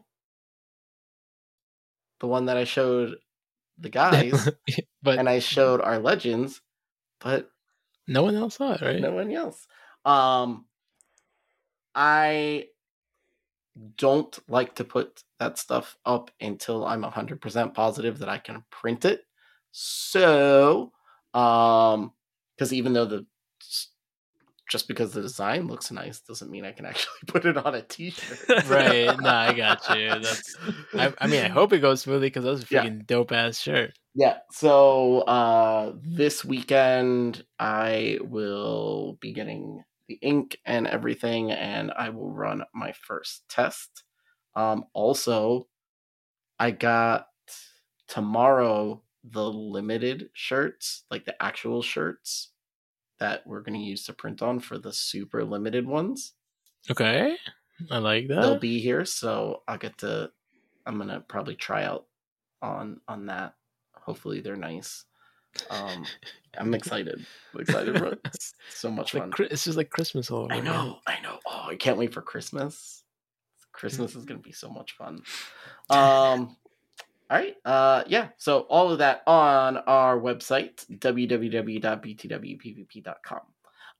[2.20, 3.16] the one that I showed
[3.78, 4.50] the guys,
[5.04, 6.62] but and I showed our legends,
[7.20, 7.50] but
[8.08, 9.02] no one else saw it, right?
[9.02, 9.68] No one else.
[10.06, 10.66] Um,
[11.94, 12.68] I
[13.98, 19.06] don't like to put that stuff up until I'm 100% positive that I can print
[19.06, 19.22] it.
[19.72, 20.92] So,
[21.34, 22.14] um,
[22.56, 23.26] because even though the
[24.70, 27.82] just because the design looks nice doesn't mean I can actually put it on a
[27.82, 28.68] t-shirt.
[28.68, 29.20] right.
[29.20, 30.10] No, I got you.
[30.10, 30.56] That's.
[30.94, 33.04] I, I mean, I hope it goes smoothly because that's a freaking yeah.
[33.06, 33.94] dope ass shirt.
[34.16, 34.38] Yeah.
[34.52, 42.32] So uh, this weekend I will be getting the ink and everything, and I will
[42.32, 44.04] run my first test.
[44.56, 45.68] Um, also,
[46.60, 47.30] I got
[48.08, 52.52] tomorrow the limited shirts, like the actual shirts
[53.20, 56.34] that we're going to use to print on for the super limited ones.
[56.90, 57.38] Okay.
[57.90, 58.42] I like that.
[58.42, 60.32] They'll be here, so I'll get to
[60.86, 62.08] I'm going to probably try out
[62.62, 63.56] on on that.
[63.96, 65.06] Hopefully they're nice.
[65.70, 66.06] Um
[66.58, 67.26] I'm excited.
[67.54, 68.20] I'm excited for it.
[68.26, 69.32] It's so much it's fun.
[69.38, 70.54] Like, it's just like Christmas all over.
[70.54, 71.00] I know.
[71.06, 71.40] I know.
[71.46, 73.04] Oh, I can't wait for Christmas.
[73.74, 75.22] Christmas is going to be so much fun.
[75.90, 76.56] Um
[77.30, 77.56] all right.
[77.66, 78.30] Uh, yeah.
[78.38, 81.82] So all of that on our website, www.btwpvp.com.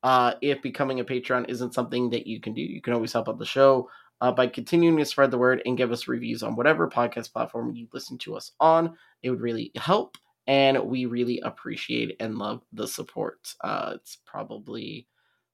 [0.02, 3.28] Uh, if becoming a Patreon isn't something that you can do, you can always help
[3.28, 6.54] out the show uh, by continuing to spread the word and give us reviews on
[6.54, 8.96] whatever podcast platform you listen to us on.
[9.22, 13.54] It would really help, and we really appreciate and love the support.
[13.62, 15.08] Uh, it's probably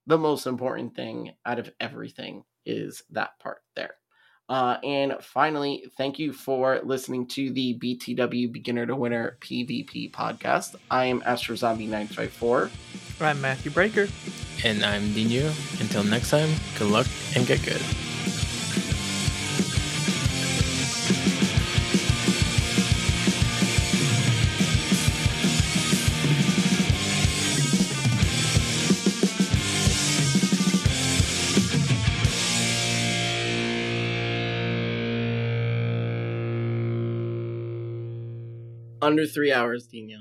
[0.06, 3.94] the most important thing out of everything is that part there.
[4.48, 10.74] Uh, and finally, thank you for listening to the BTW Beginner to Winner PvP podcast.
[10.90, 12.70] I am Astro Zombie 954.
[13.20, 14.08] I'm Matthew Breaker.
[14.64, 15.52] And I'm Dino.
[15.80, 17.80] Until next time, good luck and get good.
[39.02, 40.18] Under three hours, Dino.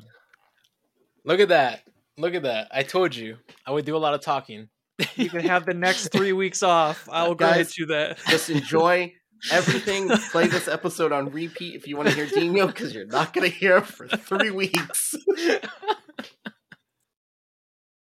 [1.24, 1.82] Look at that.
[2.18, 2.68] Look at that.
[2.72, 4.70] I told you I would do a lot of talking.
[5.16, 7.08] You can have the next three weeks off.
[7.10, 8.18] I will grant you that.
[8.28, 9.14] Just enjoy
[9.52, 10.10] everything.
[10.32, 13.50] Play this episode on repeat if you want to hear Dino, because you're not going
[13.50, 15.16] to hear it for three weeks.